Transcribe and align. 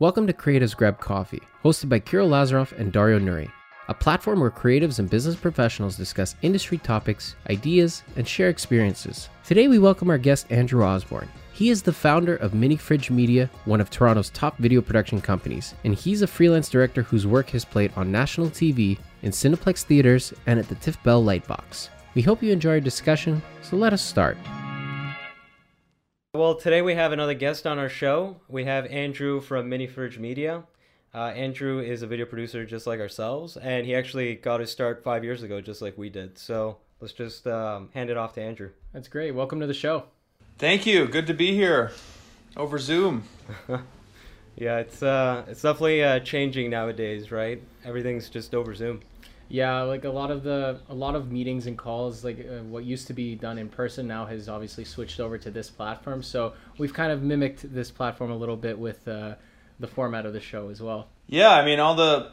Welcome 0.00 0.26
to 0.28 0.32
Creatives 0.32 0.74
Grab 0.74 0.98
Coffee, 0.98 1.42
hosted 1.62 1.90
by 1.90 2.00
Kyrill 2.00 2.30
Lazarov 2.30 2.72
and 2.78 2.90
Dario 2.90 3.18
Nouri, 3.18 3.52
a 3.88 3.92
platform 3.92 4.40
where 4.40 4.50
creatives 4.50 4.98
and 4.98 5.10
business 5.10 5.36
professionals 5.36 5.98
discuss 5.98 6.36
industry 6.40 6.78
topics, 6.78 7.36
ideas, 7.50 8.02
and 8.16 8.26
share 8.26 8.48
experiences. 8.48 9.28
Today 9.44 9.68
we 9.68 9.78
welcome 9.78 10.08
our 10.08 10.16
guest 10.16 10.50
Andrew 10.50 10.82
Osborne. 10.82 11.28
He 11.52 11.68
is 11.68 11.82
the 11.82 11.92
founder 11.92 12.36
of 12.36 12.52
Minifridge 12.52 13.10
Media, 13.10 13.50
one 13.66 13.82
of 13.82 13.90
Toronto's 13.90 14.30
top 14.30 14.56
video 14.56 14.80
production 14.80 15.20
companies, 15.20 15.74
and 15.84 15.94
he's 15.94 16.22
a 16.22 16.26
freelance 16.26 16.70
director 16.70 17.02
whose 17.02 17.26
work 17.26 17.50
has 17.50 17.66
played 17.66 17.92
on 17.94 18.10
national 18.10 18.48
TV, 18.48 18.98
in 19.20 19.32
Cineplex 19.32 19.82
theaters, 19.82 20.32
and 20.46 20.58
at 20.58 20.66
the 20.66 20.76
TIFF 20.76 21.02
Bell 21.02 21.22
Lightbox. 21.22 21.90
We 22.14 22.22
hope 22.22 22.42
you 22.42 22.54
enjoy 22.54 22.70
our 22.70 22.80
discussion, 22.80 23.42
so 23.60 23.76
let 23.76 23.92
us 23.92 24.00
start. 24.00 24.38
Well, 26.32 26.54
today 26.54 26.80
we 26.80 26.94
have 26.94 27.10
another 27.10 27.34
guest 27.34 27.66
on 27.66 27.80
our 27.80 27.88
show. 27.88 28.36
We 28.46 28.64
have 28.64 28.86
Andrew 28.86 29.40
from 29.40 29.68
Minifridge 29.68 30.16
Media. 30.16 30.62
Uh, 31.12 31.24
Andrew 31.24 31.80
is 31.80 32.02
a 32.02 32.06
video 32.06 32.24
producer 32.24 32.64
just 32.64 32.86
like 32.86 33.00
ourselves, 33.00 33.56
and 33.56 33.84
he 33.84 33.96
actually 33.96 34.36
got 34.36 34.60
his 34.60 34.70
start 34.70 35.02
five 35.02 35.24
years 35.24 35.42
ago, 35.42 35.60
just 35.60 35.82
like 35.82 35.98
we 35.98 36.08
did. 36.08 36.38
So 36.38 36.76
let's 37.00 37.12
just 37.12 37.48
um, 37.48 37.88
hand 37.94 38.10
it 38.10 38.16
off 38.16 38.34
to 38.34 38.42
Andrew. 38.42 38.70
That's 38.92 39.08
great. 39.08 39.34
Welcome 39.34 39.58
to 39.58 39.66
the 39.66 39.74
show. 39.74 40.04
Thank 40.56 40.86
you. 40.86 41.08
Good 41.08 41.26
to 41.26 41.34
be 41.34 41.52
here 41.52 41.90
over 42.56 42.78
Zoom. 42.78 43.24
yeah, 44.54 44.78
it's 44.78 45.02
uh, 45.02 45.44
it's 45.48 45.62
definitely 45.62 46.04
uh, 46.04 46.20
changing 46.20 46.70
nowadays, 46.70 47.32
right? 47.32 47.60
Everything's 47.84 48.30
just 48.30 48.54
over 48.54 48.72
Zoom. 48.76 49.00
Yeah, 49.50 49.82
like 49.82 50.04
a 50.04 50.10
lot 50.10 50.30
of 50.30 50.44
the 50.44 50.78
a 50.88 50.94
lot 50.94 51.16
of 51.16 51.32
meetings 51.32 51.66
and 51.66 51.76
calls, 51.76 52.24
like 52.24 52.38
uh, 52.38 52.62
what 52.62 52.84
used 52.84 53.08
to 53.08 53.12
be 53.12 53.34
done 53.34 53.58
in 53.58 53.68
person, 53.68 54.06
now 54.06 54.24
has 54.26 54.48
obviously 54.48 54.84
switched 54.84 55.18
over 55.18 55.38
to 55.38 55.50
this 55.50 55.68
platform. 55.68 56.22
So 56.22 56.54
we've 56.78 56.94
kind 56.94 57.10
of 57.10 57.22
mimicked 57.22 57.74
this 57.74 57.90
platform 57.90 58.30
a 58.30 58.36
little 58.36 58.56
bit 58.56 58.78
with 58.78 59.08
uh, 59.08 59.34
the 59.80 59.88
format 59.88 60.24
of 60.24 60.34
the 60.34 60.40
show 60.40 60.68
as 60.68 60.80
well. 60.80 61.08
Yeah, 61.26 61.50
I 61.50 61.64
mean 61.64 61.80
all 61.80 61.96
the 61.96 62.30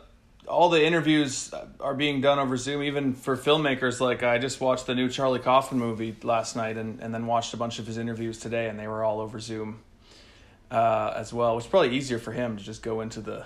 all 0.47 0.69
the 0.69 0.85
interviews 0.85 1.51
are 1.79 1.95
being 1.95 2.21
done 2.21 2.37
over 2.37 2.55
Zoom, 2.55 2.83
even 2.83 3.15
for 3.15 3.35
filmmakers. 3.35 3.99
Like 3.99 4.21
I 4.21 4.37
just 4.37 4.61
watched 4.61 4.85
the 4.85 4.93
new 4.93 5.09
Charlie 5.09 5.39
Kaufman 5.39 5.79
movie 5.79 6.15
last 6.21 6.55
night, 6.55 6.77
and 6.77 6.99
and 7.01 7.11
then 7.11 7.25
watched 7.25 7.51
a 7.55 7.57
bunch 7.57 7.79
of 7.79 7.87
his 7.87 7.97
interviews 7.97 8.37
today, 8.37 8.69
and 8.69 8.77
they 8.77 8.87
were 8.87 9.03
all 9.03 9.21
over 9.21 9.39
Zoom 9.39 9.79
uh, 10.69 11.13
as 11.15 11.33
well. 11.33 11.57
Is 11.57 11.65
probably 11.65 11.97
easier 11.97 12.19
for 12.19 12.31
him 12.31 12.57
to 12.57 12.63
just 12.63 12.83
go 12.83 13.01
into 13.01 13.21
the 13.21 13.43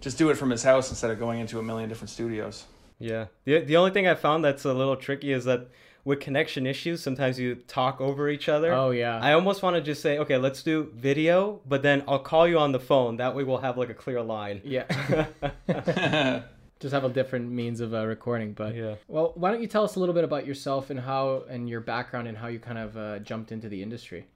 just 0.00 0.16
do 0.16 0.30
it 0.30 0.36
from 0.36 0.48
his 0.48 0.62
house 0.62 0.88
instead 0.88 1.10
of 1.10 1.18
going 1.18 1.38
into 1.38 1.58
a 1.58 1.62
million 1.62 1.90
different 1.90 2.08
studios. 2.08 2.64
Yeah. 3.00 3.26
The 3.44 3.60
the 3.60 3.76
only 3.76 3.90
thing 3.90 4.06
I 4.06 4.14
found 4.14 4.44
that's 4.44 4.64
a 4.64 4.72
little 4.72 4.94
tricky 4.94 5.32
is 5.32 5.44
that 5.46 5.68
with 6.04 6.20
connection 6.20 6.66
issues, 6.66 7.02
sometimes 7.02 7.38
you 7.38 7.56
talk 7.56 8.00
over 8.00 8.28
each 8.28 8.48
other. 8.48 8.72
Oh 8.72 8.90
yeah. 8.90 9.18
I 9.20 9.32
almost 9.32 9.62
want 9.62 9.76
to 9.76 9.82
just 9.82 10.02
say, 10.02 10.18
okay, 10.18 10.36
let's 10.36 10.62
do 10.62 10.92
video, 10.94 11.60
but 11.66 11.82
then 11.82 12.04
I'll 12.06 12.20
call 12.20 12.46
you 12.46 12.58
on 12.58 12.72
the 12.72 12.80
phone. 12.80 13.16
That 13.16 13.34
way 13.34 13.42
we'll 13.42 13.58
have 13.58 13.76
like 13.76 13.90
a 13.90 13.94
clear 13.94 14.22
line. 14.22 14.60
Yeah. 14.64 14.84
just 16.80 16.92
have 16.92 17.04
a 17.04 17.08
different 17.08 17.50
means 17.50 17.80
of 17.80 17.92
uh, 17.92 18.06
recording, 18.06 18.52
but 18.52 18.74
yeah. 18.74 18.94
Well, 19.08 19.32
why 19.34 19.50
don't 19.50 19.60
you 19.60 19.68
tell 19.68 19.84
us 19.84 19.96
a 19.96 20.00
little 20.00 20.14
bit 20.14 20.24
about 20.24 20.46
yourself 20.46 20.90
and 20.90 21.00
how 21.00 21.44
and 21.48 21.68
your 21.68 21.80
background 21.80 22.28
and 22.28 22.36
how 22.36 22.48
you 22.48 22.58
kind 22.58 22.78
of 22.78 22.96
uh, 22.96 23.18
jumped 23.18 23.50
into 23.50 23.68
the 23.68 23.82
industry? 23.82 24.26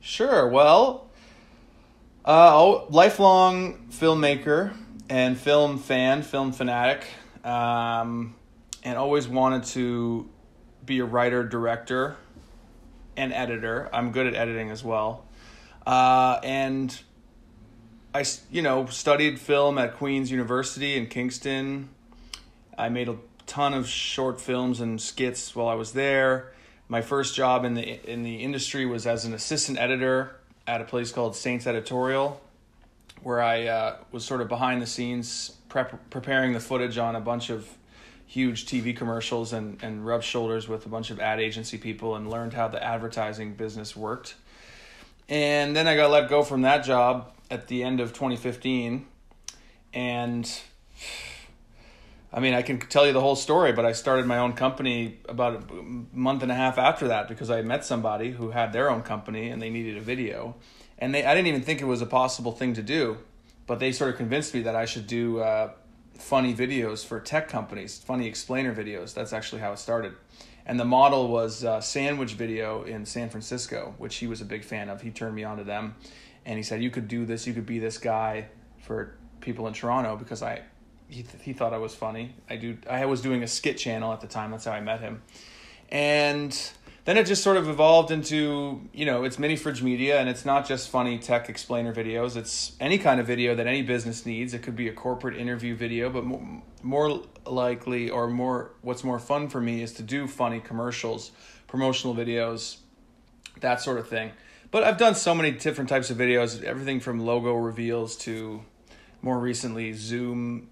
Sure. 0.00 0.48
Well, 0.48 1.10
uh, 2.24 2.84
lifelong 2.86 3.88
filmmaker 3.90 4.76
and 5.08 5.38
film 5.38 5.78
fan, 5.78 6.22
film 6.22 6.52
fanatic, 6.52 7.06
um, 7.44 8.34
and 8.82 8.96
always 8.98 9.28
wanted 9.28 9.64
to 9.64 10.28
be 10.84 11.00
a 11.00 11.04
writer, 11.04 11.44
director, 11.44 12.16
and 13.16 13.32
editor. 13.32 13.88
I'm 13.92 14.12
good 14.12 14.26
at 14.26 14.34
editing 14.34 14.70
as 14.70 14.82
well, 14.82 15.26
uh, 15.86 16.40
and 16.42 16.98
I, 18.14 18.24
you 18.50 18.62
know, 18.62 18.86
studied 18.86 19.38
film 19.38 19.78
at 19.78 19.94
Queen's 19.94 20.30
University 20.30 20.96
in 20.96 21.06
Kingston. 21.06 21.90
I 22.76 22.88
made 22.88 23.08
a 23.08 23.16
ton 23.46 23.74
of 23.74 23.88
short 23.88 24.40
films 24.40 24.80
and 24.80 25.00
skits 25.00 25.54
while 25.54 25.68
I 25.68 25.74
was 25.74 25.92
there. 25.92 26.52
My 26.88 27.02
first 27.02 27.34
job 27.34 27.64
in 27.64 27.74
the 27.74 28.10
in 28.10 28.22
the 28.22 28.36
industry 28.36 28.84
was 28.86 29.06
as 29.06 29.24
an 29.24 29.32
assistant 29.32 29.78
editor 29.78 30.36
at 30.66 30.80
a 30.80 30.84
place 30.84 31.12
called 31.12 31.36
Saints 31.36 31.66
Editorial 31.66 32.40
where 33.24 33.42
I 33.42 33.66
uh, 33.66 33.96
was 34.12 34.24
sort 34.24 34.42
of 34.42 34.48
behind 34.48 34.80
the 34.80 34.86
scenes 34.86 35.56
prep- 35.68 36.10
preparing 36.10 36.52
the 36.52 36.60
footage 36.60 36.98
on 36.98 37.16
a 37.16 37.20
bunch 37.20 37.50
of 37.50 37.66
huge 38.26 38.66
TV 38.66 38.96
commercials 38.96 39.52
and, 39.52 39.82
and 39.82 40.06
rubbed 40.06 40.24
shoulders 40.24 40.68
with 40.68 40.86
a 40.86 40.88
bunch 40.88 41.10
of 41.10 41.18
ad 41.18 41.40
agency 41.40 41.78
people 41.78 42.16
and 42.16 42.30
learned 42.30 42.52
how 42.52 42.68
the 42.68 42.82
advertising 42.82 43.54
business 43.54 43.96
worked. 43.96 44.34
And 45.28 45.74
then 45.74 45.88
I 45.88 45.96
got 45.96 46.10
let 46.10 46.28
go 46.28 46.42
from 46.42 46.62
that 46.62 46.84
job 46.84 47.32
at 47.50 47.68
the 47.68 47.82
end 47.82 48.00
of 48.00 48.12
2015. 48.12 49.06
And 49.94 50.60
I 52.30 52.40
mean, 52.40 52.52
I 52.52 52.60
can 52.60 52.78
tell 52.78 53.06
you 53.06 53.12
the 53.12 53.20
whole 53.20 53.36
story, 53.36 53.72
but 53.72 53.86
I 53.86 53.92
started 53.92 54.26
my 54.26 54.38
own 54.38 54.52
company 54.52 55.18
about 55.28 55.70
a 55.70 55.82
month 56.12 56.42
and 56.42 56.52
a 56.52 56.54
half 56.54 56.76
after 56.76 57.08
that 57.08 57.28
because 57.28 57.48
I 57.48 57.62
met 57.62 57.86
somebody 57.86 58.32
who 58.32 58.50
had 58.50 58.74
their 58.74 58.90
own 58.90 59.02
company 59.02 59.48
and 59.48 59.62
they 59.62 59.70
needed 59.70 59.96
a 59.96 60.00
video 60.02 60.56
and 60.98 61.14
they 61.14 61.24
I 61.24 61.34
didn't 61.34 61.48
even 61.48 61.62
think 61.62 61.80
it 61.80 61.86
was 61.86 62.02
a 62.02 62.06
possible 62.06 62.52
thing 62.52 62.74
to 62.74 62.82
do, 62.82 63.18
but 63.66 63.78
they 63.78 63.92
sort 63.92 64.10
of 64.10 64.16
convinced 64.16 64.54
me 64.54 64.62
that 64.62 64.76
I 64.76 64.84
should 64.84 65.06
do 65.06 65.40
uh, 65.40 65.72
funny 66.18 66.54
videos 66.54 67.04
for 67.04 67.20
tech 67.20 67.48
companies, 67.48 67.98
funny 67.98 68.26
explainer 68.26 68.74
videos. 68.74 69.14
That's 69.14 69.32
actually 69.32 69.60
how 69.60 69.72
it 69.72 69.78
started. 69.78 70.14
And 70.66 70.80
the 70.80 70.84
model 70.84 71.28
was 71.28 71.64
uh, 71.64 71.80
Sandwich 71.80 72.34
Video 72.34 72.84
in 72.84 73.04
San 73.04 73.28
Francisco, 73.28 73.94
which 73.98 74.16
he 74.16 74.26
was 74.26 74.40
a 74.40 74.46
big 74.46 74.64
fan 74.64 74.88
of. 74.88 75.02
He 75.02 75.10
turned 75.10 75.34
me 75.34 75.44
on 75.44 75.58
to 75.58 75.64
them, 75.64 75.94
and 76.46 76.56
he 76.56 76.62
said, 76.62 76.82
"You 76.82 76.90
could 76.90 77.08
do 77.08 77.26
this. 77.26 77.46
You 77.46 77.52
could 77.52 77.66
be 77.66 77.78
this 77.78 77.98
guy 77.98 78.46
for 78.78 79.14
people 79.40 79.66
in 79.66 79.74
Toronto 79.74 80.16
because 80.16 80.42
I." 80.42 80.62
He, 81.06 81.22
th- 81.22 81.44
he 81.44 81.52
thought 81.52 81.74
I 81.74 81.78
was 81.78 81.94
funny. 81.94 82.34
I 82.48 82.56
do. 82.56 82.78
I 82.88 83.04
was 83.04 83.20
doing 83.20 83.42
a 83.42 83.46
skit 83.46 83.76
channel 83.76 84.12
at 84.14 84.22
the 84.22 84.26
time. 84.26 84.52
That's 84.52 84.64
how 84.64 84.72
I 84.72 84.80
met 84.80 85.00
him, 85.00 85.22
and 85.90 86.58
then 87.04 87.18
it 87.18 87.24
just 87.24 87.42
sort 87.42 87.56
of 87.56 87.68
evolved 87.68 88.10
into 88.10 88.80
you 88.92 89.04
know 89.04 89.24
it's 89.24 89.36
Minifridge 89.36 89.82
Media 89.82 90.18
and 90.18 90.28
it's 90.28 90.44
not 90.44 90.66
just 90.66 90.88
funny 90.88 91.18
tech 91.18 91.48
explainer 91.48 91.94
videos. 91.94 92.36
It's 92.36 92.72
any 92.80 92.98
kind 92.98 93.20
of 93.20 93.26
video 93.26 93.54
that 93.54 93.66
any 93.66 93.82
business 93.82 94.24
needs. 94.24 94.54
It 94.54 94.62
could 94.62 94.76
be 94.76 94.88
a 94.88 94.92
corporate 94.92 95.36
interview 95.36 95.74
video 95.74 96.10
but 96.10 96.24
more, 96.24 96.62
more 96.82 97.22
likely 97.46 98.10
or 98.10 98.28
more 98.28 98.70
what's 98.82 99.04
more 99.04 99.18
fun 99.18 99.48
for 99.48 99.60
me 99.60 99.82
is 99.82 99.92
to 99.94 100.02
do 100.02 100.26
funny 100.26 100.60
commercials 100.60 101.30
promotional 101.66 102.14
videos 102.14 102.78
that 103.60 103.80
sort 103.80 103.98
of 103.98 104.08
thing. 104.08 104.32
But 104.70 104.82
i've 104.82 104.98
done 104.98 105.14
so 105.14 105.34
many 105.34 105.52
different 105.52 105.88
types 105.88 106.10
of 106.10 106.16
videos 106.16 106.62
everything 106.64 106.98
from 107.00 107.20
logo 107.20 107.54
reveals 107.54 108.16
to 108.18 108.62
more 109.22 109.38
recently 109.38 109.92
zoom 109.92 110.68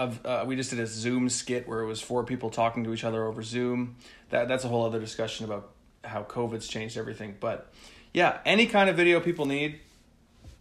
of 0.00 0.24
uh, 0.24 0.44
we 0.46 0.56
just 0.56 0.70
did 0.70 0.80
a 0.80 0.86
Zoom 0.86 1.28
skit 1.28 1.68
where 1.68 1.80
it 1.80 1.86
was 1.86 2.00
four 2.00 2.24
people 2.24 2.48
talking 2.48 2.84
to 2.84 2.92
each 2.94 3.04
other 3.04 3.26
over 3.26 3.42
Zoom. 3.42 3.96
That 4.30 4.48
that's 4.48 4.64
a 4.64 4.68
whole 4.68 4.84
other 4.84 5.00
discussion 5.00 5.44
about 5.44 5.72
how 6.04 6.22
COVID's 6.22 6.68
changed 6.68 6.96
everything. 6.96 7.36
But 7.38 7.70
yeah, 8.14 8.38
any 8.44 8.66
kind 8.66 8.88
of 8.88 8.96
video 8.96 9.20
people 9.20 9.46
need, 9.46 9.80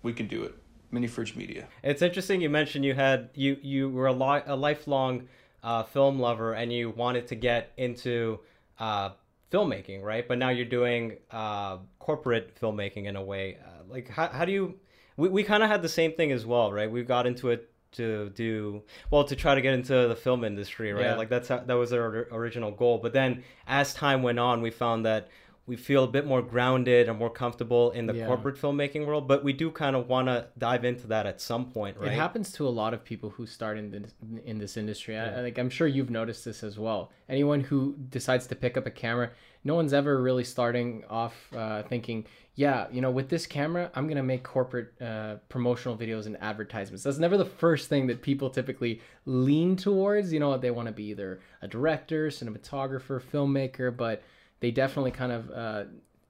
we 0.03 0.13
can 0.13 0.27
do 0.27 0.43
it. 0.43 0.55
Minifridge 0.93 1.35
Media. 1.35 1.67
It's 1.83 2.01
interesting 2.01 2.41
you 2.41 2.49
mentioned 2.49 2.83
you 2.83 2.95
had 2.95 3.29
you 3.35 3.57
you 3.61 3.89
were 3.89 4.07
a, 4.07 4.13
li- 4.13 4.43
a 4.45 4.55
lifelong 4.55 5.27
uh, 5.63 5.83
film 5.83 6.19
lover 6.19 6.53
and 6.53 6.73
you 6.73 6.89
wanted 6.89 7.27
to 7.27 7.35
get 7.35 7.71
into 7.77 8.39
uh, 8.79 9.11
filmmaking, 9.51 10.03
right? 10.03 10.27
But 10.27 10.37
now 10.39 10.49
you're 10.49 10.65
doing 10.65 11.17
uh, 11.31 11.77
corporate 11.99 12.59
filmmaking 12.59 13.05
in 13.05 13.15
a 13.15 13.23
way. 13.23 13.57
Uh, 13.63 13.83
like 13.87 14.09
how 14.09 14.27
how 14.29 14.45
do 14.45 14.51
you? 14.51 14.79
We 15.15 15.29
we 15.29 15.43
kind 15.43 15.61
of 15.63 15.69
had 15.69 15.81
the 15.81 15.89
same 15.89 16.13
thing 16.13 16.31
as 16.31 16.45
well, 16.45 16.71
right? 16.71 16.89
We 16.89 17.03
got 17.03 17.27
into 17.27 17.49
it 17.49 17.69
to 17.91 18.29
do 18.29 18.81
well 19.11 19.23
to 19.23 19.35
try 19.35 19.55
to 19.55 19.61
get 19.61 19.73
into 19.73 20.07
the 20.07 20.15
film 20.15 20.43
industry 20.43 20.93
right 20.93 21.05
yeah. 21.05 21.15
like 21.15 21.29
that's 21.29 21.47
how, 21.47 21.59
that 21.59 21.73
was 21.73 21.91
our 21.91 22.27
original 22.31 22.71
goal 22.71 22.97
but 22.97 23.13
then 23.13 23.43
as 23.67 23.93
time 23.93 24.21
went 24.21 24.39
on 24.39 24.61
we 24.61 24.69
found 24.69 25.05
that 25.05 25.29
we 25.65 25.75
feel 25.75 26.03
a 26.03 26.07
bit 26.07 26.25
more 26.25 26.41
grounded 26.41 27.07
and 27.07 27.19
more 27.19 27.29
comfortable 27.29 27.91
in 27.91 28.07
the 28.07 28.13
yeah. 28.13 28.25
corporate 28.25 28.57
filmmaking 28.57 29.05
world 29.05 29.27
but 29.27 29.43
we 29.43 29.53
do 29.53 29.69
kind 29.69 29.95
of 29.95 30.07
want 30.07 30.27
to 30.27 30.47
dive 30.57 30.83
into 30.83 31.07
that 31.07 31.25
at 31.25 31.39
some 31.39 31.65
point 31.65 31.95
right 31.97 32.11
it 32.11 32.15
happens 32.15 32.51
to 32.51 32.67
a 32.67 32.69
lot 32.69 32.93
of 32.93 33.03
people 33.03 33.29
who 33.29 33.45
start 33.45 33.77
in 33.77 33.91
this, 33.91 34.13
in 34.45 34.57
this 34.57 34.77
industry 34.77 35.13
yeah. 35.13 35.35
I, 35.37 35.41
like 35.41 35.57
i'm 35.57 35.69
sure 35.69 35.87
you've 35.87 36.09
noticed 36.09 36.43
this 36.43 36.63
as 36.63 36.77
well 36.77 37.11
anyone 37.29 37.61
who 37.61 37.95
decides 38.09 38.47
to 38.47 38.55
pick 38.55 38.77
up 38.77 38.85
a 38.85 38.91
camera 38.91 39.31
no 39.63 39.75
one's 39.75 39.93
ever 39.93 40.21
really 40.21 40.43
starting 40.43 41.03
off 41.09 41.35
uh, 41.55 41.83
thinking 41.83 42.25
yeah, 42.59 42.87
you 42.91 42.99
know, 42.99 43.09
with 43.09 43.29
this 43.29 43.47
camera, 43.47 43.89
I'm 43.95 44.09
gonna 44.09 44.21
make 44.21 44.43
corporate 44.43 45.01
uh, 45.01 45.35
promotional 45.47 45.95
videos 45.95 46.25
and 46.25 46.35
advertisements. 46.41 47.03
That's 47.05 47.17
never 47.17 47.37
the 47.37 47.45
first 47.45 47.87
thing 47.87 48.07
that 48.07 48.21
people 48.21 48.49
typically 48.49 48.99
lean 49.25 49.77
towards. 49.77 50.33
You 50.33 50.41
know, 50.41 50.57
they 50.57 50.69
want 50.69 50.87
to 50.87 50.91
be 50.91 51.05
either 51.05 51.39
a 51.61 51.69
director, 51.69 52.27
cinematographer, 52.27 53.21
filmmaker, 53.21 53.95
but 53.95 54.23
they 54.59 54.71
definitely 54.71 55.11
kind 55.11 55.31
of 55.31 55.51
uh, 55.51 55.83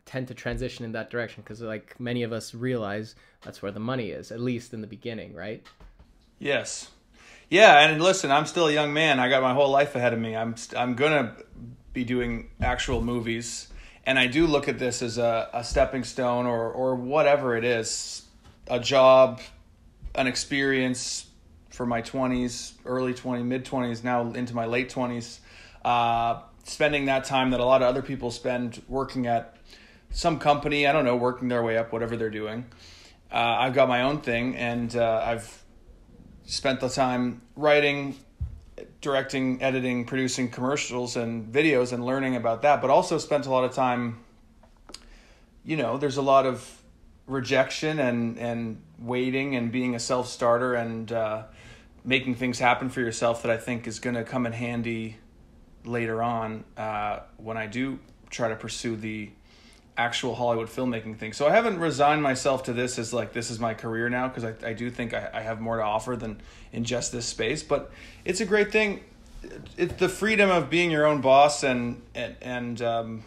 tend 0.06 0.28
to 0.28 0.36
transition 0.36 0.86
in 0.86 0.92
that 0.92 1.10
direction 1.10 1.42
because, 1.42 1.62
like 1.62 2.00
many 2.00 2.22
of 2.22 2.32
us 2.32 2.54
realize, 2.54 3.16
that's 3.42 3.64
where 3.64 3.72
the 3.72 3.80
money 3.80 4.12
is, 4.12 4.32
at 4.32 4.40
least 4.40 4.72
in 4.72 4.82
the 4.82 4.88
beginning, 4.88 5.34
right? 5.34 5.66
Yes. 6.38 6.92
Yeah, 7.50 7.80
and 7.80 8.00
listen, 8.00 8.30
I'm 8.30 8.46
still 8.46 8.68
a 8.68 8.72
young 8.72 8.94
man. 8.94 9.20
I 9.20 9.30
got 9.30 9.42
my 9.42 9.56
whole 9.56 9.72
life 9.72 9.96
ahead 9.96 10.14
of 10.14 10.20
me. 10.20 10.36
I'm 10.36 10.54
I'm 10.78 10.94
gonna 10.94 11.38
be 11.92 12.04
doing 12.04 12.52
actual 12.62 13.02
movies 13.02 13.70
and 14.06 14.18
I 14.18 14.28
do 14.28 14.48
look 14.48 14.68
at 14.68 14.80
this 14.80 15.02
as 15.02 15.18
a, 15.18 15.50
a 15.54 15.64
stepping 15.64 16.04
stone 16.04 16.46
or 16.46 16.72
or 16.72 16.96
whatever 16.96 17.56
it 17.56 17.64
is. 17.64 18.24
a 18.68 18.80
job, 18.80 19.42
an 20.16 20.28
experience 20.28 21.26
for 21.70 21.86
my 21.86 22.02
20s, 22.02 22.74
early 22.86 23.14
20s, 23.14 23.44
mid 23.44 23.66
20s, 23.66 24.04
now 24.04 24.32
into 24.34 24.54
my 24.54 24.66
late 24.66 24.92
20s, 24.92 25.40
uh, 25.86 26.42
spending 26.66 27.06
that 27.06 27.24
time 27.24 27.52
that 27.52 27.60
a 27.60 27.66
lot 27.66 27.82
of 27.82 27.88
other 27.88 28.02
people 28.02 28.32
spend 28.32 28.82
working 28.88 29.28
at 29.28 29.56
some 30.12 30.40
company, 30.40 30.86
I 30.88 30.92
don't 30.92 31.06
know, 31.06 31.16
working 31.16 31.48
their 31.48 31.64
way 31.64 31.78
up, 31.78 31.92
whatever 31.92 32.18
they're 32.18 32.30
doing. 32.30 32.66
Uh, 33.32 33.36
I've 33.60 33.74
got 33.74 33.88
my 33.88 34.02
own 34.02 34.22
thing, 34.22 34.56
and 34.56 34.96
uh, 34.96 35.24
I've 35.24 35.64
spent 36.46 36.80
the 36.80 36.90
time 36.90 37.42
writing, 37.56 38.18
directing, 39.02 39.62
editing, 39.62 40.06
producing 40.06 40.50
commercials 40.50 41.16
and 41.16 41.52
videos 41.52 41.94
and 41.94 42.06
learning 42.06 42.36
about 42.36 42.62
that, 42.64 42.82
but 42.82 42.90
also 42.90 43.18
spent 43.18 43.46
a 43.46 43.50
lot 43.50 43.64
of 43.64 43.74
time, 43.74 44.20
you 45.64 45.78
know, 45.78 45.98
there's 45.98 46.18
a 46.18 46.22
lot 46.22 46.46
of 46.46 46.82
rejection 47.28 48.00
and, 48.00 48.38
and 48.38 48.82
waiting 48.98 49.56
and 49.56 49.72
being 49.72 49.96
a 49.96 50.00
self 50.00 50.28
starter 50.28 50.74
and 50.74 51.12
uh, 51.12 51.44
making 52.04 52.36
things 52.36 52.60
happen 52.60 52.90
for 52.90 53.00
yourself 53.00 53.44
that 53.44 53.52
I 53.52 53.58
think 53.58 53.88
is 53.88 54.00
going 54.00 54.16
to 54.16 54.24
come 54.24 54.46
in 54.46 54.52
handy 54.54 55.18
later 55.86 56.22
on 56.22 56.66
uh, 56.76 57.20
when 57.38 57.56
I 57.56 57.68
do 57.68 58.00
try 58.30 58.50
to 58.50 58.56
pursue 58.56 58.96
the 58.96 59.32
actual 60.00 60.34
Hollywood 60.34 60.70
filmmaking 60.70 61.18
thing. 61.18 61.34
So 61.34 61.46
I 61.46 61.52
haven't 61.52 61.78
resigned 61.78 62.24
myself 62.24 62.64
to 62.64 62.74
this 62.74 62.98
as 62.98 63.14
like 63.14 63.34
this 63.34 63.52
is 63.52 63.60
my 63.60 63.74
career 63.74 64.10
now 64.10 64.30
because 64.30 64.46
I, 64.46 64.70
I 64.70 64.74
do 64.74 64.90
think 64.90 65.14
I, 65.14 65.30
I 65.34 65.42
have 65.42 65.60
more 65.60 65.76
to 65.76 65.84
offer 65.84 66.16
than 66.16 66.42
in 66.72 66.86
just 66.86 67.12
this 67.12 67.26
space. 67.26 67.62
But 67.62 67.92
it's 68.24 68.40
a 68.40 68.46
great 68.46 68.72
thing. 68.72 69.04
It's 69.78 69.94
the 69.96 70.08
freedom 70.08 70.50
of 70.50 70.70
being 70.70 70.90
your 70.90 71.06
own 71.06 71.20
boss 71.20 71.64
and 71.64 72.02
and, 72.16 72.38
and 72.42 72.82
um, 72.82 73.24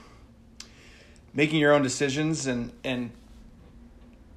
making 1.34 1.60
your 1.60 1.74
own 1.74 1.82
decisions 1.82 2.46
and 2.46 2.72
and 2.82 3.10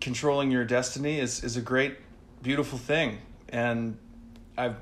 controlling 0.02 0.52
your 0.52 0.66
destiny 0.66 1.20
is 1.20 1.42
is 1.42 1.56
a 1.56 1.62
great, 1.62 1.96
beautiful 2.44 2.78
thing. 2.78 3.20
And 3.48 3.98
I've 4.58 4.76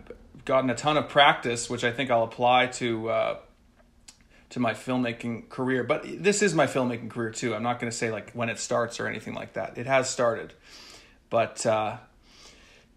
gotten 0.44 0.72
a 0.72 0.76
ton 0.76 0.98
of 0.98 1.08
practice, 1.08 1.70
which 1.70 1.84
I 1.84 1.92
think 1.92 2.10
I'll 2.10 2.24
apply 2.24 2.68
to. 2.82 3.10
Uh, 3.10 3.38
to 4.54 4.60
my 4.60 4.74
filmmaking 4.74 5.50
career. 5.50 5.84
But 5.84 6.06
this 6.24 6.44
is 6.44 6.54
my 6.54 6.68
filmmaking 6.68 7.10
career 7.10 7.32
too. 7.32 7.56
I'm 7.56 7.64
not 7.64 7.80
going 7.80 7.92
to 7.92 7.98
say 7.98 8.12
like 8.12 8.32
when 8.34 8.50
it 8.50 8.60
starts 8.60 9.00
or 9.00 9.08
anything 9.08 9.34
like 9.34 9.54
that. 9.54 9.80
It 9.80 9.88
has 9.88 10.10
started, 10.10 10.54
but 11.32 11.66
uh, 11.66 11.98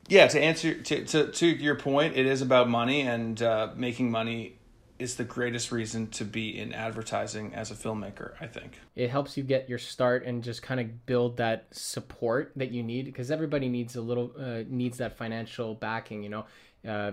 yeah. 0.07 0.27
To 0.27 0.41
answer 0.41 0.75
to, 0.75 1.05
to 1.07 1.33
to 1.33 1.47
your 1.47 1.77
point, 1.77 2.15
it 2.15 2.27
is 2.27 2.43
about 2.43 2.69
money 2.69 3.01
and 3.03 3.41
uh, 3.43 3.71
making 3.75 4.11
money 4.11 4.59
is 4.99 5.17
the 5.17 5.25
greatest 5.25 5.73
reason 5.73 6.09
to 6.09 6.25
be 6.25 6.59
in 6.59 6.73
advertising 6.73 7.55
as 7.55 7.71
a 7.71 7.75
filmmaker 7.75 8.33
i 8.41 8.47
think 8.47 8.81
it 8.95 9.11
helps 9.11 9.37
you 9.37 9.43
get 9.43 9.69
your 9.69 9.77
start 9.77 10.25
and 10.25 10.43
just 10.43 10.63
kind 10.63 10.81
of 10.81 11.05
build 11.05 11.37
that 11.37 11.67
support 11.71 12.51
that 12.57 12.71
you 12.71 12.83
need 12.83 13.05
because 13.05 13.31
everybody 13.31 13.69
needs 13.69 13.95
a 13.97 14.01
little 14.01 14.33
uh, 14.41 14.63
needs 14.69 14.97
that 14.97 15.15
financial 15.15 15.75
backing 15.75 16.23
you 16.23 16.31
know 16.31 16.47
uh, 16.89 17.13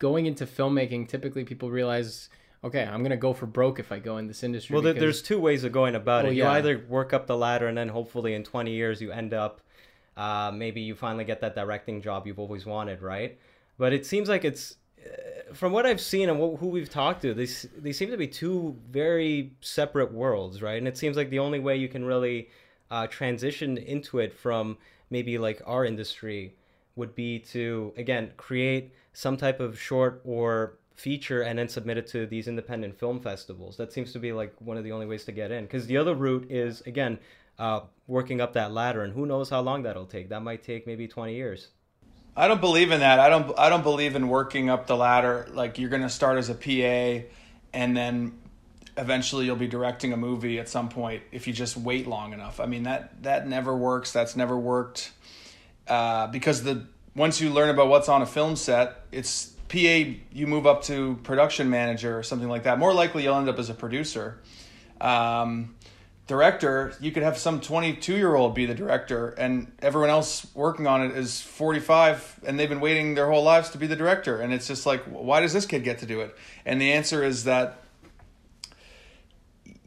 going 0.00 0.26
into 0.26 0.44
filmmaking 0.44 1.06
typically 1.06 1.44
people 1.44 1.70
realize 1.70 2.28
okay, 2.64 2.84
I'm 2.84 3.02
gonna 3.02 3.16
go 3.16 3.32
for 3.32 3.46
broke 3.46 3.78
if 3.78 3.92
I 3.92 3.98
go 3.98 4.18
in 4.18 4.26
this 4.26 4.42
industry. 4.42 4.74
Well, 4.74 4.82
because... 4.82 5.00
there's 5.00 5.22
two 5.22 5.38
ways 5.38 5.64
of 5.64 5.72
going 5.72 5.94
about 5.94 6.26
it. 6.26 6.34
You 6.34 6.46
either 6.46 6.84
work 6.88 7.12
up 7.12 7.26
the 7.26 7.36
ladder, 7.36 7.66
and 7.66 7.76
then 7.76 7.88
hopefully 7.88 8.34
in 8.34 8.44
20 8.44 8.72
years 8.72 9.00
you 9.00 9.12
end 9.12 9.34
up, 9.34 9.60
uh, 10.16 10.52
maybe 10.54 10.80
you 10.80 10.94
finally 10.94 11.24
get 11.24 11.40
that 11.40 11.54
directing 11.54 12.00
job 12.02 12.26
you've 12.26 12.38
always 12.38 12.66
wanted, 12.66 13.02
right? 13.02 13.38
But 13.78 13.92
it 13.92 14.06
seems 14.06 14.28
like 14.28 14.44
it's, 14.44 14.76
uh, 15.04 15.54
from 15.54 15.72
what 15.72 15.86
I've 15.86 16.00
seen 16.00 16.28
and 16.28 16.38
who 16.38 16.68
we've 16.68 16.90
talked 16.90 17.22
to, 17.22 17.34
these 17.34 17.66
they 17.76 17.92
seem 17.92 18.10
to 18.10 18.16
be 18.16 18.28
two 18.28 18.76
very 18.90 19.52
separate 19.60 20.12
worlds, 20.12 20.62
right? 20.62 20.78
And 20.78 20.86
it 20.86 20.96
seems 20.96 21.16
like 21.16 21.30
the 21.30 21.40
only 21.40 21.58
way 21.58 21.76
you 21.76 21.88
can 21.88 22.04
really 22.04 22.48
uh, 22.90 23.06
transition 23.06 23.78
into 23.78 24.18
it 24.18 24.34
from 24.34 24.76
maybe 25.10 25.38
like 25.38 25.62
our 25.66 25.84
industry 25.84 26.54
would 26.94 27.14
be 27.14 27.38
to 27.38 27.92
again 27.96 28.30
create 28.36 28.92
some 29.14 29.36
type 29.36 29.60
of 29.60 29.80
short 29.80 30.20
or 30.24 30.78
feature 31.02 31.42
and 31.42 31.58
then 31.58 31.68
submit 31.68 31.98
it 31.98 32.06
to 32.06 32.26
these 32.26 32.46
independent 32.46 32.96
film 32.96 33.18
festivals. 33.18 33.76
That 33.76 33.92
seems 33.92 34.12
to 34.12 34.20
be 34.20 34.32
like 34.32 34.54
one 34.60 34.76
of 34.76 34.84
the 34.84 34.92
only 34.92 35.06
ways 35.06 35.24
to 35.24 35.32
get 35.32 35.50
in. 35.50 35.64
Because 35.64 35.86
the 35.86 35.96
other 35.96 36.14
route 36.14 36.46
is 36.48 36.80
again 36.82 37.18
uh, 37.58 37.80
working 38.06 38.40
up 38.40 38.52
that 38.52 38.72
ladder, 38.72 39.02
and 39.02 39.12
who 39.12 39.26
knows 39.26 39.50
how 39.50 39.60
long 39.60 39.82
that'll 39.82 40.06
take. 40.06 40.28
That 40.28 40.42
might 40.42 40.62
take 40.62 40.86
maybe 40.86 41.08
twenty 41.08 41.34
years. 41.34 41.68
I 42.36 42.48
don't 42.48 42.60
believe 42.60 42.92
in 42.92 43.00
that. 43.00 43.18
I 43.18 43.28
don't. 43.28 43.58
I 43.58 43.68
don't 43.68 43.82
believe 43.82 44.14
in 44.14 44.28
working 44.28 44.70
up 44.70 44.86
the 44.86 44.96
ladder. 44.96 45.48
Like 45.50 45.78
you're 45.78 45.90
going 45.90 46.02
to 46.02 46.08
start 46.08 46.38
as 46.38 46.48
a 46.48 46.54
PA, 46.54 47.26
and 47.72 47.96
then 47.96 48.38
eventually 48.96 49.46
you'll 49.46 49.56
be 49.56 49.66
directing 49.66 50.12
a 50.12 50.16
movie 50.16 50.58
at 50.58 50.68
some 50.68 50.88
point 50.88 51.22
if 51.32 51.46
you 51.46 51.52
just 51.52 51.76
wait 51.76 52.06
long 52.06 52.32
enough. 52.32 52.60
I 52.60 52.66
mean 52.66 52.84
that 52.84 53.22
that 53.22 53.48
never 53.48 53.76
works. 53.76 54.12
That's 54.12 54.36
never 54.36 54.56
worked 54.56 55.10
uh, 55.88 56.28
because 56.28 56.62
the 56.62 56.86
once 57.14 57.40
you 57.40 57.50
learn 57.50 57.70
about 57.70 57.88
what's 57.88 58.08
on 58.08 58.22
a 58.22 58.26
film 58.26 58.56
set, 58.56 59.04
it's 59.10 59.51
PA, 59.72 60.10
you 60.32 60.46
move 60.46 60.66
up 60.66 60.82
to 60.84 61.18
production 61.22 61.70
manager 61.70 62.18
or 62.18 62.22
something 62.22 62.48
like 62.48 62.64
that. 62.64 62.78
More 62.78 62.92
likely, 62.92 63.22
you'll 63.22 63.36
end 63.36 63.48
up 63.48 63.58
as 63.58 63.70
a 63.70 63.74
producer. 63.74 64.38
Um, 65.00 65.76
director, 66.26 66.94
you 67.00 67.10
could 67.10 67.22
have 67.22 67.38
some 67.38 67.58
22 67.58 68.14
year 68.14 68.34
old 68.34 68.54
be 68.54 68.66
the 68.66 68.74
director, 68.74 69.30
and 69.30 69.72
everyone 69.80 70.10
else 70.10 70.46
working 70.54 70.86
on 70.86 71.02
it 71.02 71.16
is 71.16 71.40
45, 71.40 72.40
and 72.46 72.60
they've 72.60 72.68
been 72.68 72.80
waiting 72.80 73.14
their 73.14 73.30
whole 73.30 73.42
lives 73.42 73.70
to 73.70 73.78
be 73.78 73.86
the 73.86 73.96
director. 73.96 74.42
And 74.42 74.52
it's 74.52 74.68
just 74.68 74.84
like, 74.84 75.04
why 75.04 75.40
does 75.40 75.54
this 75.54 75.64
kid 75.64 75.84
get 75.84 76.00
to 76.00 76.06
do 76.06 76.20
it? 76.20 76.36
And 76.66 76.78
the 76.78 76.92
answer 76.92 77.24
is 77.24 77.44
that 77.44 77.78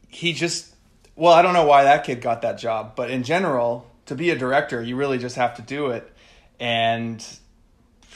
he 0.08 0.32
just, 0.32 0.74
well, 1.14 1.32
I 1.32 1.42
don't 1.42 1.54
know 1.54 1.66
why 1.66 1.84
that 1.84 2.02
kid 2.02 2.20
got 2.20 2.42
that 2.42 2.58
job, 2.58 2.96
but 2.96 3.08
in 3.08 3.22
general, 3.22 3.88
to 4.06 4.16
be 4.16 4.30
a 4.30 4.36
director, 4.36 4.82
you 4.82 4.96
really 4.96 5.18
just 5.18 5.36
have 5.36 5.54
to 5.56 5.62
do 5.62 5.88
it. 5.88 6.12
And 6.58 7.24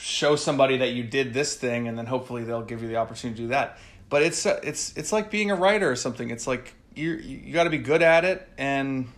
show 0.01 0.35
somebody 0.35 0.79
that 0.79 0.93
you 0.93 1.05
did 1.05 1.35
this 1.35 1.55
thing 1.55 1.87
and 1.87 1.99
then 1.99 2.07
hopefully 2.07 2.43
they'll 2.45 2.63
give 2.63 2.83
you 2.83 2.89
the 2.89 2.97
opportunity 2.97 3.37
to 3.37 3.43
do 3.45 3.49
that. 3.49 3.79
But 4.09 4.23
it's 4.23 4.47
uh, 4.47 4.59
it's 4.63 4.97
it's 4.97 5.13
like 5.13 5.31
being 5.31 5.51
a 5.51 5.55
writer 5.55 5.91
or 5.91 5.97
something. 5.97 6.31
It's 6.31 6.47
like 6.47 6.75
you 6.95 7.13
you 7.13 7.53
got 7.53 7.65
to 7.65 7.71
be 7.71 7.79
good 7.79 8.03
at 8.03 8.25
it 8.25 8.49
and 8.59 9.09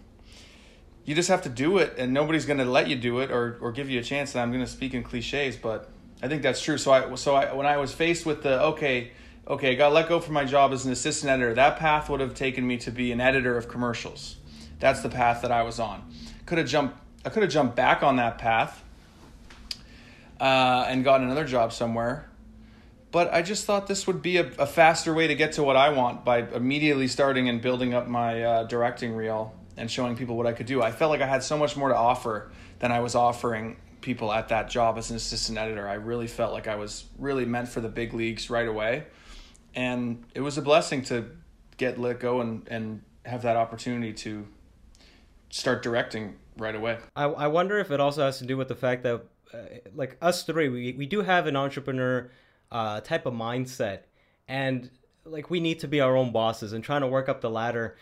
you 1.05 1.15
just 1.15 1.29
have 1.29 1.43
to 1.43 1.49
do 1.49 1.79
it 1.79 1.95
and 1.99 2.13
nobody's 2.13 2.47
going 2.47 2.59
to 2.59 2.65
let 2.65 2.89
you 2.89 2.97
do 2.97 3.21
it 3.21 3.31
or 3.31 3.59
or 3.61 3.73
give 3.73 3.89
you 3.89 4.01
a 4.01 4.03
chance 4.03 4.35
and 4.35 4.43
I'm 4.43 4.51
going 4.51 4.65
to 4.65 4.71
speak 4.71 4.93
in 4.93 5.03
clichés 5.03 5.61
but 5.61 5.89
I 6.23 6.29
think 6.29 6.43
that's 6.43 6.61
true. 6.61 6.79
So 6.79 6.93
I 6.93 7.15
so 7.15 7.35
I 7.35 7.53
when 7.53 7.67
I 7.67 7.77
was 7.77 7.93
faced 7.93 8.27
with 8.27 8.43
the 8.43 8.61
okay 8.65 9.13
okay 9.47 9.71
I 9.71 9.75
got 9.75 9.93
let 9.93 10.09
go 10.09 10.21
from 10.21 10.35
my 10.35 10.45
job 10.45 10.73
as 10.73 10.85
an 10.85 10.93
assistant 10.93 11.31
editor 11.31 11.55
that 11.55 11.79
path 11.79 12.11
would 12.11 12.21
have 12.21 12.35
taken 12.35 12.67
me 12.67 12.77
to 12.79 12.91
be 12.91 13.13
an 13.13 13.21
editor 13.21 13.57
of 13.57 13.69
commercials. 13.69 14.37
That's 14.81 15.01
the 15.01 15.09
path 15.09 15.43
that 15.43 15.53
I 15.53 15.63
was 15.63 15.79
on. 15.79 16.13
Could 16.45 16.59
have 16.59 16.67
jumped 16.67 16.97
I 17.25 17.31
could 17.31 17.45
have 17.45 17.53
jumped 17.53 17.77
back 17.77 18.03
on 18.03 18.17
that 18.17 18.39
path 18.39 18.82
uh, 20.43 20.87
and 20.89 21.05
gotten 21.05 21.25
another 21.25 21.45
job 21.45 21.73
somewhere. 21.73 22.29
But 23.13 23.33
I 23.33 23.43
just 23.43 23.65
thought 23.65 23.87
this 23.87 24.09
would 24.09 24.23
be 24.23 24.39
a, 24.39 24.47
a, 24.59 24.67
faster 24.67 25.15
way 25.15 25.29
to 25.29 25.37
get 25.37 25.53
to 25.53 25.63
what 25.63 25.77
I 25.77 25.91
want 25.91 26.25
by 26.25 26.39
immediately 26.39 27.07
starting 27.07 27.49
and 27.49 27.63
building 27.63 27.95
up 27.95 28.09
my 28.09 28.43
uh, 28.43 28.65
directing 28.65 29.15
reel 29.15 29.55
and 29.77 29.89
showing 29.89 30.17
people 30.17 30.37
what 30.37 30.47
I 30.47 30.53
could 30.53 30.67
do. 30.67 30.83
I 30.83 30.91
felt 30.91 31.11
like 31.11 31.21
I 31.21 31.27
had 31.27 31.45
so 31.45 31.57
much 31.57 31.77
more 31.77 31.91
to 31.91 31.97
offer 31.97 32.51
than 32.81 32.91
I 32.91 33.01
was 33.01 33.15
offering 33.15 33.77
people 34.01 34.33
at 34.33 34.49
that 34.49 34.69
job 34.69 34.99
as 34.99 35.11
an 35.11 35.17
assistant 35.17 35.59
editor. 35.59 35.87
I 35.89 35.95
really 35.95 36.27
felt 36.27 36.53
like 36.53 36.67
I 36.67 36.75
was 36.75 37.05
really 37.19 37.45
meant 37.45 37.69
for 37.69 37.81
the 37.81 37.89
big 37.89 38.13
leagues 38.13 38.51
right 38.51 38.67
away. 38.67 39.05
And 39.77 40.25
it 40.35 40.41
was 40.41 40.59
a 40.59 40.63
blessing 40.63 41.03
to 41.03 41.27
get 41.77 42.01
let 42.01 42.19
go 42.19 42.41
and, 42.41 42.67
and 42.69 43.03
have 43.25 43.43
that 43.43 43.57
opportunity 43.57 44.13
to 44.15 44.49
start 45.51 45.85
directing 45.85 46.35
right 46.57 46.75
away. 46.75 46.99
I, 47.15 47.25
I 47.25 47.47
wonder 47.47 47.79
if 47.79 47.93
it 47.93 48.01
also 48.01 48.23
has 48.23 48.39
to 48.39 48.47
do 48.47 48.57
with 48.57 48.67
the 48.67 48.75
fact 48.75 49.05
that 49.05 49.23
like 49.95 50.17
us 50.21 50.43
three, 50.45 50.69
we, 50.69 50.93
we 50.93 51.07
do 51.07 51.23
have 51.23 51.47
an 51.47 51.57
entrepreneur 51.57 52.31
uh, 52.71 53.01
type 53.01 53.27
of 53.27 53.35
mindset, 53.35 54.01
and 54.49 54.91
like 55.25 55.51
we 55.51 55.61
need 55.61 55.81
to 55.81 55.89
be 55.89 56.01
our 56.01 56.17
own 56.17 56.33
bosses 56.33 56.73
and 56.73 56.83
trying 56.83 57.03
to 57.03 57.07
work 57.07 57.29
up 57.29 57.41
the 57.41 57.51
ladder. 57.51 57.97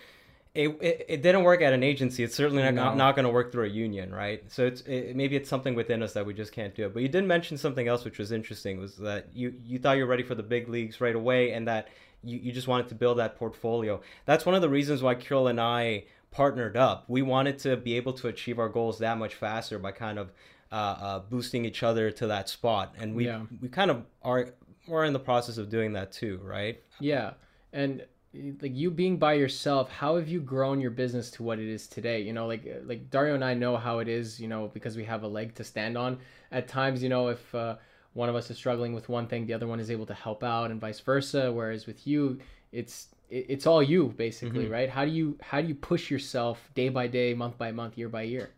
It, 0.53 0.69
it, 0.81 1.07
it 1.09 1.23
didn't 1.23 1.45
work 1.45 1.63
at 1.63 1.73
an 1.73 1.85
agency. 1.85 2.25
It's 2.25 2.35
certainly 2.35 2.65
not, 2.65 2.75
no. 2.75 2.95
not 2.95 3.15
going 3.15 3.25
to 3.25 3.31
work 3.31 3.53
through 3.53 3.67
a 3.67 3.69
union, 3.69 4.13
right? 4.13 4.43
So 4.51 4.67
it's 4.67 4.81
it, 4.83 5.15
maybe 5.15 5.37
it's 5.37 5.49
something 5.49 5.77
within 5.77 6.03
us 6.03 6.13
that 6.15 6.27
we 6.27 6.35
just 6.35 6.53
can't 6.53 6.75
do. 6.75 6.87
It. 6.87 6.95
But 6.95 7.03
you 7.03 7.09
did 7.09 7.25
mention 7.25 7.57
something 7.57 7.87
else 7.87 8.05
which 8.05 8.19
was 8.19 8.33
interesting 8.33 8.81
was 8.81 8.97
that 8.97 9.29
you 9.33 9.55
you 9.65 9.79
thought 9.79 9.97
you 9.97 10.05
were 10.05 10.11
ready 10.11 10.25
for 10.25 10.35
the 10.35 10.43
big 10.43 10.69
leagues 10.69 11.01
right 11.01 11.15
away, 11.15 11.53
and 11.53 11.69
that 11.69 11.89
you, 12.25 12.39
you 12.39 12.53
just 12.53 12.67
wanted 12.67 12.89
to 12.89 12.95
build 12.95 13.19
that 13.19 13.37
portfolio. 13.37 14.01
That's 14.25 14.45
one 14.45 14.55
of 14.57 14.63
the 14.63 14.69
reasons 14.69 15.03
why 15.03 15.15
Kyrill 15.15 15.51
and 15.51 15.61
I 15.61 16.05
partnered 16.31 16.77
up. 16.77 17.05
We 17.09 17.23
wanted 17.23 17.59
to 17.61 17.77
be 17.77 17.97
able 17.97 18.13
to 18.15 18.29
achieve 18.29 18.59
our 18.59 18.69
goals 18.69 18.99
that 18.99 19.19
much 19.19 19.35
faster 19.35 19.79
by 19.79 19.93
kind 19.93 20.19
of 20.19 20.33
uh, 20.73 20.75
uh, 20.75 21.19
boosting 21.19 21.65
each 21.65 21.83
other 21.83 22.11
to 22.13 22.27
that 22.29 22.49
spot, 22.49 22.95
and 22.99 23.15
we 23.15 23.27
yeah. 23.27 23.43
we 23.61 23.69
kind 23.69 23.91
of 23.91 24.05
are 24.23 24.55
we're 24.87 25.05
in 25.05 25.13
the 25.13 25.21
process 25.21 25.59
of 25.59 25.69
doing 25.69 25.93
that 25.95 26.13
too, 26.13 26.41
right? 26.43 26.83
Yeah, 27.01 27.33
and 27.73 28.05
like 28.33 28.77
you 28.77 28.93
being 28.93 29.17
by 29.17 29.33
yourself 29.33 29.91
how 29.91 30.15
have 30.15 30.29
you 30.29 30.41
grown 30.41 30.81
your 30.81 30.93
business 30.93 31.33
to 31.33 31.43
what 31.43 31.59
it 31.59 31.69
is 31.69 31.89
today? 31.89 32.21
You 32.21 32.33
know 32.33 32.47
like 32.47 32.65
like 32.85 33.11
dario 33.11 33.35
and 33.35 33.45
i 33.45 33.55
know 33.55 33.77
how 33.77 33.99
it 33.99 34.07
is 34.07 34.41
you 34.41 34.47
know 34.47 34.71
because 34.73 34.97
we 34.97 35.05
have 35.05 35.25
a 35.25 35.29
leg 35.29 35.55
to 35.57 35.65
stand 35.65 35.99
on. 35.99 36.19
At 36.53 36.69
times 36.69 37.03
you 37.03 37.09
know 37.09 37.29
if 37.29 37.55
uh, 37.55 37.77
one 38.13 38.29
of 38.29 38.37
us 38.37 38.51
is 38.51 38.57
struggling 38.57 38.95
with 38.95 39.09
one 39.09 39.27
thing 39.27 39.47
the 39.47 39.55
other 39.55 39.67
one 39.67 39.81
is 39.81 39.91
able 39.91 40.07
to 40.07 40.15
help 40.15 40.45
out 40.45 40.71
and 40.71 40.81
vice 40.81 41.01
versa. 41.01 41.53
Whereas 41.53 41.87
with 41.87 42.07
you 42.07 42.39
it's 42.71 43.09
it's 43.29 43.67
all 43.67 43.83
you 43.83 44.15
basically 44.17 44.65
mm-hmm. 44.65 44.73
right? 44.73 44.89
How 44.89 45.05
do 45.05 45.11
you 45.11 45.37
how 45.41 45.61
do 45.61 45.67
you 45.67 45.75
push 45.75 46.11
yourself 46.11 46.71
day 46.75 46.89
by 46.89 47.09
day 47.09 47.35
month 47.35 47.59
by 47.59 47.73
month 47.73 47.99
year 47.99 48.09
by 48.09 48.23
year 48.23 48.51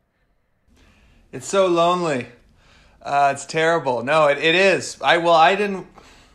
It's 1.32 1.48
so 1.48 1.66
lonely. 1.66 2.26
Uh, 3.00 3.30
it's 3.34 3.46
terrible. 3.46 4.04
No, 4.04 4.26
it, 4.26 4.36
it 4.36 4.54
is. 4.54 5.00
I 5.00 5.16
well, 5.16 5.34
I 5.34 5.54
didn't. 5.54 5.86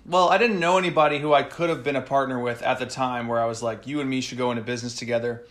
Well, 0.07 0.29
I 0.29 0.39
didn't 0.39 0.59
know 0.59 0.77
anybody 0.79 1.19
who 1.19 1.33
I 1.33 1.43
could 1.43 1.69
have 1.69 1.83
been 1.83 1.95
a 1.95 2.01
partner 2.01 2.39
with 2.39 2.63
at 2.63 2.79
the 2.79 2.87
time 2.87 3.27
where 3.27 3.39
I 3.39 3.45
was 3.45 3.61
like, 3.61 3.85
you 3.85 3.99
and 3.99 4.09
me 4.09 4.21
should 4.21 4.37
go 4.37 4.49
into 4.51 4.63
business 4.63 4.95
together. 4.95 5.45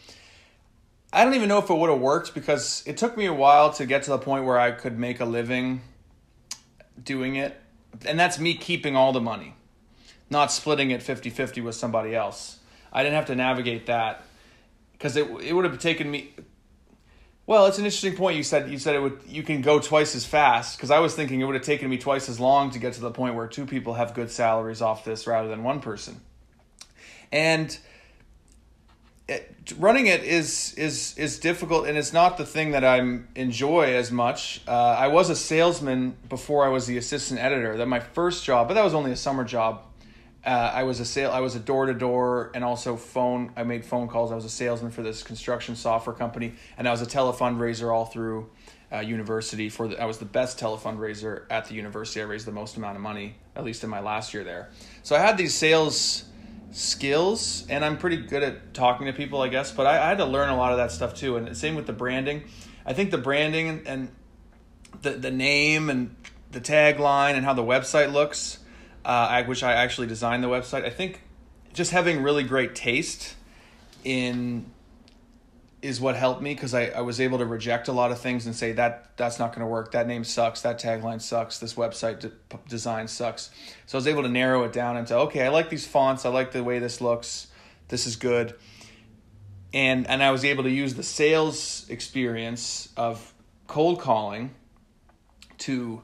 I 1.13 1.25
don't 1.25 1.35
even 1.35 1.49
know 1.49 1.59
if 1.59 1.71
it 1.71 1.75
would 1.75 1.91
have 1.91 2.01
worked 2.01 2.35
because 2.35 2.83
it 2.87 2.97
took 2.97 3.17
me 3.17 3.27
a 3.27 3.33
while 3.33 3.73
to 3.75 3.87
get 3.87 4.03
to 4.05 4.11
the 4.11 4.19
point 4.19 4.45
where 4.45 4.59
I 4.59 4.73
could 4.73 4.99
make 4.99 5.21
a 5.21 5.25
living 5.25 5.83
doing 7.01 7.37
it. 7.37 7.61
And 8.05 8.19
that's 8.19 8.39
me 8.39 8.55
keeping 8.55 8.97
all 8.97 9.13
the 9.13 9.21
money, 9.21 9.55
not 10.29 10.51
splitting 10.51 10.91
it 10.91 11.03
50 11.03 11.31
50 11.31 11.61
with 11.61 11.77
somebody 11.77 12.15
else. 12.15 12.59
I 12.93 13.03
didn't 13.03 13.15
have 13.15 13.27
to 13.27 13.37
navigate 13.37 13.87
that 13.87 14.25
because 14.93 15.17
it, 15.17 15.31
it 15.43 15.53
would 15.53 15.65
have 15.65 15.79
taken 15.79 16.11
me. 16.11 16.35
Well, 17.47 17.67
it's 17.67 17.79
an 17.79 17.85
interesting 17.85 18.17
point. 18.17 18.37
You 18.37 18.43
said 18.43 18.69
you 18.71 18.79
said 18.79 18.97
it 18.97 19.01
would. 19.01 19.21
You 19.27 19.45
can 19.45 19.61
go 19.61 19.79
twice 19.79 20.17
as 20.17 20.25
fast 20.25 20.77
because 20.77 20.91
I 20.91 20.99
was 20.99 21.15
thinking 21.15 21.41
it 21.41 21.45
would 21.45 21.55
have 21.55 21.65
taken 21.65 21.89
me 21.89 21.97
twice 21.97 22.29
as 22.29 22.41
long 22.41 22.71
to 22.73 22.81
get 22.81 22.95
to 22.95 23.01
the 23.01 23.13
point 23.13 23.37
where 23.37 23.47
two 23.47 23.67
people 23.67 23.95
have 23.95 24.15
good 24.15 24.31
salaries 24.31 24.83
off 24.83 25.05
this 25.05 25.27
rather 25.29 25.49
than 25.49 25.63
one 25.63 25.81
person. 25.81 26.21
And 27.31 27.77
it, 29.29 29.75
running 29.79 30.07
it 30.07 30.25
is 30.25 30.75
is 30.75 31.17
is 31.17 31.39
difficult, 31.39 31.87
and 31.87 31.97
it's 31.97 32.13
not 32.13 32.37
the 32.37 32.47
thing 32.47 32.73
that 32.73 32.85
I 32.85 33.21
enjoy 33.37 33.95
as 33.95 34.11
much. 34.11 34.61
Uh, 34.67 34.73
I 34.73 35.07
was 35.09 35.31
a 35.31 35.37
salesman 35.37 36.17
before 36.29 36.65
I 36.65 36.69
was 36.69 36.87
the 36.87 36.97
assistant 36.97 37.39
editor. 37.39 37.77
That 37.77 37.87
my 37.87 38.01
first 38.01 38.45
job, 38.45 38.67
but 38.67 38.75
that 38.75 38.85
was 38.85 38.95
only 38.95 39.13
a 39.13 39.17
summer 39.17 39.45
job. 39.45 39.83
Uh, 40.47 40.71
I 40.73 40.85
was 40.85 41.01
a 41.01 41.05
sale. 41.05 41.33
I 41.33 41.41
was 41.41 41.57
a 41.57 41.59
door 41.59 41.87
to 41.87 41.95
door 41.95 42.53
and 42.55 42.63
also 42.63 42.97
phone. 42.97 43.53
I 43.57 43.65
made 43.65 43.85
phone 43.85 44.07
calls. 44.07 44.31
I 44.31 44.37
was 44.37 44.45
a 44.45 44.51
salesman 44.51 44.93
for 44.93 45.03
this 45.03 45.25
construction 45.25 45.75
software 45.75 46.15
company, 46.15 46.55
and 46.79 46.87
I 46.87 46.93
was 46.93 47.03
a 47.03 47.07
telefundraiser 47.07 47.93
all 47.93 48.05
through 48.05 48.49
uh, 48.93 49.01
university. 49.01 49.69
For 49.69 49.89
the, 49.89 50.01
I 50.01 50.05
was 50.05 50.19
the 50.19 50.25
best 50.25 50.61
telefundraiser 50.61 51.47
at 51.51 51.65
the 51.65 51.75
university. 51.75 52.21
I 52.21 52.25
raised 52.25 52.47
the 52.47 52.53
most 52.53 52.77
amount 52.77 52.95
of 52.95 53.03
money, 53.03 53.35
at 53.57 53.65
least 53.65 53.83
in 53.83 53.91
my 53.91 53.99
last 53.99 54.33
year 54.35 54.45
there. 54.45 54.71
So 55.03 55.17
I 55.17 55.19
had 55.19 55.37
these 55.37 55.53
sales 55.53 56.25
skills, 56.71 57.67
and 57.69 57.85
I'm 57.85 57.99
pretty 57.99 58.19
good 58.19 58.45
at 58.45 58.73
talking 58.73 59.09
to 59.09 59.13
people, 59.13 59.43
I 59.43 59.49
guess. 59.49 59.73
But 59.73 59.89
I, 59.89 59.97
I 59.97 60.09
had 60.11 60.19
to 60.19 60.27
learn 60.27 60.49
a 60.51 60.57
lot 60.57 60.71
of 60.71 60.79
that 60.79 60.93
stuff 60.93 61.15
too. 61.15 61.37
And 61.37 61.57
same 61.57 61.75
with 61.75 61.89
the 61.89 61.93
branding. 61.93 62.45
I 62.85 62.93
think 62.93 63.11
the 63.11 63.19
branding 63.19 63.69
and, 63.69 63.89
and 63.89 64.09
the 65.03 65.11
the 65.11 65.33
name 65.33 65.91
and 65.91 66.15
the 66.53 66.61
tagline 66.61 67.33
and 67.33 67.45
how 67.45 67.53
the 67.53 67.65
website 67.65 68.13
looks 68.13 68.61
uh, 69.07 69.45
which 69.45 69.63
I 69.63 69.73
actually 69.73 70.09
designed 70.09 70.43
the 70.43 70.49
website. 70.49 70.85
I 70.85 70.91
think 70.91 71.23
just 71.73 71.93
having 71.93 72.23
really 72.23 72.43
great 72.43 72.75
taste 72.75 73.37
in 74.05 74.67
is 75.81 76.01
what 76.01 76.17
helped 76.17 76.43
me 76.43 76.55
because 76.55 76.75
I, 76.75 76.87
I 76.87 77.03
was 77.03 77.21
able 77.21 77.39
to 77.39 77.47
reject 77.47 77.87
a 77.87 77.93
lot 77.93 78.11
of 78.11 78.19
things 78.19 78.47
and 78.47 78.57
say 78.57 78.73
that 78.73 79.17
that's 79.17 79.39
not 79.39 79.53
going 79.53 79.61
to 79.61 79.67
work. 79.67 79.93
That 79.93 80.09
name 80.09 80.25
sucks. 80.25 80.63
That 80.63 80.81
tagline 80.81 81.23
sucks. 81.23 81.61
This 81.61 81.75
website 81.75 82.19
de- 82.19 82.33
design 82.69 83.07
sucks. 83.07 83.51
So 83.87 83.97
I 83.97 83.99
was 84.01 84.09
able 84.09 84.25
to 84.25 84.29
narrow 84.29 84.65
it 84.65 84.73
down 84.73 84.97
into 84.97 85.17
okay, 85.17 85.45
I 85.45 85.51
like 85.51 85.71
these 85.71 85.87
fonts. 85.87 86.27
I 86.27 86.31
like 86.31 86.51
the 86.51 86.65
way 86.65 86.81
this 86.81 87.01
looks. 87.01 87.47
This 87.87 88.09
is 88.09 88.17
good. 88.17 88.57
And 89.73 90.09
and 90.09 90.21
I 90.21 90.33
was 90.33 90.45
able 90.45 90.65
to 90.65 90.71
use 90.71 90.95
the 90.95 91.05
sales 91.05 91.87
experience 91.89 92.89
of 92.97 93.33
cold 93.69 94.01
calling 94.01 94.53
to 95.59 96.03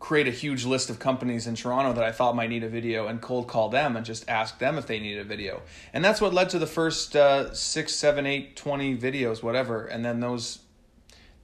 create 0.00 0.26
a 0.26 0.30
huge 0.30 0.64
list 0.64 0.88
of 0.88 0.98
companies 0.98 1.46
in 1.46 1.54
Toronto 1.54 1.92
that 1.92 2.02
I 2.02 2.10
thought 2.10 2.34
might 2.34 2.48
need 2.48 2.64
a 2.64 2.68
video 2.68 3.06
and 3.06 3.20
cold 3.20 3.46
call 3.46 3.68
them 3.68 3.96
and 3.96 4.04
just 4.04 4.28
ask 4.28 4.58
them 4.58 4.78
if 4.78 4.86
they 4.86 4.98
need 4.98 5.18
a 5.18 5.24
video. 5.24 5.60
And 5.92 6.02
that's 6.02 6.22
what 6.22 6.32
led 6.32 6.48
to 6.50 6.58
the 6.58 6.66
first 6.66 7.14
uh, 7.14 7.52
six, 7.52 7.94
seven, 7.94 8.26
eight, 8.26 8.56
20 8.56 8.96
videos, 8.96 9.42
whatever. 9.42 9.84
And 9.84 10.02
then 10.02 10.20
those, 10.20 10.60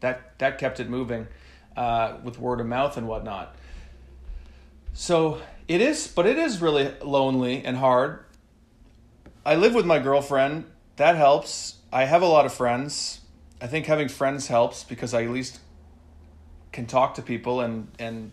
that, 0.00 0.38
that 0.38 0.56
kept 0.58 0.80
it 0.80 0.88
moving 0.88 1.28
uh, 1.76 2.16
with 2.24 2.40
word 2.40 2.60
of 2.60 2.66
mouth 2.66 2.96
and 2.96 3.06
whatnot. 3.06 3.54
So 4.94 5.42
it 5.68 5.82
is, 5.82 6.08
but 6.08 6.26
it 6.26 6.38
is 6.38 6.62
really 6.62 6.94
lonely 7.02 7.62
and 7.62 7.76
hard. 7.76 8.24
I 9.44 9.56
live 9.56 9.74
with 9.74 9.84
my 9.84 9.98
girlfriend. 9.98 10.64
That 10.96 11.16
helps. 11.16 11.76
I 11.92 12.06
have 12.06 12.22
a 12.22 12.26
lot 12.26 12.46
of 12.46 12.54
friends. 12.54 13.20
I 13.60 13.66
think 13.66 13.84
having 13.84 14.08
friends 14.08 14.48
helps 14.48 14.82
because 14.82 15.12
I 15.12 15.24
at 15.24 15.30
least 15.30 15.60
can 16.72 16.86
talk 16.86 17.14
to 17.14 17.22
people 17.22 17.60
and 17.60 17.88
and 17.98 18.32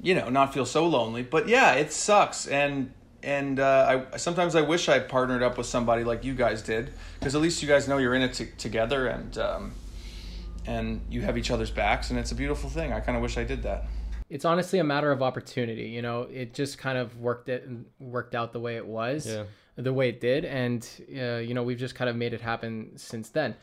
you 0.00 0.14
know, 0.14 0.28
not 0.28 0.54
feel 0.54 0.66
so 0.66 0.86
lonely. 0.86 1.22
But 1.22 1.48
yeah, 1.48 1.74
it 1.74 1.92
sucks, 1.92 2.46
and 2.46 2.92
and 3.22 3.58
uh, 3.58 4.02
I 4.12 4.16
sometimes 4.16 4.54
I 4.54 4.62
wish 4.62 4.88
I 4.88 4.98
partnered 5.00 5.42
up 5.42 5.58
with 5.58 5.66
somebody 5.66 6.04
like 6.04 6.24
you 6.24 6.34
guys 6.34 6.62
did, 6.62 6.92
because 7.18 7.34
at 7.34 7.40
least 7.40 7.62
you 7.62 7.68
guys 7.68 7.88
know 7.88 7.98
you're 7.98 8.14
in 8.14 8.22
it 8.22 8.34
t- 8.34 8.48
together, 8.58 9.08
and 9.08 9.36
um, 9.38 9.72
and 10.66 11.00
you 11.10 11.22
have 11.22 11.36
each 11.36 11.50
other's 11.50 11.70
backs, 11.70 12.10
and 12.10 12.18
it's 12.18 12.32
a 12.32 12.34
beautiful 12.34 12.70
thing. 12.70 12.92
I 12.92 13.00
kind 13.00 13.16
of 13.16 13.22
wish 13.22 13.36
I 13.36 13.44
did 13.44 13.62
that. 13.64 13.86
It's 14.30 14.44
honestly 14.44 14.78
a 14.78 14.84
matter 14.84 15.10
of 15.10 15.22
opportunity. 15.22 15.88
You 15.88 16.02
know, 16.02 16.22
it 16.22 16.54
just 16.54 16.78
kind 16.78 16.98
of 16.98 17.18
worked 17.18 17.48
it 17.48 17.66
worked 17.98 18.34
out 18.34 18.52
the 18.52 18.60
way 18.60 18.76
it 18.76 18.86
was, 18.86 19.26
yeah. 19.26 19.44
the 19.76 19.92
way 19.92 20.10
it 20.10 20.20
did, 20.20 20.44
and 20.44 20.86
uh, 21.16 21.36
you 21.36 21.54
know, 21.54 21.62
we've 21.62 21.78
just 21.78 21.94
kind 21.94 22.08
of 22.08 22.16
made 22.16 22.34
it 22.34 22.40
happen 22.40 22.92
since 22.96 23.30
then. 23.30 23.56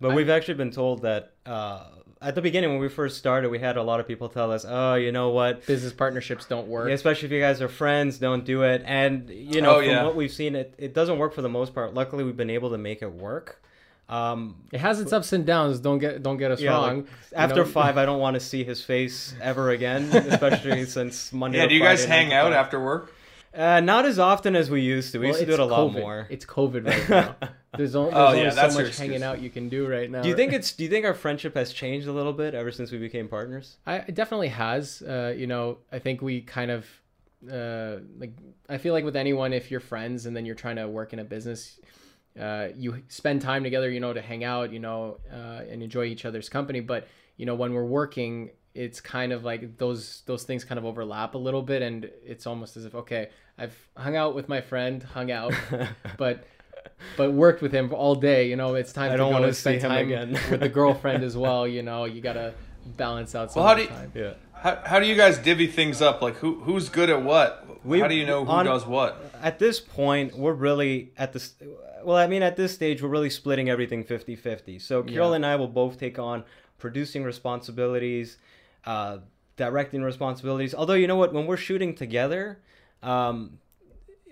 But 0.00 0.12
I, 0.12 0.14
we've 0.14 0.30
actually 0.30 0.54
been 0.54 0.70
told 0.70 1.02
that 1.02 1.32
uh, 1.44 1.84
at 2.20 2.34
the 2.34 2.42
beginning 2.42 2.70
when 2.70 2.80
we 2.80 2.88
first 2.88 3.18
started, 3.18 3.50
we 3.50 3.58
had 3.58 3.76
a 3.76 3.82
lot 3.82 4.00
of 4.00 4.08
people 4.08 4.28
tell 4.28 4.50
us, 4.50 4.64
"Oh, 4.68 4.94
you 4.94 5.12
know 5.12 5.30
what? 5.30 5.64
Business 5.66 5.92
partnerships 5.92 6.46
don't 6.46 6.66
work. 6.66 6.88
Yeah, 6.88 6.94
especially 6.94 7.26
if 7.26 7.32
you 7.32 7.40
guys 7.40 7.62
are 7.62 7.68
friends, 7.68 8.18
don't 8.18 8.44
do 8.44 8.62
it." 8.62 8.82
And 8.84 9.30
you 9.30 9.60
know, 9.60 9.76
oh, 9.76 9.80
from 9.80 9.88
yeah. 9.88 10.04
what 10.04 10.16
we've 10.16 10.32
seen, 10.32 10.56
it 10.56 10.74
it 10.78 10.94
doesn't 10.94 11.18
work 11.18 11.34
for 11.34 11.42
the 11.42 11.48
most 11.48 11.74
part. 11.74 11.94
Luckily, 11.94 12.24
we've 12.24 12.36
been 12.36 12.50
able 12.50 12.70
to 12.70 12.78
make 12.78 13.02
it 13.02 13.12
work. 13.12 13.62
Um, 14.08 14.56
it 14.72 14.80
has 14.80 15.00
its 15.00 15.12
ups 15.12 15.32
and 15.34 15.44
downs. 15.44 15.80
Don't 15.80 15.98
get 15.98 16.22
don't 16.22 16.38
get 16.38 16.50
us 16.50 16.60
yeah, 16.60 16.70
wrong. 16.70 16.96
Like, 16.96 17.06
after 17.34 17.64
know? 17.64 17.70
five, 17.70 17.98
I 17.98 18.06
don't 18.06 18.20
want 18.26 18.34
to 18.34 18.40
see 18.40 18.64
his 18.64 18.82
face 18.82 19.34
ever 19.40 19.70
again, 19.70 20.04
especially 20.04 20.86
since 20.86 21.32
Monday. 21.32 21.58
Yeah, 21.58 21.66
do 21.66 21.74
you 21.74 21.82
guys 21.82 22.04
hang 22.04 22.32
out 22.32 22.52
after 22.52 22.82
work? 22.82 23.12
Uh, 23.54 23.80
not 23.80 24.04
as 24.04 24.18
often 24.18 24.54
as 24.54 24.70
we 24.70 24.82
used 24.82 25.12
to. 25.12 25.18
We 25.18 25.26
well, 25.26 25.28
used 25.34 25.40
to 25.40 25.46
do 25.46 25.52
it 25.54 25.60
a 25.60 25.64
lot 25.64 25.92
more. 25.92 26.26
It's 26.30 26.44
COVID 26.44 26.86
right 26.86 27.08
now. 27.40 27.48
There's, 27.76 27.94
only, 27.94 28.10
there's 28.12 28.20
oh, 28.20 28.26
only 28.28 28.42
yeah, 28.42 28.68
so 28.68 28.82
much 28.82 28.96
hanging 28.96 29.22
out 29.22 29.40
you 29.40 29.50
can 29.50 29.68
do 29.68 29.86
right 29.86 30.10
now. 30.10 30.22
Do 30.22 30.28
you 30.28 30.36
think 30.36 30.52
it's? 30.52 30.72
Do 30.72 30.84
you 30.84 30.90
think 30.90 31.04
our 31.04 31.14
friendship 31.14 31.54
has 31.54 31.72
changed 31.72 32.06
a 32.06 32.12
little 32.12 32.32
bit 32.32 32.54
ever 32.54 32.70
since 32.70 32.90
we 32.90 32.98
became 32.98 33.28
partners? 33.28 33.76
I 33.86 33.96
it 33.96 34.14
definitely 34.14 34.48
has. 34.48 35.02
Uh, 35.02 35.34
you 35.36 35.46
know, 35.46 35.78
I 35.92 35.98
think 35.98 36.22
we 36.22 36.40
kind 36.40 36.70
of 36.70 36.86
uh, 37.50 37.96
like. 38.18 38.32
I 38.68 38.78
feel 38.78 38.92
like 38.94 39.04
with 39.04 39.16
anyone, 39.16 39.52
if 39.52 39.70
you're 39.70 39.80
friends 39.80 40.26
and 40.26 40.36
then 40.36 40.46
you're 40.46 40.54
trying 40.54 40.76
to 40.76 40.88
work 40.88 41.12
in 41.12 41.18
a 41.18 41.24
business, 41.24 41.78
uh, 42.40 42.68
you 42.74 43.02
spend 43.08 43.42
time 43.42 43.64
together. 43.64 43.90
You 43.90 44.00
know, 44.00 44.12
to 44.12 44.22
hang 44.22 44.44
out. 44.44 44.72
You 44.72 44.78
know, 44.78 45.18
uh, 45.32 45.62
and 45.70 45.82
enjoy 45.82 46.04
each 46.04 46.24
other's 46.24 46.48
company. 46.48 46.80
But 46.80 47.06
you 47.36 47.46
know, 47.46 47.54
when 47.54 47.72
we're 47.72 47.84
working, 47.84 48.50
it's 48.78 49.00
kind 49.00 49.32
of 49.32 49.44
like 49.44 49.76
those 49.76 50.22
those 50.26 50.44
things 50.44 50.64
kind 50.64 50.78
of 50.78 50.84
overlap 50.84 51.34
a 51.34 51.38
little 51.38 51.62
bit, 51.62 51.82
and 51.82 52.08
it's 52.24 52.46
almost 52.46 52.76
as 52.76 52.84
if 52.84 52.94
okay, 52.94 53.28
I've 53.58 53.76
hung 53.96 54.14
out 54.14 54.36
with 54.36 54.48
my 54.48 54.60
friend, 54.60 55.02
hung 55.02 55.32
out, 55.32 55.52
but 56.16 56.44
but 57.16 57.32
worked 57.32 57.60
with 57.60 57.72
him 57.72 57.92
all 57.92 58.14
day. 58.14 58.48
You 58.48 58.54
know, 58.54 58.76
it's 58.76 58.92
time 58.92 59.10
I 59.10 59.16
to 59.16 59.18
go 59.18 59.42
and 59.42 59.56
spend 59.56 59.80
time 59.80 60.06
again. 60.06 60.38
with 60.48 60.60
the 60.60 60.68
girlfriend 60.68 61.24
as 61.24 61.36
well. 61.44 61.66
You 61.66 61.82
know, 61.82 62.04
you 62.04 62.20
gotta 62.20 62.54
balance 62.96 63.34
out 63.34 63.50
some 63.50 63.62
well, 63.62 63.68
how 63.68 63.74
do 63.74 63.82
you, 63.82 63.88
time. 63.88 64.12
Yeah. 64.14 64.34
How, 64.54 64.80
how 64.84 65.00
do 65.00 65.06
you 65.06 65.16
guys 65.16 65.38
divvy 65.38 65.66
things 65.66 66.00
up? 66.00 66.22
Like 66.22 66.36
who 66.36 66.60
who's 66.60 66.88
good 66.88 67.10
at 67.10 67.22
what? 67.22 67.84
We, 67.84 67.98
how 67.98 68.06
do 68.06 68.14
you 68.14 68.26
know 68.26 68.44
who 68.44 68.50
on, 68.50 68.64
does 68.64 68.86
what? 68.86 69.32
At 69.42 69.58
this 69.58 69.80
point, 69.80 70.38
we're 70.38 70.52
really 70.52 71.12
at 71.16 71.32
this. 71.32 71.54
Well, 72.04 72.16
I 72.16 72.28
mean, 72.28 72.42
at 72.44 72.56
this 72.56 72.72
stage, 72.72 73.02
we're 73.02 73.08
really 73.08 73.30
splitting 73.30 73.68
everything 73.68 74.04
50-50. 74.04 74.80
So 74.80 75.02
Kyrill 75.02 75.30
yeah. 75.30 75.34
and 75.34 75.46
I 75.46 75.56
will 75.56 75.68
both 75.68 75.98
take 75.98 76.16
on 76.18 76.44
producing 76.78 77.24
responsibilities, 77.24 78.38
uh, 78.84 79.18
directing 79.56 80.02
responsibilities. 80.02 80.74
Although 80.74 80.94
you 80.94 81.06
know 81.06 81.16
what, 81.16 81.32
when 81.32 81.46
we're 81.46 81.56
shooting 81.56 81.94
together, 81.94 82.60
um, 83.02 83.58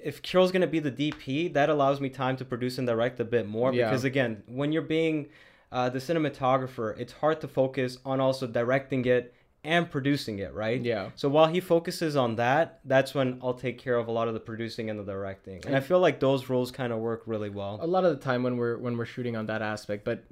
if 0.03 0.23
Kyrill's 0.23 0.53
gonna 0.53 0.67
be 0.67 0.79
the 0.79 0.93
DP, 0.93 1.53
that 1.55 1.69
allows 1.69 2.01
me 2.01 2.09
time 2.09 2.37
to 2.37 2.45
produce 2.45 2.79
and 2.79 2.87
direct 2.87 3.21
a 3.21 3.25
bit 3.25 3.49
more. 3.49 3.73
Yeah. 3.73 3.89
Because 3.89 4.05
again, 4.05 4.43
when 4.47 4.73
you're 4.73 4.83
being 4.83 5.29
uh, 5.73 5.89
the 5.89 5.99
cinematographer, 5.99 6.99
it's 6.99 7.13
hard 7.13 7.41
to 7.41 7.49
focus 7.49 7.99
on 8.05 8.21
also 8.21 8.47
directing 8.47 9.05
it 9.05 9.35
and 9.67 9.91
producing 9.91 10.39
it, 10.39 10.55
right? 10.55 10.81
Yeah. 10.81 11.11
So 11.17 11.29
while 11.29 11.49
he 11.49 11.59
focuses 11.59 12.15
on 12.15 12.37
that, 12.37 12.79
that's 12.85 13.15
when 13.15 13.41
I'll 13.43 13.53
take 13.53 13.79
care 13.79 13.97
of 13.97 14.07
a 14.07 14.13
lot 14.13 14.29
of 14.29 14.35
the 14.35 14.41
producing 14.41 14.91
and 14.91 14.99
the 14.99 15.03
directing. 15.03 15.61
And 15.67 15.75
I 15.75 15.81
feel 15.81 15.99
like 15.99 16.21
those 16.21 16.49
roles 16.49 16.71
kind 16.71 16.93
of 16.93 17.01
work 17.01 17.25
really 17.27 17.51
well. 17.51 17.81
A 17.83 17.87
lot 17.87 18.05
of 18.05 18.17
the 18.17 18.25
time 18.25 18.45
when 18.45 18.57
we're 18.57 18.79
when 18.79 18.97
we're 18.97 19.07
shooting 19.07 19.35
on 19.35 19.47
that 19.47 19.63
aspect, 19.63 20.05
but 20.05 20.25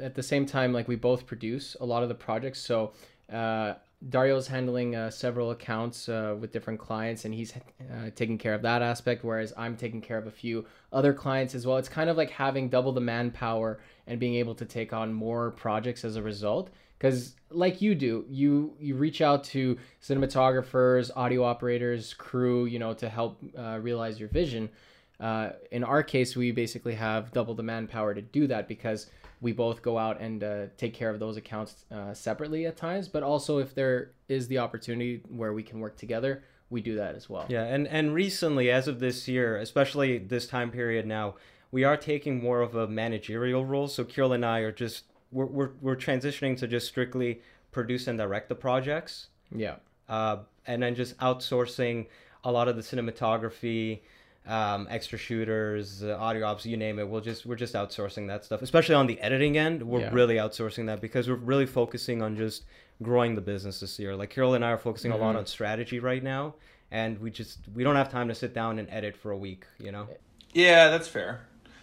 at 0.00 0.14
the 0.14 0.22
same 0.22 0.46
time, 0.46 0.72
like 0.72 0.86
we 0.86 0.94
both 0.94 1.26
produce 1.26 1.76
a 1.80 1.84
lot 1.84 2.02
of 2.02 2.08
the 2.08 2.14
projects, 2.14 2.60
so. 2.60 2.92
Uh, 3.32 3.74
Dario's 4.08 4.46
handling 4.46 4.94
uh, 4.94 5.10
several 5.10 5.50
accounts 5.50 6.08
uh, 6.08 6.36
with 6.38 6.52
different 6.52 6.78
clients, 6.78 7.24
and 7.24 7.34
he's 7.34 7.54
uh, 7.56 8.10
taking 8.14 8.36
care 8.36 8.54
of 8.54 8.62
that 8.62 8.82
aspect, 8.82 9.24
whereas 9.24 9.52
I'm 9.56 9.76
taking 9.76 10.00
care 10.00 10.18
of 10.18 10.26
a 10.26 10.30
few 10.30 10.66
other 10.92 11.14
clients 11.14 11.54
as 11.54 11.66
well. 11.66 11.78
It's 11.78 11.88
kind 11.88 12.10
of 12.10 12.16
like 12.16 12.30
having 12.30 12.68
double 12.68 12.92
the 12.92 13.00
manpower 13.00 13.80
and 14.06 14.20
being 14.20 14.34
able 14.34 14.54
to 14.56 14.64
take 14.64 14.92
on 14.92 15.12
more 15.12 15.50
projects 15.52 16.04
as 16.04 16.16
a 16.16 16.22
result. 16.22 16.70
Because, 16.98 17.34
like 17.50 17.82
you 17.82 17.94
do, 17.94 18.24
you 18.28 18.74
you 18.78 18.94
reach 18.94 19.20
out 19.20 19.44
to 19.44 19.76
cinematographers, 20.02 21.10
audio 21.14 21.44
operators, 21.44 22.14
crew, 22.14 22.64
you 22.66 22.78
know, 22.78 22.94
to 22.94 23.08
help 23.08 23.38
uh, 23.58 23.78
realize 23.80 24.18
your 24.20 24.28
vision. 24.28 24.70
Uh, 25.18 25.50
in 25.70 25.84
our 25.84 26.02
case, 26.02 26.36
we 26.36 26.52
basically 26.52 26.94
have 26.94 27.32
double 27.32 27.54
the 27.54 27.62
manpower 27.62 28.14
to 28.14 28.22
do 28.22 28.46
that 28.46 28.68
because 28.68 29.10
we 29.40 29.52
both 29.52 29.82
go 29.82 29.98
out 29.98 30.20
and 30.20 30.42
uh, 30.42 30.66
take 30.76 30.94
care 30.94 31.10
of 31.10 31.18
those 31.20 31.36
accounts 31.36 31.84
uh, 31.90 32.14
separately 32.14 32.66
at 32.66 32.76
times. 32.76 33.08
But 33.08 33.22
also, 33.22 33.58
if 33.58 33.74
there 33.74 34.12
is 34.28 34.48
the 34.48 34.58
opportunity 34.58 35.22
where 35.28 35.52
we 35.52 35.62
can 35.62 35.80
work 35.80 35.96
together, 35.96 36.42
we 36.70 36.80
do 36.80 36.96
that 36.96 37.14
as 37.14 37.28
well. 37.28 37.46
Yeah, 37.48 37.64
and 37.64 37.86
and 37.88 38.14
recently, 38.14 38.70
as 38.70 38.88
of 38.88 39.00
this 39.00 39.28
year, 39.28 39.56
especially 39.56 40.18
this 40.18 40.46
time 40.46 40.70
period 40.70 41.06
now, 41.06 41.34
we 41.70 41.84
are 41.84 41.96
taking 41.96 42.42
more 42.42 42.60
of 42.60 42.74
a 42.74 42.88
managerial 42.88 43.64
role. 43.64 43.88
So 43.88 44.04
Kyrill 44.04 44.34
and 44.34 44.44
I 44.44 44.60
are 44.60 44.72
just 44.72 45.04
we're 45.30 45.46
we're, 45.46 45.70
we're 45.80 45.96
transitioning 45.96 46.56
to 46.58 46.66
just 46.66 46.88
strictly 46.88 47.40
produce 47.72 48.06
and 48.06 48.18
direct 48.18 48.48
the 48.48 48.54
projects. 48.54 49.28
Yeah. 49.54 49.76
Uh, 50.08 50.38
and 50.66 50.82
then 50.82 50.94
just 50.94 51.16
outsourcing 51.18 52.06
a 52.44 52.50
lot 52.50 52.68
of 52.68 52.76
the 52.76 52.82
cinematography, 52.82 54.00
um, 54.46 54.86
extra 54.90 55.18
shooters, 55.18 56.02
uh, 56.02 56.16
audio 56.18 56.46
ops, 56.46 56.64
you 56.66 56.76
name 56.76 56.98
it. 56.98 57.08
We'll 57.08 57.20
just 57.20 57.44
we're 57.46 57.56
just 57.56 57.74
outsourcing 57.74 58.28
that 58.28 58.44
stuff, 58.44 58.62
especially 58.62 58.94
on 58.94 59.06
the 59.06 59.20
editing 59.20 59.58
end. 59.58 59.82
We're 59.82 60.00
Yeah. 60.00 60.10
really 60.12 60.36
outsourcing 60.36 60.86
that 60.86 61.00
because 61.00 61.28
we're 61.28 61.34
really 61.34 61.66
focusing 61.66 62.22
on 62.22 62.36
just 62.36 62.64
growing 63.02 63.34
the 63.34 63.40
business 63.40 63.80
this 63.80 63.98
year. 63.98 64.14
Like 64.16 64.32
Kyrill 64.32 64.54
and 64.54 64.64
I 64.64 64.70
are 64.70 64.78
focusing 64.78 65.10
a 65.12 65.16
lot 65.16 65.34
Mhm. 65.34 65.38
on 65.38 65.46
strategy 65.46 65.98
right 65.98 66.22
now, 66.22 66.54
and 66.90 67.18
we 67.20 67.30
just 67.30 67.58
we 67.74 67.82
don't 67.84 67.96
have 67.96 68.10
time 68.10 68.28
to 68.28 68.34
sit 68.34 68.54
down 68.54 68.78
and 68.78 68.88
edit 68.90 69.16
for 69.16 69.30
a 69.32 69.36
week. 69.36 69.64
You 69.78 69.90
know. 69.92 70.08
Yeah, 70.52 70.88
that's 70.90 71.08
fair. 71.08 71.40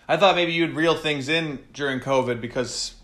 I 0.08 0.18
thought 0.18 0.36
maybe 0.36 0.52
you'd 0.54 0.74
reel 0.74 0.96
things 0.96 1.30
in 1.30 1.60
during 1.74 2.00
COVID 2.00 2.42
because 2.42 2.96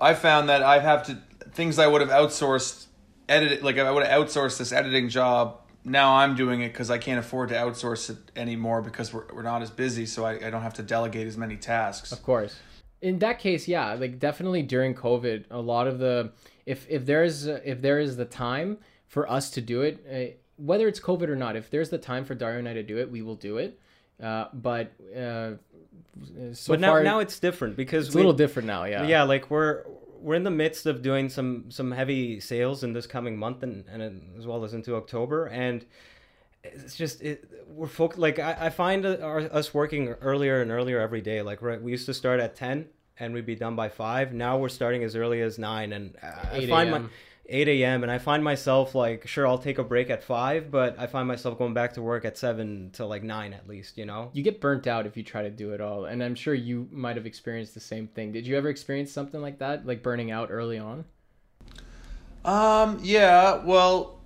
I 0.00 0.14
found 0.14 0.48
that 0.48 0.62
I 0.62 0.78
have 0.80 1.04
to 1.06 1.18
things 1.52 1.78
I 1.78 1.86
would 1.86 2.00
have 2.00 2.10
outsourced 2.10 2.86
edit 3.28 3.62
like 3.62 3.78
I 3.78 3.90
would 3.90 4.04
have 4.06 4.26
outsourced 4.26 4.58
this 4.58 4.72
editing 4.72 5.08
job. 5.08 5.58
Now 5.84 6.16
I'm 6.16 6.36
doing 6.36 6.62
it 6.62 6.68
because 6.68 6.90
I 6.90 6.98
can't 6.98 7.18
afford 7.18 7.48
to 7.48 7.54
outsource 7.56 8.10
it 8.10 8.16
anymore 8.36 8.82
because 8.82 9.12
we're 9.12 9.24
we're 9.32 9.42
not 9.42 9.62
as 9.62 9.70
busy, 9.70 10.06
so 10.06 10.24
I, 10.24 10.46
I 10.46 10.50
don't 10.50 10.62
have 10.62 10.74
to 10.74 10.82
delegate 10.82 11.26
as 11.26 11.36
many 11.36 11.56
tasks. 11.56 12.12
Of 12.12 12.22
course. 12.22 12.56
In 13.00 13.18
that 13.18 13.40
case, 13.40 13.66
yeah, 13.66 13.94
like 13.94 14.20
definitely 14.20 14.62
during 14.62 14.94
COVID, 14.94 15.46
a 15.50 15.60
lot 15.60 15.88
of 15.88 15.98
the 15.98 16.32
if 16.66 16.86
if 16.88 17.04
there's 17.04 17.46
if 17.46 17.82
there 17.82 17.98
is 17.98 18.16
the 18.16 18.24
time 18.24 18.78
for 19.08 19.30
us 19.30 19.50
to 19.50 19.60
do 19.60 19.82
it, 19.82 20.06
uh, 20.10 20.36
whether 20.56 20.86
it's 20.86 21.00
COVID 21.00 21.28
or 21.28 21.36
not, 21.36 21.56
if 21.56 21.68
there's 21.70 21.90
the 21.90 21.98
time 21.98 22.24
for 22.24 22.34
Dario 22.34 22.60
and 22.60 22.68
I 22.68 22.74
to 22.74 22.82
do 22.82 22.98
it, 22.98 23.10
we 23.10 23.22
will 23.22 23.34
do 23.34 23.58
it. 23.58 23.80
Uh, 24.22 24.46
but 24.52 24.92
uh, 25.16 25.52
so 26.52 26.74
but 26.74 26.80
now 26.80 26.92
far, 26.92 27.02
now 27.02 27.18
it's 27.18 27.38
different 27.40 27.76
because 27.76 28.06
it's 28.06 28.14
a 28.14 28.18
little 28.18 28.32
different 28.32 28.66
now. 28.66 28.84
Yeah. 28.84 29.06
yeah 29.06 29.22
like 29.24 29.50
we're 29.50 29.84
we're 30.22 30.34
in 30.34 30.44
the 30.44 30.50
midst 30.50 30.86
of 30.86 31.02
doing 31.02 31.28
some 31.28 31.70
some 31.70 31.90
heavy 31.90 32.40
sales 32.40 32.84
in 32.84 32.92
this 32.92 33.06
coming 33.06 33.36
month 33.36 33.62
and, 33.62 33.84
and 33.88 34.34
as 34.38 34.46
well 34.46 34.64
as 34.64 34.74
into 34.74 34.94
october. 34.96 35.46
And 35.46 35.84
it's 36.64 36.96
just 36.96 37.22
it 37.22 37.48
we're 37.68 37.88
focused 37.88 38.20
like 38.20 38.38
i, 38.38 38.56
I 38.60 38.70
find 38.70 39.04
our, 39.04 39.40
us 39.40 39.74
working 39.74 40.08
earlier 40.08 40.62
and 40.62 40.70
earlier 40.70 41.00
every 41.00 41.20
day. 41.20 41.42
Like 41.42 41.60
right 41.60 41.82
we 41.82 41.90
used 41.90 42.06
to 42.06 42.14
start 42.14 42.40
at 42.40 42.54
10 42.56 42.86
and 43.18 43.34
we'd 43.34 43.46
be 43.46 43.56
done 43.56 43.76
by 43.76 43.88
5 43.88 44.32
now 44.32 44.56
we're 44.58 44.68
starting 44.68 45.04
as 45.04 45.14
early 45.16 45.42
as 45.42 45.58
9 45.58 45.92
and 45.92 46.16
uh, 46.22 46.26
i 46.52 46.58
8 46.58 46.68
find 46.68 46.90
my. 46.90 47.02
8 47.46 47.68
a.m. 47.68 48.02
and 48.02 48.12
I 48.12 48.18
find 48.18 48.44
myself 48.44 48.94
like, 48.94 49.26
sure, 49.26 49.46
I'll 49.46 49.58
take 49.58 49.78
a 49.78 49.84
break 49.84 50.10
at 50.10 50.22
five, 50.22 50.70
but 50.70 50.98
I 50.98 51.06
find 51.06 51.26
myself 51.26 51.58
going 51.58 51.74
back 51.74 51.94
to 51.94 52.02
work 52.02 52.24
at 52.24 52.38
seven 52.38 52.90
to 52.94 53.04
like 53.04 53.22
nine 53.22 53.52
at 53.52 53.68
least, 53.68 53.98
you 53.98 54.06
know? 54.06 54.30
You 54.32 54.42
get 54.42 54.60
burnt 54.60 54.86
out 54.86 55.06
if 55.06 55.16
you 55.16 55.22
try 55.22 55.42
to 55.42 55.50
do 55.50 55.72
it 55.72 55.80
all, 55.80 56.04
and 56.04 56.22
I'm 56.22 56.34
sure 56.34 56.54
you 56.54 56.88
might 56.92 57.16
have 57.16 57.26
experienced 57.26 57.74
the 57.74 57.80
same 57.80 58.06
thing. 58.06 58.32
Did 58.32 58.46
you 58.46 58.56
ever 58.56 58.68
experience 58.68 59.10
something 59.10 59.42
like 59.42 59.58
that, 59.58 59.86
like 59.86 60.02
burning 60.02 60.30
out 60.30 60.48
early 60.50 60.78
on? 60.78 61.04
Um, 62.44 63.00
yeah, 63.02 63.56
well, 63.64 64.20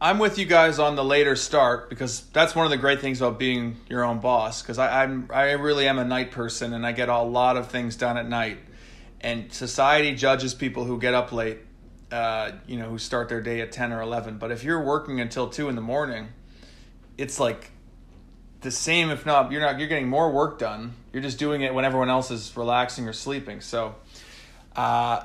I'm 0.00 0.18
with 0.18 0.38
you 0.38 0.44
guys 0.44 0.78
on 0.78 0.94
the 0.94 1.04
later 1.04 1.36
start 1.36 1.88
because 1.88 2.20
that's 2.32 2.54
one 2.54 2.66
of 2.66 2.70
the 2.70 2.76
great 2.76 3.00
things 3.00 3.20
about 3.20 3.38
being 3.38 3.76
your 3.88 4.04
own 4.04 4.20
boss. 4.20 4.60
Because 4.60 4.78
I'm 4.78 5.30
I 5.32 5.52
really 5.52 5.88
am 5.88 5.98
a 5.98 6.04
night 6.04 6.30
person 6.32 6.74
and 6.74 6.86
I 6.86 6.92
get 6.92 7.08
a 7.08 7.22
lot 7.22 7.56
of 7.56 7.70
things 7.70 7.96
done 7.96 8.18
at 8.18 8.28
night. 8.28 8.58
And 9.22 9.50
society 9.52 10.14
judges 10.14 10.52
people 10.52 10.84
who 10.84 11.00
get 11.00 11.14
up 11.14 11.32
late, 11.32 11.58
uh, 12.10 12.52
you 12.66 12.78
know, 12.78 12.88
who 12.88 12.98
start 12.98 13.28
their 13.28 13.40
day 13.40 13.60
at 13.60 13.72
ten 13.72 13.92
or 13.92 14.00
eleven. 14.00 14.38
But 14.38 14.50
if 14.50 14.64
you're 14.64 14.82
working 14.82 15.20
until 15.20 15.48
two 15.48 15.68
in 15.68 15.74
the 15.74 15.82
morning, 15.82 16.28
it's 17.18 17.40
like 17.40 17.70
the 18.60 18.70
same. 18.70 19.10
If 19.10 19.26
not, 19.26 19.52
you're 19.52 19.60
not. 19.60 19.78
You're 19.78 19.88
getting 19.88 20.08
more 20.08 20.30
work 20.30 20.58
done. 20.58 20.94
You're 21.12 21.22
just 21.22 21.38
doing 21.38 21.62
it 21.62 21.74
when 21.74 21.84
everyone 21.84 22.10
else 22.10 22.30
is 22.30 22.56
relaxing 22.56 23.08
or 23.08 23.12
sleeping. 23.12 23.60
So. 23.60 23.94
Uh, 24.74 25.24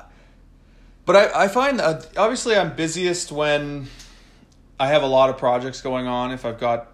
but 1.05 1.15
I, 1.15 1.43
I 1.43 1.47
find 1.47 1.81
uh, 1.81 2.01
obviously 2.15 2.55
I'm 2.55 2.75
busiest 2.75 3.31
when 3.31 3.87
I 4.79 4.87
have 4.87 5.03
a 5.03 5.07
lot 5.07 5.29
of 5.29 5.37
projects 5.37 5.81
going 5.81 6.07
on. 6.07 6.31
If 6.31 6.45
I've 6.45 6.59
got 6.59 6.87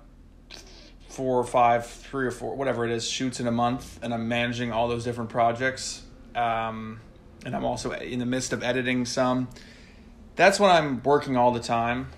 four 1.09 1.39
or 1.39 1.43
five, 1.43 1.85
three 1.85 2.25
or 2.25 2.31
four, 2.31 2.55
whatever 2.55 2.85
it 2.85 2.91
is, 2.91 3.07
shoots 3.07 3.39
in 3.39 3.47
a 3.47 3.51
month, 3.51 3.99
and 4.01 4.13
I'm 4.13 4.27
managing 4.27 4.71
all 4.71 4.87
those 4.87 5.03
different 5.03 5.29
projects, 5.29 6.01
um, 6.35 6.99
and 7.45 7.55
I'm 7.55 7.65
also 7.65 7.91
in 7.91 8.19
the 8.19 8.25
midst 8.25 8.53
of 8.53 8.63
editing 8.63 9.05
some. 9.05 9.49
That's 10.37 10.59
when 10.59 10.69
I'm 10.69 11.01
working 11.03 11.35
all 11.35 11.51
the 11.51 11.59
time. 11.59 12.09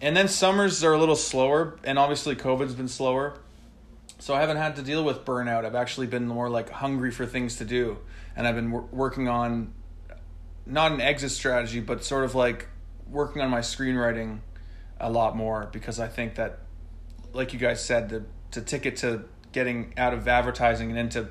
And 0.00 0.16
then 0.16 0.26
summers 0.26 0.82
are 0.82 0.92
a 0.92 0.98
little 0.98 1.16
slower, 1.16 1.78
and 1.84 1.96
obviously 1.96 2.34
COVID's 2.34 2.74
been 2.74 2.88
slower. 2.88 3.38
So 4.18 4.34
I 4.34 4.40
haven't 4.40 4.56
had 4.56 4.76
to 4.76 4.82
deal 4.82 5.04
with 5.04 5.24
burnout. 5.24 5.64
I've 5.64 5.76
actually 5.76 6.08
been 6.08 6.26
more 6.26 6.50
like 6.50 6.70
hungry 6.70 7.12
for 7.12 7.24
things 7.24 7.56
to 7.56 7.64
do, 7.64 7.98
and 8.36 8.46
I've 8.46 8.56
been 8.56 8.72
wor- 8.72 8.88
working 8.90 9.28
on 9.28 9.72
not 10.66 10.90
an 10.90 11.00
exit 11.00 11.30
strategy, 11.30 11.78
but 11.78 12.02
sort 12.02 12.24
of 12.24 12.34
like 12.34 12.68
working 13.08 13.40
on 13.42 13.50
my 13.50 13.60
screenwriting 13.60 14.40
a 15.00 15.10
lot 15.10 15.36
more 15.36 15.68
because 15.72 16.00
I 16.00 16.08
think 16.08 16.34
that, 16.34 16.58
like 17.32 17.52
you 17.52 17.60
guys 17.60 17.82
said, 17.84 18.08
the 18.08 18.24
to 18.52 18.60
ticket 18.60 18.96
to 18.98 19.24
getting 19.52 19.94
out 19.96 20.14
of 20.14 20.26
advertising 20.26 20.90
and 20.90 20.98
into 20.98 21.28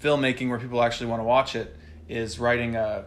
filmmaking 0.00 0.48
where 0.48 0.58
people 0.58 0.82
actually 0.82 1.06
want 1.08 1.20
to 1.20 1.24
watch 1.24 1.56
it 1.56 1.76
is 2.08 2.38
writing 2.38 2.76
a 2.76 3.06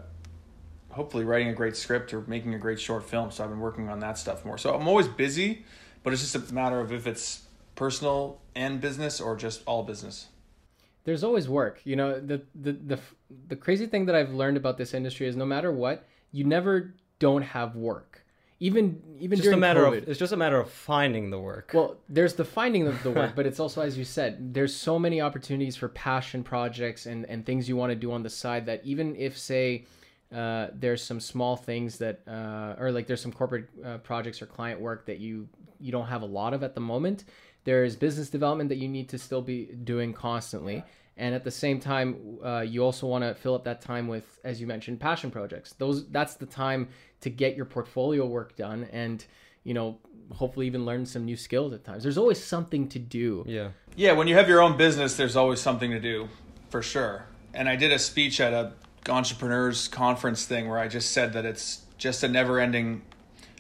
hopefully 0.96 1.24
writing 1.26 1.50
a 1.50 1.54
great 1.54 1.76
script 1.76 2.14
or 2.14 2.22
making 2.28 2.54
a 2.54 2.58
great 2.60 2.80
short 2.80 3.04
film. 3.04 3.32
So 3.32 3.44
I've 3.44 3.50
been 3.50 3.60
working 3.60 3.90
on 3.90 4.00
that 4.00 4.18
stuff 4.18 4.46
more. 4.46 4.58
So 4.58 4.74
I'm 4.76 4.88
always 4.88 5.08
busy, 5.08 5.66
but 6.04 6.14
it's 6.14 6.22
just 6.22 6.36
a 6.52 6.54
matter 6.54 6.80
of 6.80 6.92
if 6.92 7.06
it's 7.08 7.44
personal 7.76 8.40
and 8.56 8.80
business 8.80 9.20
or 9.20 9.36
just 9.36 9.62
all 9.66 9.84
business. 9.84 10.28
there's 11.04 11.24
always 11.24 11.48
work 11.48 11.82
you 11.84 11.96
know 11.96 12.20
the, 12.32 12.38
the 12.66 12.72
the 12.92 13.00
the 13.52 13.56
crazy 13.66 13.86
thing 13.86 14.06
that 14.08 14.16
i've 14.16 14.34
learned 14.42 14.58
about 14.58 14.76
this 14.78 14.94
industry 14.94 15.28
is 15.28 15.36
no 15.36 15.46
matter 15.46 15.72
what 15.84 15.98
you 16.32 16.44
never 16.46 16.96
don't 17.20 17.42
have 17.58 17.76
work 17.76 18.24
even 18.62 19.02
even 19.20 19.36
Just 19.38 19.44
during 19.48 19.58
a 19.58 19.66
matter 19.68 19.82
COVID. 19.84 20.04
of, 20.04 20.10
it's 20.10 20.18
just 20.26 20.32
a 20.32 20.38
matter 20.38 20.58
of 20.60 20.70
finding 20.72 21.30
the 21.36 21.40
work. 21.52 21.72
well 21.74 21.98
there's 22.08 22.36
the 22.36 22.46
finding 22.46 22.88
of 22.88 23.04
the 23.04 23.12
work 23.12 23.32
but 23.40 23.46
it's 23.46 23.60
also 23.60 23.82
as 23.82 23.98
you 23.98 24.06
said 24.06 24.54
there's 24.54 24.74
so 24.74 24.98
many 24.98 25.20
opportunities 25.20 25.76
for 25.76 25.90
passion 25.90 26.42
projects 26.44 27.06
and 27.12 27.26
and 27.32 27.46
things 27.46 27.68
you 27.70 27.76
want 27.76 27.92
to 27.92 28.00
do 28.06 28.10
on 28.18 28.24
the 28.24 28.34
side 28.44 28.66
that 28.66 28.80
even 28.86 29.16
if 29.18 29.38
say 29.38 29.84
uh, 30.34 30.68
there's 30.74 31.04
some 31.04 31.20
small 31.20 31.56
things 31.56 31.98
that 32.00 32.22
uh, 32.28 32.76
or 32.80 32.92
like 32.92 33.08
there's 33.08 33.22
some 33.22 33.32
corporate 33.32 33.68
uh, 33.84 33.98
projects 34.00 34.42
or 34.42 34.46
client 34.46 34.80
work 34.80 35.06
that 35.06 35.20
you 35.20 35.48
you 35.80 35.92
don't 35.92 36.08
have 36.08 36.22
a 36.22 36.26
lot 36.26 36.54
of 36.54 36.64
at 36.64 36.76
the 36.76 36.82
moment. 36.82 37.26
There's 37.64 37.96
business 37.96 38.30
development 38.30 38.70
that 38.70 38.78
you 38.78 38.88
need 38.88 39.10
to 39.10 39.18
still 39.18 39.42
be 39.42 39.66
doing 39.66 40.14
constantly. 40.14 40.84
And 41.18 41.34
at 41.34 41.44
the 41.44 41.52
same 41.52 41.80
time 41.80 42.40
uh, 42.44 42.62
you 42.62 42.84
also 42.84 43.08
want 43.08 43.24
to 43.24 43.34
fill 43.34 43.56
up 43.56 43.64
that 43.66 43.82
time 43.82 44.08
with 44.08 44.40
as 44.44 44.60
you 44.60 44.68
mentioned 44.68 45.00
passion 45.00 45.32
projects. 45.32 45.74
Those 45.74 46.08
that's 46.10 46.36
the 46.36 46.46
time 46.46 46.90
to 47.22 47.30
get 47.30 47.56
your 47.56 47.66
portfolio 47.66 48.26
work 48.26 48.56
done 48.56 48.88
and 48.92 49.26
you 49.64 49.74
know 49.74 50.00
hopefully 50.32 50.66
even 50.68 50.86
learn 50.86 51.06
some 51.06 51.26
new 51.26 51.38
skills 51.38 51.74
at 51.74 51.84
times. 51.84 52.04
There's 52.04 52.18
always 52.18 52.44
something 52.44 52.88
to 52.90 53.00
do. 53.00 53.44
Yeah. 53.48 53.70
Yeah, 53.96 54.14
when 54.14 54.28
you 54.28 54.36
have 54.36 54.50
your 54.50 54.62
own 54.62 54.76
business, 54.76 55.16
there's 55.16 55.36
always 55.36 55.62
something 55.62 55.92
to 55.92 56.00
do, 56.00 56.28
for 56.70 56.82
sure. 56.82 57.26
And 57.54 57.70
I 57.70 57.76
did 57.76 57.92
a 57.92 58.00
speech 58.00 58.42
at 58.42 58.54
a 58.54 58.74
entrepreneurs 59.10 59.88
conference 59.88 60.46
thing 60.46 60.68
where 60.68 60.80
I 60.80 60.88
just 60.88 61.12
said 61.12 61.34
that 61.34 61.46
it's 61.46 61.84
just 61.98 62.24
a 62.24 62.28
never-ending, 62.28 63.02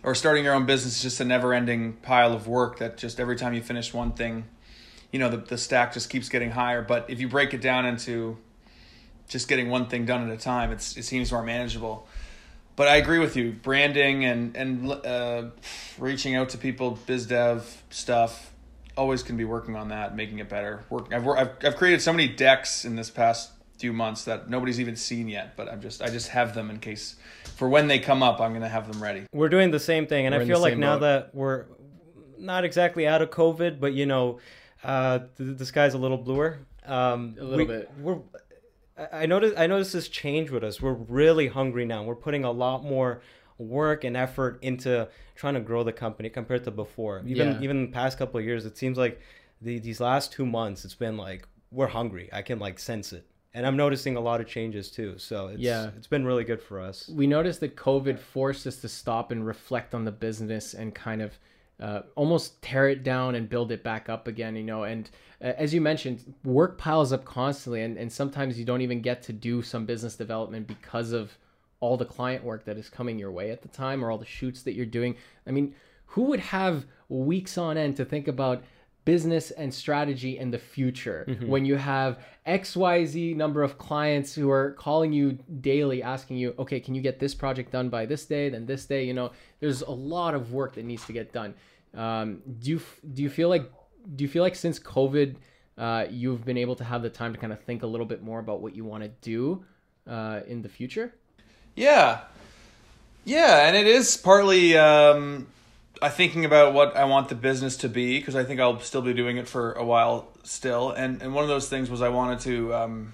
or 0.04 0.16
starting 0.16 0.44
your 0.44 0.54
own 0.54 0.66
business 0.66 0.98
is 0.98 1.02
just 1.02 1.20
a 1.22 1.26
never-ending 1.26 1.94
pile 2.02 2.34
of 2.34 2.48
work. 2.48 2.80
That 2.80 2.98
just 2.98 3.20
every 3.20 3.36
time 3.36 3.54
you 3.54 3.62
finish 3.62 3.94
one 3.94 4.12
thing, 4.12 4.46
you 5.12 5.20
know, 5.20 5.30
the 5.30 5.38
the 5.38 5.58
stack 5.58 5.94
just 5.94 6.10
keeps 6.10 6.30
getting 6.30 6.52
higher. 6.52 6.82
But 6.82 7.10
if 7.10 7.20
you 7.20 7.30
break 7.30 7.54
it 7.54 7.62
down 7.62 7.86
into 7.86 8.38
just 9.28 9.48
getting 9.48 9.70
one 9.70 9.88
thing 9.88 10.06
done 10.06 10.30
at 10.30 10.34
a 10.34 10.38
time, 10.38 10.72
it's 10.72 10.98
it 10.98 11.04
seems 11.04 11.32
more 11.32 11.44
manageable. 11.44 12.08
But 12.76 12.90
I 12.90 12.98
agree 12.98 13.20
with 13.20 13.38
you. 13.38 13.54
Branding 13.54 14.26
and 14.26 14.58
and 14.58 14.92
uh, 14.92 15.44
reaching 15.98 16.36
out 16.36 16.50
to 16.50 16.58
people, 16.58 17.00
biz 17.06 17.26
dev 17.26 17.84
stuff, 17.90 18.52
always 18.98 19.24
can 19.24 19.38
be 19.38 19.46
working 19.46 19.78
on 19.78 19.90
that, 19.90 20.16
making 20.16 20.40
it 20.40 20.50
better. 20.50 20.84
Work. 20.90 21.14
I've 21.14 21.26
I've, 21.26 21.52
I've 21.64 21.76
created 21.78 22.02
so 22.02 22.12
many 22.12 22.28
decks 22.28 22.84
in 22.84 22.98
this 22.98 23.10
past 23.10 23.52
few 23.86 23.94
months 23.94 24.24
that 24.26 24.50
nobody's 24.50 24.80
even 24.80 24.96
seen 24.96 25.28
yet. 25.28 25.56
But 25.56 25.70
I'm 25.72 25.80
just 25.82 26.02
I 26.02 26.10
just 26.10 26.30
have 26.30 26.56
them 26.56 26.70
in 26.72 26.80
case 26.80 27.16
for 27.56 27.70
when 27.70 27.88
they 27.88 28.00
come 28.00 28.24
up, 28.24 28.42
I'm 28.42 28.52
gonna 28.54 28.68
have 28.78 28.92
them 28.92 29.02
ready. 29.02 29.24
We're 29.32 29.50
doing 29.50 29.70
the 29.72 29.80
same 29.80 30.08
thing, 30.08 30.26
and 30.26 30.34
We're 30.34 30.42
I 30.42 30.46
feel 30.46 30.60
like 30.60 30.72
same 30.74 30.80
now 30.80 30.96
boat. 30.96 31.02
that 31.02 31.36
we're 31.36 31.66
not 32.40 32.64
exactly 32.66 33.08
out 33.08 33.22
of 33.22 33.30
COVID, 33.30 33.80
but 33.80 33.94
you 33.94 34.08
know, 34.08 34.40
uh, 34.84 35.20
th- 35.38 35.58
the 35.60 35.66
sky's 35.66 35.94
a 35.94 35.98
little 36.00 36.18
bluer. 36.18 36.60
Um, 36.86 37.36
A 37.40 37.44
little 37.44 37.58
we- 37.58 37.66
bit. 37.66 37.92
We're. 38.00 38.18
I 38.98 39.24
I 39.24 39.26
noticed. 39.28 39.56
I 39.58 39.68
noticed 39.68 39.94
this 39.94 40.08
change 40.10 40.50
with 40.50 40.64
us. 40.64 40.82
We're 40.82 40.94
really 40.94 41.48
hungry 41.48 41.86
now. 41.86 42.02
We're 42.04 42.16
putting 42.28 42.44
a 42.44 42.52
lot 42.52 42.84
more 42.84 43.22
work 43.60 44.04
and 44.04 44.18
effort 44.18 44.58
into 44.64 45.08
trying 45.36 45.54
to 45.54 45.60
grow 45.62 45.84
the 45.84 45.94
company 45.94 46.30
compared 46.30 46.64
to 46.66 46.72
before. 46.72 47.22
Even 47.26 47.48
Yeah. 47.54 47.62
even 47.62 47.76
the 47.86 47.92
past 47.92 48.18
couple 48.18 48.40
of 48.40 48.46
years, 48.46 48.66
it 48.66 48.78
seems 48.78 48.98
like 48.98 49.22
the, 49.62 49.78
these 49.80 50.00
last 50.02 50.32
two 50.34 50.46
months, 50.46 50.84
it's 50.86 50.96
been 50.96 51.18
like 51.18 51.48
we're 51.72 51.88
hungry. 52.00 52.30
I 52.34 52.42
can 52.42 52.58
like 52.60 52.80
sense 52.80 53.12
it, 53.14 53.26
and 53.56 53.66
I'm 53.66 53.78
noticing 53.78 54.18
a 54.18 54.20
lot 54.20 54.42
of 54.42 54.48
changes 54.48 54.92
too. 54.92 55.18
So 55.18 55.48
it's, 55.48 55.60
Yeah. 55.62 55.90
it's 55.98 56.08
been 56.08 56.26
really 56.26 56.44
good 56.44 56.62
for 56.62 56.80
us. 56.80 57.08
we 57.08 57.26
noticed 57.26 57.62
that 57.62 57.76
COVID 57.76 58.20
forced 58.20 58.68
us 58.68 58.78
to 58.82 58.88
stop 58.90 59.32
and 59.32 59.48
reflect 59.48 59.96
on 59.96 60.04
the 60.06 60.12
business 60.12 60.74
and 60.76 60.94
kind 60.94 61.22
of 61.22 61.40
uh, 61.80 62.02
almost 62.16 62.62
tear 62.62 62.88
it 62.90 63.04
down 63.04 63.36
and 63.36 63.50
build 63.50 63.72
it 63.72 63.84
back 63.84 64.08
up 64.10 64.28
again, 64.28 64.56
you 64.56 64.64
know. 64.64 64.84
And 64.84 65.10
uh, 65.42 65.54
as 65.58 65.74
you 65.74 65.82
mentioned, 65.82 66.34
work 66.44 66.78
piles 66.78 67.12
up 67.12 67.26
constantly, 67.26 67.82
and, 67.82 67.98
and 67.98 68.12
sometimes 68.12 68.58
you 68.60 68.64
don't 68.66 68.82
even 68.82 69.02
get 69.02 69.22
to 69.24 69.34
do 69.34 69.62
some 69.62 69.86
business 69.86 70.16
development 70.16 70.68
because 70.68 71.12
of 71.12 71.38
all 71.82 71.98
the 71.98 72.06
client 72.06 72.44
work 72.46 72.64
that 72.66 72.78
is 72.78 72.90
coming 72.90 73.20
your 73.20 73.32
way 73.32 73.52
at 73.52 73.62
the 73.62 73.68
time 73.68 74.04
or 74.04 74.10
all 74.12 74.18
the 74.18 74.26
shoots 74.26 74.64
that 74.64 74.74
you're 74.74 74.86
doing. 74.86 75.16
I 75.46 75.52
mean, 75.52 75.76
who 76.08 76.24
would 76.24 76.40
have 76.40 76.86
weeks 77.10 77.58
on 77.58 77.78
end 77.78 77.98
to 77.98 78.06
think 78.06 78.28
about 78.30 78.64
business 79.06 79.52
and 79.52 79.74
strategy 79.74 80.38
in 80.38 80.52
the 80.52 80.58
future. 80.58 81.26
When 81.48 81.66
you 81.66 81.76
have 81.76 82.20
xyz 82.48 83.36
number 83.36 83.64
of 83.64 83.78
clients 83.78 84.36
who 84.36 84.52
are 84.52 84.72
calling 84.74 85.12
you 85.12 85.40
daily 85.62 86.04
asking 86.04 86.38
you 86.38 86.54
okay 86.60 86.80
can 86.80 86.94
you 86.94 87.02
get 87.02 87.18
this 87.18 87.34
project 87.34 87.72
done 87.72 87.90
by 87.90 88.06
this 88.06 88.26
day 88.26 88.50
then 88.50 88.66
this 88.66 88.86
day? 88.86 89.04
You 89.06 89.14
know 89.14 89.32
there's 89.60 89.82
a 89.82 89.92
lot 89.92 90.34
of 90.36 90.52
work 90.52 90.76
that 90.76 90.86
needs 90.86 91.06
to 91.06 91.14
get 91.14 91.32
done. 91.32 91.54
Um, 91.94 92.42
do 92.60 92.72
you 92.72 92.82
do 93.14 93.24
you 93.24 93.30
feel 93.30 93.50
like 93.50 93.72
do 94.16 94.24
you 94.24 94.28
feel 94.28 94.44
like 94.44 94.56
since 94.56 94.78
covid 94.80 95.36
uh, 95.78 96.06
you've 96.10 96.46
been 96.46 96.58
able 96.58 96.76
to 96.76 96.84
have 96.84 97.02
the 97.02 97.10
time 97.10 97.34
to 97.34 97.40
kind 97.40 97.52
of 97.52 97.60
think 97.62 97.84
a 97.84 97.88
little 97.88 98.06
bit 98.06 98.24
more 98.24 98.40
about 98.40 98.62
what 98.62 98.76
you 98.76 98.86
want 98.86 99.04
to 99.04 99.10
do 99.22 99.66
uh, 100.08 100.42
in 100.48 100.62
the 100.62 100.70
future? 100.70 101.14
Yeah, 101.76 102.22
yeah, 103.26 103.68
and 103.68 103.76
it 103.76 103.88
is 103.88 104.16
partly 104.16 104.78
um, 104.78 105.48
Thinking 106.10 106.46
about 106.46 106.74
what 106.74 106.96
I 106.96 107.06
want 107.06 107.30
the 107.30 107.36
business 107.36 107.78
to 107.78 107.90
be 107.90 108.20
because 108.20 108.36
I 108.36 108.44
think 108.44 108.60
I'll 108.60 108.80
still 108.80 109.02
be 109.02 109.14
doing 109.14 109.38
it 109.38 109.48
for 109.48 109.74
a 109.74 109.84
while 109.84 110.28
still. 110.44 110.92
And 110.92 111.22
and 111.22 111.34
one 111.34 111.44
of 111.44 111.50
those 111.50 111.70
things 111.70 111.90
was 111.90 112.02
I 112.02 112.10
wanted 112.10 112.40
to 112.42 112.74
um, 112.74 113.14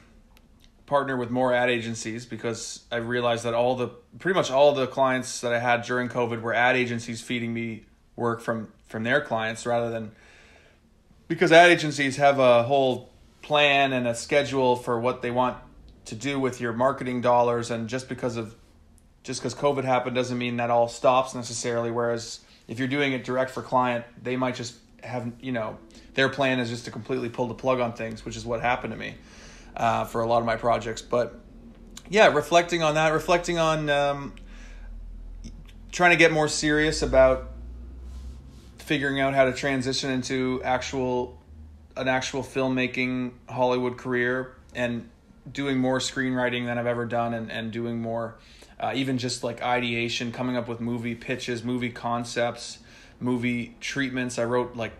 partner 0.85 1.15
with 1.15 1.29
more 1.29 1.53
ad 1.53 1.69
agencies 1.69 2.25
because 2.25 2.83
I 2.91 2.97
realized 2.97 3.45
that 3.45 3.53
all 3.53 3.75
the 3.75 3.87
pretty 4.19 4.35
much 4.35 4.51
all 4.51 4.73
the 4.73 4.87
clients 4.87 5.41
that 5.41 5.53
I 5.53 5.59
had 5.59 5.83
during 5.83 6.09
COVID 6.09 6.41
were 6.41 6.53
ad 6.53 6.75
agencies 6.75 7.21
feeding 7.21 7.53
me 7.53 7.85
work 8.15 8.41
from 8.41 8.71
from 8.87 9.03
their 9.03 9.21
clients 9.21 9.65
rather 9.65 9.89
than 9.89 10.11
because 11.27 11.51
ad 11.53 11.71
agencies 11.71 12.17
have 12.17 12.39
a 12.39 12.63
whole 12.63 13.09
plan 13.41 13.93
and 13.93 14.05
a 14.05 14.13
schedule 14.13 14.75
for 14.75 14.99
what 14.99 15.21
they 15.21 15.31
want 15.31 15.57
to 16.05 16.15
do 16.15 16.39
with 16.39 16.59
your 16.59 16.73
marketing 16.73 17.21
dollars 17.21 17.71
and 17.71 17.87
just 17.87 18.09
because 18.09 18.35
of 18.35 18.55
just 19.23 19.39
because 19.39 19.55
covid 19.55 19.85
happened 19.85 20.15
doesn't 20.15 20.37
mean 20.37 20.57
that 20.57 20.69
all 20.69 20.89
stops 20.89 21.33
necessarily 21.33 21.89
whereas 21.89 22.41
if 22.71 22.79
you're 22.79 22.87
doing 22.87 23.11
it 23.11 23.23
direct 23.23 23.51
for 23.51 23.61
client 23.61 24.03
they 24.23 24.35
might 24.35 24.55
just 24.55 24.75
have 25.03 25.31
you 25.41 25.51
know 25.51 25.77
their 26.13 26.29
plan 26.29 26.59
is 26.59 26.69
just 26.69 26.85
to 26.85 26.91
completely 26.91 27.29
pull 27.29 27.47
the 27.47 27.53
plug 27.53 27.79
on 27.79 27.93
things 27.93 28.25
which 28.25 28.35
is 28.35 28.45
what 28.45 28.61
happened 28.61 28.93
to 28.93 28.97
me 28.97 29.13
uh, 29.75 30.05
for 30.05 30.21
a 30.21 30.25
lot 30.25 30.39
of 30.39 30.45
my 30.45 30.55
projects. 30.55 31.01
But 31.01 31.39
yeah 32.09 32.27
reflecting 32.27 32.81
on 32.81 32.95
that 32.95 33.13
reflecting 33.13 33.57
on 33.57 33.89
um, 33.89 34.33
trying 35.91 36.11
to 36.11 36.17
get 36.17 36.31
more 36.31 36.47
serious 36.47 37.01
about 37.01 37.51
figuring 38.79 39.19
out 39.19 39.33
how 39.33 39.45
to 39.45 39.53
transition 39.53 40.09
into 40.09 40.61
actual 40.63 41.37
an 41.97 42.07
actual 42.07 42.41
filmmaking 42.41 43.33
Hollywood 43.49 43.97
career 43.97 44.55
and 44.73 45.09
doing 45.51 45.77
more 45.77 45.99
screenwriting 45.99 46.65
than 46.65 46.77
I've 46.77 46.87
ever 46.87 47.05
done 47.05 47.33
and, 47.33 47.51
and 47.51 47.71
doing 47.71 48.01
more 48.01 48.37
uh, 48.81 48.91
even 48.95 49.17
just 49.17 49.43
like 49.43 49.61
ideation 49.61 50.31
coming 50.31 50.57
up 50.57 50.67
with 50.67 50.81
movie 50.81 51.15
pitches 51.15 51.63
movie 51.63 51.91
concepts 51.91 52.79
movie 53.19 53.75
treatments. 53.79 54.39
I 54.39 54.45
wrote 54.45 54.75
like 54.75 54.93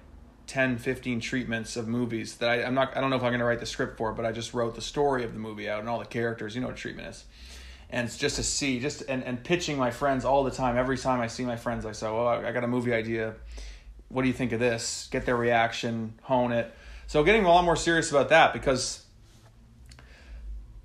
10 0.48 0.78
15 0.78 1.20
treatments 1.20 1.76
of 1.76 1.88
movies 1.88 2.36
that 2.38 2.50
I, 2.50 2.64
I'm 2.64 2.76
not 2.76 2.96
I 2.96 3.02
don't 3.02 3.10
know 3.10 3.16
if 3.16 3.24
I'm 3.24 3.32
gonna 3.32 3.46
write 3.46 3.60
the 3.60 3.66
script 3.66 3.98
for 3.98 4.14
but 4.14 4.26
I 4.26 4.32
just 4.32 4.54
wrote 4.54 4.76
the 4.76 4.82
story 4.82 5.24
of 5.24 5.34
the 5.34 5.40
movie 5.40 5.68
out 5.68 5.80
and 5.80 5.90
all 5.90 6.00
the 6.00 6.06
characters 6.06 6.56
you 6.56 6.62
know 6.62 6.68
what 6.68 6.78
treatment 6.78 7.08
is. 7.08 7.26
And 7.90 8.08
it's 8.08 8.18
just 8.18 8.38
to 8.38 8.44
see 8.44 8.80
just 8.80 9.04
and, 9.10 9.24
and 9.24 9.44
pitching 9.44 9.78
my 9.78 9.92
friends 9.92 10.24
all 10.24 10.44
the 10.44 10.52
time. 10.52 10.78
Every 10.78 10.98
time 10.98 11.20
I 11.20 11.28
see 11.28 11.44
my 11.44 11.58
friends 11.58 11.86
I 11.86 11.92
say 11.92 12.08
oh 12.08 12.28
I 12.28 12.52
got 12.52 12.64
a 12.64 12.68
movie 12.68 12.94
idea. 12.94 13.34
What 14.10 14.22
do 14.22 14.28
you 14.28 14.34
think 14.34 14.52
of 14.52 14.60
this? 14.60 15.08
Get 15.12 15.26
their 15.26 15.38
reaction 15.38 16.14
hone 16.22 16.52
it. 16.52 16.72
So 17.08 17.24
getting 17.24 17.46
a 17.46 17.50
lot 17.50 17.66
more 17.66 17.76
serious 17.76 18.12
about 18.12 18.30
that 18.30 18.54
because 18.54 19.01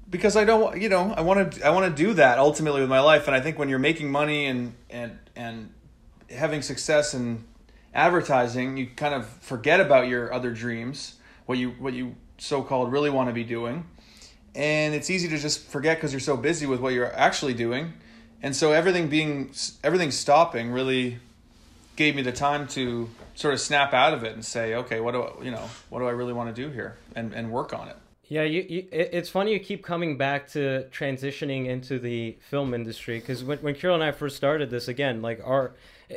because 0.08 0.36
I 0.36 0.44
don't 0.44 0.80
you 0.80 0.88
know 0.88 1.12
I 1.16 1.20
want 1.20 1.52
to 1.52 1.66
I 1.66 1.70
want 1.70 1.94
to 1.94 2.02
do 2.02 2.14
that 2.14 2.38
ultimately 2.38 2.80
with 2.80 2.90
my 2.90 3.00
life. 3.00 3.26
And 3.26 3.36
I 3.36 3.40
think 3.40 3.58
when 3.58 3.68
you're 3.68 3.78
making 3.78 4.10
money 4.10 4.46
and 4.46 4.74
and 4.90 5.18
and 5.34 5.72
having 6.30 6.62
success 6.62 7.14
in 7.14 7.44
advertising 7.94 8.76
you 8.76 8.86
kind 8.86 9.14
of 9.14 9.26
forget 9.26 9.80
about 9.80 10.06
your 10.08 10.32
other 10.32 10.52
dreams 10.52 11.14
what 11.46 11.56
you 11.56 11.70
what 11.78 11.94
you 11.94 12.14
so-called 12.38 12.92
really 12.92 13.10
want 13.10 13.28
to 13.28 13.32
be 13.32 13.44
doing. 13.44 13.86
And 14.54 14.94
it's 14.94 15.10
easy 15.10 15.28
to 15.28 15.38
just 15.38 15.60
forget 15.60 15.96
because 15.96 16.12
you're 16.12 16.20
so 16.20 16.36
busy 16.36 16.66
with 16.66 16.80
what 16.80 16.92
you're 16.92 17.12
actually 17.14 17.54
doing. 17.54 17.92
And 18.42 18.54
so 18.54 18.72
everything 18.72 19.08
being 19.08 19.52
everything 19.82 20.10
stopping 20.10 20.70
really 20.70 21.18
gave 21.96 22.14
me 22.14 22.22
the 22.22 22.32
time 22.32 22.66
to 22.68 23.08
sort 23.34 23.54
of 23.54 23.60
snap 23.60 23.94
out 23.94 24.12
of 24.12 24.22
it 24.22 24.34
and 24.34 24.44
say 24.44 24.74
okay 24.74 25.00
what 25.00 25.12
do 25.12 25.22
I, 25.22 25.44
you 25.44 25.50
know 25.50 25.68
what 25.88 26.00
do 26.00 26.06
I 26.06 26.10
really 26.10 26.32
want 26.32 26.54
to 26.54 26.62
do 26.62 26.70
here 26.70 26.96
and 27.14 27.32
and 27.32 27.50
work 27.50 27.72
on 27.72 27.88
it 27.88 27.96
Yeah, 28.28 28.42
you, 28.42 28.66
you, 28.68 28.88
it's 28.90 29.28
funny 29.28 29.52
you 29.52 29.60
keep 29.60 29.84
coming 29.84 30.16
back 30.16 30.48
to 30.48 30.86
transitioning 30.90 31.66
into 31.66 32.00
the 32.00 32.36
film 32.50 32.74
industry 32.74 33.20
because 33.20 33.44
when, 33.44 33.58
when 33.58 33.74
Kyrill 33.74 33.94
and 33.94 34.02
I 34.02 34.10
first 34.10 34.36
started 34.36 34.68
this 34.68 34.88
again, 34.88 35.22
like 35.22 35.40
our, 35.44 35.74
eh, 36.10 36.16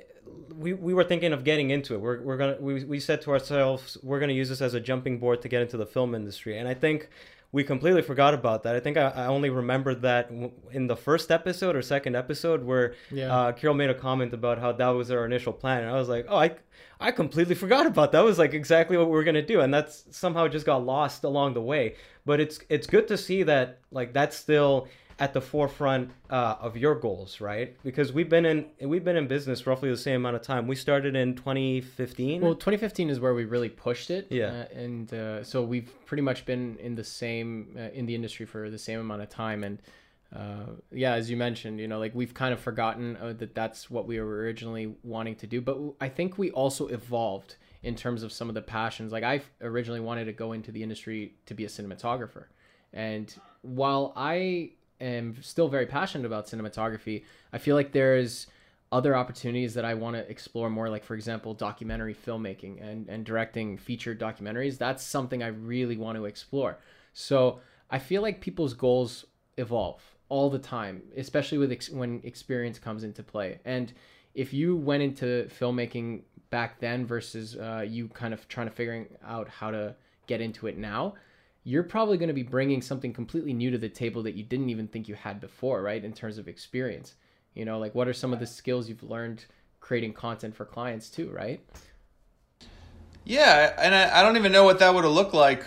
we, 0.57 0.73
we 0.73 0.95
were 0.95 1.03
thinking 1.03 1.33
of 1.33 1.43
getting 1.43 1.69
into 1.69 1.93
it. 1.93 2.01
We're, 2.01 2.21
we're 2.21 2.37
gonna 2.37 2.57
we, 2.59 2.83
we 2.83 2.99
said 2.99 3.21
to 3.21 3.31
ourselves 3.31 3.95
we're 4.01 4.19
gonna 4.19 4.33
use 4.33 4.49
this 4.49 4.59
as 4.61 4.73
a 4.73 4.79
jumping 4.79 5.19
board 5.19 5.43
to 5.43 5.47
get 5.47 5.61
into 5.61 5.77
the 5.77 5.85
film 5.85 6.15
industry, 6.15 6.57
and 6.57 6.67
I 6.67 6.73
think 6.73 7.09
we 7.51 7.63
completely 7.63 8.01
forgot 8.03 8.33
about 8.35 8.63
that. 8.63 8.75
I 8.75 8.79
think 8.79 8.95
I, 8.97 9.09
I 9.09 9.25
only 9.25 9.49
remembered 9.49 10.03
that 10.03 10.29
in 10.71 10.85
the 10.87 10.95
first 10.95 11.31
episode 11.31 11.75
or 11.75 11.81
second 11.81 12.15
episode 12.15 12.63
where 12.63 12.93
Yeah. 13.11 13.35
uh, 13.35 13.51
Kyrill 13.53 13.75
made 13.75 13.89
a 13.89 13.95
comment 13.95 14.33
about 14.33 14.59
how 14.59 14.71
that 14.73 14.89
was 14.89 15.09
our 15.11 15.25
initial 15.25 15.51
plan, 15.53 15.81
and 15.83 15.89
I 15.91 15.95
was 15.97 16.09
like, 16.09 16.25
oh, 16.29 16.37
I 16.37 16.51
I 16.99 17.11
completely 17.11 17.55
forgot 17.55 17.85
about 17.85 18.11
that. 18.11 18.19
that 18.19 18.23
was 18.25 18.37
like 18.37 18.53
exactly 18.53 18.97
what 18.97 19.07
we 19.07 19.13
were 19.13 19.23
gonna 19.23 19.41
do, 19.41 19.61
and 19.61 19.73
that's 19.73 20.05
somehow 20.11 20.47
just 20.47 20.65
got 20.65 20.85
lost 20.85 21.23
along 21.23 21.53
the 21.55 21.61
way. 21.61 21.95
But 22.25 22.39
it's 22.39 22.59
it's 22.69 22.85
good 22.87 23.07
to 23.07 23.17
see 23.17 23.43
that 23.43 23.79
like 23.91 24.13
that's 24.13 24.35
still 24.37 24.87
at 25.19 25.33
the 25.33 25.41
forefront 25.41 26.11
uh, 26.29 26.55
of 26.61 26.77
your 26.77 26.95
goals, 26.95 27.41
right? 27.41 27.75
Because 27.83 28.13
we've 28.13 28.29
been 28.29 28.45
in 28.45 28.65
we've 28.81 29.03
been 29.03 29.17
in 29.17 29.27
business 29.27 29.67
roughly 29.67 29.89
the 29.89 29.97
same 29.97 30.15
amount 30.15 30.37
of 30.37 30.41
time. 30.41 30.65
We 30.65 30.75
started 30.75 31.15
in 31.15 31.35
2015. 31.35 32.41
Well, 32.41 32.55
2015 32.55 33.09
is 33.09 33.19
where 33.19 33.33
we 33.33 33.43
really 33.43 33.69
pushed 33.69 34.09
it. 34.09 34.27
Yeah. 34.29 34.45
Uh, 34.45 34.79
and 34.79 35.13
uh, 35.13 35.43
so 35.43 35.63
we've 35.63 35.91
pretty 36.05 36.21
much 36.21 36.45
been 36.45 36.77
in 36.77 36.95
the 36.95 37.03
same 37.03 37.75
uh, 37.77 37.89
in 37.93 38.05
the 38.05 38.15
industry 38.15 38.45
for 38.45 38.69
the 38.69 38.79
same 38.79 38.99
amount 38.99 39.21
of 39.21 39.29
time. 39.29 39.63
And 39.63 39.81
uh, 40.33 40.71
yeah, 40.91 41.13
as 41.13 41.29
you 41.29 41.35
mentioned, 41.35 41.79
you 41.79 41.87
know, 41.87 41.99
like 41.99 42.15
we've 42.15 42.33
kind 42.33 42.53
of 42.53 42.61
forgotten 42.61 43.17
uh, 43.17 43.33
that 43.33 43.53
that's 43.53 43.89
what 43.89 44.07
we 44.07 44.19
were 44.21 44.37
originally 44.37 44.95
wanting 45.03 45.35
to 45.35 45.47
do. 45.47 45.59
But 45.59 45.77
I 45.99 46.07
think 46.07 46.37
we 46.37 46.49
also 46.51 46.87
evolved 46.87 47.57
in 47.83 47.95
terms 47.95 48.23
of 48.23 48.31
some 48.31 48.47
of 48.47 48.55
the 48.55 48.61
passions. 48.61 49.11
Like 49.11 49.23
I 49.23 49.41
originally 49.61 49.99
wanted 49.99 50.25
to 50.25 50.33
go 50.33 50.53
into 50.53 50.71
the 50.71 50.81
industry 50.81 51.35
to 51.47 51.53
be 51.53 51.65
a 51.65 51.67
cinematographer, 51.67 52.45
and 52.93 53.33
while 53.61 54.13
I 54.15 54.71
am 55.01 55.41
still 55.41 55.67
very 55.67 55.85
passionate 55.85 56.25
about 56.25 56.47
cinematography, 56.47 57.23
I 57.53 57.57
feel 57.57 57.75
like 57.75 57.91
there's 57.91 58.47
other 58.91 59.15
opportunities 59.15 59.73
that 59.75 59.85
I 59.85 59.93
want 59.93 60.15
to 60.15 60.29
explore 60.29 60.69
more, 60.69 60.89
like 60.89 61.03
for 61.03 61.15
example, 61.15 61.53
documentary 61.53 62.15
filmmaking 62.15 62.81
and, 62.81 63.07
and 63.07 63.23
directing 63.23 63.77
featured 63.77 64.19
documentaries. 64.19 64.77
That's 64.77 65.03
something 65.03 65.43
I 65.43 65.47
really 65.47 65.97
want 65.97 66.17
to 66.17 66.25
explore. 66.25 66.79
So 67.13 67.59
I 67.89 67.99
feel 67.99 68.21
like 68.21 68.41
people's 68.41 68.73
goals 68.73 69.25
evolve 69.57 70.01
all 70.29 70.49
the 70.49 70.59
time, 70.59 71.01
especially 71.17 71.57
with 71.57 71.71
ex- 71.71 71.89
when 71.89 72.21
experience 72.23 72.79
comes 72.79 73.03
into 73.03 73.23
play. 73.23 73.59
And 73.65 73.93
if 74.33 74.53
you 74.53 74.75
went 74.75 75.03
into 75.03 75.49
filmmaking 75.59 76.21
back 76.49 76.79
then 76.79 77.05
versus 77.05 77.55
uh, 77.57 77.85
you 77.87 78.07
kind 78.09 78.33
of 78.33 78.47
trying 78.47 78.67
to 78.67 78.73
figuring 78.73 79.07
out 79.23 79.49
how 79.49 79.69
to 79.71 79.95
get 80.27 80.41
into 80.41 80.67
it 80.67 80.77
now, 80.77 81.15
you're 81.63 81.83
probably 81.83 82.17
going 82.17 82.29
to 82.29 82.33
be 82.33 82.43
bringing 82.43 82.81
something 82.81 83.13
completely 83.13 83.53
new 83.53 83.71
to 83.71 83.77
the 83.77 83.89
table 83.89 84.23
that 84.23 84.35
you 84.35 84.43
didn't 84.43 84.69
even 84.69 84.87
think 84.87 85.07
you 85.07 85.15
had 85.15 85.39
before, 85.39 85.81
right? 85.81 86.03
In 86.03 86.13
terms 86.13 86.37
of 86.37 86.47
experience. 86.47 87.15
You 87.53 87.65
know, 87.65 87.79
like 87.79 87.93
what 87.95 88.07
are 88.07 88.13
some 88.13 88.33
of 88.33 88.39
the 88.39 88.47
skills 88.47 88.87
you've 88.87 89.03
learned 89.03 89.45
creating 89.79 90.13
content 90.13 90.55
for 90.55 90.65
clients 90.65 91.09
too, 91.09 91.29
right? 91.31 91.61
Yeah, 93.23 93.73
and 93.77 93.93
I, 93.93 94.19
I 94.19 94.23
don't 94.23 94.37
even 94.37 94.51
know 94.51 94.63
what 94.63 94.79
that 94.79 94.93
would 94.93 95.03
have 95.03 95.13
looked 95.13 95.33
like. 95.33 95.63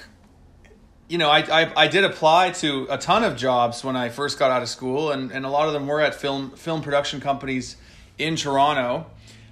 You 1.09 1.19
know, 1.19 1.29
I, 1.29 1.41
I 1.63 1.73
I 1.77 1.89
did 1.89 2.05
apply 2.05 2.53
to 2.53 2.87
a 2.89 2.97
ton 2.97 3.23
of 3.23 3.37
jobs 3.37 3.85
when 3.85 3.97
I 3.97 4.09
first 4.09 4.39
got 4.39 4.51
out 4.51 4.63
of 4.63 4.69
school, 4.69 5.13
and, 5.13 5.31
and 5.31 5.45
a 5.45 5.49
lot 5.49 5.67
of 5.67 5.75
them 5.75 5.87
were 5.87 6.01
at 6.01 6.15
film 6.15 6.53
film 6.53 6.83
production 6.83 7.21
companies 7.21 7.77
in 8.19 8.37
Toronto. 8.37 9.07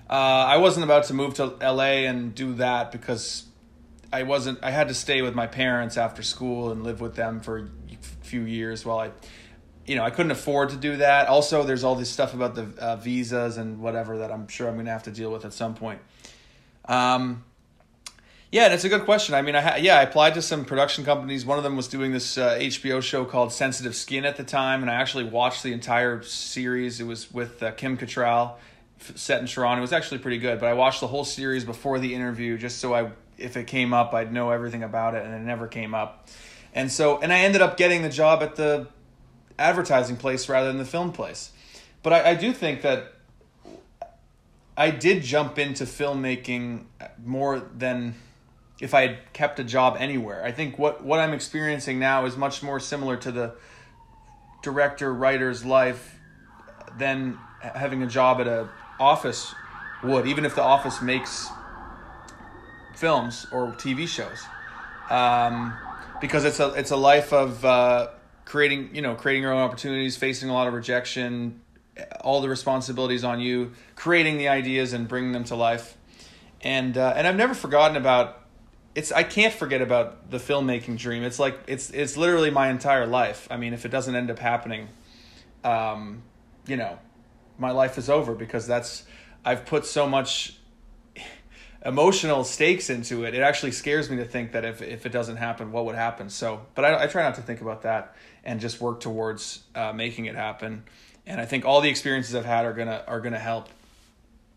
Uh, 0.09 0.13
I 0.15 0.57
wasn't 0.57 0.85
about 0.85 1.05
to 1.05 1.15
move 1.15 1.35
to 1.35 1.47
LA 1.61 2.07
and 2.09 2.35
do 2.35 2.55
that 2.55 2.91
because 2.91 3.45
I 4.13 4.25
wasn't. 4.25 4.59
I 4.63 4.71
had 4.71 4.89
to 4.89 4.95
stay 4.95 5.23
with 5.23 5.35
my 5.35 5.47
parents 5.47 5.97
after 5.97 6.23
school 6.23 6.71
and 6.71 6.83
live 6.83 7.01
with 7.01 7.15
them 7.15 7.41
for 7.41 7.59
a 7.59 7.97
few 8.23 8.43
years 8.43 8.85
while 8.85 8.99
I, 8.99 9.11
you 9.87 9.97
know, 9.97 10.03
I 10.05 10.11
couldn't 10.11 10.33
afford 10.33 10.71
to 10.71 10.77
do 10.77 10.97
that. 10.97 11.29
Also, 11.29 11.63
there's 11.63 11.85
all 11.85 11.95
this 11.95 12.11
stuff 12.11 12.35
about 12.35 12.55
the 12.55 12.69
uh, 12.79 12.97
visas 12.97 13.57
and 13.57 13.81
whatever 13.81 14.19
that 14.19 14.33
I'm 14.33 14.49
sure 14.49 14.69
I'm 14.69 14.75
going 14.75 14.87
to 14.87 14.93
have 14.93 15.05
to 15.05 15.11
deal 15.13 15.31
with 15.31 15.45
at 15.45 15.53
some 15.53 15.75
point. 15.75 16.01
Um, 16.87 17.45
Yeah, 18.53 18.65
and 18.65 18.75
it's 18.75 18.83
a 18.83 18.89
good 18.89 19.05
question. 19.05 19.37
I 19.37 19.43
mean, 19.43 19.55
I 19.55 19.61
ha- 19.61 19.77
yeah, 19.79 19.99
I 19.99 20.03
applied 20.03 20.35
to 20.35 20.43
some 20.43 20.65
production 20.65 21.05
companies. 21.05 21.47
One 21.47 21.57
of 21.59 21.63
them 21.63 21.77
was 21.77 21.87
doing 21.87 22.11
this 22.11 22.37
uh, 22.37 22.59
HBO 22.59 23.01
show 23.01 23.25
called 23.25 23.53
Sensitive 23.53 23.95
Skin 23.95 24.25
at 24.25 24.37
the 24.37 24.43
time, 24.43 24.83
and 24.83 24.91
I 24.91 24.95
actually 24.95 25.23
watched 25.25 25.63
the 25.63 25.73
entire 25.73 26.23
series. 26.23 26.99
It 27.01 27.05
was 27.05 27.31
with 27.33 27.63
uh, 27.63 27.71
Kim 27.73 27.97
Cattrall, 27.97 28.55
set 28.99 29.41
in 29.41 29.47
Toronto. 29.47 29.79
It 29.79 29.83
was 29.83 29.93
actually 29.93 30.19
pretty 30.19 30.39
good, 30.39 30.59
but 30.59 30.67
I 30.69 30.73
watched 30.73 31.01
the 31.01 31.07
whole 31.07 31.25
series 31.25 31.65
before 31.65 32.01
the 32.01 32.13
interview 32.13 32.59
just 32.59 32.79
so 32.81 32.93
I, 32.93 33.13
if 33.41 33.57
it 33.57 33.67
came 33.67 33.93
up, 33.93 34.15
I'd 34.15 34.33
know 34.33 34.51
everything 34.51 34.83
about 34.83 35.15
it, 35.15 35.25
and 35.25 35.35
it 35.35 35.41
never 35.41 35.67
came 35.67 35.95
up. 35.95 36.29
And 36.75 36.91
so, 36.91 37.19
and 37.21 37.33
I 37.33 37.41
ended 37.41 37.63
up 37.63 37.77
getting 37.77 38.03
the 38.03 38.09
job 38.09 38.43
at 38.43 38.57
the 38.57 38.89
advertising 39.59 40.17
place 40.17 40.49
rather 40.49 40.69
than 40.69 40.79
the 40.79 40.85
film 40.85 41.13
place. 41.13 41.53
But 42.03 42.13
I, 42.13 42.31
I 42.31 42.35
do 42.35 42.53
think 42.53 42.83
that 42.83 43.13
I 44.77 44.91
did 44.91 45.23
jump 45.23 45.59
into 45.59 45.85
filmmaking 45.85 46.85
more 47.23 47.59
than 47.59 48.15
if 48.81 48.95
I 48.95 49.03
had 49.03 49.33
kept 49.33 49.59
a 49.61 49.65
job 49.65 49.97
anywhere. 49.99 50.43
I 50.43 50.53
think 50.53 50.79
what, 50.79 51.05
what 51.05 51.21
I'm 51.21 51.35
experiencing 51.35 51.99
now 51.99 52.25
is 52.25 52.37
much 52.37 52.63
more 52.63 52.81
similar 52.81 53.17
to 53.19 53.31
the 53.31 53.55
director 54.63 55.13
writer's 55.13 55.65
life 55.65 56.17
than 56.99 57.39
having 57.61 58.03
a 58.03 58.07
job 58.07 58.41
at 58.41 58.49
a 58.49 58.69
office 58.99 59.55
would, 60.03 60.27
even 60.27 60.45
if 60.45 60.55
the 60.55 60.63
office 60.63 61.03
makes 61.03 61.51
films 63.01 63.47
or 63.51 63.69
TV 63.73 64.07
shows, 64.07 64.45
um, 65.09 65.75
because 66.21 66.45
it's 66.45 66.61
a 66.61 66.69
it's 66.75 66.91
a 66.91 66.97
life 66.97 67.33
of 67.33 67.65
uh, 67.65 68.09
creating 68.45 68.95
you 68.95 69.01
know 69.01 69.15
creating 69.15 69.43
your 69.43 69.53
own 69.53 69.63
opportunities, 69.63 70.19
facing 70.19 70.51
a 70.51 70.53
lot 70.53 70.69
of 70.69 70.75
rejection, 70.75 71.63
all 72.21 72.43
the 72.43 72.49
responsibilities 72.49 73.25
on 73.25 73.41
you, 73.41 73.73
creating 73.97 74.37
the 74.37 74.49
ideas 74.49 74.93
and 74.93 75.09
bringing 75.09 75.33
them 75.33 75.45
to 75.45 75.57
life, 75.57 75.97
and 76.61 76.99
uh, 76.99 77.15
and 77.17 77.27
I've 77.27 77.37
never 77.37 77.55
forgotten 77.55 77.97
about 77.97 78.37
it's 78.95 79.11
I 79.13 79.23
can't 79.23 79.55
forget 79.55 79.81
about 79.81 80.31
the 80.31 80.39
filmmaking 80.39 80.99
dream. 80.99 81.23
It's 81.23 81.39
like 81.39 81.59
it's 81.67 81.89
it's 81.91 82.19
literally 82.19 82.51
my 82.51 82.69
entire 82.69 83.07
life. 83.07 83.49
I 83.51 83.57
mean, 83.57 83.73
if 83.73 83.87
it 83.87 83.91
doesn't 83.91 84.15
end 84.15 84.31
up 84.31 84.39
happening, 84.39 84.89
um, 85.65 86.23
you 86.67 86.77
know, 86.77 86.99
my 87.59 87.71
life 87.71 87.97
is 87.97 88.11
over 88.11 88.35
because 88.35 88.67
that's 88.67 89.05
I've 89.43 89.65
put 89.65 89.87
so 89.87 90.07
much 90.07 90.60
emotional 91.85 92.45
stakes 92.45 92.91
into 92.91 93.25
it. 93.25 93.35
It 93.35 93.41
actually 93.41 93.73
scares 93.73 94.11
me 94.11 94.17
to 94.17 94.25
think 94.25 94.53
that 94.53 94.65
if 94.65 94.83
if 94.83 95.07
it 95.07 95.13
doesn't 95.13 95.37
happen, 95.37 95.73
what 95.73 95.85
would 95.87 95.97
happen. 95.97 96.29
So, 96.29 96.67
but 96.75 96.85
I, 96.85 97.05
I 97.05 97.07
try 97.07 97.23
not 97.23 97.35
to 97.37 97.43
think 97.43 97.61
about 97.61 97.83
that 97.83 98.17
and 98.45 98.61
just 98.61 98.81
work 98.81 99.01
towards 99.01 99.65
uh, 99.75 99.93
making 99.93 100.27
it 100.27 100.35
happen. 100.35 100.85
And 101.27 101.41
I 101.41 101.45
think 101.45 101.65
all 101.65 101.81
the 101.81 101.89
experiences 101.89 102.35
I've 102.35 102.45
had 102.45 102.65
are 102.65 102.73
gonna 102.73 103.05
are 103.07 103.21
gonna 103.21 103.39
help. 103.39 103.69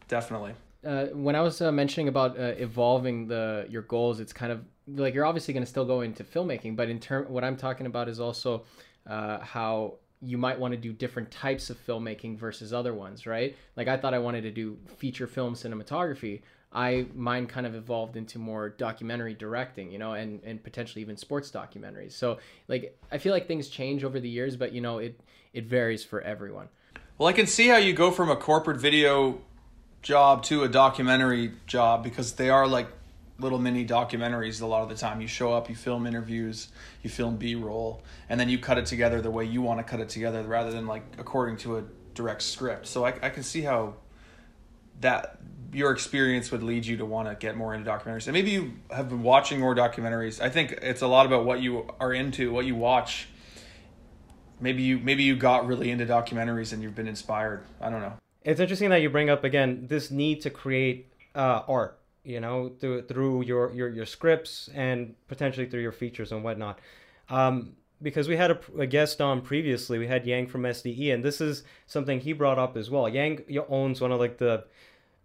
Definitely 0.08 0.54
uh, 0.86 1.06
when 1.08 1.36
I 1.36 1.42
was 1.42 1.62
uh, 1.62 1.72
mentioning 1.72 2.08
about 2.08 2.38
uh, 2.38 2.54
evolving 2.58 3.28
the 3.28 3.66
your 3.70 3.84
goals, 3.84 4.20
it's 4.20 4.34
kind 4.34 4.52
of 4.52 4.64
like 4.88 5.14
you're 5.14 5.26
obviously 5.26 5.54
to 5.54 5.66
still 5.66 5.86
go 5.86 6.02
into 6.02 6.24
filmmaking, 6.24 6.76
but 6.76 6.90
in 6.90 7.00
term, 7.00 7.26
what 7.26 7.44
I'm 7.44 7.56
talking 7.56 7.86
about 7.86 8.10
is 8.10 8.20
also 8.20 8.64
uh, 9.08 9.40
how 9.40 9.96
you 10.22 10.38
might 10.38 10.60
want 10.60 10.74
to 10.74 10.78
do 10.78 10.94
different 10.94 11.32
types 11.32 11.70
of 11.70 11.86
filmmaking 11.86 12.38
versus 12.38 12.74
other 12.74 12.94
ones, 12.94 13.26
right? 13.26 13.56
Like 13.76 13.88
I 13.88 13.98
thought 13.98 14.14
I 14.14 14.20
wanted 14.20 14.42
to 14.42 14.52
do 14.52 14.78
feature 14.98 15.28
film 15.28 15.54
cinematography. 15.54 16.42
I 16.74 17.06
mine 17.14 17.46
kind 17.48 17.68
of 17.68 17.76
evolved 17.76 18.18
into 18.18 18.40
more 18.40 18.70
documentary 18.70 19.34
directing, 19.34 19.92
you 19.92 20.00
know, 20.00 20.14
and 20.14 20.42
and 20.44 20.64
potentially 20.64 21.02
even 21.02 21.18
sports 21.18 21.52
documentaries. 21.52 22.14
So 22.14 22.40
like 22.68 22.98
I 23.12 23.18
feel 23.18 23.32
like 23.32 23.48
things 23.48 23.68
change 23.68 24.04
over 24.04 24.20
the 24.20 24.30
years, 24.30 24.56
but 24.56 24.74
you 24.74 24.82
know 24.82 24.98
it 24.98 25.20
it 25.54 25.66
varies 25.66 26.04
for 26.04 26.22
everyone. 26.22 26.70
Well, 27.18 27.30
I 27.30 27.34
can 27.34 27.46
see 27.46 27.68
how 27.68 27.78
you 27.78 27.94
go 27.94 28.10
from 28.10 28.30
a 28.30 28.36
corporate 28.36 28.78
video 28.78 29.40
job 30.02 30.44
to 30.44 30.64
a 30.64 30.68
documentary 30.68 31.54
job 31.68 32.04
because 32.04 32.34
they 32.34 32.50
are 32.50 32.68
like 32.68 32.88
little 33.40 33.60
mini 33.60 33.86
documentaries 33.86 34.62
a 34.62 34.66
lot 34.66 34.82
of 34.82 34.90
the 34.90 34.96
time. 34.96 35.22
You 35.22 35.28
show 35.28 35.54
up, 35.54 35.70
you 35.70 35.76
film 35.76 36.08
interviews, 36.08 36.70
you 37.04 37.10
film 37.10 37.38
B 37.38 37.56
roll, 37.56 38.04
and 38.30 38.40
then 38.40 38.50
you 38.50 38.58
cut 38.58 38.78
it 38.78 38.86
together 38.86 39.22
the 39.22 39.32
way 39.32 39.46
you 39.46 39.62
want 39.62 39.80
to 39.80 39.84
cut 39.84 40.00
it 40.00 40.10
together 40.10 40.42
rather 40.44 40.72
than 40.72 40.88
like 40.88 41.04
according 41.20 41.58
to 41.58 41.78
a 41.78 41.84
direct 42.16 42.42
script. 42.42 42.88
So 42.88 43.06
I, 43.06 43.14
I 43.22 43.30
can 43.30 43.44
see 43.44 43.62
how 43.62 43.96
that 45.02 45.40
your 45.74 45.92
experience 45.92 46.52
would 46.52 46.64
lead 46.64 46.86
you 46.86 46.98
to 46.98 47.06
want 47.06 47.28
to 47.28 47.36
get 47.36 47.58
more 47.58 47.74
into 47.74 47.90
documentaries. 47.90 48.28
And 48.28 48.34
maybe 48.34 48.52
you 48.52 48.74
have 48.92 49.10
been 49.10 49.24
watching 49.24 49.60
more 49.60 49.76
documentaries. 49.76 50.42
I 50.42 50.50
think 50.50 50.72
it's 50.82 51.02
a 51.02 51.08
lot 51.08 51.26
about 51.26 51.46
what 51.46 51.62
you 51.62 51.90
are 52.00 52.14
into, 52.14 52.52
what 52.52 52.66
you 52.66 52.76
watch. 52.76 53.28
Maybe 54.60 54.84
you 54.84 55.00
maybe 55.00 55.24
you 55.24 55.36
got 55.36 55.68
really 55.68 55.92
into 55.92 56.06
documentaries 56.06 56.74
and 56.74 56.82
you've 56.82 56.96
been 56.96 57.08
inspired. 57.08 57.64
I 57.82 57.90
don't 57.90 58.02
know 58.02 58.14
it's 58.44 58.60
interesting 58.60 58.90
that 58.90 59.02
you 59.02 59.10
bring 59.10 59.30
up 59.30 59.44
again 59.44 59.86
this 59.88 60.12
need 60.12 60.42
to 60.42 60.50
create 60.50 61.12
uh, 61.36 61.62
art 61.68 62.00
you 62.24 62.40
know 62.40 62.72
through 62.80 63.04
through 63.04 63.44
your, 63.44 63.72
your 63.74 63.90
your 63.90 64.06
scripts 64.06 64.70
and 64.74 65.16
potentially 65.28 65.68
through 65.68 65.82
your 65.82 65.92
features 65.92 66.32
and 66.32 66.44
whatnot 66.44 66.80
um, 67.30 67.74
because 68.02 68.28
we 68.28 68.36
had 68.36 68.52
a, 68.52 68.60
a, 68.80 68.86
guest 68.86 69.22
on 69.22 69.42
previously 69.42 69.98
we 69.98 70.08
had 70.08 70.26
yang 70.26 70.48
from 70.48 70.64
sde 70.64 71.14
and 71.14 71.24
this 71.24 71.42
is 71.42 71.64
something 71.86 72.20
he 72.20 72.34
brought 72.34 72.60
up 72.60 72.78
as 72.78 72.90
well 72.90 73.08
yang 73.10 73.42
owns 73.70 74.02
one 74.02 74.12
of 74.12 74.20
like 74.20 74.38
the 74.38 74.64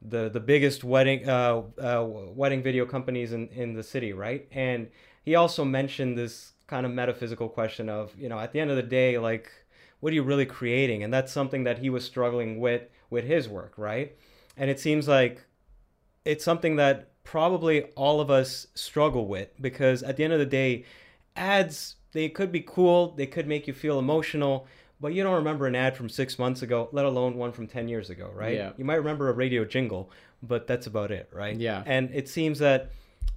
the 0.01 0.29
the 0.29 0.41
biggest 0.41 0.85
wedding 0.85 1.29
uh, 1.29 1.63
uh, 1.83 2.05
wedding 2.07 2.63
video 2.63 2.87
companies 2.87 3.33
in 3.33 3.49
in 3.49 3.75
the 3.75 3.83
city 3.83 4.13
right 4.13 4.47
and 4.53 4.89
he 5.25 5.35
also 5.35 5.65
mentioned 5.65 6.17
this 6.17 6.53
kind 6.67 6.87
of 6.87 6.93
metaphysical 6.93 7.49
question 7.49 7.89
of 7.89 8.15
you 8.19 8.29
know 8.29 8.39
at 8.39 8.53
the 8.53 8.61
end 8.61 8.71
of 8.71 8.77
the 8.77 8.83
day 8.83 9.19
like 9.19 9.51
what 10.01 10.13
are 10.13 10.15
you 10.15 10.23
really 10.23 10.47
creating 10.47 11.03
and 11.03 11.13
that's 11.13 11.33
something 11.33 11.65
that 11.65 11.79
he 11.79 11.91
was 11.91 12.05
struggling 12.05 12.61
with 12.61 12.83
with 13.11 13.25
his 13.25 13.49
work, 13.49 13.73
right? 13.77 14.17
And 14.57 14.71
it 14.71 14.81
seems 14.81 15.09
like 15.09 15.45
it's 16.25 16.45
something 16.45 16.77
that 16.77 17.11
probably 17.25 17.85
all 17.95 18.21
of 18.21 18.31
us 18.31 18.67
struggle 18.75 19.27
with 19.27 19.49
because 19.61 20.03
at 20.03 20.17
the 20.17 20.25
end 20.25 20.33
of 20.33 20.39
the 20.39 20.47
day, 20.47 20.85
ads 21.37 21.97
they 22.13 22.29
could 22.29 22.51
be 22.51 22.61
cool, 22.61 23.13
they 23.13 23.27
could 23.27 23.47
make 23.47 23.67
you 23.67 23.75
feel 23.75 23.99
emotional, 23.99 24.67
but 25.01 25.15
you 25.15 25.23
don't 25.23 25.37
remember 25.37 25.67
an 25.67 25.75
ad 25.75 25.97
from 25.97 26.09
six 26.09 26.39
months 26.39 26.63
ago, 26.63 26.89
let 26.93 27.05
alone 27.05 27.37
one 27.37 27.53
from 27.53 27.67
10 27.67 27.89
years 27.89 28.11
ago, 28.11 28.31
right? 28.35 28.55
Yeah. 28.55 28.73
You 28.77 28.85
might 28.85 28.97
remember 28.97 29.29
a 29.29 29.33
radio 29.33 29.65
jingle, 29.65 30.11
but 30.43 30.67
that's 30.67 30.87
about 30.87 31.11
it, 31.11 31.29
right? 31.33 31.57
Yeah. 31.57 31.83
And 31.87 32.11
it 32.13 32.29
seems 32.29 32.59
that 32.59 32.91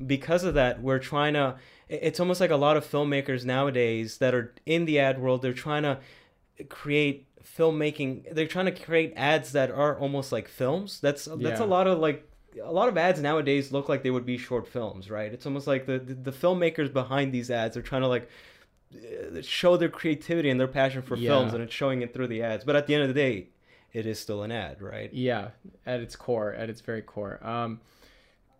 because 0.05 0.43
of 0.43 0.55
that, 0.55 0.81
we're 0.81 0.99
trying 0.99 1.33
to, 1.33 1.55
it's 1.87 2.19
almost 2.19 2.41
like 2.41 2.51
a 2.51 2.55
lot 2.55 2.77
of 2.77 2.85
filmmakers 2.85 3.45
nowadays 3.45 4.17
that 4.17 4.33
are 4.33 4.53
in 4.65 4.85
the 4.85 4.99
ad 4.99 5.21
world, 5.21 5.41
they're 5.41 5.53
trying 5.53 5.83
to 5.83 5.99
create 6.69 7.27
filmmaking 7.57 8.33
they're 8.33 8.47
trying 8.47 8.65
to 8.65 8.71
create 8.71 9.13
ads 9.15 9.51
that 9.51 9.71
are 9.71 9.97
almost 9.97 10.31
like 10.31 10.47
films 10.47 10.99
that's 10.99 11.25
that's 11.25 11.59
yeah. 11.59 11.63
a 11.63 11.65
lot 11.65 11.87
of 11.87 11.99
like 11.99 12.29
a 12.63 12.71
lot 12.71 12.87
of 12.87 12.97
ads 12.97 13.19
nowadays 13.19 13.71
look 13.71 13.89
like 13.89 14.03
they 14.03 14.11
would 14.11 14.25
be 14.25 14.37
short 14.37 14.67
films 14.67 15.09
right 15.09 15.33
it's 15.33 15.45
almost 15.45 15.65
like 15.65 15.85
the, 15.85 15.97
the, 15.97 16.13
the 16.13 16.31
filmmakers 16.31 16.91
behind 16.93 17.33
these 17.33 17.49
ads 17.49 17.75
are 17.75 17.81
trying 17.81 18.01
to 18.01 18.07
like 18.07 18.29
show 19.41 19.77
their 19.77 19.89
creativity 19.89 20.49
and 20.49 20.59
their 20.59 20.67
passion 20.67 21.01
for 21.01 21.15
yeah. 21.15 21.29
films 21.29 21.53
and 21.53 21.63
it's 21.63 21.73
showing 21.73 22.01
it 22.01 22.13
through 22.13 22.27
the 22.27 22.41
ads. 22.41 22.63
But 22.63 22.75
at 22.75 22.87
the 22.87 22.93
end 22.93 23.03
of 23.03 23.09
the 23.09 23.13
day 23.13 23.47
it 23.93 24.05
is 24.05 24.19
still 24.19 24.43
an 24.43 24.51
ad 24.51 24.81
right? 24.81 25.13
Yeah 25.13 25.49
at 25.85 25.99
its 25.99 26.15
core 26.15 26.53
at 26.53 26.69
its 26.69 26.81
very 26.81 27.01
core. 27.01 27.39
Um 27.45 27.79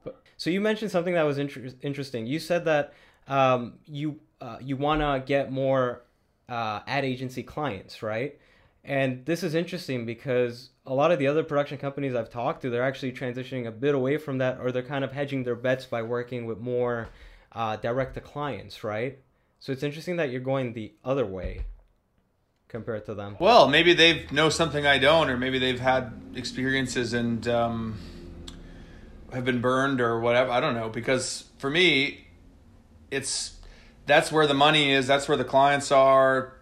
but... 0.04 0.22
so 0.38 0.50
you 0.50 0.62
mentioned 0.62 0.92
something 0.92 1.14
that 1.14 1.24
was 1.24 1.38
inter- 1.38 1.70
interesting. 1.82 2.26
You 2.26 2.40
said 2.40 2.66
that 2.66 2.94
um 3.28 3.76
you 3.86 4.20
uh, 4.40 4.58
you 4.60 4.76
want 4.76 5.02
to 5.02 5.24
get 5.24 5.52
more 5.52 6.02
uh, 6.50 6.80
ad 6.88 7.06
agency 7.06 7.44
clients 7.44 8.02
right? 8.02 8.40
And 8.84 9.26
this 9.26 9.44
is 9.44 9.54
interesting 9.54 10.06
because 10.06 10.70
a 10.86 10.94
lot 10.94 11.12
of 11.12 11.20
the 11.20 11.28
other 11.28 11.44
production 11.44 11.78
companies 11.78 12.16
I've 12.16 12.30
talked 12.30 12.64
to, 12.64 12.70
they're 12.70 12.84
actually 12.84 13.12
transitioning 13.12 13.68
a 13.68 13.72
bit 13.72 13.94
away 13.94 14.18
from 14.18 14.40
that, 14.40 14.60
or 14.60 14.72
they're 14.72 14.82
kind 14.82 15.04
of 15.04 15.12
hedging 15.12 15.44
their 15.44 15.56
bets 15.56 15.86
by 15.86 16.02
working 16.02 16.46
with 16.46 16.60
more 16.60 17.10
uh, 17.52 17.76
direct 17.76 18.16
to 18.16 18.22
clients, 18.22 18.84
right? 18.84 19.20
So 19.62 19.72
it's 19.72 19.84
interesting 19.84 20.16
that 20.16 20.32
you're 20.32 20.42
going 20.42 20.74
the 20.74 20.92
other 21.06 21.24
way 21.24 21.66
compared 22.68 23.06
to 23.06 23.14
them. 23.14 23.38
Well, 23.40 23.68
maybe 23.68 23.94
they 23.94 24.26
know 24.32 24.50
something 24.50 24.88
I 24.88 24.98
don't, 24.98 25.30
or 25.30 25.38
maybe 25.38 25.60
they've 25.60 25.80
had 25.80 26.12
experiences 26.34 27.14
and 27.14 27.48
um, 27.48 28.00
have 29.32 29.46
been 29.46 29.62
burned 29.62 30.02
or 30.02 30.20
whatever. 30.20 30.50
I 30.50 30.62
don't 30.62 30.74
know. 30.74 30.90
Because 30.90 31.44
for 31.60 31.70
me, 31.70 32.26
it's 33.12 33.56
that's 34.08 34.32
where 34.32 34.48
the 34.48 34.56
money 34.56 34.94
is. 34.94 35.06
That's 35.06 35.28
where 35.28 35.38
the 35.38 35.46
clients 35.46 35.92
are 35.92 36.54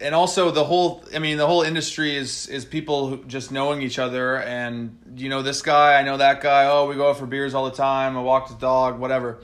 and 0.00 0.12
also 0.12 0.50
the 0.50 0.64
whole 0.64 1.04
i 1.14 1.18
mean 1.18 1.36
the 1.36 1.46
whole 1.46 1.62
industry 1.62 2.16
is 2.16 2.48
is 2.48 2.64
people 2.64 3.18
just 3.28 3.52
knowing 3.52 3.82
each 3.82 3.98
other 3.98 4.38
and 4.38 4.98
you 5.14 5.28
know 5.28 5.42
this 5.42 5.60
guy 5.60 6.00
i 6.00 6.02
know 6.02 6.16
that 6.16 6.40
guy 6.40 6.64
oh 6.66 6.88
we 6.88 6.96
go 6.96 7.10
out 7.10 7.18
for 7.18 7.26
beers 7.26 7.54
all 7.54 7.66
the 7.66 7.76
time 7.76 8.16
i 8.16 8.20
walk 8.20 8.48
the 8.48 8.54
dog 8.54 8.98
whatever 8.98 9.38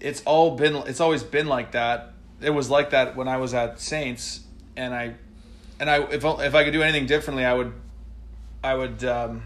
it's 0.00 0.22
all 0.22 0.56
been 0.56 0.76
it's 0.86 1.00
always 1.00 1.24
been 1.24 1.46
like 1.46 1.72
that 1.72 2.11
it 2.42 2.50
was 2.50 2.70
like 2.70 2.90
that 2.90 3.16
when 3.16 3.28
i 3.28 3.36
was 3.36 3.54
at 3.54 3.80
saints 3.80 4.40
and 4.76 4.94
i 4.94 5.14
and 5.80 5.88
i 5.88 5.98
if, 6.04 6.24
if 6.24 6.54
i 6.54 6.64
could 6.64 6.72
do 6.72 6.82
anything 6.82 7.06
differently 7.06 7.44
i 7.44 7.54
would 7.54 7.72
i 8.62 8.74
would 8.74 9.04
um 9.04 9.42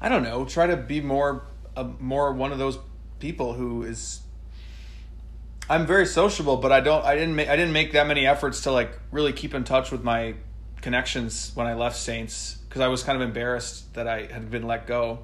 i 0.00 0.08
don't 0.08 0.22
know 0.22 0.44
try 0.44 0.66
to 0.66 0.76
be 0.76 1.00
more 1.00 1.44
more 1.98 2.32
one 2.32 2.52
of 2.52 2.58
those 2.58 2.78
people 3.18 3.54
who 3.54 3.82
is 3.82 4.22
I'm 5.70 5.86
very 5.86 6.06
sociable, 6.06 6.56
but 6.56 6.72
I 6.72 6.80
don't. 6.80 7.04
I 7.04 7.14
didn't 7.14 7.36
make. 7.36 7.48
I 7.48 7.56
didn't 7.56 7.72
make 7.72 7.92
that 7.92 8.06
many 8.06 8.26
efforts 8.26 8.62
to 8.62 8.72
like 8.72 8.98
really 9.10 9.32
keep 9.32 9.54
in 9.54 9.64
touch 9.64 9.90
with 9.90 10.02
my 10.02 10.34
connections 10.80 11.52
when 11.54 11.66
I 11.66 11.74
left 11.74 11.96
Saints 11.96 12.58
because 12.68 12.82
I 12.82 12.88
was 12.88 13.02
kind 13.02 13.16
of 13.16 13.26
embarrassed 13.26 13.94
that 13.94 14.08
I 14.08 14.26
had 14.26 14.50
been 14.50 14.66
let 14.66 14.86
go, 14.86 15.20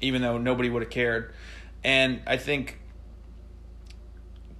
even 0.00 0.22
though 0.22 0.38
nobody 0.38 0.68
would 0.68 0.82
have 0.82 0.90
cared. 0.90 1.32
And 1.82 2.20
I 2.26 2.36
think 2.36 2.78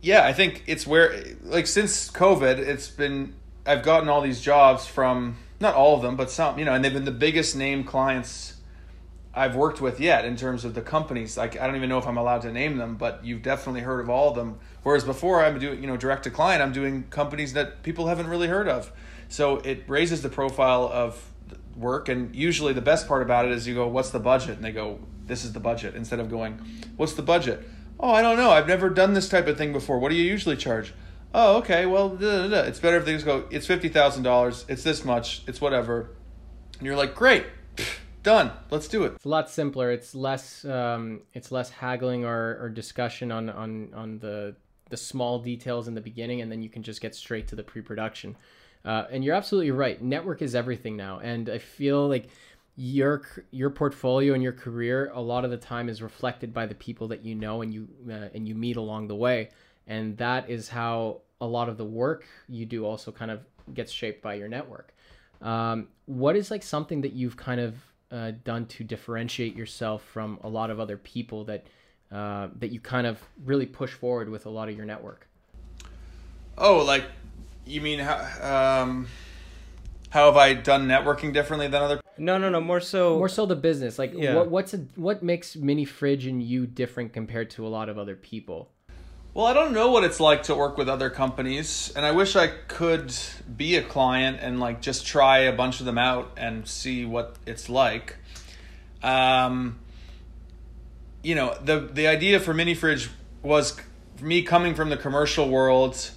yeah, 0.02 0.24
I 0.26 0.32
think 0.32 0.64
it's 0.66 0.86
where 0.86 1.22
like 1.42 1.66
since 1.66 2.10
COVID, 2.10 2.58
it's 2.58 2.88
been 2.88 3.34
I've 3.66 3.82
gotten 3.82 4.08
all 4.08 4.20
these 4.20 4.40
jobs 4.40 4.86
from 4.86 5.36
not 5.60 5.74
all 5.74 5.94
of 5.94 6.02
them, 6.02 6.16
but 6.16 6.30
some, 6.30 6.58
you 6.58 6.64
know, 6.64 6.72
and 6.72 6.84
they've 6.84 6.92
been 6.92 7.04
the 7.04 7.10
biggest 7.10 7.54
name 7.54 7.84
clients 7.84 8.54
I've 9.34 9.54
worked 9.54 9.80
with 9.80 10.00
yet 10.00 10.24
in 10.24 10.36
terms 10.36 10.64
of 10.64 10.74
the 10.74 10.80
companies. 10.80 11.36
Like 11.36 11.60
I 11.60 11.66
don't 11.66 11.76
even 11.76 11.88
know 11.88 11.98
if 11.98 12.06
I'm 12.06 12.16
allowed 12.16 12.42
to 12.42 12.52
name 12.52 12.78
them, 12.78 12.96
but 12.96 13.24
you've 13.24 13.42
definitely 13.42 13.82
heard 13.82 14.00
of 14.00 14.08
all 14.08 14.30
of 14.30 14.36
them. 14.36 14.58
Whereas 14.82 15.04
before 15.04 15.44
I'm 15.44 15.58
doing, 15.58 15.80
you 15.80 15.86
know, 15.86 15.96
direct 15.96 16.24
to 16.24 16.30
client, 16.30 16.62
I'm 16.62 16.72
doing 16.72 17.04
companies 17.10 17.52
that 17.52 17.82
people 17.82 18.06
haven't 18.06 18.28
really 18.28 18.48
heard 18.48 18.68
of. 18.68 18.90
So 19.28 19.58
it 19.58 19.84
raises 19.86 20.22
the 20.22 20.30
profile 20.30 20.90
of 20.92 21.22
work 21.76 22.08
and 22.08 22.34
usually 22.34 22.72
the 22.72 22.80
best 22.80 23.06
part 23.06 23.22
about 23.22 23.44
it 23.44 23.52
is 23.52 23.68
you 23.68 23.74
go, 23.74 23.86
"What's 23.86 24.10
the 24.10 24.18
budget?" 24.18 24.56
and 24.56 24.64
they 24.64 24.72
go, 24.72 24.98
"This 25.26 25.44
is 25.44 25.52
the 25.52 25.60
budget." 25.60 25.94
Instead 25.94 26.20
of 26.20 26.30
going, 26.30 26.58
"What's 26.96 27.12
the 27.12 27.22
budget?" 27.22 27.62
"Oh, 28.00 28.10
I 28.10 28.22
don't 28.22 28.36
know. 28.36 28.50
I've 28.50 28.68
never 28.68 28.90
done 28.90 29.14
this 29.14 29.28
type 29.28 29.46
of 29.46 29.56
thing 29.56 29.72
before. 29.72 29.98
What 29.98 30.10
do 30.10 30.16
you 30.16 30.24
usually 30.24 30.56
charge?" 30.56 30.92
"Oh, 31.34 31.58
okay. 31.58 31.86
Well, 31.86 32.08
da, 32.10 32.42
da, 32.42 32.48
da. 32.48 32.60
it's 32.62 32.80
better 32.80 32.96
if 32.96 33.04
they 33.04 33.12
just 33.12 33.24
go, 33.24 33.44
"It's 33.50 33.66
$50,000. 33.66 34.64
It's 34.68 34.82
this 34.82 35.04
much. 35.04 35.42
It's 35.46 35.60
whatever." 35.60 36.10
And 36.78 36.86
you're 36.86 36.96
like, 36.96 37.14
"Great." 37.14 37.46
done 38.22 38.50
let's 38.70 38.88
do 38.88 39.04
it 39.04 39.12
it's 39.14 39.24
a 39.24 39.28
lot 39.28 39.48
simpler 39.48 39.90
it's 39.90 40.14
less 40.14 40.64
um, 40.64 41.22
it's 41.32 41.50
less 41.50 41.70
haggling 41.70 42.24
or, 42.24 42.58
or 42.60 42.68
discussion 42.68 43.32
on 43.32 43.48
on 43.48 43.90
on 43.94 44.18
the 44.18 44.54
the 44.90 44.96
small 44.96 45.38
details 45.38 45.88
in 45.88 45.94
the 45.94 46.00
beginning 46.00 46.40
and 46.40 46.50
then 46.50 46.62
you 46.62 46.68
can 46.68 46.82
just 46.82 47.00
get 47.00 47.14
straight 47.14 47.48
to 47.48 47.54
the 47.56 47.62
pre-production 47.62 48.36
uh, 48.84 49.04
and 49.10 49.24
you're 49.24 49.34
absolutely 49.34 49.70
right 49.70 50.02
network 50.02 50.42
is 50.42 50.54
everything 50.54 50.96
now 50.96 51.18
and 51.20 51.48
i 51.48 51.58
feel 51.58 52.08
like 52.08 52.28
your 52.76 53.22
your 53.50 53.70
portfolio 53.70 54.32
and 54.32 54.42
your 54.42 54.52
career 54.52 55.10
a 55.14 55.20
lot 55.20 55.44
of 55.44 55.50
the 55.50 55.56
time 55.56 55.88
is 55.88 56.00
reflected 56.00 56.54
by 56.54 56.66
the 56.66 56.74
people 56.74 57.08
that 57.08 57.24
you 57.24 57.34
know 57.34 57.62
and 57.62 57.74
you 57.74 57.88
uh, 58.08 58.28
and 58.34 58.48
you 58.48 58.54
meet 58.54 58.76
along 58.76 59.08
the 59.08 59.14
way 59.14 59.50
and 59.86 60.16
that 60.16 60.48
is 60.48 60.68
how 60.68 61.20
a 61.40 61.46
lot 61.46 61.68
of 61.68 61.76
the 61.76 61.84
work 61.84 62.24
you 62.48 62.64
do 62.64 62.86
also 62.86 63.10
kind 63.10 63.30
of 63.30 63.40
gets 63.74 63.92
shaped 63.92 64.22
by 64.22 64.34
your 64.34 64.48
network 64.48 64.94
um, 65.42 65.88
what 66.06 66.36
is 66.36 66.50
like 66.50 66.62
something 66.62 67.00
that 67.00 67.12
you've 67.12 67.36
kind 67.36 67.60
of 67.60 67.74
uh, 68.10 68.32
done 68.44 68.66
to 68.66 68.84
differentiate 68.84 69.56
yourself 69.56 70.02
from 70.02 70.38
a 70.42 70.48
lot 70.48 70.70
of 70.70 70.80
other 70.80 70.96
people 70.96 71.44
that 71.44 71.66
uh, 72.12 72.48
that 72.58 72.70
you 72.70 72.80
kind 72.80 73.06
of 73.06 73.22
really 73.44 73.66
push 73.66 73.92
forward 73.92 74.28
with 74.28 74.46
a 74.46 74.50
lot 74.50 74.68
of 74.68 74.76
your 74.76 74.84
network? 74.84 75.28
Oh, 76.58 76.84
like 76.84 77.04
you 77.64 77.80
mean 77.80 78.00
how 78.00 78.82
um, 78.82 79.06
how 80.10 80.26
have 80.26 80.36
I 80.36 80.54
done 80.54 80.86
networking 80.86 81.32
differently 81.32 81.68
than 81.68 81.82
other? 81.82 82.00
No, 82.18 82.36
no, 82.36 82.50
no. 82.50 82.60
More 82.60 82.80
so, 82.80 83.16
more 83.16 83.28
so 83.28 83.46
the 83.46 83.56
business. 83.56 83.98
Like, 83.98 84.12
Yeah. 84.14 84.34
what 84.34 84.50
what's 84.50 84.74
a, 84.74 84.78
what 84.96 85.22
makes 85.22 85.56
Minifridge 85.56 86.28
and 86.28 86.42
you 86.42 86.66
different 86.66 87.12
compared 87.12 87.50
to 87.50 87.66
a 87.66 87.68
lot 87.68 87.88
of 87.88 87.98
other 87.98 88.14
people? 88.16 88.70
Well, 89.32 89.46
I 89.46 89.52
don't 89.54 89.72
know 89.72 89.90
what 89.92 90.02
it's 90.02 90.18
like 90.18 90.42
to 90.44 90.56
work 90.56 90.76
with 90.76 90.88
other 90.88 91.08
companies, 91.08 91.92
and 91.94 92.04
I 92.04 92.10
wish 92.10 92.34
I 92.34 92.48
could 92.48 93.14
be 93.56 93.76
a 93.76 93.82
client 93.82 94.38
and 94.40 94.58
like 94.58 94.82
just 94.82 95.06
try 95.06 95.38
a 95.38 95.52
bunch 95.52 95.78
of 95.78 95.86
them 95.86 95.98
out 95.98 96.32
and 96.36 96.66
see 96.66 97.04
what 97.04 97.36
it's 97.46 97.68
like. 97.68 98.16
Um, 99.04 99.78
you 101.22 101.36
know, 101.36 101.56
the 101.64 101.78
the 101.80 102.08
idea 102.08 102.40
for 102.40 102.52
Minifridge 102.52 103.08
was 103.42 103.76
me 104.20 104.42
coming 104.42 104.74
from 104.74 104.90
the 104.90 104.96
commercial 104.96 105.48
world, 105.48 106.10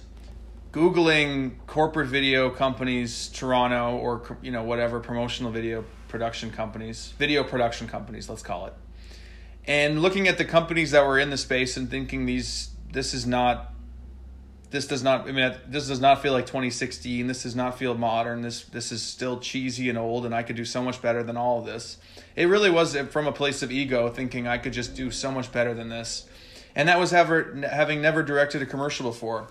googling 0.74 1.52
corporate 1.68 2.08
video 2.08 2.50
companies, 2.50 3.28
Toronto 3.28 3.96
or 3.96 4.36
you 4.42 4.50
know 4.50 4.64
whatever 4.64 4.98
promotional 4.98 5.52
video 5.52 5.84
production 6.08 6.50
companies, 6.50 7.14
video 7.16 7.44
production 7.44 7.86
companies, 7.86 8.28
let's 8.28 8.42
call 8.42 8.66
it. 8.66 8.74
And 9.66 10.02
looking 10.02 10.26
at 10.26 10.36
the 10.36 10.44
companies 10.44 10.90
that 10.90 11.06
were 11.06 11.18
in 11.18 11.30
the 11.30 11.36
space 11.36 11.76
and 11.76 11.88
thinking 11.88 12.26
these 12.26 12.70
this 12.92 13.14
is 13.14 13.24
not 13.24 13.72
this 14.70 14.88
does 14.88 15.04
not 15.04 15.28
i 15.28 15.32
mean 15.32 15.54
this 15.68 15.86
does 15.86 16.00
not 16.00 16.20
feel 16.20 16.32
like 16.32 16.46
2016 16.46 17.28
this 17.28 17.44
does 17.44 17.54
not 17.54 17.78
feel 17.78 17.94
modern 17.94 18.42
this 18.42 18.64
this 18.64 18.90
is 18.90 19.02
still 19.02 19.38
cheesy 19.38 19.88
and 19.88 19.96
old 19.96 20.26
and 20.26 20.34
i 20.34 20.42
could 20.42 20.56
do 20.56 20.64
so 20.64 20.82
much 20.82 21.00
better 21.00 21.22
than 21.22 21.36
all 21.36 21.60
of 21.60 21.66
this. 21.66 21.98
It 22.34 22.46
really 22.46 22.70
was 22.70 22.96
uh, 22.96 23.04
from 23.04 23.28
a 23.28 23.32
place 23.32 23.62
of 23.62 23.70
ego 23.70 24.08
thinking 24.08 24.48
i 24.48 24.58
could 24.58 24.72
just 24.72 24.96
do 24.96 25.12
so 25.12 25.30
much 25.30 25.52
better 25.52 25.72
than 25.72 25.88
this. 25.88 26.26
And 26.74 26.88
that 26.88 26.98
was 26.98 27.12
ever 27.12 27.54
having 27.70 28.02
never 28.02 28.24
directed 28.24 28.60
a 28.60 28.66
commercial 28.66 29.08
before 29.08 29.46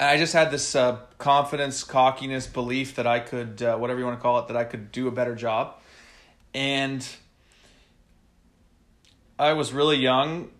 and 0.00 0.08
i 0.08 0.16
just 0.16 0.32
had 0.32 0.50
this 0.50 0.74
uh, 0.74 0.96
confidence 1.18 1.84
cockiness 1.84 2.48
belief 2.48 2.96
that 2.96 3.06
i 3.06 3.20
could 3.20 3.62
uh, 3.62 3.76
whatever 3.76 4.00
you 4.00 4.04
want 4.04 4.18
to 4.18 4.22
call 4.22 4.40
it 4.40 4.48
that 4.48 4.56
i 4.56 4.64
could 4.64 4.90
do 4.90 5.06
a 5.06 5.12
better 5.12 5.36
job 5.36 5.76
and 6.54 7.06
I 9.40 9.54
was 9.54 9.72
really 9.72 9.96
young. 9.96 10.50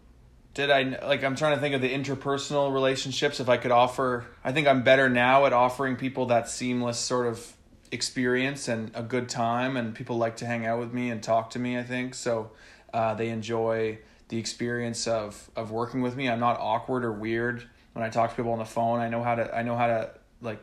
Did 0.55 0.71
I 0.71 0.83
like? 1.07 1.23
I'm 1.23 1.37
trying 1.37 1.55
to 1.55 1.61
think 1.61 1.75
of 1.75 1.83
the 1.83 1.93
interpersonal 1.93 2.73
relationships. 2.73 3.39
If 3.39 3.49
I 3.49 3.59
could 3.59 3.71
offer, 3.71 4.25
I 4.43 4.53
think 4.53 4.67
I'm 4.67 4.83
better 4.83 5.09
now 5.11 5.45
at 5.45 5.53
offering 5.53 5.97
people 5.97 6.27
that 6.27 6.49
seamless 6.49 6.99
sort 6.99 7.27
of 7.27 7.53
experience 7.93 8.69
and 8.69 8.91
a 8.95 9.03
good 9.03 9.29
time, 9.29 9.77
and 9.77 9.95
people 9.95 10.17
like 10.17 10.37
to 10.39 10.47
hang 10.47 10.65
out 10.67 10.81
with 10.81 10.95
me 10.95 11.11
and 11.11 11.23
talk 11.23 11.51
to 11.51 11.59
me. 11.59 11.79
I 11.79 11.83
think 11.83 12.15
so. 12.15 12.53
Uh, 12.93 13.15
they 13.15 13.29
enjoy 13.29 13.99
the 14.29 14.39
experience 14.39 15.07
of 15.07 15.51
of 15.55 15.71
working 15.71 16.01
with 16.01 16.17
me. 16.17 16.29
I'm 16.29 16.41
not 16.41 16.59
awkward 16.59 17.05
or 17.05 17.13
weird 17.13 17.69
when 18.01 18.09
I 18.09 18.11
talk 18.11 18.31
to 18.31 18.37
people 18.37 18.53
on 18.53 18.59
the 18.59 18.65
phone. 18.65 18.99
I 18.99 19.11
know 19.11 19.23
how 19.23 19.35
to. 19.35 19.55
I 19.55 19.63
know 19.63 19.77
how 19.77 19.87
to 19.87 20.11
like 20.41 20.59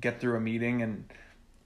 get 0.00 0.18
through 0.18 0.38
a 0.38 0.40
meeting 0.40 0.80
and 0.80 1.04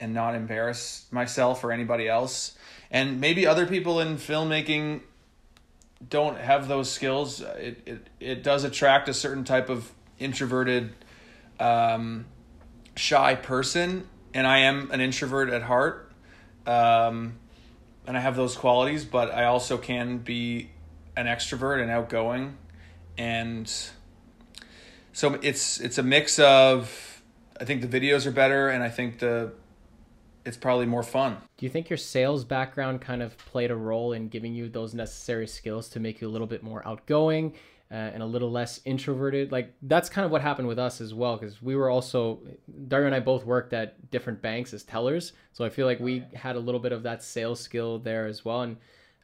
and 0.01 0.13
not 0.13 0.35
embarrass 0.35 1.05
myself 1.09 1.63
or 1.63 1.71
anybody 1.71 2.07
else. 2.07 2.55
And 2.91 3.21
maybe 3.21 3.47
other 3.47 3.65
people 3.65 4.01
in 4.01 4.17
filmmaking 4.17 5.01
don't 6.07 6.37
have 6.37 6.67
those 6.69 6.89
skills, 6.89 7.41
it, 7.41 7.81
it, 7.85 8.07
it 8.21 8.43
does 8.43 8.63
attract 8.63 9.09
a 9.09 9.13
certain 9.13 9.43
type 9.43 9.69
of 9.69 9.91
introverted, 10.17 10.93
um, 11.59 12.25
shy 12.95 13.35
person. 13.35 14.07
And 14.33 14.47
I 14.47 14.59
am 14.59 14.91
an 14.91 15.01
introvert 15.01 15.49
at 15.49 15.61
heart. 15.61 16.11
Um, 16.65 17.39
and 18.07 18.17
I 18.17 18.21
have 18.21 18.37
those 18.37 18.55
qualities, 18.55 19.03
but 19.03 19.33
I 19.33 19.45
also 19.45 19.77
can 19.77 20.19
be 20.19 20.69
an 21.17 21.25
extrovert 21.25 21.81
and 21.81 21.91
outgoing. 21.91 22.57
And 23.17 23.69
so 25.19 25.37
it's 25.41 25.81
it's 25.81 25.97
a 25.97 26.03
mix 26.03 26.39
of 26.39 27.21
I 27.59 27.65
think 27.65 27.81
the 27.81 27.99
videos 27.99 28.25
are 28.25 28.31
better 28.31 28.69
and 28.69 28.81
I 28.81 28.89
think 28.89 29.19
the 29.19 29.51
it's 30.45 30.55
probably 30.55 30.85
more 30.85 31.03
fun. 31.03 31.35
Do 31.57 31.65
you 31.65 31.69
think 31.69 31.89
your 31.89 31.97
sales 31.97 32.45
background 32.45 33.01
kind 33.01 33.21
of 33.21 33.37
played 33.37 33.69
a 33.69 33.75
role 33.75 34.13
in 34.13 34.29
giving 34.29 34.53
you 34.53 34.69
those 34.69 34.93
necessary 34.93 35.45
skills 35.45 35.89
to 35.89 35.99
make 35.99 36.21
you 36.21 36.29
a 36.29 36.31
little 36.31 36.47
bit 36.47 36.63
more 36.63 36.87
outgoing 36.87 37.53
uh, 37.91 37.95
and 37.95 38.23
a 38.23 38.25
little 38.25 38.49
less 38.49 38.79
introverted? 38.85 39.51
Like 39.51 39.73
that's 39.81 40.07
kind 40.07 40.23
of 40.23 40.31
what 40.31 40.41
happened 40.41 40.69
with 40.69 40.79
us 40.79 41.01
as 41.01 41.13
well, 41.13 41.35
because 41.35 41.61
we 41.61 41.75
were 41.75 41.89
also 41.89 42.39
Dario 42.87 43.07
and 43.07 43.15
I 43.15 43.19
both 43.19 43.45
worked 43.45 43.73
at 43.73 44.09
different 44.11 44.41
banks 44.41 44.73
as 44.73 44.83
tellers, 44.83 45.33
so 45.51 45.65
I 45.65 45.69
feel 45.69 45.85
like 45.85 45.99
we 45.99 46.23
had 46.33 46.55
a 46.55 46.59
little 46.59 46.79
bit 46.79 46.93
of 46.93 47.03
that 47.03 47.21
sales 47.23 47.59
skill 47.59 47.99
there 47.99 48.25
as 48.25 48.45
well. 48.45 48.61
And 48.61 48.77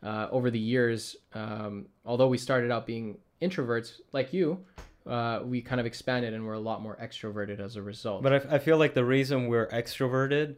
uh, 0.03 0.27
over 0.29 0.51
the 0.51 0.59
years, 0.59 1.15
um, 1.33 1.85
although 2.05 2.27
we 2.27 2.37
started 2.37 2.69
out 2.69 2.85
being 2.85 3.17
introverts 3.41 4.01
like 4.11 4.33
you, 4.33 4.59
uh, 5.07 5.39
we 5.43 5.61
kind 5.61 5.79
of 5.79 5.85
expanded 5.85 6.33
and 6.33 6.45
we're 6.45 6.53
a 6.53 6.59
lot 6.59 6.81
more 6.81 6.97
extroverted 7.01 7.59
as 7.59 7.75
a 7.75 7.81
result. 7.81 8.23
But 8.23 8.33
I, 8.51 8.55
I 8.55 8.59
feel 8.59 8.77
like 8.77 8.93
the 8.93 9.05
reason 9.05 9.47
we're 9.47 9.67
extroverted 9.67 10.55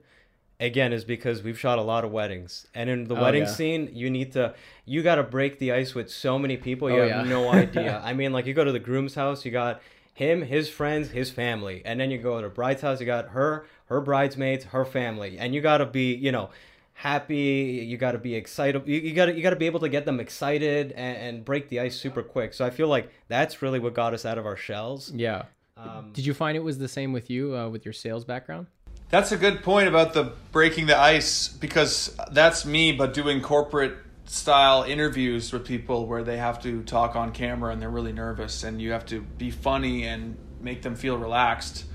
again 0.60 0.92
is 0.94 1.04
because 1.06 1.44
we've 1.44 1.60
shot 1.60 1.78
a 1.78 1.82
lot 1.84 2.04
of 2.04 2.12
weddings 2.12 2.66
and 2.74 2.90
in 2.90 3.04
the 3.06 3.16
Oh, 3.16 3.22
wedding 3.22 3.44
yeah. 3.44 3.50
scene 3.50 3.90
you 3.94 4.10
need 4.10 4.32
to 4.32 4.56
you 4.86 5.04
got 5.04 5.16
to 5.16 5.24
break 5.24 5.60
the 5.60 5.72
ice 5.72 5.94
with 5.94 6.10
so 6.10 6.40
many 6.40 6.58
people 6.58 6.90
you 6.90 6.98
Oh, 6.98 7.08
have 7.08 7.28
yeah. 7.28 7.32
no 7.32 7.52
idea 7.52 8.02
i 8.04 8.12
mean 8.14 8.34
like 8.34 8.48
you 8.48 8.56
go 8.56 8.64
to 8.64 8.72
the 8.72 8.80
groom's 8.80 9.14
house 9.14 9.46
you 9.46 9.52
got 9.52 9.82
him 10.16 10.42
his 10.42 10.68
friends 10.68 11.12
his 11.12 11.30
family 11.30 11.84
and 11.86 12.00
then 12.00 12.10
you 12.10 12.18
go 12.18 12.42
to 12.42 12.48
the 12.48 12.54
bride's 12.54 12.82
house 12.82 13.00
you 13.00 13.06
got 13.06 13.28
her 13.30 13.68
her 13.86 14.02
bridesmaids 14.02 14.66
her 14.66 14.84
family 14.84 15.38
and 15.38 15.54
you 15.54 15.62
got 15.62 15.78
to 15.78 15.86
be 15.86 16.16
you 16.16 16.32
know 16.32 16.50
happy 16.98 17.86
you 17.88 17.96
got 17.96 18.14
to 18.14 18.18
be 18.18 18.34
excited 18.34 18.82
you, 18.88 19.00
you 19.00 19.14
got 19.14 19.28
to 19.28 19.36
you 19.36 19.44
got 19.44 19.52
to 19.52 19.56
be 19.56 19.68
able 19.68 19.80
to 19.80 19.88
get 19.88 20.04
them 20.04 20.20
excited 20.20 20.92
and, 20.94 21.18
and 21.18 21.46
break 21.46 21.70
the 21.70 21.80
ice 21.80 21.96
super 21.96 22.24
quick 22.24 22.56
so 22.56 22.66
i 22.66 22.72
feel 22.72 22.88
like 22.88 23.12
that's 23.28 23.62
really 23.62 23.78
what 23.78 23.94
got 23.94 24.16
us 24.16 24.26
out 24.26 24.40
of 24.40 24.48
our 24.48 24.58
shells 24.58 25.12
yeah. 25.12 25.44
um, 25.78 26.10
Did 26.14 26.26
you 26.26 26.34
find 26.34 26.58
it 26.58 26.64
was 26.64 26.80
the 26.80 26.88
same 26.88 27.14
with 27.14 27.30
you 27.30 27.56
uh, 27.56 27.70
with 27.70 27.86
your 27.86 27.94
sales 27.94 28.26
background? 28.26 28.66
That's 29.10 29.32
a 29.32 29.38
good 29.38 29.62
point 29.62 29.88
about 29.88 30.14
the 30.14 30.34
breaking 30.52 30.88
the 30.88 30.98
ice 30.98 31.48
because 31.48 32.18
that's 32.32 32.66
me, 32.66 32.92
but 32.92 33.14
doing 33.14 33.42
corporate 33.42 33.96
style 34.26 34.84
interviews 34.84 35.54
with 35.54 35.66
people 35.66 36.08
where 36.08 36.24
they 36.24 36.38
have 36.38 36.62
to 36.64 36.82
talk 36.84 37.16
on 37.16 37.32
camera 37.32 37.72
and 37.72 37.82
they're 37.82 37.92
really 37.92 38.12
nervous 38.12 38.64
and 38.64 38.82
you 38.82 38.92
have 38.92 39.06
to 39.06 39.22
be 39.22 39.52
funny 39.52 40.04
and 40.04 40.36
make 40.60 40.82
them 40.82 40.96
feel 40.96 41.18
relaxed. 41.18 41.86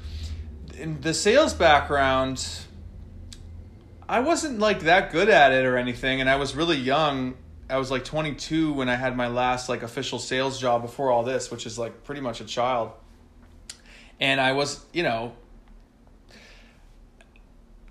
In 0.78 1.00
the 1.00 1.12
sales 1.12 1.52
background, 1.52 2.46
I 4.12 4.20
wasn't 4.20 4.58
like 4.58 4.80
that 4.80 5.10
good 5.10 5.30
at 5.30 5.52
it 5.52 5.64
or 5.64 5.78
anything, 5.78 6.20
and 6.20 6.28
I 6.28 6.36
was 6.36 6.54
really 6.54 6.76
young. 6.76 7.32
I 7.70 7.78
was 7.78 7.90
like 7.90 8.04
22 8.04 8.74
when 8.74 8.90
I 8.90 8.94
had 8.94 9.16
my 9.16 9.28
last 9.28 9.70
like 9.70 9.82
official 9.82 10.18
sales 10.18 10.60
job 10.60 10.82
before 10.82 11.10
all 11.10 11.22
this, 11.22 11.50
which 11.50 11.64
is 11.64 11.78
like 11.78 12.04
pretty 12.04 12.20
much 12.20 12.42
a 12.42 12.44
child. 12.44 12.92
And 14.20 14.38
I 14.38 14.52
was, 14.52 14.84
you 14.92 15.02
know, 15.02 15.32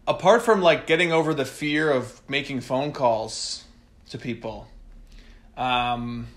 apart 0.07 0.43
from 0.43 0.61
like 0.61 0.85
getting 0.85 1.11
over 1.11 1.33
the 1.33 1.43
fear 1.43 1.89
of 1.89 2.21
making 2.29 2.61
phone 2.61 2.91
calls 2.91 3.63
to 4.09 4.19
people 4.19 4.67
um, 5.57 6.27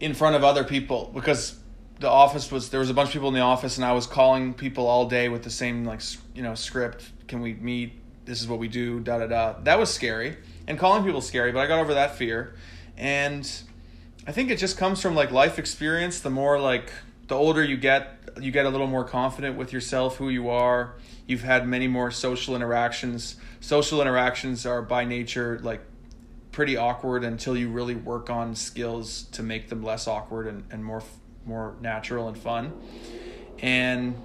in 0.00 0.12
front 0.12 0.36
of 0.36 0.44
other 0.44 0.64
people 0.64 1.10
because 1.14 1.58
the 1.98 2.10
office 2.10 2.52
was 2.52 2.68
there 2.68 2.80
was 2.80 2.90
a 2.90 2.94
bunch 2.94 3.08
of 3.08 3.14
people 3.14 3.28
in 3.28 3.34
the 3.34 3.40
office 3.40 3.78
and 3.78 3.86
I 3.86 3.92
was 3.92 4.06
calling 4.06 4.52
people 4.52 4.86
all 4.86 5.08
day 5.08 5.30
with 5.30 5.44
the 5.44 5.50
same 5.50 5.86
like 5.86 6.02
you 6.34 6.42
know 6.42 6.54
script. 6.54 7.10
Can 7.26 7.40
we 7.40 7.54
meet? 7.54 8.02
This 8.28 8.42
is 8.42 8.46
what 8.46 8.58
we 8.58 8.68
do. 8.68 9.00
Da 9.00 9.18
da 9.18 9.26
da. 9.26 9.54
That 9.62 9.78
was 9.78 9.92
scary, 9.92 10.36
and 10.66 10.78
calling 10.78 11.02
people 11.02 11.22
scary. 11.22 11.50
But 11.50 11.60
I 11.60 11.66
got 11.66 11.80
over 11.80 11.94
that 11.94 12.16
fear, 12.16 12.54
and 12.96 13.50
I 14.26 14.32
think 14.32 14.50
it 14.50 14.58
just 14.58 14.76
comes 14.76 15.00
from 15.00 15.14
like 15.14 15.30
life 15.30 15.58
experience. 15.58 16.20
The 16.20 16.28
more 16.28 16.60
like 16.60 16.92
the 17.28 17.34
older 17.34 17.64
you 17.64 17.78
get, 17.78 18.18
you 18.38 18.50
get 18.50 18.66
a 18.66 18.68
little 18.68 18.86
more 18.86 19.04
confident 19.04 19.56
with 19.56 19.72
yourself, 19.72 20.16
who 20.16 20.28
you 20.28 20.50
are. 20.50 20.96
You've 21.26 21.42
had 21.42 21.66
many 21.66 21.88
more 21.88 22.10
social 22.10 22.54
interactions. 22.54 23.36
Social 23.60 24.02
interactions 24.02 24.66
are 24.66 24.82
by 24.82 25.04
nature 25.04 25.58
like 25.62 25.80
pretty 26.52 26.76
awkward 26.76 27.24
until 27.24 27.56
you 27.56 27.70
really 27.70 27.94
work 27.94 28.28
on 28.28 28.54
skills 28.54 29.22
to 29.32 29.42
make 29.42 29.70
them 29.70 29.82
less 29.82 30.06
awkward 30.06 30.46
and, 30.46 30.64
and 30.70 30.84
more 30.84 31.02
more 31.46 31.76
natural 31.80 32.28
and 32.28 32.36
fun. 32.36 32.74
And 33.60 34.22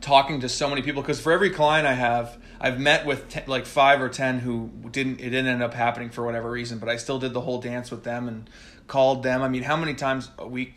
talking 0.00 0.40
to 0.40 0.48
so 0.48 0.70
many 0.70 0.80
people 0.80 1.02
because 1.02 1.20
for 1.20 1.32
every 1.32 1.50
client 1.50 1.86
I 1.86 1.92
have, 1.92 2.38
I've 2.60 2.78
met 2.78 3.06
with 3.06 3.48
like 3.48 3.64
five 3.66 4.02
or 4.02 4.08
ten 4.08 4.40
who 4.40 4.70
didn't 4.90 5.20
it 5.20 5.30
didn't 5.30 5.46
end 5.46 5.62
up 5.62 5.74
happening 5.74 6.10
for 6.10 6.24
whatever 6.24 6.50
reason, 6.50 6.78
but 6.78 6.88
I 6.88 6.96
still 6.96 7.18
did 7.18 7.32
the 7.32 7.40
whole 7.40 7.60
dance 7.60 7.90
with 7.90 8.04
them 8.04 8.28
and 8.28 8.50
called 8.86 9.22
them. 9.22 9.42
I 9.42 9.48
mean, 9.48 9.62
how 9.62 9.76
many 9.76 9.94
times 9.94 10.30
a 10.38 10.46
week? 10.46 10.74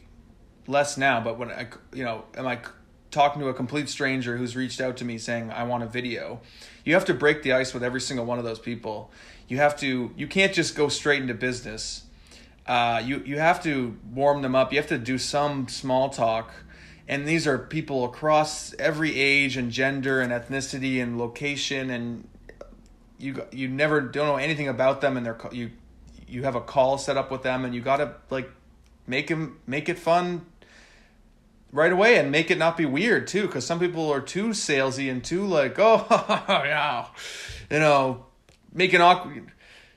Less 0.65 0.97
now, 0.97 1.19
but 1.19 1.38
when 1.38 1.51
I 1.51 1.67
you 1.93 2.05
know 2.05 2.23
am 2.38 2.47
I 2.47 2.59
talking 3.11 3.41
to 3.41 3.49
a 3.49 3.53
complete 3.53 3.89
stranger 3.89 4.38
who's 4.38 4.55
reached 4.55 4.79
out 4.79 4.95
to 4.97 5.05
me 5.05 5.17
saying 5.17 5.51
I 5.51 5.63
want 5.63 5.84
a 5.84 5.88
video? 5.88 6.39
You 6.86 6.93
have 6.93 7.03
to 7.05 7.13
break 7.13 7.43
the 7.43 7.51
ice 7.51 7.73
with 7.73 7.84
every 7.84 7.99
single 7.99 8.25
one 8.25 8.39
of 8.39 8.45
those 8.45 8.59
people. 8.59 9.11
You 9.49 9.57
have 9.57 9.77
to 9.81 10.11
you 10.15 10.27
can't 10.27 10.53
just 10.53 10.75
go 10.75 10.88
straight 10.88 11.21
into 11.21 11.34
business 11.34 12.03
uh, 12.65 13.01
you 13.05 13.21
you 13.25 13.39
have 13.39 13.61
to 13.63 13.97
warm 14.13 14.41
them 14.41 14.55
up. 14.55 14.71
You 14.71 14.79
have 14.79 14.88
to 14.88 14.97
do 14.97 15.17
some 15.17 15.67
small 15.67 16.09
talk, 16.09 16.51
and 17.07 17.27
these 17.27 17.47
are 17.47 17.57
people 17.57 18.05
across 18.05 18.73
every 18.79 19.19
age 19.19 19.57
and 19.57 19.71
gender 19.71 20.21
and 20.21 20.31
ethnicity 20.31 21.01
and 21.01 21.17
location, 21.17 21.89
and 21.89 22.27
you 23.17 23.43
you 23.51 23.67
never 23.67 24.01
don't 24.01 24.27
know 24.27 24.35
anything 24.35 24.67
about 24.67 25.01
them, 25.01 25.17
and 25.17 25.25
they're 25.25 25.37
you 25.51 25.71
you 26.27 26.43
have 26.43 26.55
a 26.55 26.61
call 26.61 26.97
set 26.97 27.17
up 27.17 27.31
with 27.31 27.43
them, 27.43 27.65
and 27.65 27.75
you 27.75 27.81
gotta 27.81 28.15
like 28.29 28.49
make 29.07 29.27
them 29.27 29.59
make 29.67 29.89
it 29.89 29.99
fun 29.99 30.45
right 31.71 31.91
away 31.91 32.17
and 32.17 32.31
make 32.31 32.51
it 32.51 32.57
not 32.57 32.77
be 32.77 32.85
weird 32.85 33.27
too 33.27 33.47
because 33.47 33.65
some 33.65 33.79
people 33.79 34.11
are 34.11 34.21
too 34.21 34.49
salesy 34.49 35.09
and 35.11 35.23
too 35.23 35.43
like 35.43 35.75
oh 35.79 36.05
yeah 36.47 37.07
you 37.71 37.79
know 37.79 38.27
making 38.71 39.01
awkward 39.01 39.51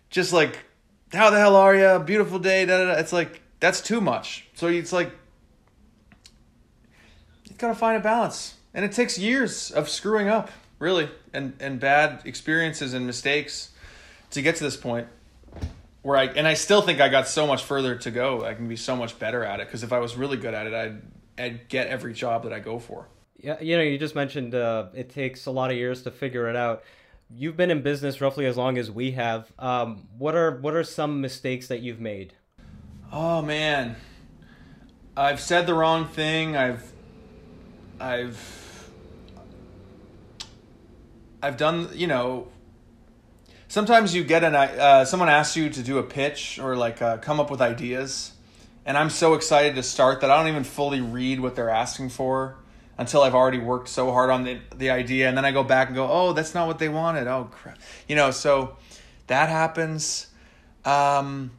just 0.09 0.33
like 0.33 0.65
how 1.13 1.31
the 1.31 1.39
hell 1.39 1.57
are 1.57 1.75
you? 1.75 1.99
Beautiful 2.05 2.39
day. 2.39 2.65
Da, 2.65 2.79
da, 2.79 2.93
da. 2.93 2.99
It's 2.99 3.13
like 3.13 3.41
that's 3.61 3.81
too 3.81 4.01
much. 4.01 4.47
So 4.55 4.69
it's 4.69 4.93
like 4.93 5.13
you 7.57 7.61
gotta 7.61 7.75
find 7.75 7.97
a 7.97 8.01
balance, 8.01 8.55
and 8.75 8.85
it 8.85 8.93
takes 8.93 9.19
years 9.19 9.71
of 9.71 9.89
screwing 9.89 10.29
up, 10.29 10.51
really, 10.79 11.09
and 11.33 11.55
and 11.61 11.81
bad 11.81 12.23
experiences 12.25 12.95
and 12.95 13.07
mistakes 13.07 13.71
to 14.31 14.43
get 14.43 14.57
to 14.57 14.65
this 14.65 14.77
point 14.77 15.09
where 16.03 16.17
I 16.17 16.25
and 16.27 16.47
I 16.47 16.55
still 16.55 16.83
think 16.83 17.01
I 17.01 17.09
got 17.09 17.29
so 17.29 17.47
much 17.47 17.65
further 17.65 17.97
to 17.97 18.11
go. 18.11 18.45
I 18.45 18.55
can 18.55 18.69
be 18.69 18.77
so 18.77 18.95
much 18.95 19.19
better 19.19 19.45
at 19.45 19.61
it 19.61 19.67
because 19.67 19.83
if 19.83 19.93
I 19.93 19.99
was 19.99 20.17
really 20.17 20.37
good 20.37 20.55
at 20.55 20.67
it, 20.67 20.75
I'd 20.75 21.03
I'd 21.39 21.69
get 21.69 21.89
every 21.89 22.13
job 22.13 22.45
that 22.45 22.53
I 22.53 22.61
go 22.61 22.79
for. 22.79 23.09
Yeah, 23.39 23.61
you 23.61 23.77
know, 23.77 23.83
you 23.83 23.99
just 23.99 24.15
mentioned 24.15 24.55
uh, 24.55 24.87
it 24.95 25.11
takes 25.11 25.47
a 25.47 25.51
lot 25.51 25.71
of 25.71 25.77
years 25.77 26.03
to 26.03 26.11
figure 26.11 26.49
it 26.49 26.57
out 26.57 26.83
you've 27.31 27.57
been 27.57 27.71
in 27.71 27.83
business 27.83 28.21
roughly 28.21 28.47
as 28.47 28.57
long 28.57 28.79
as 28.79 28.91
we 28.91 29.13
have. 29.13 29.53
Um, 29.59 30.09
what 30.19 30.35
are 30.35 30.57
what 30.59 30.75
are 30.75 30.85
some 30.85 31.21
mistakes 31.21 31.69
that 31.69 31.81
you've 31.81 32.01
made? 32.01 32.35
Oh 33.13 33.43
man, 33.43 33.97
I've 35.17 35.41
said 35.41 35.67
the 35.67 35.75
wrong 35.75 36.07
thing. 36.07 36.57
I've 36.57 36.93
I've 38.01 38.91
I've 41.43 41.57
done 41.57 41.91
you 41.95 42.07
know. 42.07 42.49
Sometimes 43.69 44.15
you 44.15 44.23
get 44.23 44.45
an 44.45 44.55
uh, 44.55 45.05
someone 45.05 45.29
asks 45.29 45.57
you 45.57 45.69
to 45.71 45.83
do 45.83 45.99
a 45.99 46.03
pitch 46.03 46.59
or 46.59 46.77
like 46.77 47.03
uh, 47.03 47.19
come 47.19 47.41
up 47.41 47.51
with 47.51 47.61
ideas, 47.61 48.33
and 48.85 48.97
I'm 48.97 49.11
so 49.11 49.35
excited 49.35 49.75
to 49.75 49.83
start 49.83 50.21
that 50.21 50.31
I 50.31 50.39
don't 50.39 50.49
even 50.49 50.65
fully 50.65 51.01
read 51.01 51.41
what 51.41 51.57
they're 51.57 51.71
asking 51.71 52.11
for 52.11 52.57
until 52.99 53.23
I've 53.23 53.35
already 53.35 53.59
worked 53.59 53.89
so 53.89 54.13
hard 54.13 54.31
on 54.31 54.45
the 54.45 54.61
the 54.77 54.91
idea, 54.91 55.29
and 55.29 55.37
then 55.37 55.45
I 55.45 55.53
go 55.53 55.65
back 55.65 55.89
and 55.89 55.97
go, 55.97 56.09
oh, 56.11 56.33
that's 56.33 56.55
not 56.55 56.67
what 56.67 56.79
they 56.79 56.89
wanted. 56.89 57.27
Oh 57.27 57.49
crap, 57.51 57.79
you 58.09 58.17
know. 58.17 58.31
So 58.31 58.77
that 59.27 59.49
happens. 59.49 60.29
Um, 60.85 61.51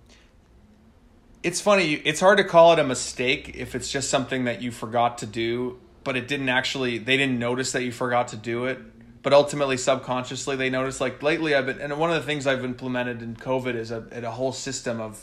it's 1.43 1.61
funny. 1.61 1.93
It's 1.93 2.19
hard 2.19 2.37
to 2.37 2.43
call 2.43 2.73
it 2.73 2.79
a 2.79 2.83
mistake 2.83 3.53
if 3.55 3.75
it's 3.75 3.91
just 3.91 4.09
something 4.09 4.45
that 4.45 4.61
you 4.61 4.71
forgot 4.71 5.17
to 5.19 5.25
do, 5.25 5.79
but 6.07 6.15
it 6.15 6.27
didn't 6.27 6.49
actually. 6.49 6.97
They 6.97 7.17
didn't 7.17 7.37
notice 7.37 7.73
that 7.73 7.83
you 7.83 7.91
forgot 7.91 8.29
to 8.29 8.37
do 8.37 8.65
it. 8.65 8.79
But 9.21 9.33
ultimately, 9.33 9.75
subconsciously, 9.75 10.55
they 10.55 10.69
noticed. 10.69 11.01
Like 11.01 11.21
lately, 11.21 11.53
I've 11.53 11.65
been, 11.65 11.81
and 11.81 11.99
one 11.99 12.09
of 12.09 12.15
the 12.15 12.25
things 12.25 12.47
I've 12.47 12.63
implemented 12.63 13.21
in 13.21 13.35
COVID 13.35 13.75
is 13.75 13.91
a, 13.91 14.07
a 14.11 14.31
whole 14.31 14.53
system 14.53 15.01
of 15.01 15.21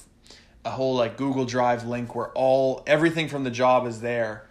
a 0.62 0.70
whole 0.70 0.94
like 0.94 1.16
Google 1.16 1.46
Drive 1.46 1.86
link 1.86 2.14
where 2.14 2.28
all 2.32 2.82
everything 2.86 3.28
from 3.28 3.44
the 3.44 3.50
job 3.50 3.86
is 3.86 4.02
there 4.02 4.46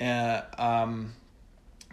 uh, 0.00 0.42
um, 0.58 1.12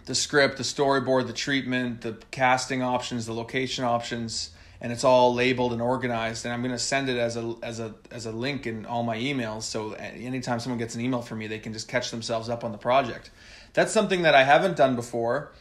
the 0.06 0.14
script, 0.14 0.56
the 0.56 0.62
storyboard, 0.62 1.26
the 1.26 1.32
treatment, 1.32 2.00
the 2.00 2.16
casting 2.30 2.82
options, 2.82 3.26
the 3.26 3.34
location 3.34 3.84
options, 3.84 4.50
and 4.80 4.90
it's 4.90 5.04
all 5.04 5.34
labeled 5.34 5.72
and 5.72 5.82
organized. 5.82 6.44
And 6.44 6.54
I'm 6.54 6.62
going 6.62 6.72
to 6.72 6.78
send 6.78 7.08
it 7.08 7.18
as 7.18 7.36
a 7.36 7.54
as 7.62 7.78
a 7.80 7.94
as 8.10 8.26
a 8.26 8.32
link 8.32 8.66
in 8.66 8.86
all 8.86 9.02
my 9.02 9.18
emails. 9.18 9.62
So 9.62 9.92
anytime 9.92 10.60
someone 10.60 10.78
gets 10.78 10.94
an 10.94 11.00
email 11.00 11.20
from 11.20 11.38
me, 11.38 11.46
they 11.46 11.58
can 11.58 11.72
just 11.72 11.88
catch 11.88 12.10
themselves 12.10 12.48
up 12.48 12.64
on 12.64 12.72
the 12.72 12.78
project. 12.78 13.30
That's 13.74 13.92
something 13.92 14.22
that 14.22 14.34
I 14.34 14.44
haven't 14.44 14.76
done 14.76 14.96
before. 14.96 15.52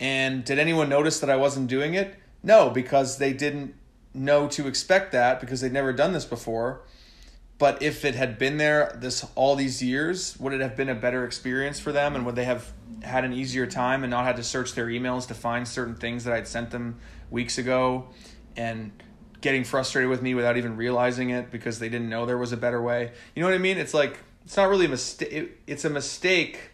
And 0.00 0.44
did 0.44 0.58
anyone 0.58 0.88
notice 0.88 1.20
that 1.20 1.30
I 1.30 1.36
wasn't 1.36 1.68
doing 1.68 1.94
it? 1.94 2.16
No, 2.42 2.70
because 2.70 3.18
they 3.18 3.32
didn't 3.32 3.74
know 4.14 4.48
to 4.48 4.66
expect 4.66 5.12
that 5.12 5.40
because 5.40 5.60
they'd 5.60 5.72
never 5.72 5.92
done 5.92 6.12
this 6.12 6.24
before. 6.24 6.82
But 7.58 7.82
if 7.82 8.04
it 8.04 8.14
had 8.14 8.38
been 8.38 8.56
there 8.56 8.96
this 9.00 9.26
all 9.34 9.56
these 9.56 9.82
years, 9.82 10.38
would 10.38 10.52
it 10.52 10.60
have 10.60 10.76
been 10.76 10.88
a 10.88 10.94
better 10.94 11.24
experience 11.24 11.80
for 11.80 11.90
them, 11.90 12.14
and 12.14 12.24
would 12.24 12.36
they 12.36 12.44
have 12.44 12.72
had 13.02 13.24
an 13.24 13.32
easier 13.32 13.66
time 13.66 14.04
and 14.04 14.10
not 14.12 14.24
had 14.24 14.36
to 14.36 14.44
search 14.44 14.74
their 14.74 14.86
emails 14.86 15.26
to 15.26 15.34
find 15.34 15.66
certain 15.66 15.96
things 15.96 16.24
that 16.24 16.32
I'd 16.32 16.46
sent 16.46 16.70
them 16.70 17.00
weeks 17.30 17.58
ago, 17.58 18.08
and 18.56 18.92
getting 19.40 19.64
frustrated 19.64 20.08
with 20.08 20.22
me 20.22 20.34
without 20.34 20.56
even 20.56 20.76
realizing 20.76 21.30
it 21.30 21.50
because 21.50 21.78
they 21.78 21.88
didn't 21.88 22.08
know 22.08 22.26
there 22.26 22.38
was 22.38 22.52
a 22.52 22.56
better 22.56 22.80
way? 22.80 23.10
You 23.34 23.42
know 23.42 23.48
what 23.48 23.54
I 23.54 23.58
mean? 23.58 23.76
It's 23.76 23.94
like 23.94 24.20
it's 24.44 24.56
not 24.56 24.68
really 24.68 24.86
a 24.86 24.90
mistake. 24.90 25.32
It, 25.32 25.58
it's 25.66 25.84
a 25.84 25.90
mistake. 25.90 26.70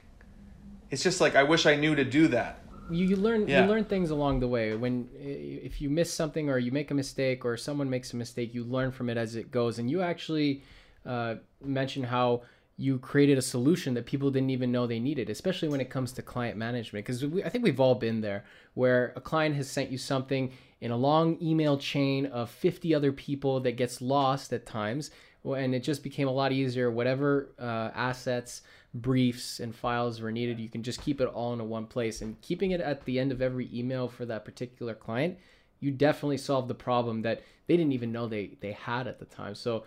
It's 0.95 1.03
just 1.03 1.21
like 1.21 1.35
I 1.35 1.43
wish 1.43 1.67
I 1.67 1.75
knew 1.75 1.97
to 1.97 2.05
do 2.05 2.29
that. 2.29 2.61
You, 2.89 3.05
you 3.05 3.17
learn 3.17 3.49
yeah. 3.49 3.63
you 3.63 3.69
learn 3.69 3.85
things 3.85 4.11
along 4.11 4.39
the 4.39 4.47
way. 4.47 4.77
When 4.77 5.09
if 5.19 5.81
you 5.81 5.91
miss 5.91 6.13
something 6.13 6.49
or 6.49 6.59
you 6.59 6.71
make 6.71 6.93
a 6.93 6.95
mistake 6.95 7.45
or 7.45 7.57
someone 7.57 7.91
makes 7.91 8.13
a 8.13 8.17
mistake, 8.17 8.55
you 8.55 8.63
learn 8.63 8.93
from 8.93 9.11
it 9.11 9.17
as 9.17 9.35
it 9.35 9.51
goes, 9.51 9.81
and 9.81 9.91
you 9.91 10.03
actually 10.03 10.63
uh, 11.05 11.35
mention 11.65 12.05
how 12.05 12.43
you 12.77 13.01
created 13.01 13.39
a 13.39 13.43
solution 13.43 13.95
that 13.95 14.07
people 14.07 14.31
didn't 14.31 14.51
even 14.51 14.71
know 14.71 14.87
they 14.87 15.01
needed, 15.01 15.31
especially 15.31 15.69
when 15.69 15.81
it 15.81 15.91
comes 15.91 16.13
to 16.13 16.23
client 16.23 16.57
management. 16.57 17.05
Because 17.05 17.25
I 17.45 17.49
think 17.49 17.65
we've 17.65 17.81
all 17.81 17.97
been 17.97 18.21
there 18.21 18.45
where 18.75 19.13
a 19.17 19.21
client 19.21 19.57
has 19.57 19.69
sent 19.69 19.91
you 19.91 19.99
something 19.99 20.53
in 20.81 20.93
a 20.93 20.97
long 20.97 21.39
email 21.43 21.77
chain 21.77 22.27
of 22.27 22.51
50 22.51 22.95
other 22.95 23.11
people 23.11 23.59
that 23.61 23.73
gets 23.73 24.01
lost 24.01 24.53
at 24.53 24.65
times. 24.65 25.11
And 25.45 25.75
it 25.75 25.81
just 25.81 26.05
became 26.05 26.29
a 26.29 26.33
lot 26.33 26.53
easier. 26.53 26.91
Whatever 26.91 27.51
uh, 27.59 27.91
assets, 27.95 28.63
briefs, 28.95 29.61
and 29.61 29.75
files 29.75 30.21
were 30.21 30.33
needed, 30.33 30.61
you 30.61 30.69
can 30.69 30.83
just 30.83 31.03
keep 31.03 31.21
it 31.21 31.27
all 31.27 31.53
in 31.53 31.69
one 31.69 31.87
place. 31.87 32.23
And 32.23 32.41
keeping 32.41 32.71
it 32.71 32.81
at 32.81 33.05
the 33.05 33.19
end 33.19 33.33
of 33.33 33.43
every 33.43 33.69
email 33.75 34.09
for 34.09 34.25
that 34.27 34.45
particular 34.45 34.95
client, 34.95 35.39
you 35.81 35.91
definitely 35.91 36.39
solve 36.39 36.69
the 36.69 36.75
problem 36.75 37.23
that 37.23 37.43
they 37.67 37.77
didn't 37.77 37.93
even 37.93 38.13
know 38.13 38.29
they, 38.29 38.57
they 38.61 38.73
had 38.73 39.07
at 39.07 39.19
the 39.19 39.25
time. 39.25 39.55
So, 39.55 39.85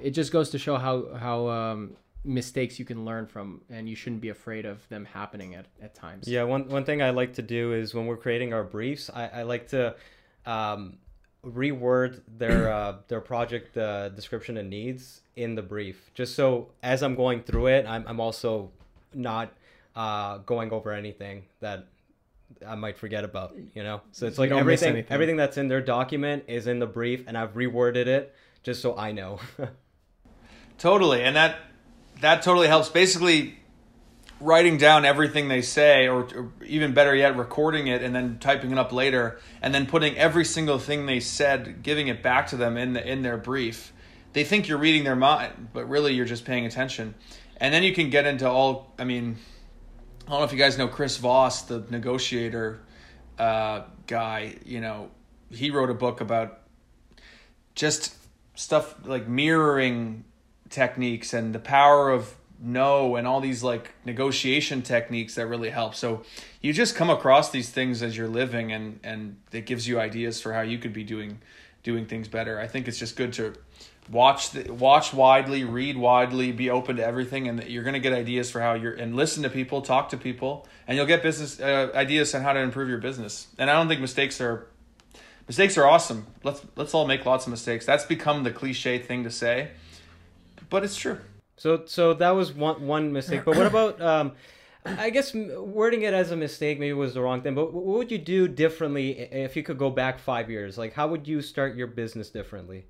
it 0.00 0.10
just 0.10 0.32
goes 0.32 0.50
to 0.50 0.58
show 0.58 0.76
how 0.76 1.14
how 1.14 1.48
um, 1.48 1.96
mistakes 2.24 2.78
you 2.78 2.84
can 2.84 3.04
learn 3.04 3.26
from 3.26 3.60
and 3.68 3.88
you 3.88 3.94
shouldn't 3.94 4.22
be 4.22 4.30
afraid 4.30 4.64
of 4.64 4.88
them 4.88 5.04
happening 5.04 5.54
at, 5.54 5.66
at 5.82 5.94
times 5.94 6.26
yeah 6.26 6.42
one, 6.42 6.68
one 6.68 6.84
thing 6.84 7.02
i 7.02 7.10
like 7.10 7.34
to 7.34 7.42
do 7.42 7.72
is 7.74 7.94
when 7.94 8.06
we're 8.06 8.16
creating 8.16 8.54
our 8.54 8.64
briefs 8.64 9.10
i, 9.14 9.28
I 9.28 9.42
like 9.42 9.68
to 9.68 9.94
um, 10.46 10.98
reword 11.44 12.22
their 12.26 12.72
uh, 12.72 12.96
their 13.08 13.20
project 13.20 13.76
uh, 13.76 14.08
description 14.10 14.56
and 14.56 14.70
needs 14.70 15.20
in 15.36 15.54
the 15.54 15.62
brief 15.62 16.10
just 16.14 16.34
so 16.34 16.68
as 16.82 17.02
i'm 17.02 17.14
going 17.14 17.42
through 17.42 17.66
it 17.66 17.86
i'm, 17.86 18.04
I'm 18.06 18.20
also 18.20 18.70
not 19.14 19.52
uh, 19.96 20.38
going 20.38 20.72
over 20.72 20.92
anything 20.92 21.44
that 21.60 21.86
I 22.66 22.74
might 22.74 22.98
forget 22.98 23.24
about, 23.24 23.54
you 23.74 23.82
know. 23.82 24.00
So 24.12 24.26
it's 24.26 24.38
like 24.38 24.50
everything 24.50 25.04
everything 25.08 25.36
that's 25.36 25.56
in 25.56 25.68
their 25.68 25.80
document 25.80 26.44
is 26.48 26.66
in 26.66 26.78
the 26.78 26.86
brief, 26.86 27.24
and 27.26 27.36
I've 27.36 27.54
reworded 27.54 28.06
it 28.06 28.34
just 28.62 28.80
so 28.80 28.96
I 28.96 29.12
know. 29.12 29.40
totally, 30.78 31.22
and 31.22 31.36
that 31.36 31.56
that 32.20 32.42
totally 32.42 32.68
helps. 32.68 32.88
Basically, 32.88 33.58
writing 34.40 34.76
down 34.76 35.04
everything 35.04 35.48
they 35.48 35.62
say, 35.62 36.06
or, 36.06 36.20
or, 36.20 36.52
even 36.64 36.92
better 36.92 37.14
yet, 37.14 37.36
recording 37.36 37.86
it 37.86 38.02
and 38.02 38.14
then 38.14 38.38
typing 38.38 38.72
it 38.72 38.78
up 38.78 38.92
later, 38.92 39.40
and 39.62 39.74
then 39.74 39.86
putting 39.86 40.16
every 40.16 40.44
single 40.44 40.78
thing 40.78 41.06
they 41.06 41.20
said, 41.20 41.82
giving 41.82 42.08
it 42.08 42.22
back 42.22 42.46
to 42.48 42.56
them 42.56 42.76
in 42.76 42.92
the, 42.92 43.06
in 43.06 43.22
their 43.22 43.36
brief. 43.36 43.92
They 44.34 44.44
think 44.44 44.68
you're 44.68 44.78
reading 44.78 45.04
their 45.04 45.16
mind, 45.16 45.68
but 45.72 45.88
really 45.88 46.12
you're 46.14 46.26
just 46.26 46.44
paying 46.44 46.66
attention. 46.66 47.14
and 47.56 47.72
then 47.72 47.82
you 47.82 47.94
can 47.94 48.10
get 48.10 48.26
into 48.26 48.48
all. 48.48 48.92
I 48.98 49.04
mean, 49.04 49.36
I 50.26 50.30
don't 50.30 50.40
know 50.40 50.44
if 50.44 50.52
you 50.52 50.58
guys 50.58 50.76
know 50.76 50.88
Chris 50.88 51.16
Voss, 51.16 51.62
the 51.62 51.84
negotiator 51.88 52.80
uh, 53.38 53.82
guy. 54.06 54.56
You 54.64 54.80
know, 54.80 55.10
he 55.50 55.70
wrote 55.70 55.88
a 55.88 55.94
book 55.94 56.20
about 56.20 56.60
just 57.74 58.14
stuff 58.54 58.94
like 59.06 59.28
mirroring 59.28 60.24
techniques 60.68 61.32
and 61.32 61.54
the 61.54 61.58
power 61.58 62.10
of 62.10 62.34
no 62.60 63.16
and 63.16 63.26
all 63.26 63.40
these 63.40 63.62
like 63.62 63.92
negotiation 64.04 64.80
techniques 64.80 65.34
that 65.34 65.46
really 65.46 65.70
help 65.70 65.94
so 65.94 66.22
you 66.60 66.72
just 66.72 66.94
come 66.94 67.10
across 67.10 67.50
these 67.50 67.68
things 67.68 68.02
as 68.02 68.16
you're 68.16 68.28
living 68.28 68.72
and 68.72 68.98
and 69.02 69.36
it 69.52 69.66
gives 69.66 69.86
you 69.86 70.00
ideas 70.00 70.40
for 70.40 70.52
how 70.52 70.62
you 70.62 70.78
could 70.78 70.92
be 70.92 71.04
doing 71.04 71.38
doing 71.82 72.06
things 72.06 72.28
better 72.28 72.58
i 72.60 72.66
think 72.66 72.88
it's 72.88 72.98
just 72.98 73.16
good 73.16 73.32
to 73.32 73.52
watch 74.10 74.50
the, 74.50 74.72
watch 74.72 75.12
widely 75.12 75.64
read 75.64 75.96
widely 75.96 76.52
be 76.52 76.68
open 76.70 76.96
to 76.96 77.04
everything 77.04 77.48
and 77.48 77.64
you're 77.64 77.82
going 77.82 77.94
to 77.94 78.00
get 78.00 78.12
ideas 78.12 78.50
for 78.50 78.60
how 78.60 78.74
you're 78.74 78.92
and 78.92 79.16
listen 79.16 79.42
to 79.42 79.50
people 79.50 79.80
talk 79.80 80.10
to 80.10 80.16
people 80.16 80.66
and 80.86 80.96
you'll 80.96 81.06
get 81.06 81.22
business 81.22 81.60
uh, 81.60 81.90
ideas 81.94 82.34
on 82.34 82.42
how 82.42 82.52
to 82.52 82.60
improve 82.60 82.88
your 82.88 82.98
business. 82.98 83.48
And 83.58 83.70
i 83.70 83.72
don't 83.72 83.88
think 83.88 84.00
mistakes 84.00 84.40
are 84.40 84.66
mistakes 85.46 85.78
are 85.78 85.86
awesome. 85.86 86.26
Let's 86.42 86.62
let's 86.76 86.94
all 86.94 87.06
make 87.06 87.24
lots 87.24 87.46
of 87.46 87.50
mistakes. 87.50 87.86
That's 87.86 88.04
become 88.04 88.44
the 88.44 88.50
cliche 88.50 88.98
thing 88.98 89.24
to 89.24 89.30
say 89.30 89.70
but 90.70 90.84
it's 90.84 90.96
true. 90.96 91.18
So 91.56 91.84
so 91.86 92.14
that 92.14 92.30
was 92.30 92.52
one 92.52 92.86
one 92.86 93.12
mistake. 93.12 93.44
But 93.44 93.56
what 93.56 93.66
about 93.66 94.00
um 94.00 94.32
I 94.84 95.10
guess 95.10 95.32
wording 95.32 96.02
it 96.02 96.12
as 96.12 96.30
a 96.30 96.36
mistake 96.36 96.78
maybe 96.78 96.92
was 96.92 97.14
the 97.14 97.22
wrong 97.22 97.40
thing, 97.40 97.54
but 97.54 97.72
what 97.72 97.84
would 97.84 98.10
you 98.10 98.18
do 98.18 98.48
differently 98.48 99.12
if 99.18 99.56
you 99.56 99.62
could 99.62 99.78
go 99.78 99.88
back 99.88 100.18
five 100.18 100.50
years? 100.50 100.76
Like, 100.76 100.92
how 100.92 101.08
would 101.08 101.26
you 101.26 101.40
start 101.40 101.74
your 101.74 101.86
business 101.86 102.28
differently? 102.28 102.84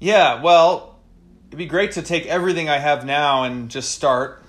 Yeah, 0.00 0.42
well, 0.42 0.96
it'd 1.48 1.58
be 1.58 1.66
great 1.66 1.92
to 1.92 2.02
take 2.02 2.26
everything 2.26 2.68
I 2.68 2.78
have 2.78 3.04
now 3.04 3.42
and 3.42 3.68
just 3.68 3.90
start 3.90 4.44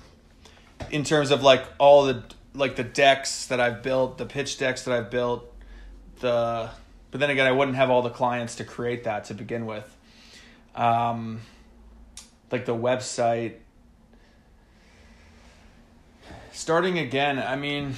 in 0.92 1.04
terms 1.04 1.32
of 1.32 1.42
like 1.42 1.66
all 1.80 2.06
the 2.06 2.24
like 2.54 2.76
the 2.76 2.84
decks 2.84 3.48
that 3.48 3.60
I've 3.60 3.82
built, 3.82 4.20
the 4.20 4.28
pitch 4.28 4.60
decks 4.60 4.84
that 4.84 4.94
I've 4.94 5.10
built, 5.10 5.52
the 6.20 6.70
but 7.10 7.20
then 7.20 7.32
again 7.32 7.48
I 7.48 7.52
wouldn't 7.52 7.78
have 7.78 7.90
all 7.90 8.04
the 8.04 8.12
clients 8.12 8.56
to 8.56 8.64
create 8.64 9.06
that 9.06 9.26
to 9.26 9.34
begin 9.34 9.66
with. 9.66 9.98
Um 10.76 11.42
like 12.52 12.66
the 12.66 12.76
website 12.76 13.56
starting 16.52 17.00
again, 17.00 17.40
I 17.40 17.56
mean 17.56 17.96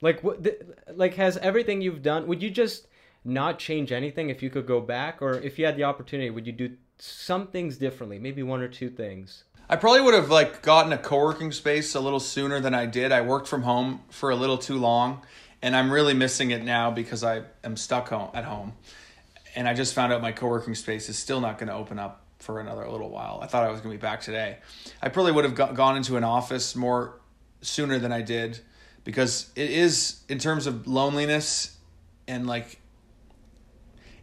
like 0.00 0.24
what 0.24 0.46
like 0.94 1.14
has 1.14 1.36
everything 1.36 1.82
you've 1.82 2.02
done 2.02 2.26
would 2.26 2.42
you 2.42 2.48
just 2.48 2.86
not 3.24 3.58
change 3.58 3.92
anything 3.92 4.30
if 4.30 4.42
you 4.42 4.50
could 4.50 4.66
go 4.66 4.80
back? 4.80 5.22
Or 5.22 5.34
if 5.34 5.58
you 5.58 5.66
had 5.66 5.76
the 5.76 5.84
opportunity 5.84 6.30
would 6.30 6.46
you 6.46 6.52
do 6.52 6.76
some 6.98 7.46
things 7.48 7.76
differently? 7.76 8.18
Maybe 8.18 8.42
one 8.42 8.60
or 8.60 8.68
two 8.68 8.90
things. 8.90 9.44
I 9.68 9.76
probably 9.76 10.02
would 10.02 10.14
have 10.14 10.30
like 10.30 10.62
gotten 10.62 10.92
a 10.92 10.98
co-working 10.98 11.50
space 11.52 11.94
a 11.94 12.00
little 12.00 12.20
sooner 12.20 12.60
than 12.60 12.74
i 12.74 12.86
did. 12.86 13.12
I 13.12 13.22
worked 13.22 13.48
from 13.48 13.62
home 13.62 14.02
for 14.10 14.30
a 14.30 14.36
little 14.36 14.58
too 14.58 14.78
long 14.78 15.22
and 15.62 15.74
i'm 15.74 15.90
really 15.90 16.12
missing 16.12 16.50
it 16.50 16.62
now 16.62 16.90
because 16.90 17.24
i 17.24 17.42
am 17.62 17.76
stuck 17.76 18.08
home 18.08 18.30
at 18.34 18.44
home. 18.44 18.74
And 19.56 19.66
i 19.66 19.74
just 19.74 19.94
found 19.94 20.12
out 20.12 20.20
my 20.20 20.32
co-working 20.32 20.74
space 20.74 21.08
is 21.08 21.18
still 21.18 21.40
not 21.40 21.58
going 21.58 21.68
to 21.68 21.74
open 21.74 21.98
up 21.98 22.20
for 22.38 22.60
another 22.60 22.86
little 22.88 23.08
while. 23.08 23.40
I 23.42 23.46
thought 23.46 23.64
i 23.64 23.70
was 23.70 23.80
going 23.80 23.94
to 23.94 23.98
be 23.98 24.02
back 24.02 24.20
today. 24.20 24.58
I 25.00 25.08
probably 25.08 25.32
would 25.32 25.44
have 25.44 25.74
gone 25.74 25.96
into 25.96 26.18
an 26.18 26.24
office 26.24 26.76
more 26.76 27.20
sooner 27.62 27.98
than 27.98 28.12
i 28.12 28.20
did 28.20 28.60
because 29.04 29.50
it 29.56 29.70
is 29.70 30.20
in 30.28 30.38
terms 30.38 30.66
of 30.66 30.86
loneliness 30.86 31.78
and 32.28 32.46
like 32.46 32.78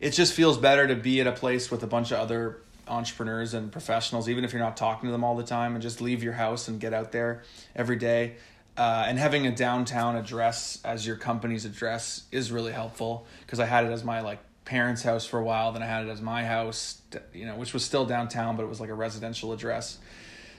it 0.02 0.12
just 0.12 0.34
feels 0.34 0.58
better 0.58 0.88
to 0.88 0.96
be 0.96 1.22
at 1.22 1.28
a 1.28 1.32
place 1.32 1.70
with 1.70 1.84
a 1.84 1.88
bunch 1.88 2.12
of 2.12 2.20
other 2.20 2.58
entrepreneurs 2.88 3.54
and 3.54 3.72
professionals, 3.72 4.28
even 4.28 4.44
if 4.44 4.52
you're 4.52 4.62
not 4.62 4.76
talking 4.76 5.08
to 5.08 5.12
them 5.12 5.24
all 5.24 5.36
the 5.36 5.44
time, 5.44 5.76
and 5.76 5.82
just 5.82 6.02
leave 6.02 6.24
your 6.24 6.34
house 6.34 6.68
and 6.68 6.80
get 6.80 6.92
out 6.92 7.12
there 7.12 7.44
every 7.76 7.96
day. 7.96 8.36
Uh, 8.76 9.06
and 9.08 9.20
having 9.20 9.46
a 9.46 9.56
downtown 9.56 10.16
address 10.16 10.80
as 10.84 11.06
your 11.06 11.16
company's 11.16 11.66
address 11.66 12.24
is 12.32 12.52
really 12.52 12.72
helpful 12.72 13.28
because 13.42 13.60
I 13.60 13.66
had 13.66 13.86
it 13.86 13.92
as 13.92 14.04
my 14.04 14.22
like 14.22 14.40
parents' 14.66 15.04
house 15.04 15.26
for 15.26 15.40
a 15.40 15.44
while, 15.44 15.72
then 15.72 15.84
I 15.84 15.86
had 15.86 16.08
it 16.08 16.10
as 16.10 16.20
my 16.20 16.46
house, 16.46 17.00
you 17.32 17.46
know, 17.46 17.56
which 17.56 17.74
was 17.74 17.86
still 17.86 18.06
downtown, 18.06 18.56
but 18.56 18.64
it 18.64 18.70
was 18.70 18.80
like 18.80 18.90
a 18.90 18.96
residential 18.96 19.54
address, 19.54 20.00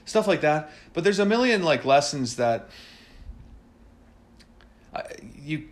stuff 0.05 0.25
like 0.25 0.41
that. 0.41 0.71
But 0.93 1.03
there's 1.03 1.19
a 1.19 1.25
million 1.25 1.63
like 1.63 1.83
lessons 1.83 2.37
that 2.37 2.69
uh, 4.93 5.01
you 5.35 5.67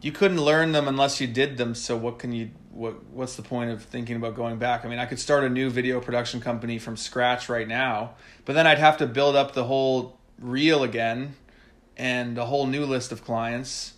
you 0.00 0.12
couldn't 0.12 0.40
learn 0.40 0.72
them 0.72 0.86
unless 0.86 1.20
you 1.20 1.26
did 1.26 1.56
them. 1.56 1.74
So 1.74 1.96
what 1.96 2.18
can 2.18 2.32
you 2.32 2.50
what 2.72 3.04
what's 3.06 3.36
the 3.36 3.42
point 3.42 3.70
of 3.70 3.82
thinking 3.82 4.16
about 4.16 4.36
going 4.36 4.58
back? 4.58 4.84
I 4.84 4.88
mean, 4.88 4.98
I 4.98 5.06
could 5.06 5.18
start 5.18 5.44
a 5.44 5.48
new 5.48 5.70
video 5.70 6.00
production 6.00 6.40
company 6.40 6.78
from 6.78 6.96
scratch 6.96 7.48
right 7.48 7.66
now, 7.66 8.14
but 8.44 8.54
then 8.54 8.66
I'd 8.66 8.78
have 8.78 8.96
to 8.98 9.06
build 9.06 9.36
up 9.36 9.52
the 9.52 9.64
whole 9.64 10.18
reel 10.38 10.84
again 10.84 11.34
and 11.96 12.38
a 12.38 12.46
whole 12.46 12.66
new 12.66 12.86
list 12.86 13.10
of 13.10 13.24
clients 13.24 13.94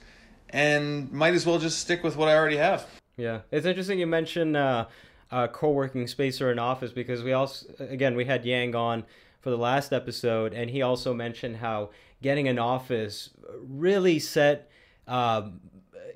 and 0.48 1.12
might 1.12 1.34
as 1.34 1.44
well 1.44 1.59
just 1.59 1.78
stick 1.78 2.03
with 2.03 2.16
what 2.16 2.28
I 2.28 2.34
already 2.34 2.57
have. 2.57 2.86
Yeah. 3.16 3.40
It's 3.51 3.66
interesting 3.66 3.98
you 3.98 4.07
mentioned 4.07 4.57
uh, 4.57 4.86
a 5.30 5.48
co-working 5.48 6.07
space 6.07 6.40
or 6.40 6.51
an 6.51 6.59
office 6.59 6.92
because 6.92 7.22
we 7.22 7.32
also 7.32 7.66
again, 7.78 8.16
we 8.16 8.24
had 8.24 8.46
Yang 8.46 8.74
on 8.74 9.05
for 9.40 9.51
the 9.51 9.59
last 9.59 9.92
episode 9.92 10.55
and 10.55 10.70
he 10.70 10.80
also 10.80 11.12
mentioned 11.12 11.57
how 11.59 11.90
getting 12.22 12.48
an 12.48 12.59
office 12.59 13.30
really 13.62 14.18
set 14.18 14.70
um, 15.07 15.61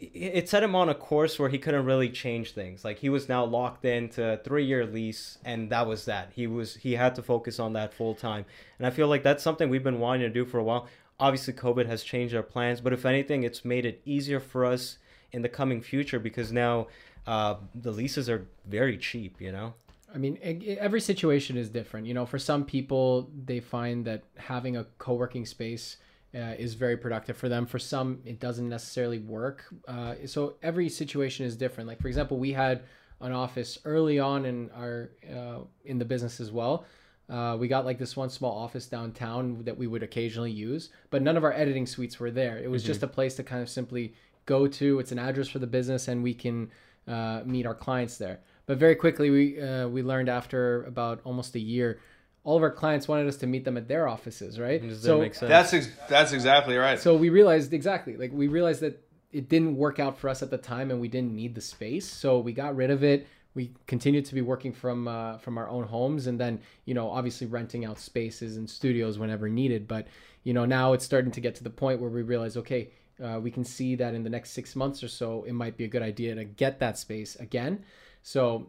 it 0.01 0.49
set 0.49 0.63
him 0.63 0.75
on 0.75 0.89
a 0.89 0.95
course 0.95 1.39
where 1.39 1.49
he 1.49 1.59
couldn't 1.59 1.85
really 1.85 2.09
change 2.09 2.53
things. 2.53 2.85
Like 2.85 2.99
he 2.99 3.09
was 3.09 3.29
now 3.29 3.45
locked 3.45 3.85
into 3.85 4.33
a 4.33 4.37
three 4.37 4.65
year 4.65 4.87
lease, 4.87 5.39
and 5.45 5.71
that 5.71 5.87
was 5.87 6.05
that. 6.07 6.33
He 6.35 6.47
was 6.47 6.77
he 6.77 6.93
had 6.93 7.15
to 7.17 7.23
focus 7.23 7.59
on 7.59 7.73
that 7.75 7.95
full 7.95 8.15
time, 8.15 8.45
and 8.79 8.87
I 8.87 8.91
feel 8.91 9.09
like 9.09 9.23
that's 9.23 9.43
something 9.43 9.69
we've 9.69 9.85
been 9.85 10.01
wanting 10.01 10.23
to 10.23 10.31
do 10.31 10.45
for 10.45 10.59
a 10.59 10.65
while. 10.65 10.89
Obviously, 11.21 11.55
COVID 11.55 11.87
has 11.87 12.03
changed 12.03 12.35
our 12.35 12.43
plans, 12.43 12.81
but 12.81 12.93
if 12.93 13.07
anything, 13.07 13.45
it's 13.45 13.65
made 13.65 13.87
it 13.87 14.03
easier 14.05 14.41
for 14.41 14.65
us 14.65 14.99
in 15.33 15.43
the 15.43 15.49
coming 15.49 15.81
future 15.81 16.19
because 16.19 16.53
now 16.53 16.89
uh, 17.27 17.57
the 17.75 17.93
leases 17.93 18.29
are 18.29 18.47
very 18.67 18.97
cheap. 18.97 19.41
You 19.41 19.53
know. 19.53 19.75
I 20.15 20.19
mean, 20.19 20.39
every 20.79 21.01
situation 21.01 21.57
is 21.57 21.69
different. 21.69 22.07
You 22.07 22.15
know, 22.15 22.25
for 22.25 22.39
some 22.39 22.65
people, 22.65 23.29
they 23.45 23.59
find 23.59 24.05
that 24.05 24.23
having 24.37 24.77
a 24.77 24.85
co 24.99 25.15
working 25.15 25.45
space 25.45 25.97
uh, 26.35 26.55
is 26.59 26.75
very 26.75 26.97
productive 26.97 27.37
for 27.37 27.49
them. 27.49 27.67
For 27.67 27.79
some, 27.79 28.21
it 28.25 28.41
doesn't 28.41 28.69
necessarily 28.69 29.19
work. 29.19 29.65
Uh, 29.87 30.15
so 30.27 30.55
every 30.63 30.89
situation 30.89 31.47
is 31.47 31.57
different. 31.57 31.89
Like 31.89 32.01
for 32.01 32.09
example, 32.09 32.39
we 32.39 32.53
had 32.53 32.83
an 33.21 33.33
office 33.33 33.79
early 33.85 34.19
on 34.19 34.45
in 34.45 34.71
our 34.71 35.11
uh, 35.33 35.61
in 35.85 35.99
the 35.99 36.05
business 36.05 36.41
as 36.41 36.51
well. 36.51 36.85
Uh, 37.29 37.57
we 37.59 37.69
got 37.69 37.87
like 37.87 37.99
this 37.99 38.17
one 38.17 38.29
small 38.29 38.55
office 38.57 38.87
downtown 38.87 39.65
that 39.65 39.77
we 39.77 39.87
would 39.87 40.03
occasionally 40.03 40.51
use, 40.51 40.91
but 41.09 41.23
none 41.23 41.37
of 41.37 41.45
our 41.45 41.53
editing 41.55 41.87
suites 41.87 42.21
were 42.21 42.31
there. 42.31 42.59
It 42.59 42.71
was 42.71 42.83
mm-hmm. 42.83 42.89
just 42.89 43.03
a 43.03 43.07
place 43.07 43.35
to 43.37 43.43
kind 43.43 43.63
of 43.63 43.69
simply 43.71 44.15
go 44.45 44.67
to. 44.67 44.99
It's 44.99 45.13
an 45.13 45.19
address 45.19 45.49
for 45.49 45.59
the 45.59 45.67
business, 45.67 46.09
and 46.09 46.23
we 46.23 46.35
can 46.35 46.71
uh, 47.09 47.41
meet 47.47 47.65
our 47.65 47.75
clients 47.75 48.19
there. 48.19 48.41
But 48.67 48.79
very 48.79 48.95
quickly, 48.95 49.31
we 49.31 49.61
uh, 49.61 49.89
we 49.89 50.03
learned 50.03 50.29
after 50.29 50.85
about 50.85 51.21
almost 51.25 51.55
a 51.55 51.61
year 51.61 52.01
all 52.45 52.57
of 52.57 52.63
our 52.63 52.71
clients 52.71 53.09
wanted 53.09 53.27
us 53.27 53.37
to 53.39 53.47
meet 53.47 53.65
them 53.65 53.77
at 53.77 53.89
their 53.89 54.07
offices, 54.07 54.61
right? 54.61 54.81
so 55.03 55.19
that's 55.49 55.73
ex- 55.73 55.89
that's 56.09 56.33
exactly 56.33 56.77
right. 56.77 57.01
So 57.01 57.17
we 57.17 57.31
realized 57.31 57.73
exactly 57.73 58.17
like 58.17 58.31
we 58.33 58.47
realized 58.47 58.81
that 58.81 59.03
it 59.33 59.49
didn't 59.49 59.77
work 59.77 59.99
out 59.99 60.19
for 60.19 60.29
us 60.29 60.43
at 60.43 60.51
the 60.51 60.59
time, 60.59 60.91
and 60.91 61.01
we 61.01 61.09
didn't 61.09 61.35
need 61.35 61.55
the 61.55 61.61
space, 61.61 62.07
so 62.07 62.39
we 62.39 62.53
got 62.53 62.77
rid 62.77 62.91
of 62.91 63.03
it. 63.03 63.27
We 63.55 63.73
continued 63.87 64.27
to 64.27 64.35
be 64.35 64.43
working 64.43 64.73
from 64.73 65.09
uh, 65.09 65.39
from 65.39 65.59
our 65.59 65.69
own 65.69 65.85
homes, 65.85 66.27
and 66.27 66.39
then 66.39 66.61
you 66.85 66.95
know 66.95 67.11
obviously 67.11 67.47
renting 67.47 67.85
out 67.85 67.99
spaces 67.99 68.59
and 68.59 68.69
studios 68.69 69.19
whenever 69.19 69.49
needed. 69.49 69.89
But 69.89 70.07
you 70.43 70.53
know 70.53 70.67
now 70.67 70.93
it's 70.93 71.05
starting 71.05 71.33
to 71.33 71.41
get 71.41 71.55
to 71.57 71.65
the 71.65 71.71
point 71.71 72.01
where 72.01 72.11
we 72.11 72.23
realize, 72.23 72.59
okay, 72.59 72.91
uh, 73.23 73.41
we 73.41 73.51
can 73.51 73.65
see 73.65 73.95
that 73.97 74.15
in 74.15 74.23
the 74.23 74.31
next 74.31 74.51
six 74.51 74.77
months 74.77 75.03
or 75.03 75.09
so, 75.09 75.45
it 75.45 75.53
might 75.53 75.77
be 75.77 75.85
a 75.85 75.89
good 75.89 76.03
idea 76.03 76.35
to 76.35 76.45
get 76.45 76.79
that 76.81 76.99
space 76.99 77.37
again. 77.37 77.85
So 78.23 78.69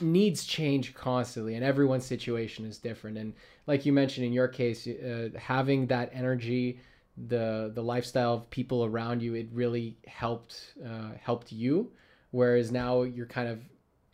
needs 0.00 0.44
change 0.44 0.94
constantly 0.94 1.54
and 1.54 1.64
everyone's 1.64 2.04
situation 2.04 2.64
is 2.64 2.78
different. 2.78 3.18
And 3.18 3.34
like 3.66 3.86
you 3.86 3.92
mentioned 3.92 4.26
in 4.26 4.32
your 4.32 4.48
case 4.48 4.86
uh, 4.86 5.30
having 5.38 5.86
that 5.88 6.10
energy 6.12 6.80
the 7.28 7.70
the 7.72 7.82
lifestyle 7.82 8.34
of 8.34 8.50
people 8.50 8.84
around 8.84 9.22
you 9.22 9.34
it 9.34 9.48
really 9.52 9.96
helped 10.06 10.74
uh, 10.84 11.10
helped 11.20 11.52
you. 11.52 11.92
Whereas 12.32 12.72
now 12.72 13.02
you're 13.02 13.26
kind 13.26 13.48
of 13.48 13.60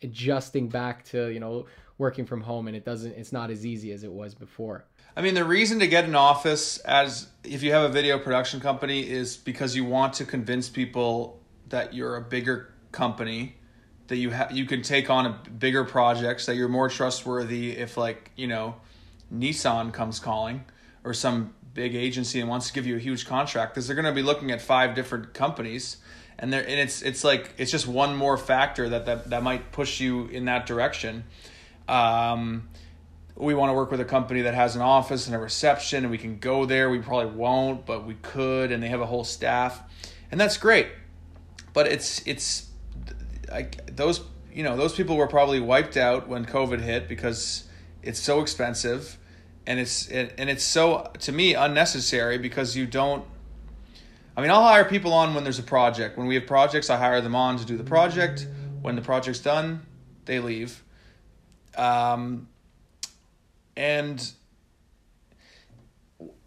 adjusting 0.03 0.69
back 0.69 1.03
to 1.05 1.29
you 1.29 1.39
know 1.39 1.65
working 1.97 2.25
from 2.25 2.41
home 2.41 2.67
and 2.67 2.75
it 2.75 2.85
doesn't 2.85 3.13
it's 3.13 3.31
not 3.31 3.49
as 3.49 3.65
easy 3.65 3.91
as 3.91 4.03
it 4.03 4.11
was 4.11 4.35
before. 4.35 4.85
I 5.15 5.21
mean, 5.21 5.33
the 5.33 5.43
reason 5.43 5.79
to 5.79 5.87
get 5.87 6.05
an 6.05 6.15
office 6.15 6.77
as 6.79 7.27
if 7.43 7.63
you 7.63 7.73
have 7.73 7.83
a 7.83 7.89
video 7.89 8.17
production 8.17 8.59
company 8.59 9.09
is 9.09 9.35
because 9.35 9.75
you 9.75 9.83
want 9.83 10.13
to 10.13 10.25
convince 10.25 10.69
people 10.69 11.41
that 11.67 11.93
you're 11.93 12.15
a 12.15 12.21
bigger 12.21 12.73
company 12.91 13.57
that 14.11 14.17
you 14.17 14.29
have 14.29 14.51
you 14.51 14.65
can 14.65 14.81
take 14.81 15.09
on 15.09 15.25
a 15.25 15.49
bigger 15.49 15.85
projects 15.85 16.45
that 16.45 16.57
you're 16.57 16.67
more 16.67 16.89
trustworthy 16.89 17.77
if 17.77 17.95
like 17.95 18.29
you 18.35 18.45
know 18.45 18.75
Nissan 19.33 19.93
comes 19.93 20.19
calling 20.19 20.65
or 21.05 21.13
some 21.13 21.53
big 21.73 21.95
agency 21.95 22.41
and 22.41 22.49
wants 22.49 22.67
to 22.67 22.73
give 22.73 22.85
you 22.85 22.97
a 22.97 22.99
huge 22.99 23.25
contract 23.25 23.73
because 23.73 23.87
they're 23.87 23.95
going 23.95 24.05
to 24.05 24.11
be 24.11 24.21
looking 24.21 24.51
at 24.51 24.61
five 24.61 24.95
different 24.95 25.33
companies 25.33 25.95
and 26.37 26.51
there 26.51 26.59
and 26.59 26.77
it's 26.77 27.01
it's 27.01 27.23
like 27.23 27.53
it's 27.57 27.71
just 27.71 27.87
one 27.87 28.13
more 28.17 28.35
factor 28.35 28.89
that 28.89 29.05
that, 29.05 29.29
that 29.29 29.43
might 29.43 29.71
push 29.71 30.01
you 30.01 30.25
in 30.27 30.43
that 30.43 30.65
direction 30.65 31.23
um, 31.87 32.67
we 33.37 33.53
want 33.53 33.69
to 33.69 33.73
work 33.73 33.91
with 33.91 34.01
a 34.01 34.05
company 34.05 34.41
that 34.41 34.53
has 34.53 34.75
an 34.75 34.81
office 34.81 35.27
and 35.27 35.35
a 35.35 35.39
reception 35.39 36.03
and 36.03 36.11
we 36.11 36.17
can 36.17 36.37
go 36.37 36.65
there. 36.65 36.89
We 36.89 36.99
probably 36.99 37.33
won't, 37.33 37.85
but 37.85 38.05
we 38.05 38.15
could, 38.15 38.71
and 38.71 38.83
they 38.83 38.89
have 38.89 39.01
a 39.01 39.05
whole 39.05 39.23
staff, 39.23 39.81
and 40.29 40.39
that's 40.39 40.57
great. 40.57 40.89
But 41.73 41.87
it's 41.87 42.21
it's 42.27 42.70
like 43.51 43.95
those 43.95 44.21
you 44.53 44.63
know 44.63 44.75
those 44.75 44.93
people 44.93 45.17
were 45.17 45.27
probably 45.27 45.59
wiped 45.59 45.97
out 45.97 46.27
when 46.27 46.45
COVID 46.45 46.81
hit 46.81 47.07
because 47.07 47.65
it's 48.01 48.19
so 48.19 48.41
expensive, 48.41 49.17
and 49.67 49.79
it's 49.79 50.07
and 50.07 50.49
it's 50.49 50.63
so 50.63 51.11
to 51.19 51.31
me 51.31 51.53
unnecessary 51.53 52.37
because 52.37 52.75
you 52.75 52.85
don't. 52.85 53.25
I 54.35 54.41
mean, 54.41 54.49
I'll 54.49 54.63
hire 54.63 54.85
people 54.85 55.13
on 55.13 55.33
when 55.33 55.43
there's 55.43 55.59
a 55.59 55.63
project. 55.63 56.17
When 56.17 56.25
we 56.25 56.35
have 56.35 56.47
projects, 56.47 56.89
I 56.89 56.97
hire 56.97 57.21
them 57.21 57.35
on 57.35 57.57
to 57.57 57.65
do 57.65 57.77
the 57.77 57.83
project. 57.83 58.47
When 58.81 58.95
the 58.95 59.01
project's 59.01 59.39
done, 59.39 59.85
they 60.25 60.39
leave. 60.39 60.83
Um, 61.77 62.47
and 63.75 64.31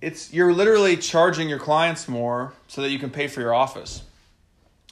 it's 0.01 0.33
you're 0.33 0.53
literally 0.53 0.97
charging 0.97 1.49
your 1.49 1.59
clients 1.59 2.09
more 2.09 2.55
so 2.67 2.83
that 2.83 2.91
you 2.91 2.99
can 2.99 3.11
pay 3.11 3.29
for 3.29 3.41
your 3.41 3.55
office. 3.55 4.03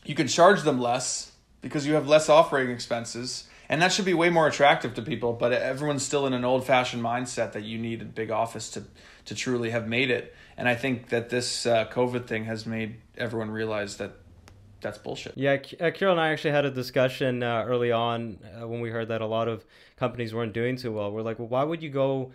You 0.05 0.15
can 0.15 0.29
charge 0.29 0.63
them 0.63 0.81
less 0.81 1.32
because 1.63 1.87
you 1.87 1.95
have 1.95 2.07
less 2.07 2.29
operating 2.29 2.75
expenses, 2.75 3.49
and 3.69 3.81
that 3.81 3.93
should 3.93 4.05
be 4.05 4.13
way 4.13 4.29
more 4.29 4.47
attractive 4.47 4.93
to 4.95 5.03
people. 5.03 5.33
But 5.33 5.53
everyone's 5.53 6.05
still 6.05 6.27
in 6.27 6.35
an 6.35 6.45
old-fashioned 6.45 7.03
mindset 7.03 7.53
that 7.53 7.63
you 7.63 7.79
need 7.79 8.03
a 8.03 8.05
big 8.05 8.31
office 8.31 8.69
to 8.73 8.85
to 9.25 9.35
truly 9.35 9.71
have 9.71 9.89
made 9.89 10.11
it. 10.11 10.35
And 10.57 10.69
I 10.69 10.75
think 10.75 11.09
that 11.09 11.31
this 11.31 11.65
uh, 11.65 11.87
COVID 11.87 12.27
thing 12.27 12.45
has 12.45 12.67
made 12.67 12.97
everyone 13.17 13.51
realize 13.51 13.97
that 13.97 14.13
that's 14.81 14.99
bullshit. 14.99 15.33
Yeah, 15.37 15.57
Kyrill 15.57 16.11
and 16.13 16.21
I 16.21 16.31
actually 16.33 16.51
had 16.51 16.65
a 16.65 16.71
discussion 16.71 17.43
uh, 17.43 17.65
early 17.67 17.93
on 17.93 18.39
uh, 18.61 18.67
when 18.67 18.81
we 18.81 18.91
heard 18.91 19.09
that 19.09 19.21
a 19.21 19.27
lot 19.27 19.49
of 19.49 19.65
companies 19.97 20.35
weren't 20.35 20.53
doing 20.53 20.77
too 20.77 20.93
well. 20.93 21.13
We're 21.13 21.23
like, 21.23 21.39
well, 21.39 21.49
why 21.49 21.63
would 21.63 21.83
you 21.83 21.89
go 21.89 22.33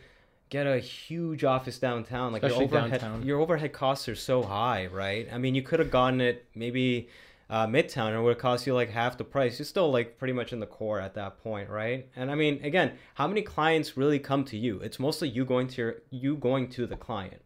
get 0.50 0.66
a 0.66 0.80
huge 0.80 1.44
office 1.44 1.78
downtown? 1.78 2.32
Like 2.32 2.44
Especially 2.44 2.68
your 2.68 2.78
overhead, 2.78 3.02
downtown. 3.02 3.24
your 3.24 3.40
overhead 3.42 3.74
costs 3.74 4.08
are 4.08 4.16
so 4.16 4.44
high, 4.44 4.88
right? 4.88 5.28
I 5.32 5.38
mean, 5.38 5.56
you 5.56 5.62
could 5.62 5.80
have 5.80 5.92
gotten 5.92 6.22
it 6.22 6.46
maybe 6.56 7.10
uh, 7.50 7.66
midtown, 7.66 8.08
and 8.08 8.18
it 8.18 8.22
would 8.22 8.38
cost 8.38 8.68
you 8.68 8.74
like 8.74 8.90
half 8.90 9.18
the 9.18 9.24
price. 9.24 9.58
You're 9.58 9.66
still 9.66 9.92
like 9.92 10.18
pretty 10.18 10.34
much 10.34 10.52
in 10.52 10.60
the 10.60 10.66
core 10.66 11.00
at 11.00 11.14
that 11.16 11.42
point, 11.42 11.70
right? 11.70 12.08
And 12.16 12.30
I 12.30 12.36
mean, 12.36 12.60
again, 12.64 12.94
how 13.16 13.28
many 13.28 13.42
clients 13.42 13.96
really 13.96 14.20
come 14.20 14.44
to 14.46 14.58
you? 14.58 14.80
It's 14.80 15.00
mostly 15.00 15.30
you 15.30 15.46
going 15.46 15.68
to 15.70 15.82
your, 15.82 15.96
you 16.10 16.36
going 16.36 16.70
to 16.72 16.86
the 16.86 16.98
client. 16.98 17.42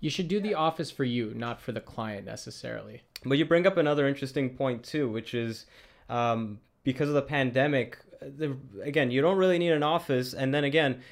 You 0.00 0.10
should 0.10 0.28
do 0.28 0.40
the 0.40 0.54
office 0.54 0.90
for 0.90 1.04
you, 1.04 1.32
not 1.34 1.60
for 1.60 1.72
the 1.72 1.80
client 1.80 2.26
necessarily. 2.26 3.02
But 3.24 3.38
you 3.38 3.44
bring 3.44 3.66
up 3.66 3.76
another 3.76 4.06
interesting 4.06 4.50
point 4.50 4.82
too, 4.82 5.08
which 5.08 5.34
is 5.34 5.66
um, 6.08 6.60
because 6.84 7.08
of 7.08 7.14
the 7.14 7.22
pandemic. 7.22 7.98
The, 8.20 8.56
again, 8.82 9.10
you 9.10 9.20
don't 9.20 9.36
really 9.36 9.58
need 9.58 9.72
an 9.72 9.82
office, 9.82 10.32
and 10.32 10.54
then 10.54 10.64
again, 10.64 11.02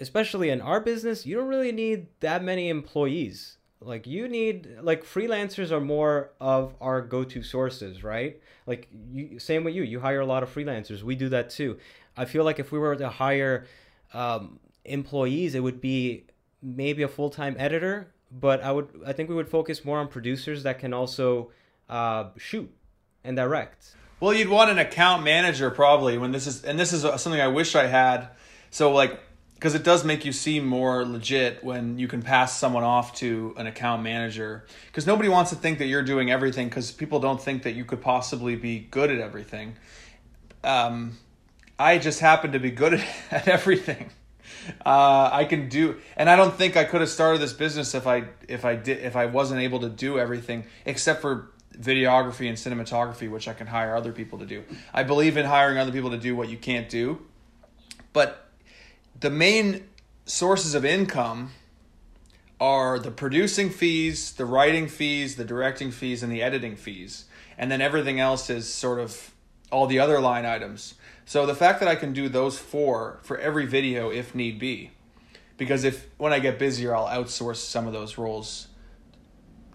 especially 0.00 0.48
in 0.48 0.60
our 0.60 0.80
business, 0.80 1.26
you 1.26 1.36
don't 1.36 1.48
really 1.48 1.72
need 1.72 2.06
that 2.20 2.42
many 2.42 2.70
employees. 2.70 3.58
Like 3.80 4.06
you 4.06 4.28
need 4.28 4.78
like 4.82 5.04
freelancers 5.04 5.70
are 5.70 5.80
more 5.80 6.32
of 6.40 6.74
our 6.80 7.00
go-to 7.00 7.42
sources, 7.42 8.04
right? 8.04 8.40
Like 8.66 8.88
you, 9.12 9.38
same 9.38 9.64
with 9.64 9.74
you. 9.74 9.82
You 9.82 10.00
hire 10.00 10.20
a 10.20 10.26
lot 10.26 10.42
of 10.42 10.54
freelancers. 10.54 11.02
We 11.02 11.14
do 11.14 11.30
that 11.30 11.50
too. 11.50 11.78
I 12.16 12.26
feel 12.26 12.44
like 12.44 12.58
if 12.58 12.72
we 12.72 12.78
were 12.78 12.94
to 12.96 13.08
hire 13.08 13.66
um, 14.12 14.60
employees, 14.84 15.54
it 15.54 15.60
would 15.60 15.80
be 15.80 16.26
maybe 16.62 17.02
a 17.02 17.08
full-time 17.08 17.56
editor 17.58 18.12
but 18.30 18.62
i 18.62 18.70
would 18.70 18.86
i 19.06 19.14
think 19.14 19.30
we 19.30 19.34
would 19.34 19.48
focus 19.48 19.82
more 19.82 19.98
on 19.98 20.06
producers 20.06 20.62
that 20.62 20.78
can 20.78 20.92
also 20.92 21.50
uh, 21.88 22.24
shoot 22.36 22.70
and 23.24 23.34
direct 23.36 23.94
Well, 24.20 24.34
you'd 24.34 24.50
want 24.50 24.70
an 24.70 24.78
account 24.78 25.24
manager 25.24 25.70
probably 25.70 26.18
when 26.18 26.30
this 26.30 26.46
is, 26.46 26.62
and 26.62 26.78
this 26.78 26.92
is 26.92 27.02
something 27.02 27.40
I 27.40 27.48
wish 27.48 27.74
I 27.74 27.86
had. 27.86 28.28
So 28.68 28.92
like, 28.92 29.18
because 29.60 29.74
it 29.74 29.84
does 29.84 30.06
make 30.06 30.24
you 30.24 30.32
seem 30.32 30.64
more 30.64 31.04
legit 31.04 31.62
when 31.62 31.98
you 31.98 32.08
can 32.08 32.22
pass 32.22 32.58
someone 32.58 32.82
off 32.82 33.14
to 33.16 33.52
an 33.58 33.66
account 33.66 34.02
manager. 34.02 34.64
Because 34.86 35.06
nobody 35.06 35.28
wants 35.28 35.50
to 35.50 35.56
think 35.56 35.80
that 35.80 35.84
you're 35.84 36.02
doing 36.02 36.30
everything. 36.30 36.70
Because 36.70 36.90
people 36.90 37.20
don't 37.20 37.38
think 37.38 37.64
that 37.64 37.72
you 37.72 37.84
could 37.84 38.00
possibly 38.00 38.56
be 38.56 38.78
good 38.78 39.10
at 39.10 39.18
everything. 39.18 39.76
Um, 40.64 41.18
I 41.78 41.98
just 41.98 42.20
happen 42.20 42.52
to 42.52 42.58
be 42.58 42.70
good 42.70 42.94
at, 42.94 43.06
at 43.30 43.48
everything. 43.48 44.08
Uh, 44.86 45.28
I 45.30 45.44
can 45.44 45.68
do, 45.68 46.00
and 46.16 46.30
I 46.30 46.36
don't 46.36 46.54
think 46.54 46.78
I 46.78 46.84
could 46.84 47.02
have 47.02 47.10
started 47.10 47.42
this 47.42 47.52
business 47.52 47.94
if 47.94 48.06
I 48.06 48.24
if 48.48 48.64
I 48.64 48.76
did 48.76 49.04
if 49.04 49.14
I 49.14 49.26
wasn't 49.26 49.60
able 49.60 49.80
to 49.80 49.90
do 49.90 50.18
everything 50.18 50.64
except 50.86 51.20
for 51.20 51.50
videography 51.78 52.48
and 52.48 52.56
cinematography, 52.56 53.30
which 53.30 53.46
I 53.46 53.52
can 53.52 53.66
hire 53.66 53.94
other 53.94 54.12
people 54.12 54.38
to 54.38 54.46
do. 54.46 54.64
I 54.94 55.02
believe 55.02 55.36
in 55.36 55.44
hiring 55.44 55.76
other 55.76 55.92
people 55.92 56.10
to 56.10 56.18
do 56.18 56.34
what 56.34 56.48
you 56.48 56.56
can't 56.56 56.88
do, 56.88 57.20
but 58.14 58.49
the 59.20 59.30
main 59.30 59.84
sources 60.24 60.74
of 60.74 60.84
income 60.84 61.50
are 62.60 62.98
the 62.98 63.10
producing 63.10 63.70
fees, 63.70 64.32
the 64.32 64.44
writing 64.44 64.86
fees, 64.86 65.36
the 65.36 65.44
directing 65.44 65.90
fees, 65.90 66.22
and 66.22 66.32
the 66.32 66.42
editing 66.42 66.76
fees, 66.76 67.24
and 67.56 67.70
then 67.70 67.80
everything 67.80 68.20
else 68.20 68.50
is 68.50 68.72
sort 68.72 68.98
of 68.98 69.32
all 69.70 69.86
the 69.86 69.98
other 69.98 70.20
line 70.20 70.44
items. 70.44 70.94
So 71.24 71.46
the 71.46 71.54
fact 71.54 71.80
that 71.80 71.88
I 71.88 71.94
can 71.94 72.12
do 72.12 72.28
those 72.28 72.58
four 72.58 73.20
for 73.22 73.38
every 73.38 73.66
video 73.66 74.10
if 74.10 74.34
need 74.34 74.58
be, 74.58 74.90
because 75.56 75.84
if 75.84 76.08
when 76.18 76.32
I 76.32 76.38
get 76.38 76.58
busier, 76.58 76.94
I'll 76.94 77.06
outsource 77.06 77.56
some 77.56 77.86
of 77.86 77.92
those 77.92 78.18
roles 78.18 78.68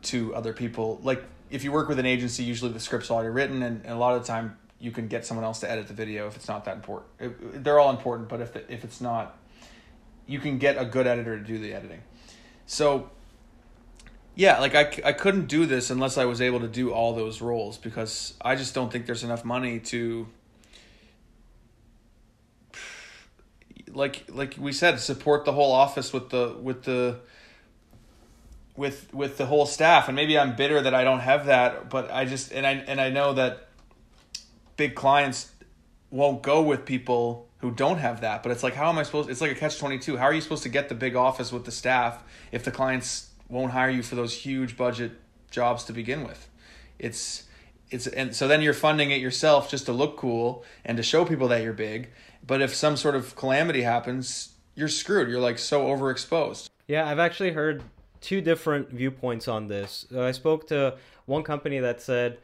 to 0.03 0.35
other 0.35 0.53
people. 0.53 0.99
Like 1.01 1.23
if 1.49 1.63
you 1.63 1.71
work 1.71 1.87
with 1.87 1.97
an 1.97 2.05
agency, 2.05 2.43
usually 2.43 2.71
the 2.71 2.79
script's 2.79 3.09
already 3.09 3.29
written, 3.29 3.63
and, 3.63 3.81
and 3.85 3.93
a 3.93 3.97
lot 3.97 4.15
of 4.15 4.21
the 4.21 4.27
time 4.27 4.57
you 4.79 4.91
can 4.91 5.07
get 5.07 5.25
someone 5.25 5.43
else 5.45 5.59
to 5.61 5.69
edit 5.71 5.87
the 5.87 5.93
video 5.93 6.27
if 6.27 6.35
it's 6.35 6.47
not 6.47 6.65
that 6.65 6.75
important. 6.75 7.09
It- 7.19 7.63
they're 7.63 7.79
all 7.79 7.89
important, 7.89 8.29
but 8.29 8.41
if 8.41 8.53
the, 8.53 8.71
if 8.71 8.83
it's 8.83 9.01
not, 9.01 9.37
you 10.27 10.39
can 10.39 10.57
get 10.57 10.77
a 10.77 10.85
good 10.85 11.07
editor 11.07 11.37
to 11.37 11.43
do 11.43 11.57
the 11.57 11.73
editing. 11.73 12.01
So 12.65 13.09
yeah, 14.35 14.59
like 14.59 14.75
I, 14.75 15.09
I 15.09 15.13
couldn't 15.13 15.47
do 15.47 15.65
this 15.65 15.89
unless 15.89 16.17
I 16.17 16.25
was 16.25 16.41
able 16.41 16.59
to 16.59 16.67
do 16.67 16.91
all 16.91 17.15
those 17.15 17.41
roles 17.41 17.77
because 17.77 18.33
I 18.41 18.55
just 18.55 18.73
don't 18.75 18.91
think 18.91 19.05
there's 19.05 19.23
enough 19.23 19.45
money 19.45 19.79
to 19.79 20.27
like 23.93 24.25
like 24.29 24.55
we 24.59 24.73
said 24.73 24.99
support 24.99 25.45
the 25.45 25.53
whole 25.53 25.71
office 25.71 26.11
with 26.11 26.29
the 26.29 26.53
with 26.61 26.83
the 26.83 27.19
with 28.75 29.13
with 29.13 29.37
the 29.37 29.45
whole 29.45 29.65
staff 29.65 30.09
and 30.09 30.15
maybe 30.17 30.37
I'm 30.37 30.55
bitter 30.57 30.81
that 30.81 30.93
I 30.93 31.05
don't 31.05 31.21
have 31.21 31.45
that 31.45 31.89
but 31.89 32.11
I 32.11 32.25
just 32.25 32.51
and 32.51 32.67
I 32.67 32.71
and 32.73 32.99
I 32.99 33.09
know 33.09 33.33
that 33.33 33.64
big 34.77 34.95
clients 34.95 35.51
won't 36.11 36.41
go 36.41 36.61
with 36.61 36.85
people 36.85 37.47
who 37.59 37.71
don't 37.71 37.97
have 37.97 38.21
that 38.21 38.43
but 38.43 38.51
it's 38.51 38.63
like 38.63 38.75
how 38.75 38.89
am 38.89 38.97
I 38.97 39.03
supposed 39.03 39.29
it's 39.29 39.41
like 39.41 39.51
a 39.51 39.55
catch 39.55 39.79
22 39.79 40.17
how 40.17 40.25
are 40.25 40.33
you 40.33 40.41
supposed 40.41 40.63
to 40.63 40.69
get 40.69 40.89
the 40.89 40.95
big 40.95 41.15
office 41.15 41.51
with 41.51 41.65
the 41.65 41.71
staff 41.71 42.23
if 42.51 42.63
the 42.63 42.71
clients 42.71 43.29
won't 43.49 43.71
hire 43.71 43.89
you 43.89 44.03
for 44.03 44.15
those 44.15 44.33
huge 44.33 44.77
budget 44.77 45.11
jobs 45.51 45.83
to 45.85 45.93
begin 45.93 46.23
with? 46.23 46.49
It's 46.99 47.43
it's 47.91 48.07
and 48.07 48.35
so 48.35 48.47
then 48.47 48.61
you're 48.61 48.73
funding 48.73 49.11
it 49.11 49.21
yourself 49.21 49.69
just 49.69 49.85
to 49.85 49.93
look 49.93 50.17
cool 50.17 50.63
and 50.83 50.97
to 50.97 51.03
show 51.03 51.25
people 51.25 51.47
that 51.49 51.61
you're 51.63 51.73
big 51.73 52.09
but 52.45 52.61
if 52.61 52.73
some 52.73 52.97
sort 52.97 53.15
of 53.15 53.35
calamity 53.35 53.81
happens 53.81 54.55
you're 54.75 54.89
screwed. 54.89 55.29
You're 55.29 55.39
like 55.39 55.57
so 55.57 55.85
overexposed. 55.85 56.69
Yeah, 56.87 57.09
I've 57.09 57.19
actually 57.19 57.51
heard 57.51 57.83
two 58.21 58.41
different 58.41 58.89
viewpoints 58.89 59.47
on 59.47 59.67
this. 59.67 60.05
Uh, 60.13 60.23
I 60.23 60.31
spoke 60.31 60.67
to 60.67 60.97
one 61.25 61.43
company 61.43 61.79
that 61.79 62.01
said, 62.01 62.37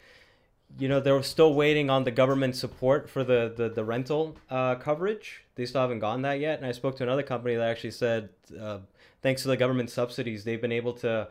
you 0.80 0.88
know, 0.88 1.00
they're 1.00 1.22
still 1.24 1.54
waiting 1.54 1.90
on 1.90 2.04
the 2.04 2.12
government 2.12 2.56
support 2.56 3.10
for 3.10 3.24
the 3.24 3.54
the, 3.56 3.70
the 3.70 3.84
rental 3.84 4.36
uh, 4.50 4.76
coverage. 4.76 5.44
They 5.56 5.66
still 5.66 5.82
haven't 5.82 6.00
gotten 6.00 6.22
that 6.24 6.40
yet. 6.40 6.58
And 6.58 6.66
I 6.66 6.72
spoke 6.72 6.96
to 6.98 7.04
another 7.04 7.24
company 7.24 7.56
that 7.56 7.70
actually 7.70 7.92
said, 7.92 8.30
uh, 8.60 8.80
thanks 9.22 9.42
to 9.44 9.48
the 9.50 9.58
government 9.58 9.90
subsidies, 9.90 10.44
they've 10.44 10.62
been 10.62 10.72
able 10.72 10.94
to 10.94 11.28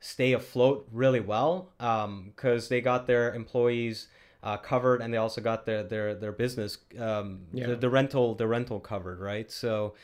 stay 0.00 0.32
afloat 0.32 0.86
really 0.92 1.20
well 1.20 1.70
because 1.78 2.68
they 2.68 2.80
got 2.80 3.06
their 3.06 3.34
employees. 3.34 4.08
Uh, 4.42 4.58
covered 4.58 5.00
and 5.00 5.10
they 5.10 5.16
also 5.16 5.40
got 5.40 5.64
their 5.64 5.82
their 5.82 6.14
their 6.14 6.30
business 6.30 6.76
um, 7.00 7.40
Yeah. 7.54 7.68
the, 7.68 7.76
the 7.76 7.88
rental 7.88 8.34
the 8.34 8.46
rental 8.46 8.78
covered 8.78 9.18
right 9.18 9.50
so 9.50 9.94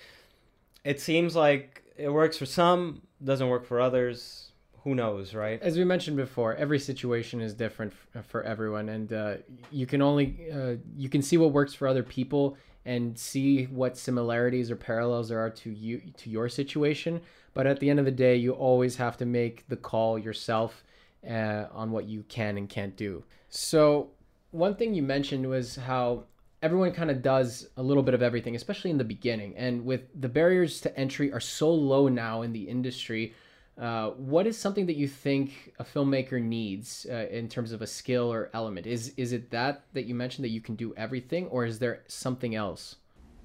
it 0.82 0.98
seems 0.98 1.36
like 1.36 1.82
it 1.98 2.08
works 2.08 2.38
for 2.38 2.46
some, 2.46 3.02
doesn't 3.22 3.48
work 3.48 3.66
for 3.66 3.80
others. 3.80 4.49
Who 4.84 4.94
knows, 4.94 5.34
right? 5.34 5.60
As 5.60 5.76
we 5.76 5.84
mentioned 5.84 6.16
before, 6.16 6.54
every 6.56 6.78
situation 6.78 7.40
is 7.40 7.52
different 7.52 7.92
f- 8.14 8.24
for 8.26 8.42
everyone, 8.42 8.88
and 8.88 9.12
uh, 9.12 9.34
you 9.70 9.86
can 9.86 10.00
only 10.00 10.46
uh, 10.52 10.76
you 10.96 11.08
can 11.08 11.20
see 11.20 11.36
what 11.36 11.52
works 11.52 11.74
for 11.74 11.86
other 11.86 12.02
people 12.02 12.56
and 12.86 13.18
see 13.18 13.64
what 13.66 13.98
similarities 13.98 14.70
or 14.70 14.76
parallels 14.76 15.28
there 15.28 15.38
are 15.38 15.50
to 15.50 15.70
you 15.70 16.00
to 16.16 16.30
your 16.30 16.48
situation. 16.48 17.20
But 17.52 17.66
at 17.66 17.80
the 17.80 17.90
end 17.90 17.98
of 17.98 18.04
the 18.04 18.10
day, 18.10 18.36
you 18.36 18.52
always 18.52 18.96
have 18.96 19.16
to 19.18 19.26
make 19.26 19.68
the 19.68 19.76
call 19.76 20.18
yourself 20.18 20.82
uh, 21.28 21.64
on 21.72 21.90
what 21.90 22.06
you 22.06 22.24
can 22.28 22.56
and 22.56 22.68
can't 22.68 22.96
do. 22.96 23.22
So 23.50 24.10
one 24.50 24.76
thing 24.76 24.94
you 24.94 25.02
mentioned 25.02 25.48
was 25.48 25.76
how 25.76 26.24
everyone 26.62 26.92
kind 26.92 27.10
of 27.10 27.22
does 27.22 27.68
a 27.76 27.82
little 27.82 28.02
bit 28.02 28.14
of 28.14 28.22
everything, 28.22 28.54
especially 28.54 28.90
in 28.90 28.98
the 28.98 29.04
beginning. 29.04 29.56
And 29.56 29.84
with 29.84 30.02
the 30.20 30.28
barriers 30.28 30.80
to 30.82 30.98
entry 30.98 31.32
are 31.32 31.40
so 31.40 31.70
low 31.70 32.08
now 32.08 32.42
in 32.42 32.52
the 32.52 32.62
industry, 32.62 33.34
uh, 33.80 34.10
what 34.10 34.46
is 34.46 34.58
something 34.58 34.84
that 34.86 34.96
you 34.96 35.08
think 35.08 35.72
a 35.78 35.84
filmmaker 35.84 36.40
needs 36.40 37.06
uh, 37.10 37.26
in 37.30 37.48
terms 37.48 37.72
of 37.72 37.80
a 37.80 37.86
skill 37.86 38.30
or 38.30 38.50
element? 38.52 38.86
Is 38.86 39.14
is 39.16 39.32
it 39.32 39.50
that 39.52 39.84
that 39.94 40.04
you 40.04 40.14
mentioned 40.14 40.44
that 40.44 40.50
you 40.50 40.60
can 40.60 40.74
do 40.76 40.92
everything, 40.98 41.46
or 41.46 41.64
is 41.64 41.78
there 41.78 42.02
something 42.06 42.54
else? 42.54 42.96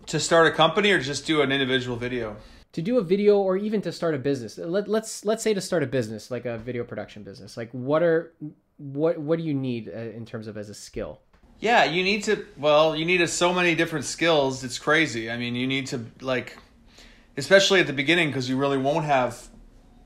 To 0.07 0.19
start 0.19 0.47
a 0.47 0.51
company 0.51 0.91
or 0.91 0.99
just 0.99 1.25
do 1.25 1.41
an 1.41 1.53
individual 1.53 1.95
video? 1.95 2.35
To 2.73 2.81
do 2.81 2.97
a 2.97 3.01
video 3.01 3.37
or 3.37 3.55
even 3.55 3.81
to 3.83 3.93
start 3.93 4.13
a 4.13 4.17
business. 4.17 4.57
Let, 4.57 4.89
let's 4.89 5.23
let's 5.23 5.41
say 5.41 5.53
to 5.53 5.61
start 5.61 5.83
a 5.83 5.87
business 5.87 6.29
like 6.29 6.45
a 6.45 6.57
video 6.57 6.83
production 6.83 7.23
business. 7.23 7.55
Like 7.55 7.69
what 7.71 8.03
are 8.03 8.33
what 8.75 9.17
what 9.17 9.39
do 9.39 9.45
you 9.45 9.53
need 9.53 9.87
uh, 9.87 9.97
in 9.97 10.25
terms 10.25 10.47
of 10.47 10.57
as 10.57 10.67
a 10.67 10.73
skill? 10.73 11.21
Yeah, 11.61 11.85
you 11.85 12.03
need 12.03 12.25
to. 12.25 12.45
Well, 12.57 12.93
you 12.93 13.05
need 13.05 13.25
so 13.29 13.53
many 13.53 13.73
different 13.73 14.03
skills. 14.03 14.65
It's 14.65 14.77
crazy. 14.77 15.31
I 15.31 15.37
mean, 15.37 15.55
you 15.55 15.65
need 15.65 15.87
to 15.87 16.05
like, 16.19 16.57
especially 17.37 17.79
at 17.79 17.87
the 17.87 17.93
beginning, 17.93 18.27
because 18.27 18.49
you 18.49 18.57
really 18.57 18.77
won't 18.77 19.05
have 19.05 19.49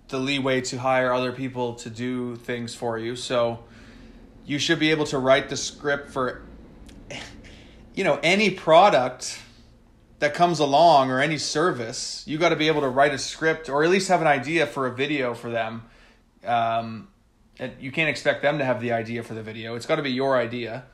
the 0.09 0.19
leeway 0.19 0.61
to 0.61 0.77
hire 0.77 1.13
other 1.13 1.31
people 1.31 1.75
to 1.75 1.89
do 1.89 2.35
things 2.35 2.75
for 2.75 2.97
you. 2.97 3.15
So, 3.15 3.63
you 4.45 4.59
should 4.59 4.79
be 4.79 4.91
able 4.91 5.05
to 5.05 5.19
write 5.19 5.49
the 5.49 5.57
script 5.57 6.09
for, 6.09 6.41
you 7.93 8.03
know, 8.03 8.19
any 8.23 8.49
product 8.49 9.39
that 10.19 10.33
comes 10.33 10.59
along 10.59 11.11
or 11.11 11.19
any 11.19 11.37
service. 11.37 12.23
You 12.27 12.37
got 12.37 12.49
to 12.49 12.55
be 12.55 12.67
able 12.67 12.81
to 12.81 12.89
write 12.89 13.13
a 13.13 13.17
script 13.17 13.69
or 13.69 13.83
at 13.83 13.89
least 13.89 14.07
have 14.09 14.21
an 14.21 14.27
idea 14.27 14.65
for 14.65 14.87
a 14.87 14.91
video 14.91 15.33
for 15.33 15.49
them. 15.49 15.83
Um, 16.45 17.09
you 17.79 17.91
can't 17.91 18.09
expect 18.09 18.41
them 18.41 18.57
to 18.57 18.65
have 18.65 18.81
the 18.81 18.93
idea 18.93 19.23
for 19.23 19.33
the 19.33 19.43
video. 19.43 19.75
It's 19.75 19.85
got 19.85 19.97
to 19.97 20.01
be 20.01 20.11
your 20.11 20.37
idea 20.37 20.85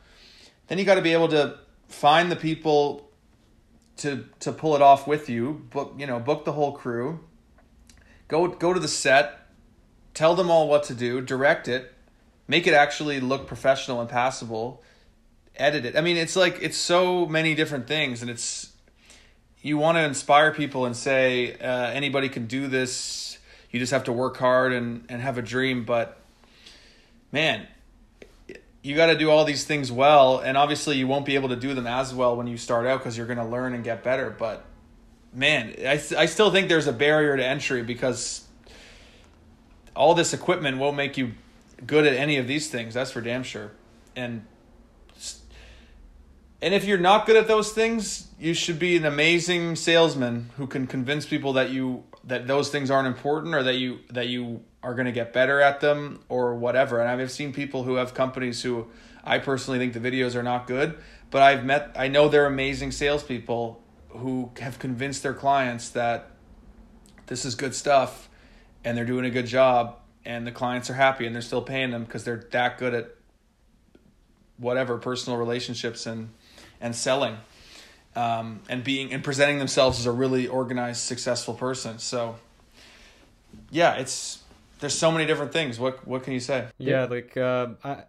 then 0.68 0.78
you 0.78 0.86
got 0.86 0.96
to 0.96 1.02
be 1.02 1.14
able 1.14 1.28
to 1.30 1.58
find 1.88 2.32
the 2.32 2.36
people 2.36 3.10
to 3.98 4.26
to 4.40 4.52
pull 4.52 4.76
it 4.76 4.82
off 4.82 5.08
with 5.08 5.30
you. 5.30 5.66
Book 5.70 5.96
you 5.98 6.08
know 6.08 6.20
book 6.20 6.46
the 6.46 6.52
whole 6.52 6.74
crew. 6.74 7.20
Go 8.28 8.48
go 8.48 8.74
to 8.74 8.80
the 8.80 8.88
set. 8.88 9.48
Tell 10.14 10.36
them 10.36 10.50
all 10.50 10.68
what 10.68 10.84
to 10.84 10.94
do. 10.94 11.22
Direct 11.22 11.68
it. 11.68 11.94
Make 12.48 12.68
it 12.68 12.74
actually 12.74 13.20
look 13.20 13.48
professional 13.48 14.00
and 14.02 14.10
passable. 14.10 14.82
Edit 15.56 15.86
it. 15.86 15.98
I 15.98 16.02
mean, 16.02 16.18
it's 16.18 16.36
like 16.36 16.60
it's 16.62 16.78
so 16.78 17.26
many 17.26 17.56
different 17.56 17.88
things, 17.88 18.22
and 18.22 18.30
it's 18.30 18.72
you 19.62 19.78
want 19.78 19.98
to 19.98 20.04
inspire 20.04 20.54
people 20.54 20.86
and 20.86 20.96
say 20.96 21.54
uh, 21.54 21.90
anybody 21.92 22.30
can 22.30 22.48
do 22.48 22.68
this. 22.68 23.38
You 23.72 23.80
just 23.80 23.92
have 23.92 24.06
to 24.06 24.12
work 24.12 24.38
hard 24.38 24.74
and 24.74 25.06
and 25.10 25.22
have 25.22 25.38
a 25.38 25.42
dream. 25.42 25.86
But 25.86 26.18
man, 27.32 27.68
you 28.86 28.96
got 28.96 29.08
to 29.08 29.18
do 29.18 29.32
all 29.32 29.46
these 29.46 29.64
things 29.64 29.92
well 29.92 30.38
and 30.38 30.56
obviously 30.56 30.96
you 30.96 31.08
won't 31.08 31.26
be 31.26 31.34
able 31.34 31.50
to 31.50 31.56
do 31.56 31.74
them 31.74 31.88
as 31.88 32.14
well 32.14 32.38
when 32.38 32.46
you 32.46 32.56
start 32.56 32.86
out 32.86 33.00
because 33.00 33.18
you're 33.18 33.26
going 33.26 33.40
to 33.40 33.46
learn 33.46 33.74
and 33.74 33.84
get 33.84 34.04
better 34.04 34.30
but 34.30 34.64
man 35.36 35.76
I, 35.80 36.02
I 36.18 36.26
still 36.26 36.52
think 36.52 36.70
there's 36.70 36.88
a 36.88 36.94
barrier 36.94 37.36
to 37.36 37.46
entry 37.46 37.84
because 37.84 38.46
all 39.96 40.14
this 40.16 40.34
equipment 40.34 40.78
won't 40.78 40.98
make 40.98 41.18
you 41.18 41.34
good 41.86 42.06
at 42.06 42.14
any 42.14 42.38
of 42.38 42.48
these 42.48 42.70
things 42.70 42.94
that's 42.94 43.12
for 43.12 43.22
damn 43.22 43.44
sure 43.44 43.72
and 44.16 44.46
and 46.62 46.74
if 46.74 46.86
you're 46.86 46.98
not 46.98 47.26
good 47.26 47.36
at 47.36 47.48
those 47.48 47.72
things 47.72 48.28
you 48.40 48.54
should 48.54 48.80
be 48.80 48.98
an 48.98 49.06
amazing 49.06 49.76
salesman 49.76 50.50
who 50.58 50.68
can 50.68 50.88
convince 50.88 51.26
people 51.26 51.54
that 51.54 51.70
you 51.70 52.04
that 52.24 52.48
those 52.48 52.70
things 52.70 52.90
aren't 52.90 53.08
important 53.08 53.54
or 53.54 53.64
that 53.64 53.76
you 53.76 54.00
that 54.10 54.28
you 54.28 54.62
are 54.86 54.94
going 54.94 55.06
to 55.06 55.12
get 55.12 55.34
better 55.34 55.62
at 55.62 55.80
them 55.82 56.20
or 56.30 56.54
whatever. 56.54 57.02
And 57.02 57.10
I've 57.10 57.32
seen 57.32 57.52
people 57.52 57.84
who 57.84 57.96
have 57.96 58.14
companies 58.14 58.62
who 58.62 58.88
I 59.24 59.40
personally 59.40 59.80
think 59.80 59.94
the 59.94 60.00
videos 60.00 60.36
are 60.36 60.44
not 60.44 60.68
good, 60.68 60.98
but 61.32 61.42
I've 61.42 61.66
met, 61.66 61.94
I 61.96 62.08
know 62.08 62.30
they're 62.30 62.46
amazing 62.46 62.92
salespeople 62.92 63.82
who 64.18 64.52
have 64.60 64.80
convinced 64.80 65.24
their 65.24 65.34
clients 65.34 65.90
that 65.90 66.32
this 67.28 67.46
is 67.46 67.56
good 67.56 67.74
stuff 67.74 68.30
and 68.84 68.98
they're 68.98 69.06
doing 69.06 69.26
a 69.26 69.30
good 69.30 69.48
job 69.48 69.98
and 70.26 70.46
the 70.46 70.52
clients 70.52 70.90
are 70.90 70.94
happy 70.94 71.26
and 71.26 71.34
they're 71.34 71.42
still 71.42 71.62
paying 71.62 71.92
them 71.92 72.04
because 72.04 72.24
they're 72.24 72.46
that 72.52 72.78
good 72.78 72.94
at 72.94 73.16
whatever 74.58 74.98
personal 74.98 75.38
relationships 75.38 76.06
and 76.06 76.30
and 76.80 76.96
selling 76.96 77.38
um, 78.16 78.62
and 78.70 78.84
being 78.84 79.12
and 79.12 79.24
presenting 79.24 79.60
themselves 79.60 80.00
as 80.00 80.06
a 80.06 80.12
really 80.12 80.48
organized 80.48 81.02
successful 81.02 81.54
person 81.54 82.00
so 82.00 82.36
yeah 83.72 83.96
it's 83.96 84.40
there's 84.80 84.98
so 84.98 85.12
many 85.12 85.26
different 85.26 85.52
things. 85.52 85.80
What 85.80 86.06
what 86.08 86.24
can 86.24 86.34
you 86.34 86.40
say? 86.40 86.68
Yeah, 86.78 87.06
like 87.06 87.36
uh, 87.38 87.70
I, 87.84 88.04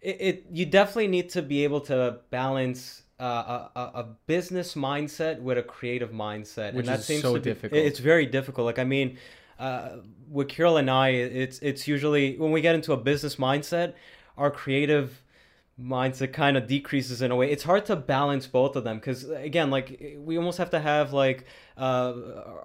it, 0.00 0.16
it 0.20 0.46
you 0.52 0.66
definitely 0.66 1.08
need 1.08 1.30
to 1.30 1.42
be 1.42 1.64
able 1.64 1.80
to 1.82 2.18
balance 2.30 3.02
uh, 3.20 3.68
a, 3.76 3.80
a 4.00 4.06
business 4.26 4.74
mindset 4.74 5.40
with 5.40 5.58
a 5.58 5.62
creative 5.62 6.10
mindset, 6.10 6.74
which 6.74 6.86
and 6.86 6.96
that 6.96 7.02
seems 7.02 7.22
so 7.22 7.34
be, 7.34 7.40
difficult. 7.40 7.80
It's 7.80 7.98
very 7.98 8.26
difficult. 8.26 8.64
Like 8.64 8.78
I 8.78 8.84
mean, 8.84 9.18
uh, 9.58 9.98
with 10.28 10.48
Kyrill 10.48 10.78
and 10.78 10.90
I, 10.90 11.08
it's 11.08 11.58
it's 11.60 11.86
usually 11.86 12.36
when 12.36 12.50
we 12.50 12.60
get 12.60 12.74
into 12.74 12.92
a 12.92 12.96
business 12.96 13.36
mindset, 13.36 13.94
our 14.38 14.50
creative 14.50 15.22
mindset 15.80 16.32
kind 16.32 16.56
of 16.56 16.66
decreases 16.66 17.22
in 17.22 17.30
a 17.30 17.36
way. 17.36 17.50
It's 17.50 17.62
hard 17.62 17.86
to 17.86 17.96
balance 17.96 18.46
both 18.46 18.76
of 18.76 18.84
them 18.84 18.98
because 18.98 19.28
again, 19.28 19.70
like 19.70 20.18
we 20.18 20.36
almost 20.36 20.58
have 20.58 20.70
to 20.70 20.80
have 20.80 21.12
like 21.12 21.44
uh, 21.76 22.14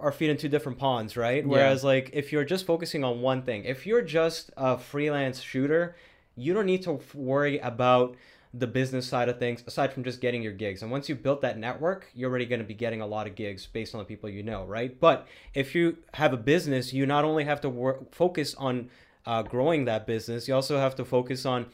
our 0.00 0.12
feet 0.12 0.30
in 0.30 0.36
two 0.36 0.48
different 0.48 0.78
ponds, 0.78 1.16
right? 1.16 1.46
Whereas 1.46 1.82
like 1.84 2.10
if 2.12 2.32
you're 2.32 2.44
just 2.44 2.66
focusing 2.66 3.04
on 3.04 3.20
one 3.20 3.42
thing, 3.42 3.64
if 3.64 3.86
you're 3.86 4.02
just 4.02 4.50
a 4.56 4.78
freelance 4.78 5.40
shooter, 5.40 5.96
you 6.36 6.52
don't 6.52 6.66
need 6.66 6.82
to 6.82 7.00
worry 7.14 7.58
about 7.58 8.16
the 8.58 8.66
business 8.66 9.06
side 9.06 9.28
of 9.28 9.38
things 9.38 9.62
aside 9.66 9.92
from 9.92 10.04
just 10.04 10.20
getting 10.20 10.42
your 10.42 10.52
gigs. 10.52 10.82
And 10.82 10.90
once 10.90 11.08
you've 11.08 11.22
built 11.22 11.40
that 11.42 11.58
network, 11.58 12.08
you're 12.14 12.30
already 12.30 12.46
going 12.46 12.60
to 12.60 12.66
be 12.66 12.74
getting 12.74 13.00
a 13.00 13.06
lot 13.06 13.26
of 13.26 13.34
gigs 13.34 13.66
based 13.66 13.94
on 13.94 13.98
the 13.98 14.04
people 14.04 14.30
you 14.30 14.42
know, 14.42 14.64
right? 14.64 14.98
But 14.98 15.26
if 15.54 15.74
you 15.74 15.98
have 16.14 16.32
a 16.32 16.36
business, 16.36 16.92
you 16.92 17.06
not 17.06 17.24
only 17.24 17.44
have 17.44 17.60
to 17.62 17.68
work, 17.68 18.14
focus 18.14 18.54
on 18.54 18.88
uh, 19.26 19.42
growing 19.42 19.84
that 19.84 20.06
business, 20.06 20.48
you 20.48 20.54
also 20.54 20.78
have 20.78 20.94
to 20.96 21.04
focus 21.04 21.44
on 21.44 21.66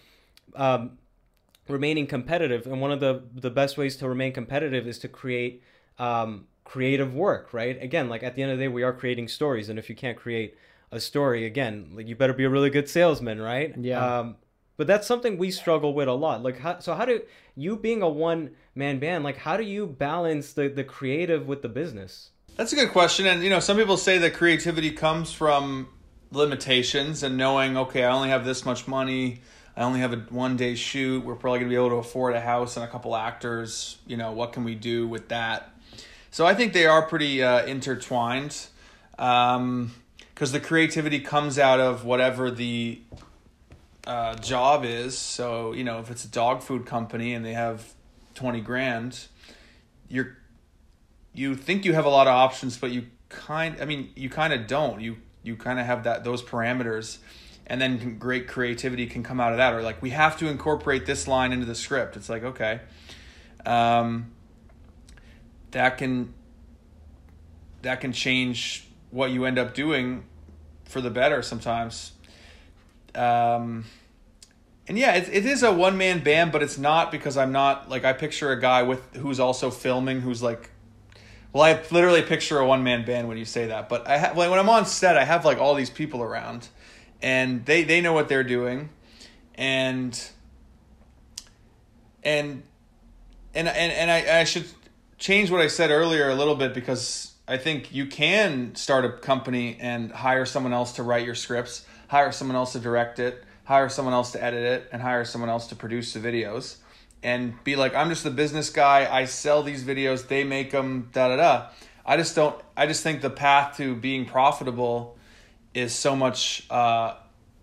um, 0.57 0.99
remaining 1.69 2.07
competitive. 2.07 2.67
And 2.67 2.81
one 2.81 2.91
of 2.91 3.01
the 3.01 3.23
the 3.35 3.51
best 3.51 3.77
ways 3.77 3.97
to 3.97 4.09
remain 4.09 4.33
competitive 4.33 4.87
is 4.87 4.99
to 5.01 5.09
create 5.09 5.63
um, 5.99 6.47
creative 6.65 7.15
work, 7.15 7.53
right? 7.53 7.81
Again, 7.81 8.09
like 8.09 8.23
at 8.23 8.35
the 8.35 8.43
end 8.43 8.53
of 8.53 8.59
the 8.59 8.65
day, 8.65 8.69
we 8.69 8.83
are 8.83 8.93
creating 8.93 9.29
stories, 9.29 9.69
and 9.69 9.79
if 9.79 9.89
you 9.89 9.95
can't 9.95 10.17
create 10.17 10.57
a 10.91 11.01
story, 11.01 11.47
again, 11.47 11.93
like 11.95 12.09
you 12.09 12.17
better 12.17 12.35
be 12.35 12.45
a 12.45 12.51
really 12.51 12.71
good 12.71 12.89
salesman, 12.89 13.41
right? 13.41 13.75
Yeah. 13.79 14.19
Um, 14.19 14.37
but 14.83 14.89
that's 14.89 15.07
something 15.07 15.39
we 15.39 15.53
struggle 15.53 15.95
with 15.95 16.09
a 16.09 16.13
lot. 16.13 16.43
Like, 16.43 16.59
how, 16.59 16.81
so 16.81 16.95
how 16.95 17.05
do 17.05 17.23
you 17.55 17.77
being 17.77 18.03
a 18.03 18.09
one 18.09 18.51
man 18.75 18.99
band, 18.99 19.23
like, 19.23 19.37
how 19.37 19.57
do 19.57 19.63
you 19.63 19.87
balance 19.87 20.53
the 20.55 20.69
the 20.69 20.83
creative 20.83 21.47
with 21.47 21.63
the 21.63 21.69
business? 21.69 22.31
That's 22.57 22.73
a 22.73 22.77
good 22.77 22.91
question, 22.91 23.27
and 23.27 23.43
you 23.43 23.51
know, 23.51 23.61
some 23.61 23.77
people 23.77 23.97
say 23.97 24.19
that 24.19 24.35
creativity 24.35 24.91
comes 24.91 25.33
from 25.33 25.89
limitations 26.33 27.23
and 27.23 27.37
knowing, 27.37 27.77
okay, 27.77 28.05
I 28.05 28.13
only 28.13 28.31
have 28.31 28.45
this 28.45 28.65
much 28.65 28.89
money 28.89 29.41
I 29.77 29.85
only 29.85 30.01
have 30.01 30.13
a 30.13 30.17
one 30.29 30.57
day 30.57 30.75
shoot. 30.75 31.25
We're 31.25 31.35
probably 31.35 31.61
going 31.61 31.71
to 31.71 31.75
be 31.75 31.77
able 31.77 31.91
to 31.91 31.97
afford 31.97 32.35
a 32.35 32.41
house 32.41 32.77
and 32.77 32.85
a 32.85 32.89
couple 32.89 33.17
actors. 33.17 33.99
You 34.07 34.17
know, 34.17 34.33
what 34.33 34.53
can 34.53 34.65
we 34.65 34.75
do 34.75 35.09
with 35.09 35.29
that? 35.29 35.71
So 36.31 36.47
I 36.47 36.55
think 36.55 36.73
they 36.73 36.87
are 36.87 37.03
pretty 37.03 37.43
uh, 37.43 37.65
intertwined 37.65 38.67
because 39.17 39.57
um, 39.57 39.93
the 40.39 40.61
creativity 40.61 41.21
comes 41.21 41.59
out 41.59 41.81
of 41.81 42.05
whatever 42.05 42.51
the 42.51 43.01
uh, 44.07 44.35
job 44.37 44.85
is. 44.85 45.17
So, 45.17 45.73
you 45.73 45.85
know, 45.85 46.01
if 46.01 46.11
it's 46.11 46.25
a 46.25 46.29
dog 46.29 46.63
food 46.63 46.87
company 46.87 47.35
and 47.35 47.45
they 47.45 47.55
have 47.55 47.93
20 48.35 48.61
grand, 48.61 49.27
you're 50.09 50.37
you 51.35 51.55
think 51.57 51.87
you 51.87 51.95
have 51.95 52.05
a 52.05 52.11
lot 52.11 52.27
of 52.27 52.35
options, 52.35 52.77
but 52.77 52.91
you 52.91 53.07
kind 53.29 53.77
I 53.81 53.85
mean, 53.85 54.11
you 54.15 54.29
kind 54.29 54.53
of 54.53 54.67
don't. 54.67 55.01
You 55.01 55.17
you 55.43 55.57
kind 55.57 55.81
of 55.81 55.87
have 55.87 56.05
that 56.05 56.25
those 56.25 56.43
parameters 56.43 57.19
and 57.67 57.81
then 57.81 58.19
great 58.19 58.49
creativity 58.49 59.07
can 59.07 59.23
come 59.23 59.41
out 59.41 59.53
of 59.53 59.59
that 59.59 59.73
or 59.73 59.83
like 59.83 60.01
we 60.03 60.11
have 60.11 60.37
to 60.39 60.49
incorporate 60.49 61.07
this 61.07 61.29
line 61.29 61.53
into 61.53 61.67
the 61.67 61.75
script 61.75 62.17
it's 62.17 62.29
like 62.29 62.43
okay 62.43 62.81
um, 63.65 64.33
that 65.71 65.99
can 65.99 66.35
that 67.83 68.01
can 68.01 68.13
change 68.13 68.89
what 69.11 69.31
you 69.31 69.45
end 69.45 69.59
up 69.59 69.75
doing 69.75 70.25
for 70.85 71.01
the 71.01 71.11
better 71.11 71.43
sometimes 71.43 72.13
um, 73.15 73.85
and 74.89 74.99
yeah 74.99 75.15
it, 75.15 75.29
it 75.33 75.47
is 75.47 75.63
a 75.63 75.73
one-man 75.73 76.23
band 76.23 76.53
but 76.53 76.63
it's 76.63 76.79
not 76.79 77.11
because 77.11 77.37
i'm 77.37 77.53
not 77.53 77.89
like 77.89 78.05
i 78.05 78.13
picture 78.13 78.51
a 78.51 78.61
guy 78.61 78.83
with 78.83 79.17
who's 79.17 79.39
also 79.39 79.71
filming 79.71 80.21
who's 80.21 80.43
like 80.43 80.71
well 81.53 81.63
i 81.63 81.81
literally 81.91 82.23
picture 82.23 82.59
a 82.59 82.67
one-man 82.67 83.05
band 83.05 83.29
when 83.29 83.39
you 83.39 83.45
say 83.45 83.67
that 83.67 83.89
but 83.89 84.07
i 84.09 84.17
have 84.17 84.37
like 84.37 84.51
when 84.51 84.59
i'm 84.59 84.69
on 84.69 84.85
set 84.85 85.17
i 85.17 85.25
have 85.25 85.45
like 85.45 85.59
all 85.59 85.75
these 85.75 85.91
people 85.91 86.23
around 86.23 86.69
and 87.23 87.65
they 87.65 87.85
they 87.85 88.01
know 88.01 88.13
what 88.13 88.29
they're 88.29 88.45
doing, 88.45 88.91
and 89.55 90.21
and 92.23 92.63
and 93.55 93.69
and, 93.69 93.93
and 93.93 94.11
I, 94.11 94.41
I 94.41 94.45
should 94.45 94.67
change 95.19 95.51
what 95.51 95.61
I 95.61 95.69
said 95.69 95.91
earlier 95.91 96.29
a 96.29 96.35
little 96.35 96.57
bit 96.57 96.75
because 96.75 97.33
I 97.47 97.57
think 97.57 97.95
you 97.95 98.07
can 98.07 98.75
start 98.75 99.05
a 99.05 99.13
company 99.13 99.77
and 99.81 100.11
hire 100.11 100.45
someone 100.45 100.73
else 100.73 100.93
to 100.93 101.03
write 101.03 101.25
your 101.25 101.37
scripts, 101.37 101.87
hire 102.13 102.31
someone 102.31 102.57
else 102.57 102.73
to 102.73 102.79
direct 102.79 103.19
it, 103.19 103.43
hire 103.65 103.89
someone 103.89 104.13
else 104.13 104.33
to 104.33 104.45
edit 104.45 104.63
it, 104.63 104.89
and 104.93 105.01
hire 105.01 105.25
someone 105.25 105.49
else 105.49 105.69
to 105.69 105.75
produce 105.75 106.13
the 106.13 106.21
videos. 106.21 106.77
And 107.23 107.55
be 107.65 107.75
like, 107.75 107.95
I'm 107.95 108.11
just 108.11 108.23
the 108.23 108.31
business 108.31 108.69
guy. 108.69 109.09
I 109.11 109.25
sell 109.25 109.63
these 109.63 109.83
videos. 109.83 110.29
They 110.29 110.45
make 110.45 110.73
them. 110.73 111.09
Da 111.13 111.29
da 111.29 111.37
da. 111.37 111.67
I 112.05 112.19
just 112.19 112.37
don't. 112.37 112.55
I 112.77 112.87
just 112.87 113.03
think 113.03 113.23
the 113.23 113.31
path 113.31 113.79
to 113.79 113.95
being 113.95 114.27
profitable 114.27 115.17
is 115.73 115.95
so 115.95 116.15
much 116.15 116.67
uh, 116.69 117.15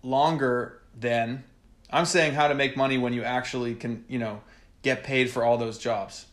longer 0.02 0.82
than 0.98 1.44
I'm 1.88 2.04
saying 2.04 2.32
how 2.32 2.48
to 2.48 2.54
make 2.56 2.76
money 2.76 2.98
when 2.98 3.12
you 3.12 3.22
actually 3.22 3.76
can, 3.76 4.04
you 4.08 4.18
know, 4.18 4.40
get 4.82 5.04
paid 5.04 5.30
for 5.30 5.44
all 5.44 5.58
those 5.58 5.78
jobs. 5.78 6.26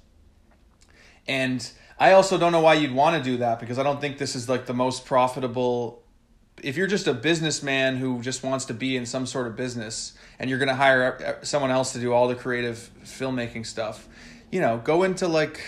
And 1.27 1.69
I 1.99 2.13
also 2.13 2.39
don't 2.39 2.51
know 2.51 2.61
why 2.61 2.75
you'd 2.75 2.93
want 2.93 3.21
to 3.21 3.29
do 3.29 3.37
that 3.37 3.59
because 3.59 3.77
I 3.77 3.83
don't 3.83 4.01
think 4.01 4.17
this 4.17 4.35
is 4.35 4.49
like 4.49 4.65
the 4.65 4.73
most 4.73 5.05
profitable. 5.05 6.01
If 6.63 6.75
you're 6.75 6.87
just 6.87 7.07
a 7.07 7.13
businessman 7.13 7.97
who 7.97 8.21
just 8.21 8.43
wants 8.43 8.65
to 8.65 8.73
be 8.73 8.97
in 8.97 9.05
some 9.05 9.25
sort 9.25 9.47
of 9.47 9.55
business 9.55 10.13
and 10.39 10.49
you're 10.49 10.59
going 10.59 10.69
to 10.69 10.75
hire 10.75 11.37
uh, 11.41 11.45
someone 11.45 11.71
else 11.71 11.93
to 11.93 11.99
do 11.99 12.13
all 12.13 12.27
the 12.27 12.35
creative 12.35 12.89
filmmaking 13.03 13.65
stuff, 13.65 14.07
you 14.51 14.59
know, 14.59 14.77
go 14.83 15.03
into 15.03 15.27
like 15.27 15.61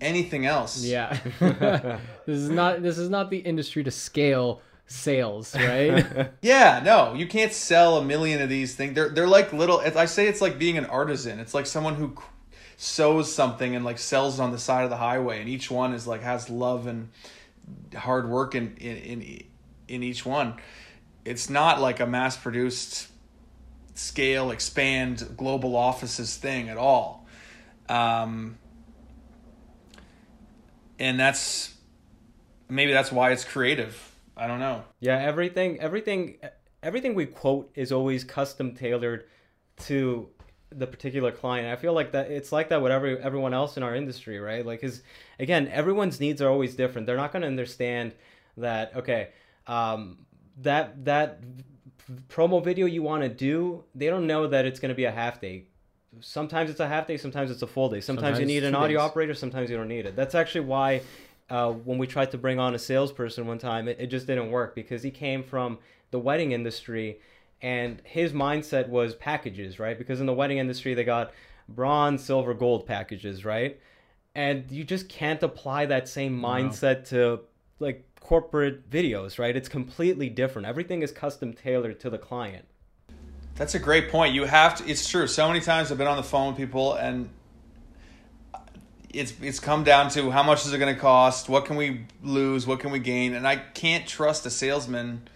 anything 0.00 0.46
else. 0.46 0.84
Yeah. 0.84 1.18
this 1.38 2.00
is 2.26 2.50
not 2.50 2.82
this 2.82 2.98
is 2.98 3.10
not 3.10 3.30
the 3.30 3.38
industry 3.38 3.84
to 3.84 3.90
scale 3.90 4.62
sales, 4.90 5.54
right? 5.54 6.30
yeah, 6.42 6.82
no, 6.84 7.14
you 7.14 7.26
can't 7.26 7.52
sell 7.52 7.98
a 7.98 8.04
million 8.04 8.42
of 8.42 8.48
these 8.48 8.74
things. 8.74 8.94
They're 8.94 9.08
they're 9.08 9.28
like 9.28 9.52
little. 9.52 9.80
I 9.80 10.04
say 10.04 10.26
it's 10.26 10.40
like 10.40 10.58
being 10.58 10.76
an 10.76 10.86
artisan. 10.86 11.38
It's 11.38 11.54
like 11.54 11.66
someone 11.66 11.94
who 11.94 12.14
sews 12.76 13.32
something 13.32 13.76
and 13.76 13.84
like 13.84 13.98
sells 13.98 14.40
on 14.40 14.52
the 14.52 14.58
side 14.58 14.84
of 14.84 14.90
the 14.90 14.96
highway, 14.96 15.40
and 15.40 15.48
each 15.48 15.70
one 15.70 15.94
is 15.94 16.06
like 16.06 16.22
has 16.22 16.50
love 16.50 16.86
and 16.86 17.08
hard 17.96 18.28
work 18.28 18.54
in 18.54 18.76
in 18.78 19.22
in, 19.22 19.44
in 19.90 20.02
each 20.02 20.24
one. 20.24 20.54
It's 21.24 21.50
not 21.50 21.80
like 21.80 22.00
a 22.00 22.06
mass 22.06 22.36
produced 22.36 23.08
scale 23.94 24.50
expand 24.50 25.34
global 25.36 25.76
offices 25.76 26.36
thing 26.36 26.68
at 26.68 26.78
all. 26.78 27.26
Um, 27.88 28.56
and 30.98 31.18
that's 31.18 31.74
maybe 32.68 32.92
that's 32.92 33.10
why 33.10 33.32
it's 33.32 33.44
creative 33.44 34.10
I 34.40 34.46
don't 34.46 34.58
know. 34.58 34.84
Yeah, 35.00 35.18
everything, 35.18 35.78
everything, 35.80 36.38
everything 36.82 37.14
we 37.14 37.26
quote 37.26 37.70
is 37.74 37.92
always 37.92 38.24
custom 38.24 38.74
tailored 38.74 39.26
to 39.84 40.30
the 40.70 40.86
particular 40.86 41.30
client. 41.30 41.68
I 41.68 41.76
feel 41.76 41.92
like 41.92 42.12
that 42.12 42.30
it's 42.30 42.50
like 42.50 42.70
that 42.70 42.80
with 42.80 42.90
every 42.90 43.18
everyone 43.18 43.52
else 43.52 43.76
in 43.76 43.82
our 43.82 43.94
industry, 43.94 44.40
right? 44.40 44.64
Like, 44.64 44.80
cause 44.80 45.02
again, 45.38 45.68
everyone's 45.68 46.20
needs 46.20 46.40
are 46.40 46.48
always 46.48 46.74
different. 46.74 47.06
They're 47.06 47.18
not 47.18 47.32
going 47.32 47.42
to 47.42 47.48
understand 47.48 48.14
that. 48.56 48.96
Okay, 48.96 49.28
um, 49.70 50.18
that 50.62 51.04
that 51.04 51.40
promo 52.28 52.62
video 52.62 52.86
you 52.86 53.02
want 53.02 53.22
to 53.22 53.28
do, 53.28 53.84
they 53.94 54.06
don't 54.06 54.26
know 54.26 54.48
that 54.48 54.66
it's 54.66 54.80
going 54.80 54.88
to 54.90 54.96
be 54.96 55.04
a 55.04 55.12
half 55.12 55.40
day. 55.40 55.64
Sometimes 56.18 56.70
it's 56.70 56.80
a 56.80 56.88
half 56.88 57.06
day, 57.06 57.16
sometimes 57.16 57.52
it's 57.52 57.62
a 57.62 57.68
full 57.68 57.88
day. 57.88 58.00
Sometimes, 58.00 58.36
sometimes 58.36 58.40
you 58.40 58.46
need 58.46 58.64
an 58.64 58.74
audio 58.74 58.98
days. 58.98 59.04
operator, 59.04 59.32
sometimes 59.32 59.70
you 59.70 59.76
don't 59.76 59.88
need 59.88 60.06
it. 60.06 60.16
That's 60.16 60.34
actually 60.34 60.62
why 60.62 61.02
uh, 61.48 61.70
when 61.70 61.98
we 61.98 62.08
tried 62.08 62.32
to 62.32 62.38
bring 62.38 62.58
on 62.58 62.74
a 62.74 62.80
salesperson 62.80 63.46
one 63.46 63.58
time, 63.58 63.86
it, 63.86 63.96
it 64.00 64.06
just 64.08 64.26
didn't 64.26 64.50
work 64.50 64.74
because 64.74 65.04
he 65.04 65.10
came 65.12 65.44
from 65.44 65.78
the 66.10 66.18
wedding 66.18 66.50
industry 66.50 67.20
and 67.62 68.02
his 68.04 68.32
mindset 68.32 68.88
was 68.88 69.14
packages, 69.14 69.78
right? 69.78 69.96
Because 69.96 70.18
in 70.18 70.26
the 70.26 70.34
wedding 70.34 70.58
industry, 70.58 70.94
they 70.94 71.04
got 71.04 71.32
bronze, 71.68 72.24
silver, 72.24 72.54
gold 72.54 72.86
packages, 72.86 73.44
right? 73.44 73.78
And 74.34 74.68
you 74.70 74.82
just 74.82 75.08
can't 75.08 75.42
apply 75.42 75.86
that 75.86 76.08
same 76.08 76.40
mindset 76.40 77.08
to 77.10 77.40
like 77.80 78.04
corporate 78.20 78.88
videos, 78.88 79.38
right? 79.38 79.56
It's 79.56 79.68
completely 79.68 80.28
different. 80.28 80.68
Everything 80.68 81.02
is 81.02 81.10
custom 81.10 81.52
tailored 81.52 81.98
to 82.00 82.10
the 82.10 82.18
client. 82.18 82.66
That's 83.56 83.74
a 83.74 83.78
great 83.78 84.10
point. 84.10 84.34
You 84.34 84.44
have 84.44 84.76
to, 84.76 84.88
it's 84.88 85.08
true. 85.08 85.26
So 85.26 85.48
many 85.48 85.60
times 85.60 85.90
I've 85.90 85.98
been 85.98 86.06
on 86.06 86.16
the 86.16 86.22
phone 86.22 86.48
with 86.48 86.56
people 86.56 86.94
and 86.94 87.28
it's 89.12 89.34
it's 89.42 89.58
come 89.58 89.82
down 89.84 90.08
to 90.10 90.30
how 90.30 90.42
much 90.42 90.64
is 90.64 90.72
it 90.72 90.78
going 90.78 90.94
to 90.94 91.00
cost? 91.00 91.48
What 91.48 91.64
can 91.64 91.76
we 91.76 92.06
lose? 92.22 92.66
What 92.66 92.80
can 92.80 92.90
we 92.90 93.00
gain? 93.00 93.34
And 93.34 93.46
I 93.46 93.56
can't 93.56 94.06
trust 94.06 94.46
a 94.46 94.50
salesman, 94.50 95.28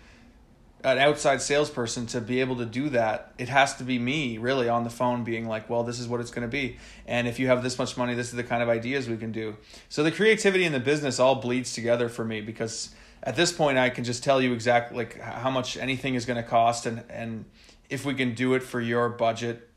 an 0.84 0.98
outside 0.98 1.40
salesperson, 1.40 2.06
to 2.06 2.20
be 2.20 2.40
able 2.40 2.56
to 2.56 2.66
do 2.66 2.90
that. 2.90 3.32
It 3.38 3.48
has 3.48 3.74
to 3.76 3.84
be 3.84 3.98
me 3.98 4.38
really 4.38 4.68
on 4.68 4.84
the 4.84 4.90
phone, 4.90 5.24
being 5.24 5.48
like, 5.48 5.68
"Well, 5.68 5.82
this 5.82 5.98
is 5.98 6.06
what 6.06 6.20
it's 6.20 6.30
going 6.30 6.46
to 6.46 6.52
be." 6.52 6.76
And 7.06 7.26
if 7.26 7.38
you 7.38 7.48
have 7.48 7.62
this 7.62 7.78
much 7.78 7.96
money, 7.96 8.14
this 8.14 8.28
is 8.28 8.34
the 8.34 8.44
kind 8.44 8.62
of 8.62 8.68
ideas 8.68 9.08
we 9.08 9.16
can 9.16 9.32
do. 9.32 9.56
So 9.88 10.02
the 10.02 10.12
creativity 10.12 10.64
and 10.64 10.74
the 10.74 10.80
business 10.80 11.18
all 11.18 11.36
bleeds 11.36 11.72
together 11.72 12.08
for 12.08 12.24
me 12.24 12.40
because 12.40 12.90
at 13.22 13.34
this 13.34 13.50
point 13.50 13.78
I 13.78 13.90
can 13.90 14.04
just 14.04 14.22
tell 14.22 14.40
you 14.40 14.52
exactly 14.52 14.98
like 14.98 15.18
how 15.20 15.50
much 15.50 15.76
anything 15.76 16.14
is 16.14 16.26
going 16.26 16.36
to 16.36 16.48
cost 16.48 16.86
and 16.86 17.02
and 17.08 17.46
if 17.88 18.04
we 18.04 18.14
can 18.14 18.34
do 18.34 18.54
it 18.54 18.62
for 18.62 18.80
your 18.80 19.08
budget 19.08 19.68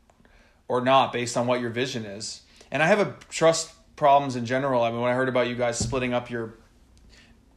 or 0.68 0.80
not 0.82 1.12
based 1.12 1.36
on 1.36 1.46
what 1.46 1.60
your 1.60 1.70
vision 1.70 2.04
is. 2.04 2.42
And 2.70 2.82
I 2.82 2.86
have 2.86 3.00
a 3.00 3.16
trust 3.30 3.72
problems 3.96 4.36
in 4.36 4.46
general. 4.46 4.82
I 4.82 4.90
mean, 4.90 5.00
when 5.00 5.10
I 5.10 5.14
heard 5.14 5.28
about 5.28 5.48
you 5.48 5.54
guys 5.54 5.78
splitting 5.78 6.12
up 6.12 6.30
your 6.30 6.54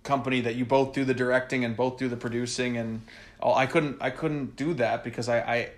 company, 0.03 0.41
that 0.41 0.55
you 0.55 0.65
both 0.65 0.93
do 0.93 1.05
the 1.05 1.13
directing 1.13 1.63
and 1.65 1.75
both 1.75 1.97
do 1.97 2.07
the 2.07 2.17
producing, 2.17 2.77
and 2.77 3.01
all, 3.39 3.55
I 3.55 3.65
couldn't, 3.65 3.97
I 4.01 4.09
couldn't 4.09 4.55
do 4.55 4.73
that 4.75 5.03
because 5.03 5.29
I, 5.29 5.69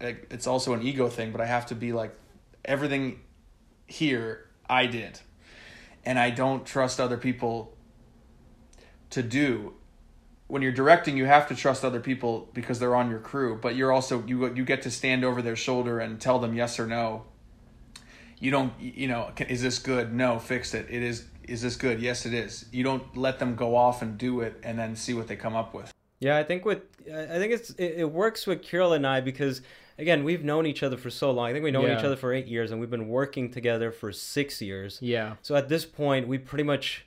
I, 0.00 0.16
it's 0.30 0.46
also 0.46 0.74
an 0.74 0.82
ego 0.82 1.08
thing, 1.08 1.32
but 1.32 1.40
I 1.40 1.46
have 1.46 1.66
to 1.66 1.74
be 1.74 1.92
like 1.92 2.14
everything 2.64 3.20
here 3.86 4.46
I 4.68 4.86
did, 4.86 5.20
and 6.04 6.18
I 6.18 6.30
don't 6.30 6.66
trust 6.66 7.00
other 7.00 7.16
people 7.16 7.76
to 9.10 9.22
do. 9.22 9.74
When 10.48 10.62
you're 10.62 10.72
directing, 10.72 11.16
you 11.16 11.24
have 11.24 11.48
to 11.48 11.56
trust 11.56 11.84
other 11.84 12.00
people 12.00 12.48
because 12.54 12.78
they're 12.78 12.94
on 12.94 13.10
your 13.10 13.18
crew, 13.18 13.58
but 13.60 13.74
you're 13.74 13.92
also 13.92 14.22
you 14.26 14.52
you 14.54 14.64
get 14.64 14.82
to 14.82 14.90
stand 14.90 15.24
over 15.24 15.42
their 15.42 15.56
shoulder 15.56 15.98
and 15.98 16.20
tell 16.20 16.38
them 16.38 16.54
yes 16.54 16.78
or 16.78 16.86
no. 16.86 17.24
You 18.38 18.50
don't 18.50 18.72
you 18.78 19.08
know 19.08 19.32
is 19.48 19.62
this 19.62 19.78
good? 19.78 20.12
No 20.12 20.38
fix 20.38 20.74
it. 20.74 20.86
It 20.90 21.02
is 21.02 21.24
is 21.46 21.62
this 21.62 21.76
good 21.76 22.00
yes 22.00 22.26
it 22.26 22.34
is 22.34 22.66
you 22.72 22.82
don't 22.82 23.16
let 23.16 23.38
them 23.38 23.54
go 23.54 23.76
off 23.76 24.02
and 24.02 24.18
do 24.18 24.40
it 24.40 24.58
and 24.62 24.78
then 24.78 24.96
see 24.96 25.14
what 25.14 25.28
they 25.28 25.36
come 25.36 25.54
up 25.54 25.74
with 25.74 25.92
yeah 26.20 26.36
i 26.36 26.42
think 26.42 26.64
with 26.64 26.82
i 27.06 27.38
think 27.38 27.52
it's 27.52 27.70
it, 27.70 27.94
it 27.98 28.10
works 28.10 28.46
with 28.46 28.62
Kyrill 28.62 28.94
and 28.96 29.06
i 29.06 29.20
because 29.20 29.62
again 29.98 30.24
we've 30.24 30.44
known 30.44 30.66
each 30.66 30.82
other 30.82 30.96
for 30.96 31.10
so 31.10 31.30
long 31.30 31.48
i 31.48 31.52
think 31.52 31.64
we've 31.64 31.72
known 31.72 31.86
yeah. 31.86 31.98
each 31.98 32.04
other 32.04 32.16
for 32.16 32.32
eight 32.32 32.46
years 32.46 32.70
and 32.70 32.80
we've 32.80 32.90
been 32.90 33.08
working 33.08 33.50
together 33.50 33.90
for 33.90 34.12
six 34.12 34.60
years 34.60 34.98
yeah 35.00 35.34
so 35.42 35.54
at 35.56 35.68
this 35.68 35.84
point 35.84 36.28
we 36.28 36.38
pretty 36.38 36.64
much 36.64 37.06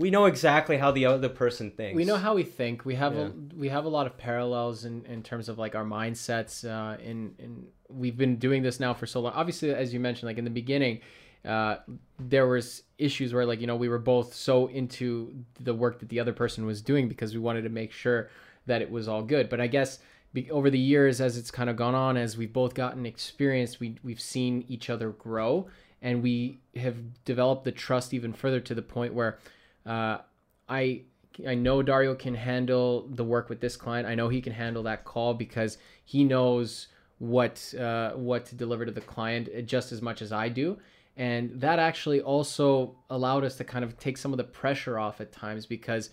we 0.00 0.10
know 0.10 0.24
exactly 0.24 0.78
how 0.78 0.90
the 0.90 1.04
other 1.04 1.28
person 1.28 1.70
thinks. 1.70 1.94
We 1.94 2.06
know 2.06 2.16
how 2.16 2.34
we 2.34 2.42
think. 2.42 2.86
We 2.86 2.94
have 2.94 3.14
yeah. 3.14 3.26
a 3.26 3.30
we 3.54 3.68
have 3.68 3.84
a 3.84 3.88
lot 3.90 4.06
of 4.06 4.16
parallels 4.16 4.86
in, 4.86 5.04
in 5.04 5.22
terms 5.22 5.50
of 5.50 5.58
like 5.58 5.74
our 5.74 5.84
mindsets. 5.84 6.64
Uh, 6.64 6.98
in 7.02 7.34
in 7.38 7.66
we've 7.90 8.16
been 8.16 8.36
doing 8.36 8.62
this 8.62 8.80
now 8.80 8.94
for 8.94 9.06
so 9.06 9.20
long. 9.20 9.34
Obviously, 9.34 9.74
as 9.74 9.92
you 9.92 10.00
mentioned, 10.00 10.28
like 10.28 10.38
in 10.38 10.44
the 10.44 10.50
beginning, 10.50 11.00
uh, 11.44 11.76
there 12.18 12.46
was 12.46 12.82
issues 12.98 13.32
where 13.32 13.46
like 13.46 13.60
you 13.60 13.66
know 13.66 13.76
we 13.76 13.88
were 13.88 13.98
both 13.98 14.34
so 14.34 14.66
into 14.66 15.34
the 15.58 15.74
work 15.74 15.98
that 16.00 16.08
the 16.08 16.20
other 16.20 16.32
person 16.32 16.66
was 16.66 16.82
doing 16.82 17.08
because 17.08 17.32
we 17.32 17.40
wanted 17.40 17.62
to 17.62 17.70
make 17.70 17.92
sure 17.92 18.28
that 18.66 18.82
it 18.82 18.90
was 18.90 19.08
all 19.08 19.22
good. 19.22 19.48
But 19.48 19.60
I 19.60 19.66
guess 19.66 20.00
be, 20.32 20.50
over 20.50 20.70
the 20.70 20.78
years, 20.78 21.20
as 21.20 21.36
it's 21.36 21.50
kind 21.50 21.68
of 21.70 21.76
gone 21.76 21.94
on, 21.94 22.16
as 22.16 22.36
we've 22.36 22.52
both 22.52 22.74
gotten 22.74 23.06
experience, 23.06 23.80
we 23.80 23.96
we've 24.02 24.20
seen 24.20 24.64
each 24.68 24.90
other 24.90 25.10
grow, 25.10 25.68
and 26.02 26.22
we 26.22 26.60
have 26.76 26.96
developed 27.24 27.64
the 27.64 27.72
trust 27.72 28.14
even 28.14 28.32
further 28.32 28.60
to 28.60 28.74
the 28.74 28.82
point 28.82 29.14
where 29.14 29.38
uh, 29.86 30.18
I 30.68 31.02
I 31.46 31.54
know 31.54 31.82
Dario 31.82 32.14
can 32.14 32.34
handle 32.34 33.08
the 33.08 33.24
work 33.24 33.48
with 33.48 33.60
this 33.60 33.76
client. 33.76 34.06
I 34.06 34.14
know 34.14 34.28
he 34.28 34.40
can 34.40 34.52
handle 34.52 34.82
that 34.84 35.04
call 35.04 35.34
because 35.34 35.78
he 36.04 36.22
knows 36.22 36.88
what 37.18 37.74
uh, 37.78 38.12
what 38.12 38.46
to 38.46 38.54
deliver 38.54 38.86
to 38.86 38.92
the 38.92 39.00
client 39.00 39.48
just 39.66 39.90
as 39.90 40.00
much 40.00 40.22
as 40.22 40.32
I 40.32 40.48
do. 40.48 40.78
And 41.20 41.60
that 41.60 41.78
actually 41.78 42.22
also 42.22 42.96
allowed 43.10 43.44
us 43.44 43.56
to 43.56 43.64
kind 43.64 43.84
of 43.84 43.98
take 43.98 44.16
some 44.16 44.32
of 44.32 44.38
the 44.38 44.44
pressure 44.44 44.98
off 44.98 45.20
at 45.20 45.32
times 45.32 45.66
because, 45.66 46.08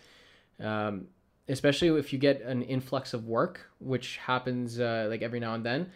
um, 0.62 1.08
especially 1.48 1.98
if 1.98 2.12
you 2.12 2.20
get 2.20 2.42
an 2.42 2.62
influx 2.64 3.14
of 3.14 3.26
work, 3.26 3.72
which 3.80 4.18
happens 4.18 4.82
uh, 4.82 5.08
like 5.10 5.22
every 5.22 5.40
now 5.40 5.54
and 5.54 5.66
then, 5.66 5.92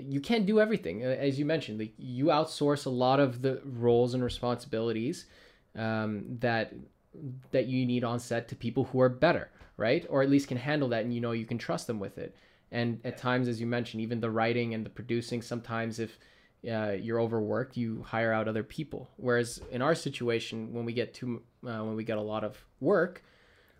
you 0.00 0.22
can't 0.22 0.46
do 0.46 0.58
everything. 0.58 1.02
As 1.02 1.38
you 1.38 1.44
mentioned, 1.44 1.78
like 1.78 1.92
you 1.98 2.26
outsource 2.26 2.86
a 2.86 2.90
lot 2.90 3.20
of 3.20 3.42
the 3.42 3.60
roles 3.62 4.14
and 4.14 4.24
responsibilities 4.24 5.26
um, 5.76 6.24
that 6.40 6.72
that 7.50 7.66
you 7.66 7.84
need 7.84 8.04
on 8.04 8.18
set 8.18 8.48
to 8.48 8.56
people 8.56 8.84
who 8.84 9.02
are 9.02 9.10
better, 9.10 9.50
right? 9.76 10.06
Or 10.08 10.22
at 10.22 10.30
least 10.30 10.48
can 10.48 10.56
handle 10.56 10.88
that 10.88 11.04
and 11.04 11.12
you 11.12 11.20
know 11.20 11.32
you 11.32 11.44
can 11.44 11.58
trust 11.58 11.86
them 11.86 12.00
with 12.00 12.16
it. 12.16 12.34
And 12.72 13.00
at 13.04 13.18
times, 13.18 13.48
as 13.48 13.60
you 13.60 13.66
mentioned, 13.66 14.00
even 14.00 14.20
the 14.20 14.30
writing 14.30 14.72
and 14.72 14.84
the 14.84 14.90
producing, 14.90 15.42
sometimes 15.42 16.00
if 16.00 16.18
uh, 16.70 16.92
you're 16.92 17.20
overworked, 17.20 17.76
you 17.76 18.04
hire 18.06 18.32
out 18.32 18.48
other 18.48 18.62
people. 18.62 19.08
Whereas 19.16 19.60
in 19.70 19.82
our 19.82 19.94
situation, 19.94 20.72
when 20.72 20.84
we 20.84 20.92
get 20.92 21.14
too, 21.14 21.42
uh, 21.66 21.82
when 21.84 21.96
we 21.96 22.04
get 22.04 22.18
a 22.18 22.22
lot 22.22 22.44
of 22.44 22.64
work, 22.80 23.22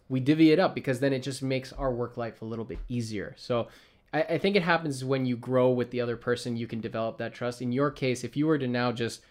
we 0.08 0.20
divvy 0.20 0.52
it 0.52 0.58
up 0.58 0.74
because 0.74 1.00
then 1.00 1.12
it 1.12 1.20
just 1.20 1.42
makes 1.42 1.72
our 1.72 1.92
work 1.92 2.16
life 2.16 2.42
a 2.42 2.44
little 2.44 2.64
bit 2.64 2.78
easier. 2.88 3.34
So 3.36 3.68
I, 4.12 4.22
I 4.22 4.38
think 4.38 4.56
it 4.56 4.62
happens 4.62 5.04
when 5.04 5.26
you 5.26 5.36
grow 5.36 5.70
with 5.70 5.90
the 5.90 6.00
other 6.00 6.16
person, 6.16 6.56
you 6.56 6.66
can 6.66 6.80
develop 6.80 7.18
that 7.18 7.34
trust. 7.34 7.60
In 7.60 7.72
your 7.72 7.90
case, 7.90 8.24
if 8.24 8.36
you 8.36 8.46
were 8.46 8.58
to 8.58 8.68
now 8.68 8.92
just 8.92 9.22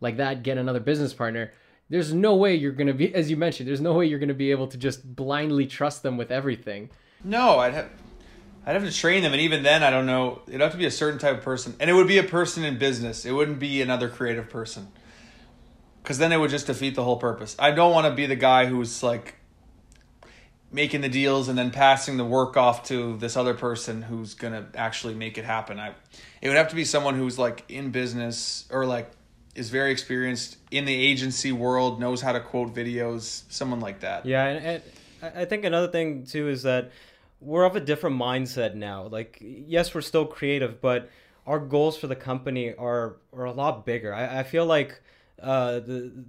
like 0.00 0.16
that 0.16 0.42
get 0.42 0.58
another 0.58 0.80
business 0.80 1.14
partner, 1.14 1.52
there's 1.88 2.12
no 2.12 2.34
way 2.34 2.54
you're 2.54 2.72
going 2.72 2.86
to 2.86 2.94
be 2.94 3.14
as 3.14 3.30
you 3.30 3.36
mentioned 3.36 3.68
there's 3.68 3.80
no 3.80 3.92
way 3.92 4.06
you're 4.06 4.18
going 4.18 4.28
to 4.28 4.34
be 4.34 4.50
able 4.50 4.66
to 4.66 4.76
just 4.76 5.14
blindly 5.14 5.66
trust 5.66 6.02
them 6.02 6.16
with 6.16 6.30
everything 6.30 6.90
no 7.22 7.58
i'd 7.60 7.74
have 7.74 7.88
i'd 8.66 8.74
have 8.74 8.84
to 8.84 8.92
train 8.92 9.22
them 9.22 9.32
and 9.32 9.40
even 9.40 9.62
then 9.62 9.82
i 9.82 9.90
don't 9.90 10.06
know. 10.06 10.42
It'd 10.48 10.60
have 10.60 10.72
to 10.72 10.78
be 10.78 10.86
a 10.86 10.90
certain 10.90 11.18
type 11.18 11.38
of 11.38 11.44
person 11.44 11.74
and 11.80 11.88
it 11.88 11.92
would 11.92 12.08
be 12.08 12.18
a 12.18 12.24
person 12.24 12.64
in 12.64 12.78
business. 12.78 13.24
It 13.24 13.32
wouldn't 13.32 13.58
be 13.58 13.80
another 13.82 14.08
creative 14.08 14.48
person. 14.50 14.88
Because 16.02 16.18
then 16.18 16.32
it 16.32 16.36
would 16.36 16.50
just 16.50 16.68
defeat 16.68 16.94
the 16.94 17.02
whole 17.02 17.16
purpose. 17.16 17.56
I 17.58 17.72
don't 17.72 17.92
want 17.92 18.06
to 18.06 18.14
be 18.14 18.26
the 18.26 18.36
guy 18.36 18.66
who's 18.66 19.02
like 19.02 19.34
making 20.70 21.00
the 21.00 21.08
deals 21.08 21.48
and 21.48 21.58
then 21.58 21.70
passing 21.70 22.16
the 22.16 22.24
work 22.24 22.56
off 22.56 22.84
to 22.84 23.16
this 23.16 23.36
other 23.36 23.54
person 23.54 24.02
who's 24.02 24.34
to 24.34 24.66
actually 24.74 25.14
make 25.14 25.38
it 25.38 25.44
happen. 25.44 25.80
I 25.80 25.94
it 26.40 26.48
would 26.48 26.56
have 26.56 26.68
to 26.68 26.76
be 26.76 26.84
someone 26.84 27.16
who's 27.16 27.38
like 27.38 27.64
in 27.68 27.90
business 27.90 28.66
or 28.70 28.86
like 28.86 29.10
is 29.54 29.70
very 29.70 29.90
experienced 29.90 30.58
in 30.70 30.84
the 30.84 30.94
agency 30.94 31.50
world, 31.50 31.98
knows 31.98 32.20
how 32.20 32.32
to 32.32 32.40
quote 32.40 32.74
videos, 32.74 33.42
someone 33.48 33.80
like 33.80 34.00
that. 34.00 34.26
Yeah, 34.26 34.44
and, 34.44 34.82
and 35.22 35.38
I 35.38 35.44
think 35.44 35.64
another 35.64 35.88
thing 35.88 36.24
too 36.24 36.48
is 36.48 36.62
that 36.64 36.92
we're 37.40 37.64
of 37.64 37.76
a 37.76 37.80
different 37.80 38.16
mindset 38.16 38.74
now. 38.74 39.06
Like, 39.06 39.38
yes, 39.40 39.94
we're 39.94 40.00
still 40.00 40.26
creative, 40.26 40.80
but 40.80 41.10
our 41.46 41.58
goals 41.58 41.96
for 41.96 42.06
the 42.06 42.16
company 42.16 42.74
are 42.74 43.16
are 43.32 43.44
a 43.44 43.52
lot 43.52 43.86
bigger. 43.86 44.12
I, 44.12 44.40
I 44.40 44.42
feel 44.42 44.66
like 44.66 45.00
uh, 45.40 45.80
the 45.80 46.24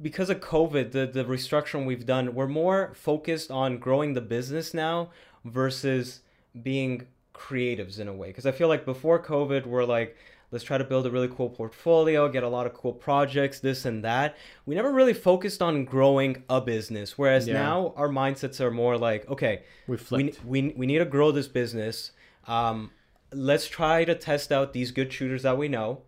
because 0.00 0.30
of 0.30 0.40
COVID, 0.40 0.92
the 0.92 1.06
the 1.06 1.24
restructuring 1.24 1.86
we've 1.86 2.06
done, 2.06 2.34
we're 2.34 2.48
more 2.48 2.92
focused 2.94 3.50
on 3.50 3.78
growing 3.78 4.14
the 4.14 4.20
business 4.20 4.72
now 4.72 5.10
versus 5.44 6.20
being 6.62 7.06
creatives 7.34 7.98
in 7.98 8.08
a 8.08 8.14
way. 8.14 8.28
Because 8.28 8.46
I 8.46 8.52
feel 8.52 8.68
like 8.68 8.84
before 8.84 9.22
COVID, 9.22 9.66
we're 9.66 9.84
like, 9.84 10.16
let's 10.50 10.64
try 10.64 10.78
to 10.78 10.84
build 10.84 11.06
a 11.06 11.10
really 11.10 11.28
cool 11.28 11.48
portfolio, 11.48 12.28
get 12.28 12.42
a 12.42 12.48
lot 12.48 12.66
of 12.66 12.74
cool 12.74 12.92
projects, 12.92 13.60
this 13.60 13.84
and 13.84 14.04
that. 14.04 14.36
We 14.66 14.74
never 14.74 14.92
really 14.92 15.14
focused 15.14 15.62
on 15.62 15.84
growing 15.84 16.42
a 16.48 16.60
business. 16.60 17.16
Whereas 17.16 17.46
Yeah. 17.46 17.54
now 17.54 17.92
our 17.96 18.08
mindsets 18.08 18.60
are 18.60 18.70
more 18.70 18.96
like, 18.98 19.28
okay, 19.30 19.62
We 19.86 19.98
we, 20.10 20.34
we, 20.44 20.74
we 20.76 20.86
need 20.86 20.98
to 20.98 21.04
grow 21.04 21.30
this 21.32 21.48
business. 21.48 22.12
Um, 22.46 22.90
let's 23.32 23.68
try 23.68 24.04
to 24.04 24.14
test 24.14 24.50
out 24.50 24.72
these 24.72 24.90
good 24.90 25.12
shooters 25.12 25.42
that 25.42 25.56
we 25.56 25.68
know. 25.68 26.02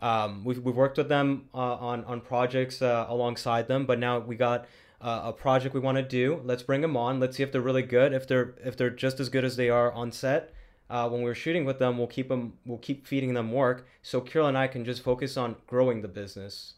Um, 0.00 0.44
we've, 0.44 0.58
we've 0.58 0.76
worked 0.76 0.98
with 0.98 1.08
them 1.08 1.48
uh, 1.54 1.58
on, 1.58 2.04
on 2.04 2.20
projects 2.20 2.82
uh, 2.82 3.06
alongside 3.08 3.68
them, 3.68 3.86
but 3.86 3.98
now 3.98 4.18
we 4.18 4.36
got 4.36 4.66
uh, 5.00 5.22
a 5.24 5.32
project 5.32 5.74
we 5.74 5.80
want 5.80 5.96
to 5.96 6.02
do. 6.02 6.40
Let's 6.44 6.62
bring 6.62 6.80
them 6.80 6.96
on. 6.96 7.20
Let's 7.20 7.36
see 7.36 7.42
if 7.42 7.52
they're 7.52 7.60
really 7.60 7.82
good. 7.82 8.12
If 8.12 8.26
they're 8.26 8.54
if 8.64 8.76
they're 8.76 8.90
just 8.90 9.20
as 9.20 9.28
good 9.28 9.44
as 9.44 9.56
they 9.56 9.68
are 9.70 9.92
on 9.92 10.12
set, 10.12 10.52
uh, 10.94 11.08
when 11.08 11.20
we're 11.22 11.34
shooting 11.44 11.64
with 11.64 11.78
them, 11.78 11.92
we'll 11.98 12.06
keep 12.16 12.28
them. 12.28 12.42
We'll 12.64 12.78
keep 12.88 13.06
feeding 13.06 13.34
them 13.34 13.48
work. 13.52 13.78
So 14.02 14.20
Kyrill 14.20 14.48
and 14.48 14.56
I 14.64 14.66
can 14.68 14.84
just 14.84 15.02
focus 15.02 15.36
on 15.36 15.56
growing 15.66 16.02
the 16.02 16.08
business. 16.20 16.74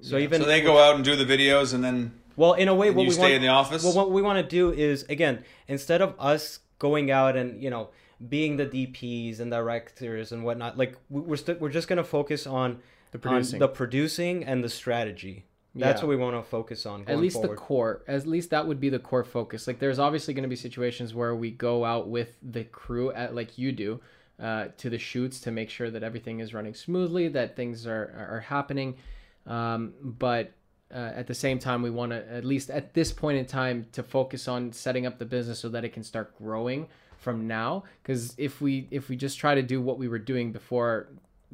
So 0.00 0.18
even 0.18 0.40
So 0.42 0.46
they 0.48 0.60
go 0.60 0.78
out 0.84 0.96
and 0.96 1.04
do 1.04 1.14
the 1.14 1.24
videos, 1.34 1.72
and 1.74 1.82
then 1.84 1.96
well, 2.36 2.54
in 2.54 2.68
a 2.68 2.74
way, 2.74 2.90
what 2.90 3.02
you 3.02 3.08
we 3.08 3.14
stay 3.14 3.22
want, 3.22 3.34
in 3.34 3.42
the 3.42 3.48
office. 3.48 3.84
well, 3.84 3.94
what 3.94 4.10
we 4.10 4.20
want 4.28 4.38
to 4.42 4.48
do 4.60 4.72
is 4.72 5.04
again, 5.16 5.44
instead 5.68 6.00
of 6.02 6.14
us 6.18 6.58
going 6.80 7.10
out 7.10 7.36
and 7.36 7.62
you 7.62 7.70
know 7.70 7.90
being 8.28 8.56
the 8.56 8.66
DPs 8.66 9.38
and 9.40 9.50
directors 9.50 10.32
and 10.32 10.44
whatnot, 10.44 10.76
like 10.76 10.96
we- 11.08 11.20
we're 11.20 11.36
st- 11.36 11.60
we're 11.60 11.68
just 11.78 11.86
gonna 11.88 12.02
focus 12.18 12.46
on 12.46 12.80
The 13.12 13.18
on 13.18 13.20
producing. 13.22 13.58
the 13.60 13.68
producing 13.68 14.44
and 14.44 14.64
the 14.64 14.68
strategy. 14.68 15.44
That's 15.74 16.00
Yeah. 16.02 16.06
what 16.06 16.10
we 16.10 16.22
want 16.22 16.36
to 16.36 16.42
focus 16.42 16.84
on. 16.86 17.04
at 17.08 17.18
least 17.18 17.40
the 17.40 17.48
core 17.56 18.02
at 18.06 18.26
least 18.26 18.50
that 18.50 18.66
would 18.66 18.78
be 18.80 18.88
the 18.90 18.98
core 18.98 19.24
focus 19.24 19.66
like 19.66 19.78
there's 19.78 19.98
obviously 19.98 20.34
going 20.34 20.42
to 20.42 20.48
be 20.48 20.56
situations 20.56 21.14
where 21.14 21.34
we 21.34 21.50
go 21.50 21.84
out 21.84 22.08
with 22.08 22.36
the 22.42 22.64
crew 22.64 23.10
at 23.12 23.34
like 23.34 23.56
you 23.56 23.72
do 23.72 24.00
uh, 24.40 24.66
to 24.76 24.90
the 24.90 24.98
shoots 24.98 25.40
to 25.40 25.50
make 25.50 25.70
sure 25.70 25.90
that 25.90 26.02
everything 26.02 26.40
is 26.40 26.52
running 26.52 26.74
smoothly 26.74 27.28
that 27.28 27.56
things 27.56 27.86
are 27.86 28.28
are 28.34 28.40
happening 28.40 28.96
um, 29.46 29.94
but 30.02 30.52
uh, 30.92 31.12
at 31.14 31.26
the 31.26 31.34
same 31.34 31.58
time 31.58 31.80
we 31.80 31.90
want 31.90 32.12
to 32.12 32.30
at 32.30 32.44
least 32.44 32.68
at 32.68 32.92
this 32.92 33.10
point 33.12 33.38
in 33.38 33.46
time 33.46 33.86
to 33.92 34.02
focus 34.02 34.46
on 34.48 34.70
setting 34.72 35.06
up 35.06 35.18
the 35.18 35.24
business 35.24 35.58
so 35.58 35.68
that 35.70 35.84
it 35.84 35.92
can 35.92 36.02
start 36.04 36.36
growing 36.36 36.86
from 37.18 37.46
now 37.46 37.82
because 38.02 38.34
if 38.36 38.60
we 38.60 38.86
if 38.90 39.08
we 39.08 39.16
just 39.16 39.38
try 39.38 39.54
to 39.54 39.62
do 39.62 39.80
what 39.80 39.96
we 39.98 40.06
were 40.08 40.18
doing 40.18 40.52
before 40.52 41.08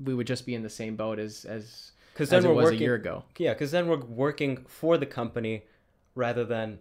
we 0.05 0.13
would 0.15 0.27
just 0.27 0.45
be 0.47 0.55
in 0.55 0.63
the 0.63 0.71
same 0.71 0.97
boat 0.97 1.19
as 1.21 1.45
as 1.45 1.93
because 2.19 2.31
then 2.31 2.43
we're 2.45 2.65
working. 2.65 2.81
a 2.81 2.83
year 2.83 2.95
ago 2.97 3.23
Yeah, 3.39 3.53
because 3.53 3.71
then 3.71 3.87
we're 3.87 4.01
working 4.01 4.65
for 4.67 4.99
the 4.99 5.07
company 5.07 5.65
rather 6.17 6.45
than 6.45 6.81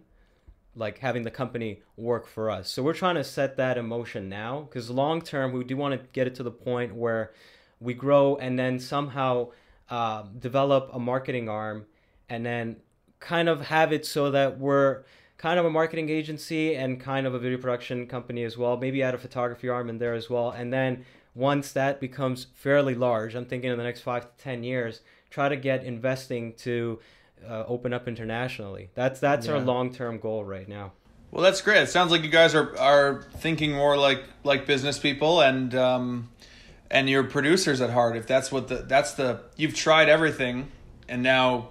like 0.74 0.98
having 0.98 1.22
the 1.22 1.30
company 1.30 1.82
work 1.96 2.26
for 2.26 2.50
us. 2.50 2.68
So 2.68 2.82
we're 2.82 2.94
trying 2.94 3.14
to 3.14 3.24
set 3.24 3.56
that 3.56 3.78
in 3.78 3.86
motion 3.86 4.28
now 4.28 4.62
because 4.62 4.90
long 4.90 5.22
term 5.22 5.52
we 5.52 5.62
do 5.62 5.76
want 5.76 6.00
to 6.00 6.06
get 6.12 6.26
it 6.26 6.34
to 6.36 6.42
the 6.42 6.50
point 6.50 6.94
where 6.94 7.32
we 7.78 7.94
grow 7.94 8.36
and 8.36 8.58
then 8.58 8.80
somehow 8.80 9.50
uh, 9.88 10.24
develop 10.38 10.90
a 10.92 10.98
marketing 10.98 11.48
arm 11.48 11.86
and 12.28 12.44
then 12.44 12.76
kind 13.20 13.48
of 13.48 13.60
have 13.62 13.92
it 13.92 14.04
so 14.04 14.32
that 14.32 14.58
we're 14.58 15.04
kind 15.36 15.60
of 15.60 15.64
a 15.64 15.70
marketing 15.70 16.08
agency 16.08 16.74
and 16.74 17.00
kind 17.00 17.26
of 17.26 17.34
a 17.34 17.38
video 17.38 17.58
production 17.58 18.06
company 18.08 18.42
as 18.42 18.58
well. 18.58 18.76
Maybe 18.76 19.04
add 19.04 19.14
a 19.14 19.18
photography 19.18 19.68
arm 19.68 19.88
in 19.88 19.98
there 19.98 20.14
as 20.14 20.28
well. 20.28 20.50
And 20.50 20.72
then 20.72 21.04
once 21.34 21.70
that 21.72 22.00
becomes 22.00 22.48
fairly 22.54 22.96
large, 22.96 23.36
I'm 23.36 23.46
thinking 23.46 23.70
in 23.70 23.78
the 23.78 23.84
next 23.84 24.00
five 24.00 24.22
to 24.24 24.42
10 24.42 24.64
years, 24.64 25.00
try 25.30 25.48
to 25.48 25.56
get 25.56 25.84
investing 25.84 26.54
to 26.54 26.98
uh, 27.46 27.64
open 27.66 27.92
up 27.92 28.08
internationally. 28.08 28.90
That's 28.94 29.20
that's 29.20 29.48
our 29.48 29.60
long 29.60 29.94
term 29.94 30.18
goal 30.18 30.44
right 30.44 30.68
now. 30.68 30.92
Well, 31.30 31.42
that's 31.42 31.60
great. 31.60 31.82
It 31.82 31.90
sounds 31.90 32.10
like 32.10 32.22
you 32.22 32.30
guys 32.30 32.54
are 32.54 32.76
are 32.78 33.22
thinking 33.36 33.72
more 33.72 33.96
like 33.96 34.24
like 34.44 34.66
business 34.66 34.98
people 34.98 35.40
and 35.40 35.74
um, 35.74 36.30
and 36.90 37.08
you're 37.08 37.24
producers 37.24 37.80
at 37.80 37.90
heart. 37.90 38.16
If 38.16 38.26
that's 38.26 38.50
what 38.50 38.68
the 38.68 38.76
that's 38.76 39.12
the 39.12 39.40
you've 39.56 39.74
tried 39.74 40.08
everything 40.08 40.70
and 41.08 41.22
now 41.22 41.70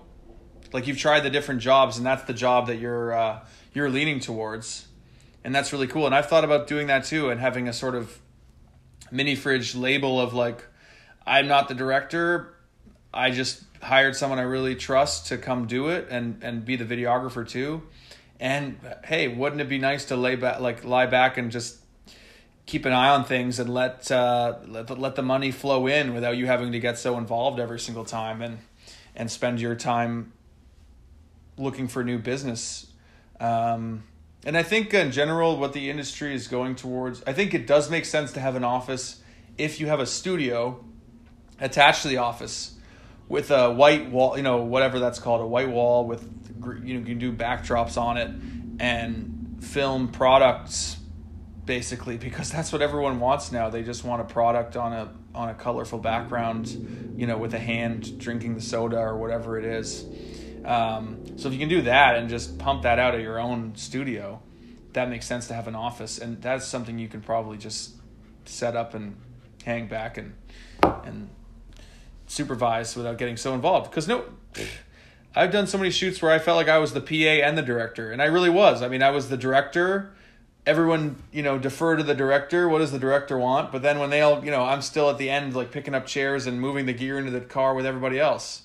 like 0.73 0.87
you've 0.87 0.97
tried 0.97 1.21
the 1.21 1.29
different 1.29 1.61
jobs 1.61 1.97
and 1.97 2.05
that's 2.05 2.23
the 2.23 2.33
job 2.33 2.67
that 2.67 2.77
you're 2.77 3.13
uh, 3.13 3.45
you're 3.73 3.89
leaning 3.89 4.19
towards, 4.19 4.87
and 5.43 5.53
that's 5.55 5.73
really 5.73 5.87
cool. 5.87 6.05
And 6.05 6.13
I've 6.13 6.27
thought 6.27 6.43
about 6.43 6.67
doing 6.67 6.87
that 6.87 7.05
too 7.05 7.29
and 7.29 7.39
having 7.39 7.67
a 7.67 7.73
sort 7.73 7.95
of 7.95 8.19
Minifridge 9.11 9.79
label 9.79 10.19
of 10.19 10.33
like 10.33 10.63
I'm 11.25 11.47
not 11.47 11.67
the 11.67 11.75
director. 11.75 12.53
I 13.17 13.31
just 13.31 13.63
hired 13.81 14.15
someone 14.15 14.37
I 14.37 14.43
really 14.43 14.75
trust 14.75 15.27
to 15.27 15.37
come 15.37 15.65
do 15.65 15.89
it 15.89 16.07
and 16.09 16.43
and 16.43 16.63
be 16.63 16.75
the 16.75 16.85
videographer 16.85 17.47
too. 17.47 17.81
And 18.39 18.79
hey, 19.03 19.27
wouldn't 19.27 19.59
it 19.59 19.67
be 19.67 19.79
nice 19.79 20.05
to 20.05 20.15
lay 20.15 20.35
back, 20.35 20.59
like 20.59 20.83
lie 20.83 21.07
back 21.07 21.37
and 21.37 21.51
just 21.51 21.79
keep 22.67 22.85
an 22.85 22.93
eye 22.93 23.09
on 23.09 23.23
things 23.23 23.59
and 23.59 23.73
let 23.73 24.11
uh, 24.11 24.59
let 24.67 24.87
the, 24.87 24.95
let 24.95 25.15
the 25.15 25.23
money 25.23 25.49
flow 25.49 25.87
in 25.87 26.13
without 26.13 26.37
you 26.37 26.45
having 26.45 26.71
to 26.73 26.79
get 26.79 26.99
so 26.99 27.17
involved 27.17 27.59
every 27.59 27.79
single 27.79 28.05
time 28.05 28.43
and 28.43 28.59
and 29.15 29.31
spend 29.31 29.59
your 29.59 29.73
time 29.73 30.31
looking 31.57 31.87
for 31.87 32.03
new 32.03 32.19
business. 32.19 32.85
Um, 33.39 34.03
and 34.45 34.55
I 34.55 34.61
think 34.61 34.93
in 34.93 35.11
general, 35.11 35.57
what 35.57 35.73
the 35.73 35.89
industry 35.89 36.35
is 36.35 36.47
going 36.47 36.75
towards, 36.75 37.23
I 37.25 37.33
think 37.33 37.55
it 37.55 37.65
does 37.65 37.89
make 37.89 38.05
sense 38.05 38.31
to 38.33 38.39
have 38.39 38.55
an 38.55 38.63
office 38.63 39.21
if 39.57 39.79
you 39.79 39.87
have 39.87 39.99
a 39.99 40.05
studio 40.05 40.83
attached 41.59 42.03
to 42.03 42.07
the 42.09 42.17
office 42.17 42.76
with 43.29 43.51
a 43.51 43.71
white 43.71 44.09
wall, 44.09 44.37
you 44.37 44.43
know, 44.43 44.57
whatever 44.57 44.99
that's 44.99 45.19
called, 45.19 45.41
a 45.41 45.45
white 45.45 45.69
wall 45.69 46.05
with, 46.05 46.23
you 46.83 46.93
know, 46.93 46.99
you 46.99 47.05
can 47.05 47.19
do 47.19 47.33
backdrops 47.33 47.97
on 47.97 48.17
it 48.17 48.31
and 48.79 49.57
film 49.61 50.09
products 50.09 50.97
basically 51.65 52.17
because 52.27 52.49
that's 52.49 52.71
what 52.71 52.81
everyone 52.81 53.19
wants 53.19 53.51
now. 53.51 53.69
They 53.69 53.83
just 53.83 54.03
want 54.03 54.21
a 54.21 54.25
product 54.25 54.75
on 54.75 54.93
a 54.93 55.13
on 55.35 55.49
a 55.49 55.53
colorful 55.53 55.99
background, 55.99 57.13
you 57.15 57.27
know, 57.27 57.37
with 57.37 57.53
a 57.53 57.59
hand 57.59 58.17
drinking 58.17 58.55
the 58.55 58.61
soda 58.61 58.97
or 58.97 59.17
whatever 59.17 59.59
it 59.59 59.65
is. 59.65 60.03
Um, 60.65 61.37
so 61.37 61.47
if 61.47 61.53
you 61.53 61.59
can 61.59 61.69
do 61.69 61.83
that 61.83 62.15
and 62.15 62.27
just 62.27 62.57
pump 62.57 62.83
that 62.83 62.97
out 62.97 63.13
of 63.13 63.21
your 63.21 63.39
own 63.39 63.75
studio, 63.75 64.41
that 64.93 65.09
makes 65.09 65.27
sense 65.27 65.47
to 65.47 65.53
have 65.53 65.67
an 65.67 65.75
office, 65.75 66.17
and 66.17 66.41
that's 66.41 66.65
something 66.65 66.97
you 66.97 67.07
can 67.07 67.21
probably 67.21 67.57
just 67.57 67.91
set 68.45 68.75
up 68.75 68.95
and 68.95 69.15
hang 69.63 69.87
back 69.87 70.17
and 70.17 70.33
and 71.03 71.29
supervise 72.27 72.95
without 72.95 73.17
getting 73.17 73.37
so 73.37 73.53
involved. 73.53 73.89
Because 73.89 74.07
no, 74.07 74.25
I've 75.35 75.51
done 75.51 75.67
so 75.67 75.77
many 75.77 75.89
shoots 75.91 76.21
where 76.21 76.31
I 76.31 76.39
felt 76.39 76.57
like 76.57 76.67
I 76.67 76.77
was 76.77 76.93
the 76.93 77.01
PA 77.01 77.45
and 77.45 77.57
the 77.57 77.61
director, 77.61 78.11
and 78.11 78.21
I 78.21 78.25
really 78.25 78.49
was. 78.49 78.81
I 78.81 78.87
mean, 78.87 79.01
I 79.01 79.11
was 79.11 79.29
the 79.29 79.37
director. 79.37 80.13
Everyone, 80.65 81.23
you 81.31 81.43
know, 81.43 81.57
defer 81.57 81.95
to 81.95 82.03
the 82.03 82.15
director. 82.15 82.67
What 82.67 82.79
does 82.79 82.91
the 82.91 82.99
director 82.99 83.37
want? 83.37 83.71
But 83.71 83.81
then 83.81 83.99
when 83.99 84.09
they 84.09 84.21
all, 84.21 84.43
you 84.43 84.51
know, 84.51 84.63
I'm 84.63 84.81
still 84.81 85.09
at 85.09 85.17
the 85.17 85.29
end, 85.29 85.55
like 85.55 85.71
picking 85.71 85.95
up 85.95 86.05
chairs 86.05 86.45
and 86.45 86.59
moving 86.59 86.85
the 86.85 86.93
gear 86.93 87.17
into 87.17 87.31
the 87.31 87.39
car 87.39 87.73
with 87.73 87.85
everybody 87.85 88.19
else. 88.19 88.63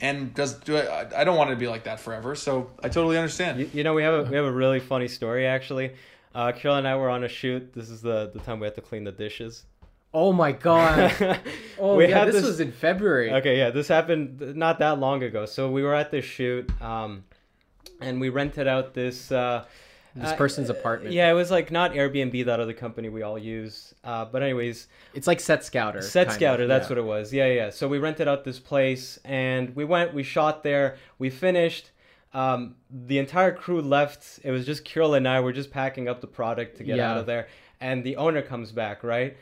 And 0.00 0.34
does 0.34 0.54
do 0.54 0.76
I? 0.76 1.08
I 1.16 1.24
don't 1.24 1.36
want 1.36 1.50
it 1.50 1.54
to 1.54 1.58
be 1.58 1.66
like 1.66 1.84
that 1.84 1.98
forever. 1.98 2.34
So 2.34 2.70
I 2.82 2.88
totally 2.88 3.16
understand. 3.16 3.58
You, 3.58 3.70
you 3.72 3.82
know, 3.82 3.94
we 3.94 4.02
have 4.02 4.26
a 4.26 4.30
we 4.30 4.36
have 4.36 4.44
a 4.44 4.52
really 4.52 4.78
funny 4.78 5.08
story 5.08 5.46
actually. 5.46 5.92
Uh, 6.34 6.52
Kyrill 6.52 6.76
and 6.76 6.86
I 6.86 6.96
were 6.96 7.08
on 7.08 7.24
a 7.24 7.28
shoot. 7.28 7.72
This 7.72 7.88
is 7.88 8.02
the 8.02 8.30
the 8.32 8.40
time 8.40 8.60
we 8.60 8.66
had 8.66 8.74
to 8.74 8.82
clean 8.82 9.04
the 9.04 9.12
dishes. 9.12 9.64
Oh 10.18 10.32
my 10.32 10.52
god 10.52 11.12
oh 11.78 12.00
yeah 12.00 12.24
this, 12.24 12.36
this- 12.36 12.46
was 12.46 12.60
in 12.60 12.72
february 12.72 13.30
Okay, 13.34 13.58
yeah, 13.58 13.68
this 13.68 13.86
happened 13.86 14.56
not 14.56 14.78
that 14.78 14.98
long 14.98 15.22
ago. 15.22 15.44
So 15.44 15.70
we 15.70 15.82
were 15.82 15.94
at 15.94 16.10
this 16.10 16.24
shoot, 16.24 16.70
um, 16.80 17.24
and 18.00 18.18
we 18.20 18.30
rented 18.30 18.66
out 18.66 18.94
this. 18.94 19.30
Uh, 19.30 19.64
this 20.14 20.30
uh, 20.30 20.36
person's 20.36 20.70
apartment 20.70 21.12
Yeah, 21.12 21.30
it 21.30 21.34
was 21.34 21.50
like 21.50 21.70
not 21.70 21.92
Airbnb, 21.92 22.46
that 22.46 22.58
other 22.58 22.72
company 22.72 23.10
we 23.10 23.20
all 23.20 23.38
use. 23.38 23.94
Uh, 24.02 24.24
but 24.24 24.42
anyways, 24.42 24.88
it's 25.12 25.26
like 25.26 25.38
set 25.38 25.62
scouter 25.62 26.00
Set 26.00 26.28
kind 26.28 26.62
of, 26.62 26.68
that's 26.68 26.84
yeah. 26.86 26.88
what 26.88 26.96
it 26.98 27.04
was. 27.04 27.32
Yeah, 27.34 27.48
yeah. 27.48 27.68
So 27.68 27.86
we 27.86 27.98
rented 27.98 28.26
out 28.26 28.42
this 28.42 28.58
place 28.58 29.18
and 29.26 29.76
we 29.76 29.84
went, 29.84 30.14
we 30.14 30.22
shot 30.22 30.62
there, 30.62 30.96
we 31.18 31.28
finished. 31.28 31.90
Um, 32.32 32.76
the 32.90 33.18
entire 33.18 33.52
crew 33.52 33.82
left. 33.82 34.40
It 34.42 34.50
was 34.50 34.64
just 34.64 34.86
Kyrill 34.86 35.18
and 35.18 35.28
I. 35.28 35.40
We're 35.40 35.52
just 35.52 35.70
packing 35.70 36.08
up 36.08 36.22
the 36.22 36.26
product 36.26 36.78
to 36.78 36.84
get 36.84 36.96
Yeah. 36.96 37.10
out 37.12 37.18
of 37.18 37.26
there. 37.26 37.48
And 37.80 38.02
the 38.02 38.16
owner 38.16 38.40
comes 38.40 38.72
back, 38.72 39.04
right? 39.04 39.36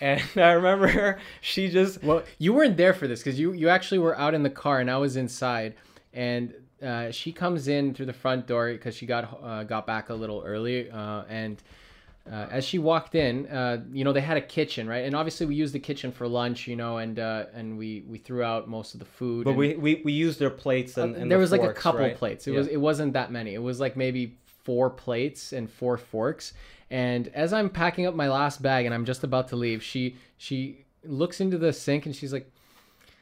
And 0.00 0.22
I 0.36 0.52
remember 0.52 1.18
she 1.40 1.68
just 1.68 2.02
Well, 2.02 2.22
you 2.38 2.52
weren't 2.52 2.76
there 2.76 2.94
for 2.94 3.06
this 3.06 3.20
because 3.20 3.38
you 3.38 3.52
you 3.52 3.68
actually 3.68 3.98
were 3.98 4.16
out 4.18 4.34
in 4.34 4.42
the 4.42 4.50
car 4.50 4.80
and 4.80 4.90
I 4.90 4.96
was 4.96 5.16
inside, 5.16 5.74
and 6.12 6.54
uh, 6.82 7.10
she 7.10 7.32
comes 7.32 7.68
in 7.68 7.94
through 7.94 8.06
the 8.06 8.12
front 8.12 8.46
door 8.46 8.72
because 8.72 8.94
she 8.94 9.06
got 9.06 9.40
uh, 9.42 9.64
got 9.64 9.86
back 9.86 10.08
a 10.08 10.14
little 10.14 10.42
early, 10.44 10.90
uh, 10.90 11.24
and 11.28 11.62
uh, 12.30 12.46
as 12.50 12.64
she 12.64 12.78
walked 12.78 13.14
in, 13.14 13.46
uh, 13.48 13.82
you 13.92 14.04
know, 14.04 14.12
they 14.12 14.20
had 14.20 14.36
a 14.36 14.40
kitchen, 14.40 14.86
right? 14.86 15.04
And 15.04 15.14
obviously, 15.14 15.46
we 15.46 15.54
used 15.54 15.74
the 15.74 15.80
kitchen 15.80 16.12
for 16.12 16.28
lunch, 16.28 16.68
you 16.68 16.76
know, 16.76 16.98
and 16.98 17.18
uh, 17.18 17.46
and 17.54 17.76
we 17.76 18.04
we 18.08 18.18
threw 18.18 18.42
out 18.42 18.68
most 18.68 18.94
of 18.94 19.00
the 19.00 19.06
food. 19.06 19.44
But 19.44 19.50
and, 19.50 19.58
we, 19.58 19.74
we 19.74 20.02
we 20.04 20.12
used 20.12 20.38
their 20.38 20.50
plates 20.50 20.96
and, 20.96 21.16
and 21.16 21.30
there 21.30 21.38
the 21.38 21.42
was 21.42 21.52
like 21.52 21.62
a 21.62 21.72
couple 21.72 22.00
right? 22.00 22.16
plates. 22.16 22.46
It 22.46 22.52
Yeah. 22.52 22.58
was 22.58 22.68
it 22.68 22.76
wasn't 22.76 23.12
that 23.14 23.32
many. 23.32 23.54
It 23.54 23.62
was 23.62 23.80
like 23.80 23.96
maybe 23.96 24.36
four 24.64 24.90
plates 24.90 25.52
and 25.52 25.68
four 25.70 25.96
forks. 25.96 26.54
And 26.90 27.28
as 27.28 27.52
I'm 27.52 27.70
packing 27.70 28.06
up 28.06 28.14
my 28.14 28.28
last 28.28 28.62
bag 28.62 28.84
and 28.84 28.94
I'm 28.94 29.04
just 29.04 29.22
about 29.22 29.48
to 29.48 29.56
leave, 29.56 29.82
she 29.82 30.16
she 30.36 30.84
looks 31.04 31.40
into 31.40 31.56
the 31.56 31.72
sink 31.72 32.06
and 32.06 32.14
she's 32.14 32.32
like, 32.32 32.50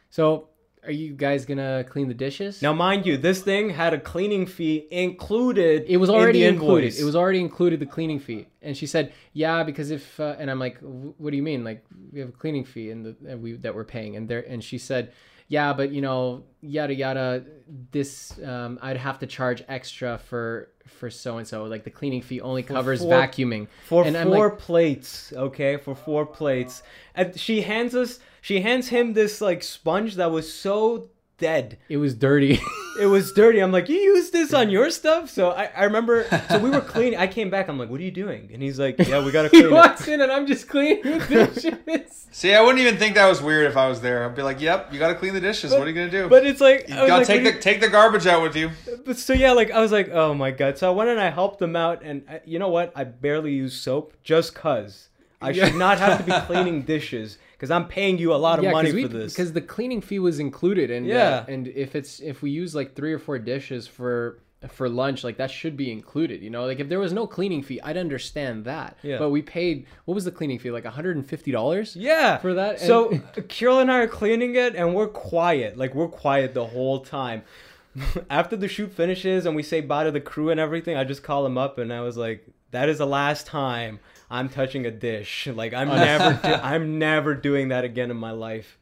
"So, 0.09 0.49
are 0.85 0.91
you 0.91 1.13
guys 1.13 1.45
gonna 1.45 1.85
clean 1.87 2.09
the 2.09 2.15
dishes?" 2.15 2.63
Now, 2.63 2.73
mind 2.73 3.05
you, 3.05 3.19
this 3.19 3.43
thing 3.43 3.71
had 3.71 3.93
a 3.93 4.01
cleaning 4.01 4.47
fee 4.47 4.87
included. 4.91 5.85
It 5.87 5.99
was 5.99 6.09
in 6.09 6.15
already 6.15 6.41
the 6.41 6.47
included. 6.47 6.99
It 6.99 7.05
was 7.05 7.15
already 7.15 7.41
included 7.41 7.79
the 7.79 7.87
cleaning 7.87 8.21
fee. 8.21 8.47
And 8.63 8.75
she 8.75 8.87
said, 8.87 9.13
"Yeah, 9.35 9.63
because 9.65 9.91
if," 9.91 10.19
uh, 10.19 10.37
and 10.39 10.51
I'm 10.51 10.59
like, 10.59 10.79
"What 10.81 11.31
do 11.31 11.37
you 11.37 11.43
mean? 11.43 11.63
Like 11.63 11.85
we 12.11 12.21
have 12.21 12.31
a 12.31 12.33
cleaning 12.33 12.65
fee 12.65 12.91
and 12.91 13.05
the 13.05 13.17
and 13.29 13.43
we 13.43 13.53
that 13.57 13.75
we're 13.75 13.85
paying?" 13.85 14.17
And 14.17 14.29
there, 14.29 14.45
and 14.49 14.65
she 14.65 14.79
said, 14.79 15.13
"Yeah, 15.49 15.73
but 15.73 15.91
you 15.91 16.01
know, 16.01 16.45
yada 16.61 16.95
yada. 16.95 17.45
This 17.91 18.39
um, 18.45 18.79
I'd 18.81 18.97
have 18.97 19.19
to 19.21 19.27
charge 19.27 19.63
extra 19.69 20.19
for 20.19 20.71
for 20.87 21.11
so 21.11 21.39
and 21.39 21.47
so. 21.47 21.65
Like 21.65 21.85
the 21.85 21.91
cleaning 21.91 22.23
fee 22.23 22.41
only 22.41 22.63
covers 22.63 23.01
four- 23.01 23.13
vacuuming 23.13 23.69
for 23.87 24.05
and 24.05 24.17
four 24.17 24.51
like, 24.51 24.59
plates. 24.59 25.33
Okay, 25.35 25.77
for 25.77 25.95
four 25.95 26.27
plates, 26.27 26.83
and 27.15 27.39
she 27.39 27.63
hands 27.63 27.95
us. 27.95 28.21
She 28.41 28.61
hands 28.61 28.89
him 28.89 29.15
this 29.15 29.41
like 29.41 29.63
sponge 29.63 30.15
that 30.17 30.31
was 30.31 30.53
so 30.53 31.11
dead. 31.39 31.79
It 31.89 31.97
was 31.97 32.15
dirty. 32.15 32.61
It 33.01 33.07
was 33.07 33.33
dirty. 33.33 33.61
I'm 33.61 33.71
like, 33.71 33.89
you 33.89 33.97
used 33.97 34.33
this 34.33 34.53
on 34.53 34.71
your 34.71 34.91
stuff? 34.91 35.31
So 35.31 35.51
I, 35.51 35.67
I 35.67 35.85
remember. 35.85 36.27
So 36.49 36.59
we 36.59 36.69
were 36.69 36.81
cleaning. 36.81 37.17
I 37.19 37.29
came 37.29 37.49
back. 37.49 37.69
I'm 37.69 37.79
like, 37.79 37.89
what 37.89 38.01
are 38.01 38.03
you 38.03 38.11
doing? 38.11 38.51
And 38.53 38.61
he's 38.61 38.79
like, 38.79 38.99
yeah, 38.99 39.25
we 39.25 39.31
gotta 39.31 39.49
he 39.53 39.61
clean 39.61 39.67
it. 39.67 39.73
walks 39.73 40.09
in 40.09 40.21
and 40.21 40.33
I'm 40.33 40.47
just 40.49 40.69
cleaning 40.69 41.03
the 41.05 41.19
dishes. 41.87 42.27
See, 42.33 42.53
I 42.55 42.61
wouldn't 42.61 42.81
even 42.81 42.97
think 42.99 43.15
that 43.15 43.29
was 43.29 43.41
weird 43.41 43.67
if 43.71 43.77
I 43.77 43.89
was 43.89 44.01
there. 44.01 44.25
I'd 44.25 44.35
be 44.35 44.43
like, 44.43 44.61
"Yep, 44.61 44.93
you 44.93 44.99
got 44.99 45.09
to 45.09 45.15
clean 45.15 45.33
the 45.33 45.41
dishes. 45.41 45.71
what 45.73 45.83
are 45.83 45.89
you 45.89 45.95
gonna 45.95 46.11
do? 46.11 46.29
But 46.29 46.45
it's 46.45 46.61
like, 46.61 46.89
you 46.89 46.95
gotta 46.95 47.13
like, 47.19 47.27
take 47.27 47.45
what 47.45 47.55
the 47.55 47.61
take 47.61 47.81
the 47.81 47.89
garbage 47.89 48.27
out 48.27 48.43
with 48.43 48.57
you." 48.57 48.71
you- 48.87 49.01
But 49.07 49.17
so 49.17 49.33
yeah, 49.33 49.53
like 49.53 49.71
I 49.71 49.81
was 49.81 49.93
like, 49.93 50.09
oh 50.11 50.35
my 50.35 50.51
god. 50.51 50.77
So 50.77 50.91
I 50.93 50.95
went 50.95 51.09
and 51.09 51.21
I 51.21 51.31
helped 51.31 51.59
them 51.61 51.77
out, 51.77 52.03
and 52.03 52.25
I, 52.29 52.41
you 52.45 52.59
know 52.59 52.69
what? 52.69 52.93
I 52.97 53.05
barely 53.05 53.53
use 53.53 53.75
soap 53.75 54.13
just 54.25 54.55
cause. 54.57 55.09
I 55.41 55.51
Yeah. 55.51 55.67
should 55.67 55.77
not 55.77 55.99
have 56.01 56.19
to 56.19 56.25
be 56.25 56.33
cleaning 56.47 56.83
dishes 56.83 57.39
because 57.59 57.71
I'm 57.73 57.89
paying 57.89 58.19
you 58.19 58.33
a 58.33 58.37
lot 58.37 58.59
of 58.61 58.65
money 58.71 58.93
for 59.03 59.09
this. 59.09 59.33
because 59.35 59.53
the 59.53 59.61
cleaning 59.61 60.01
fee 60.01 60.21
was 60.21 60.39
included 60.39 60.91
and 60.91 61.05
Yeah. 61.07 61.45
uh, 61.49 61.53
and 61.53 61.67
if 61.69 61.97
it's 61.97 62.21
if 62.21 62.41
we 62.41 62.51
use 62.51 62.75
like 62.75 62.95
three 62.95 63.13
or 63.13 63.19
four 63.19 63.39
dishes 63.39 63.87
for 63.89 64.39
for 64.69 64.89
lunch 64.89 65.23
like 65.23 65.37
that 65.37 65.53
should 65.53 65.77
be 65.77 65.93
included 65.93 66.43
you 66.43 66.51
know 66.51 66.67
like 66.67 66.81
if 66.81 66.89
there 66.89 66.99
was 66.99 67.13
no 67.13 67.29
cleaning 67.29 67.63
fee 67.63 67.81
i'd 67.83 67.97
understand 67.97 68.65
that 68.65 68.97
Yeah. 69.05 69.19
but 69.19 69.31
we 69.31 69.41
paid 69.41 69.87
what 70.05 70.15
was 70.17 70.25
the 70.25 70.33
cleaning 70.33 70.59
fee 70.59 70.73
like 70.73 70.83
$150 70.85 71.97
Yeah. 71.97 72.39
for 72.39 72.55
that 72.55 72.81
So 72.81 73.11
And- 73.11 73.23
Kyrill 73.49 73.81
and 73.81 73.91
I 73.91 73.99
are 74.01 74.09
cleaning 74.09 74.57
it, 74.57 74.75
and 74.75 74.95
we're 74.95 75.07
quiet. 75.09 75.77
Like 75.77 75.95
we're 75.95 76.09
quiet 76.09 76.55
the 76.55 76.67
whole 76.67 77.01
time. 77.01 77.43
After 78.31 78.57
the 78.57 78.69
shoot 78.69 78.93
finishes 78.93 79.47
and 79.47 79.57
we 79.57 79.63
say 79.63 79.81
bye 79.81 80.05
to 80.05 80.11
the 80.11 80.21
crew 80.21 80.51
and 80.51 80.61
everything, 80.61 80.97
I 80.97 81.05
just 81.05 81.23
call 81.23 81.45
him 81.47 81.59
up 81.59 81.79
and 81.79 81.93
I 81.93 82.01
was 82.03 82.17
like, 82.17 82.47
"That 82.71 82.89
is 82.89 82.99
the 82.99 83.07
last 83.07 83.47
time 83.47 83.99
I'm 84.31 84.49
touching 84.49 84.87
a 84.87 84.91
dish. 84.91 85.47
Like 85.55 85.73
I'm 85.75 85.89
never, 85.89 86.35
do- 86.43 86.55
I'm 86.63 86.99
never 86.99 87.35
doing 87.35 87.69
that 87.69 87.85
again 87.85 88.11
in 88.11 88.17
my 88.17 88.31
life." 88.33 88.79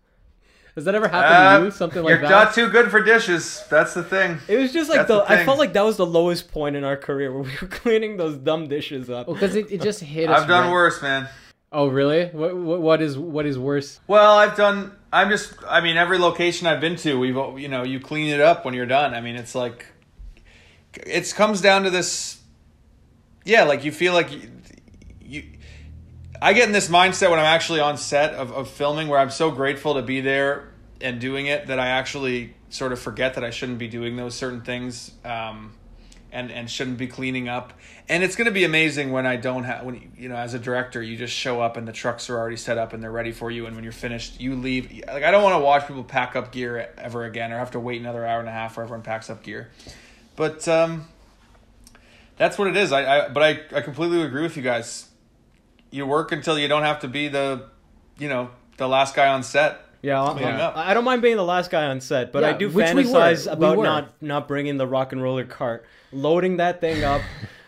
Does 0.74 0.84
that 0.84 0.94
ever 0.94 1.08
happen 1.08 1.30
to 1.30 1.62
Uh, 1.62 1.64
you? 1.64 1.70
Something 1.70 2.02
like 2.04 2.16
that. 2.16 2.20
you're 2.20 2.30
not 2.30 2.52
too 2.54 2.68
good 2.68 2.90
for 2.90 3.00
dishes. 3.02 3.64
That's 3.70 3.94
the 3.94 4.02
thing. 4.02 4.38
It 4.46 4.58
was 4.58 4.74
just 4.74 4.90
like 4.90 4.98
That's 4.98 5.08
the, 5.08 5.22
the 5.24 5.32
I 5.32 5.42
felt 5.46 5.58
like 5.58 5.72
that 5.72 5.80
was 5.86 5.96
the 5.96 6.04
lowest 6.04 6.52
point 6.52 6.76
in 6.76 6.84
our 6.84 6.98
career 6.98 7.32
where 7.32 7.42
we 7.44 7.50
were 7.62 7.68
cleaning 7.82 8.18
those 8.18 8.36
dumb 8.36 8.68
dishes 8.68 9.08
up. 9.08 9.26
because 9.26 9.54
it, 9.56 9.72
it 9.72 9.80
just 9.80 10.00
hit 10.00 10.28
us. 10.28 10.42
I've 10.42 10.48
done 10.48 10.64
right- 10.66 10.72
worse, 10.72 11.00
man. 11.00 11.28
Oh, 11.72 11.88
really? 11.88 12.26
What, 12.26 12.54
what 12.56 12.80
what 12.80 13.02
is 13.02 13.16
what 13.16 13.46
is 13.46 13.58
worse? 13.58 14.00
Well, 14.06 14.36
I've 14.36 14.54
done. 14.56 14.92
I'm 15.12 15.30
just. 15.30 15.54
I 15.66 15.80
mean, 15.80 15.96
every 15.96 16.18
location 16.18 16.66
I've 16.66 16.80
been 16.80 16.96
to, 16.96 17.18
we've. 17.18 17.34
You 17.58 17.68
know, 17.68 17.82
you 17.82 17.98
clean 17.98 18.28
it 18.28 18.40
up 18.40 18.64
when 18.66 18.74
you're 18.74 18.84
done. 18.86 19.14
I 19.14 19.20
mean, 19.22 19.36
it's 19.36 19.54
like. 19.54 19.86
It 20.94 21.32
comes 21.34 21.60
down 21.62 21.84
to 21.84 21.90
this. 21.90 22.38
Yeah, 23.46 23.64
like 23.64 23.82
you 23.84 23.92
feel 23.92 24.12
like 24.12 24.28
you. 25.26 25.44
I 26.40 26.52
get 26.52 26.66
in 26.66 26.72
this 26.72 26.88
mindset 26.88 27.30
when 27.30 27.38
I'm 27.38 27.46
actually 27.46 27.80
on 27.80 27.96
set 27.96 28.34
of, 28.34 28.52
of 28.52 28.68
filming 28.68 29.08
where 29.08 29.18
I'm 29.18 29.30
so 29.30 29.50
grateful 29.50 29.94
to 29.94 30.02
be 30.02 30.20
there 30.20 30.68
and 31.00 31.20
doing 31.20 31.46
it 31.46 31.68
that 31.68 31.78
I 31.78 31.88
actually 31.88 32.54
sort 32.68 32.92
of 32.92 32.98
forget 32.98 33.34
that 33.34 33.44
I 33.44 33.50
shouldn't 33.50 33.78
be 33.78 33.88
doing 33.88 34.16
those 34.16 34.34
certain 34.34 34.60
things. 34.60 35.12
Um, 35.24 35.72
and 36.36 36.52
and 36.52 36.70
shouldn't 36.70 36.98
be 36.98 37.06
cleaning 37.06 37.48
up. 37.48 37.72
And 38.08 38.22
it's 38.22 38.36
going 38.36 38.44
to 38.44 38.52
be 38.52 38.64
amazing 38.64 39.10
when 39.10 39.26
I 39.26 39.36
don't 39.36 39.64
have 39.64 39.84
when 39.84 40.12
you 40.16 40.28
know 40.28 40.36
as 40.36 40.52
a 40.52 40.58
director 40.58 41.02
you 41.02 41.16
just 41.16 41.34
show 41.34 41.62
up 41.62 41.78
and 41.78 41.88
the 41.88 41.92
trucks 41.92 42.28
are 42.28 42.36
already 42.36 42.56
set 42.56 42.76
up 42.76 42.92
and 42.92 43.02
they're 43.02 43.10
ready 43.10 43.32
for 43.32 43.50
you 43.50 43.66
and 43.66 43.74
when 43.74 43.84
you're 43.84 43.92
finished 43.92 44.40
you 44.40 44.54
leave. 44.54 45.02
Like 45.06 45.24
I 45.24 45.30
don't 45.30 45.42
want 45.42 45.54
to 45.54 45.64
watch 45.64 45.86
people 45.86 46.04
pack 46.04 46.36
up 46.36 46.52
gear 46.52 46.92
ever 46.98 47.24
again 47.24 47.52
or 47.52 47.58
have 47.58 47.70
to 47.72 47.80
wait 47.80 48.00
another 48.00 48.26
hour 48.26 48.40
and 48.40 48.48
a 48.48 48.52
half 48.52 48.76
where 48.76 48.84
everyone 48.84 49.02
packs 49.02 49.30
up 49.30 49.42
gear. 49.42 49.70
But 50.36 50.68
um 50.68 51.08
that's 52.36 52.58
what 52.58 52.68
it 52.68 52.76
is. 52.76 52.92
I, 52.92 53.24
I 53.24 53.28
but 53.28 53.42
I 53.42 53.60
I 53.74 53.80
completely 53.80 54.20
agree 54.20 54.42
with 54.42 54.56
you 54.56 54.62
guys. 54.62 55.08
You 55.90 56.06
work 56.06 56.32
until 56.32 56.58
you 56.58 56.68
don't 56.68 56.82
have 56.82 57.00
to 57.00 57.08
be 57.08 57.28
the 57.28 57.66
you 58.18 58.28
know 58.28 58.50
the 58.76 58.88
last 58.88 59.14
guy 59.14 59.28
on 59.28 59.42
set. 59.42 59.80
Yeah, 60.02 60.22
I- 60.22 60.90
I 60.90 60.94
don't 60.94 61.04
mind 61.04 61.22
being 61.22 61.36
the 61.36 61.44
last 61.44 61.70
guy 61.70 61.86
on 61.86 62.00
set, 62.00 62.32
but 62.32 62.44
I 62.44 62.52
do 62.52 62.68
which 62.68 62.92
we 62.94 63.04
were. 63.04 63.10
fantasize 63.10 63.46
We 63.46 63.52
about 63.52 63.76
were. 63.78 63.84
not 63.84 64.22
not 64.22 64.46
bringing 64.48 64.76
the 64.76 64.86
rock 64.86 65.12
and 65.12 65.22
roller 65.22 65.44
cart, 65.44 65.84
loading 66.12 66.58
that 66.58 66.80
thing 66.80 67.02
up, 67.02 67.22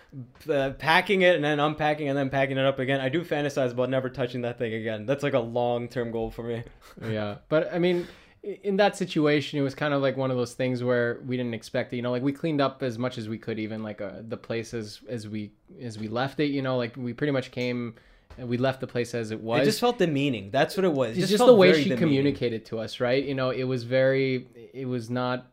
uh, 0.51 0.71
packing 0.79 1.23
it, 1.23 1.35
and 1.37 1.45
then 1.45 1.59
unpacking 1.59 2.09
and 2.09 2.17
then 2.17 2.31
packing 2.31 2.57
it 2.59 2.65
up 2.65 2.79
again. 2.79 3.01
I 3.01 3.09
do 3.09 3.25
fantasize 3.25 3.73
about 3.73 3.91
never 3.91 4.09
touching 4.09 4.43
that 4.43 4.59
thing 4.59 4.75
again. 4.75 5.05
That's 5.07 5.23
like 5.23 5.35
a 5.35 5.41
long 5.41 5.89
term 5.89 6.11
goal 6.13 6.31
for 6.31 6.43
me. 6.43 6.63
yeah 7.09 7.37
but 7.49 7.73
i 7.73 7.79
mean 7.79 8.07
in 8.43 8.77
that 8.77 8.97
situation 8.97 9.59
it 9.59 9.63
was 9.63 9.75
kind 9.75 9.93
of 9.95 10.01
like 10.03 10.17
one 10.17 10.31
of 10.33 10.37
those 10.37 10.55
things 10.55 10.83
where 10.83 11.21
we 11.27 11.37
didn't 11.37 11.55
expect 11.55 11.93
it 11.93 11.97
you 11.97 12.03
know 12.03 12.11
like 12.11 12.23
we 12.23 12.33
cleaned 12.33 12.61
up 12.61 12.83
as 12.83 12.99
much 12.99 13.19
as 13.19 13.29
we 13.29 13.37
could 13.39 13.59
even 13.59 13.83
like 13.83 14.01
uh, 14.01 14.13
the 14.29 14.37
place 14.37 14.73
as 14.75 15.01
as 15.09 15.29
we 15.29 15.53
as 15.81 15.99
we 15.99 16.09
left 16.09 16.41
it 16.41 16.47
you 16.47 16.63
know 16.63 16.77
like 16.77 16.97
we 16.97 17.13
pretty 17.13 17.31
much 17.33 17.51
came 17.51 17.95
we 18.37 18.57
left 18.57 18.81
the 18.81 18.87
place 18.87 19.15
as 19.15 19.31
it 19.31 19.41
was 19.41 19.63
It 19.63 19.65
just 19.65 19.81
felt 19.81 19.99
demeaning. 19.99 20.51
That's 20.51 20.77
what 20.77 20.85
it 20.85 20.93
was. 20.93 21.17
It 21.17 21.23
it's 21.23 21.31
just 21.31 21.39
felt 21.39 21.49
the 21.49 21.55
way 21.55 21.73
she 21.73 21.89
demeaning. 21.89 21.99
communicated 21.99 22.65
to 22.67 22.79
us 22.79 23.01
right 23.01 23.23
you 23.25 23.35
know 23.35 23.51
it 23.51 23.65
was 23.65 23.85
very 23.85 24.47
it 24.75 24.87
was 24.87 25.11
not 25.11 25.47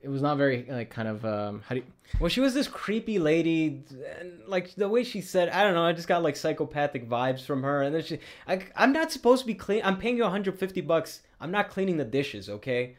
it 0.00 0.08
was 0.08 0.22
not 0.22 0.36
very 0.36 0.66
like 0.68 0.90
kind 0.90 1.08
of 1.08 1.24
um 1.24 1.62
how 1.66 1.74
do 1.76 1.80
you, 1.82 1.86
Well, 2.20 2.28
she 2.28 2.40
was 2.40 2.54
this 2.54 2.66
creepy 2.68 3.18
lady, 3.20 3.84
and 4.18 4.40
like 4.48 4.74
the 4.74 4.88
way 4.88 5.04
she 5.04 5.20
said, 5.20 5.48
I 5.48 5.62
don't 5.62 5.74
know. 5.74 5.84
I 5.84 5.92
just 5.92 6.08
got 6.08 6.22
like 6.24 6.34
psychopathic 6.36 7.08
vibes 7.08 7.44
from 7.46 7.62
her. 7.62 7.82
And 7.82 7.94
then 7.94 8.02
she, 8.02 8.18
I, 8.48 8.64
I'm 8.76 8.92
not 8.92 9.12
supposed 9.12 9.42
to 9.42 9.46
be 9.46 9.54
clean. 9.54 9.80
I'm 9.84 9.96
paying 9.96 10.16
you 10.16 10.24
150 10.24 10.80
bucks. 10.82 11.22
I'm 11.40 11.50
not 11.52 11.70
cleaning 11.70 11.96
the 11.98 12.04
dishes, 12.04 12.48
okay? 12.50 12.96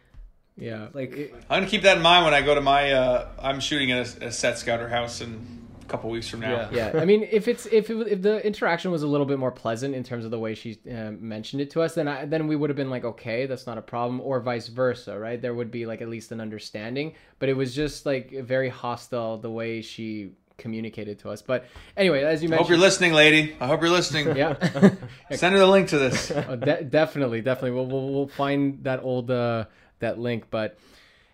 yeah 0.56 0.88
Like, 0.94 1.12
it- 1.14 1.34
I'm 1.50 1.60
gonna 1.62 1.68
keep 1.70 1.82
that 1.84 1.98
in 1.98 2.04
mind 2.04 2.24
when 2.26 2.34
I 2.34 2.42
go 2.42 2.56
to 2.56 2.62
my. 2.62 2.92
Uh, 2.94 3.28
I'm 3.38 3.60
shooting 3.60 3.92
at 3.92 4.00
a, 4.22 4.28
a 4.28 4.32
set 4.32 4.58
scouter 4.58 4.88
house 4.88 5.20
in 5.20 5.30
a 5.34 5.63
couple 5.88 6.10
weeks 6.10 6.28
from 6.28 6.40
now. 6.42 6.70
Yeah. 6.72 6.92
yeah 6.94 7.02
i 7.02 7.06
mean 7.06 7.28
if 7.32 7.48
it's 7.48 7.66
if 7.68 7.90
it, 7.90 8.08
if 8.08 8.22
the 8.22 8.46
interaction 8.46 8.92
was 8.92 9.04
a 9.04 9.08
little 9.08 9.26
bit 9.26 9.40
more 9.40 9.52
pleasant 9.52 9.94
in 9.96 10.04
terms 10.04 10.26
of 10.26 10.32
the 10.32 10.40
way 10.40 10.56
she 10.56 10.78
uh, 10.90 11.12
mentioned 11.12 11.62
it 11.62 11.70
to 11.72 11.82
us 11.82 11.96
then 11.96 12.08
I, 12.08 12.26
then 12.26 12.48
we 12.48 12.56
would 12.56 12.70
have 12.70 12.78
been 12.78 12.90
like 12.90 13.04
okay 13.04 13.46
that's 13.46 13.68
not 13.68 13.78
a 13.78 13.82
problem 13.82 14.22
or 14.22 14.40
vice 14.40 14.68
versa 14.68 15.18
right 15.18 15.42
there 15.42 15.54
would 15.54 15.72
be 15.72 15.86
like 15.86 16.02
at 16.02 16.10
least 16.10 16.32
an 16.32 16.40
understanding 16.42 17.14
but 17.40 17.50
it 17.50 17.58
was 17.58 17.76
just 17.76 18.06
like 18.06 18.32
very 18.32 18.70
hostile 18.70 19.38
the 19.38 19.52
way 19.52 19.82
she 19.82 20.32
communicated 20.58 21.20
to 21.20 21.30
us 21.30 21.42
but 21.42 21.66
anyway 21.98 22.24
as 22.24 22.42
you 22.44 22.50
mentioned, 22.50 22.60
I 22.60 22.64
hope 22.64 22.70
you're 22.70 22.78
listening, 22.78 23.14
lady. 23.14 23.56
I 23.60 23.68
hope 23.68 23.82
you're 23.82 23.90
listening. 23.90 24.36
yeah 24.38 24.54
Send 25.36 25.54
her 25.54 25.60
the 25.60 25.68
link 25.68 25.90
to 25.90 25.98
this. 25.98 26.32
Oh, 26.48 26.56
de- 26.56 26.84
definitely, 26.84 27.42
definitely. 27.42 27.72
We'll, 27.72 27.88
we'll 27.88 28.14
we'll 28.14 28.28
find 28.28 28.84
that 28.84 29.02
old 29.04 29.32
uh, 29.32 29.66
that 30.00 30.20
link. 30.20 30.46
But, 30.52 30.78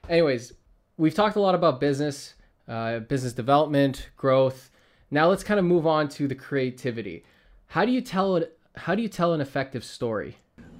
anyways, 0.07 0.53
we've 0.97 1.13
talked 1.13 1.35
a 1.35 1.41
lot 1.41 1.55
about 1.55 1.79
business, 1.79 2.35
uh, 2.69 2.99
business 2.99 3.33
development, 3.33 4.09
growth. 4.15 4.69
Now 5.11 5.27
let's 5.27 5.43
kind 5.43 5.59
of 5.59 5.65
move 5.65 5.87
on 5.87 6.07
to 6.09 6.27
the 6.27 6.35
creativity. 6.35 7.23
How 7.67 7.83
do 7.83 7.91
you 7.91 8.01
tell 8.01 8.35
it? 8.35 8.57
How 8.75 8.95
do 8.95 9.01
you 9.01 9.09
tell 9.09 9.33
an 9.33 9.41
effective 9.41 9.83
story? 9.83 10.37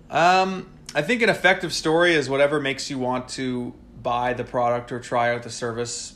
Um, 0.10 0.70
I 0.96 1.02
think 1.02 1.22
an 1.22 1.30
effective 1.30 1.74
story 1.74 2.14
is 2.14 2.30
whatever 2.30 2.60
makes 2.60 2.90
you 2.90 2.98
want 2.98 3.28
to 3.30 3.74
buy 4.02 4.34
the 4.34 4.44
product 4.44 4.92
or 4.92 5.00
try 5.00 5.34
out 5.34 5.44
the 5.44 5.50
service. 5.50 6.16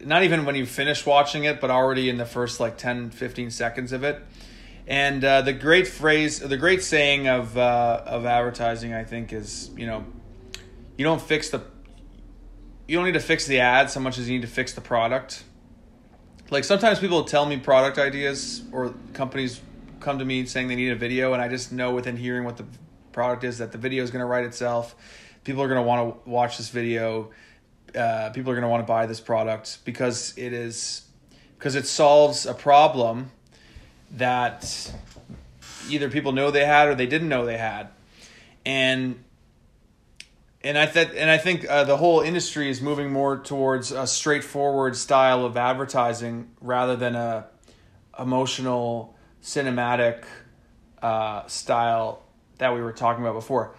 Not 0.00 0.22
even 0.22 0.44
when 0.44 0.54
you 0.54 0.66
finish 0.66 1.04
watching 1.06 1.44
it, 1.44 1.60
but 1.60 1.70
already 1.70 2.08
in 2.08 2.18
the 2.18 2.26
first 2.26 2.60
like 2.60 2.76
10, 2.76 3.10
15 3.10 3.50
seconds 3.50 3.92
of 3.92 4.04
it. 4.04 4.22
And 4.86 5.24
uh, 5.24 5.40
the 5.42 5.54
great 5.54 5.88
phrase, 5.88 6.40
the 6.40 6.58
great 6.58 6.82
saying 6.82 7.26
of 7.26 7.56
uh, 7.56 8.02
of 8.04 8.26
advertising, 8.26 8.92
I 8.92 9.04
think, 9.04 9.32
is 9.32 9.70
you 9.76 9.86
know, 9.86 10.04
you 10.98 11.04
don't 11.04 11.22
fix 11.22 11.48
the, 11.48 11.62
you 12.86 12.96
don't 12.96 13.06
need 13.06 13.12
to 13.12 13.20
fix 13.20 13.46
the 13.46 13.60
ad 13.60 13.90
so 13.90 14.00
much 14.00 14.18
as 14.18 14.28
you 14.28 14.36
need 14.38 14.46
to 14.46 14.52
fix 14.52 14.72
the 14.74 14.80
product. 14.80 15.44
Like 16.50 16.64
sometimes 16.64 16.98
people 16.98 17.24
tell 17.24 17.46
me 17.46 17.56
product 17.56 17.98
ideas 17.98 18.62
or 18.72 18.94
companies 19.14 19.60
come 20.00 20.18
to 20.18 20.24
me 20.24 20.44
saying 20.44 20.68
they 20.68 20.76
need 20.76 20.90
a 20.90 20.96
video, 20.96 21.32
and 21.32 21.42
I 21.42 21.48
just 21.48 21.72
know 21.72 21.94
within 21.94 22.16
hearing 22.16 22.44
what 22.44 22.58
the 22.58 22.66
product 23.12 23.44
is 23.44 23.58
that 23.58 23.72
the 23.72 23.78
video 23.78 24.04
is 24.04 24.10
going 24.10 24.20
to 24.20 24.26
write 24.26 24.44
itself. 24.44 24.94
People 25.44 25.62
are 25.62 25.68
going 25.68 25.80
to 25.80 25.86
want 25.86 26.24
to 26.24 26.30
watch 26.30 26.58
this 26.58 26.68
video. 26.68 27.30
Uh, 27.94 28.30
people 28.30 28.50
are 28.52 28.54
going 28.54 28.62
to 28.62 28.68
want 28.68 28.82
to 28.82 28.86
buy 28.86 29.06
this 29.06 29.20
product 29.20 29.78
because 29.84 30.36
it 30.36 30.52
is 30.52 31.06
because 31.56 31.74
it 31.74 31.86
solves 31.86 32.44
a 32.44 32.52
problem 32.52 33.30
that 34.10 34.92
either 35.88 36.10
people 36.10 36.32
know 36.32 36.50
they 36.50 36.64
had 36.66 36.88
or 36.88 36.94
they 36.94 37.06
didn't 37.06 37.28
know 37.28 37.46
they 37.46 37.56
had, 37.56 37.88
and 38.66 39.23
and 40.64 40.78
I 40.78 40.86
th- 40.86 41.10
and 41.14 41.30
I 41.30 41.36
think 41.36 41.68
uh, 41.68 41.84
the 41.84 41.98
whole 41.98 42.20
industry 42.20 42.70
is 42.70 42.80
moving 42.80 43.12
more 43.12 43.36
towards 43.36 43.92
a 43.92 44.06
straightforward 44.06 44.96
style 44.96 45.44
of 45.44 45.58
advertising 45.58 46.50
rather 46.60 46.96
than 46.96 47.14
a 47.14 47.46
emotional 48.18 49.14
cinematic 49.42 50.24
uh, 51.02 51.46
style 51.46 52.22
that 52.58 52.74
we 52.74 52.80
were 52.80 52.92
talking 52.92 53.22
about 53.22 53.34
before. 53.34 53.76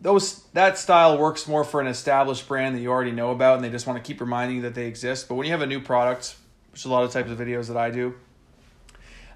Those 0.00 0.42
that 0.54 0.78
style 0.78 1.18
works 1.18 1.46
more 1.46 1.62
for 1.62 1.80
an 1.80 1.86
established 1.86 2.48
brand 2.48 2.74
that 2.74 2.80
you 2.80 2.90
already 2.90 3.12
know 3.12 3.30
about, 3.30 3.56
and 3.56 3.64
they 3.64 3.70
just 3.70 3.86
want 3.86 4.02
to 4.02 4.06
keep 4.06 4.20
reminding 4.20 4.56
you 4.56 4.62
that 4.62 4.74
they 4.74 4.86
exist. 4.86 5.28
But 5.28 5.34
when 5.34 5.44
you 5.44 5.52
have 5.52 5.62
a 5.62 5.66
new 5.66 5.80
product, 5.80 6.36
which 6.70 6.80
is 6.80 6.84
a 6.86 6.90
lot 6.90 7.04
of 7.04 7.10
types 7.10 7.30
of 7.30 7.38
videos 7.38 7.68
that 7.68 7.76
I 7.76 7.90
do, 7.90 8.14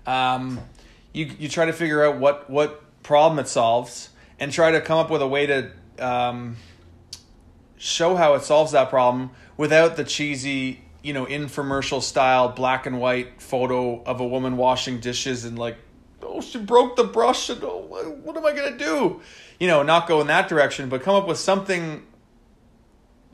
um, 0.07 0.59
you 1.13 1.31
you 1.39 1.51
try 1.51 1.67
to 1.67 1.75
figure 1.75 2.03
out 2.03 2.17
what 2.17 2.49
what 2.49 2.83
problem 3.03 3.39
it 3.39 3.47
solves 3.47 4.09
and 4.41 4.51
try 4.51 4.71
to 4.71 4.81
come 4.81 4.99
up 4.99 5.11
with 5.11 5.21
a 5.21 5.29
way 5.29 5.47
to 5.47 5.71
um, 6.01 6.57
show 7.77 8.17
how 8.17 8.35
it 8.35 8.43
solves 8.43 8.73
that 8.73 8.91
problem 8.91 9.31
without 9.57 9.97
the 9.97 10.05
cheesy, 10.05 10.83
you 11.03 11.13
know, 11.13 11.27
infomercial 11.27 12.03
style 12.03 12.49
black 12.49 12.87
and 12.87 13.01
white 13.01 13.41
photo 13.41 14.03
of 14.05 14.21
a 14.21 14.27
woman 14.27 14.57
washing 14.57 15.01
dishes 15.01 15.45
and 15.45 15.59
like, 15.59 15.77
oh, 16.23 16.41
she 16.41 16.59
broke 16.59 16.97
the 16.97 17.05
brush 17.05 17.49
and 17.49 17.63
oh, 17.63 17.87
what 18.23 18.37
am 18.37 18.45
I 18.45 18.53
gonna 18.53 18.77
do? 18.77 19.21
You 19.61 19.69
know, 19.69 19.83
not 19.83 20.07
go 20.07 20.21
in 20.21 20.27
that 20.27 20.49
direction, 20.49 20.89
but 20.89 21.03
come 21.03 21.15
up 21.15 21.27
with 21.27 21.39
something 21.39 22.05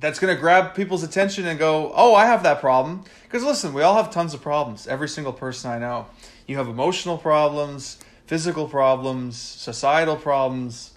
that's 0.01 0.19
gonna 0.19 0.37
grab 0.37 0.75
people's 0.75 1.03
attention 1.03 1.47
and 1.47 1.59
go, 1.59 1.93
oh, 1.95 2.15
I 2.15 2.27
have 2.27 2.43
that 2.43 2.61
problem. 2.61 3.05
Because 3.25 3.45
listen, 3.45 3.73
we 3.73 3.83
all 3.83 3.95
have 3.95 4.11
tons 4.11 4.35
of 4.35 4.43
problems. 4.43 4.87
Every 4.87 5.09
single 5.09 5.33
person 5.33 5.71
I 5.71 5.79
know. 5.79 6.07
You 6.47 6.57
have 6.57 6.69
emotional 6.69 7.19
problems, 7.19 7.99
physical 8.27 8.69
problems, 8.69 9.37
societal 9.37 10.17
problems, 10.17 10.93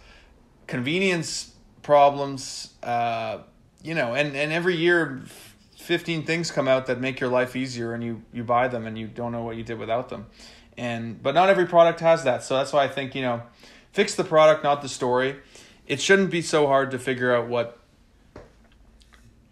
convenience 0.67 1.54
problems. 1.85 2.73
Uh, 2.81 3.37
you 3.83 3.93
know, 3.93 4.15
and 4.15 4.35
and 4.35 4.51
every 4.51 4.75
year, 4.75 5.21
fifteen 5.77 6.25
things 6.25 6.51
come 6.51 6.67
out 6.67 6.87
that 6.87 6.99
make 6.99 7.19
your 7.19 7.29
life 7.29 7.55
easier, 7.55 7.93
and 7.93 8.03
you 8.03 8.23
you 8.33 8.43
buy 8.43 8.67
them, 8.67 8.87
and 8.87 8.97
you 8.97 9.07
don't 9.07 9.31
know 9.31 9.43
what 9.43 9.55
you 9.55 9.63
did 9.63 9.77
without 9.77 10.09
them. 10.09 10.25
And 10.77 11.21
but 11.21 11.35
not 11.35 11.49
every 11.49 11.67
product 11.67 12.01
has 12.01 12.23
that, 12.25 12.43
so 12.43 12.57
that's 12.57 12.73
why 12.73 12.83
I 12.83 12.87
think 12.87 13.15
you 13.15 13.21
know, 13.21 13.43
fix 13.93 14.15
the 14.15 14.23
product, 14.23 14.63
not 14.63 14.81
the 14.81 14.89
story. 14.89 15.37
It 15.87 16.01
shouldn't 16.01 16.31
be 16.31 16.41
so 16.41 16.65
hard 16.65 16.89
to 16.91 16.99
figure 16.99 17.33
out 17.33 17.47
what 17.47 17.79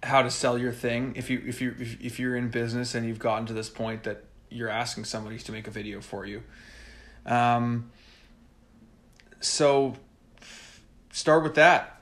how 0.02 0.22
to 0.24 0.32
sell 0.32 0.58
your 0.58 0.74
thing 0.74 1.14
if 1.16 1.30
you 1.30 1.42
if 1.46 1.62
you 1.62 1.76
if, 1.80 2.02
if 2.02 2.20
you're 2.20 2.36
in 2.36 2.50
business 2.50 2.96
and 2.96 3.08
you've 3.08 3.20
gotten 3.20 3.46
to 3.46 3.54
this 3.54 3.70
point 3.70 4.04
that 4.04 4.26
you're 4.50 4.70
asking 4.70 5.06
somebody 5.06 5.38
to 5.38 5.52
make 5.52 5.66
a 5.66 5.72
video 5.72 6.02
for 6.02 6.26
you 6.26 6.44
um 7.26 7.90
so 9.40 9.96
start 11.10 11.42
with 11.42 11.56
that 11.56 11.93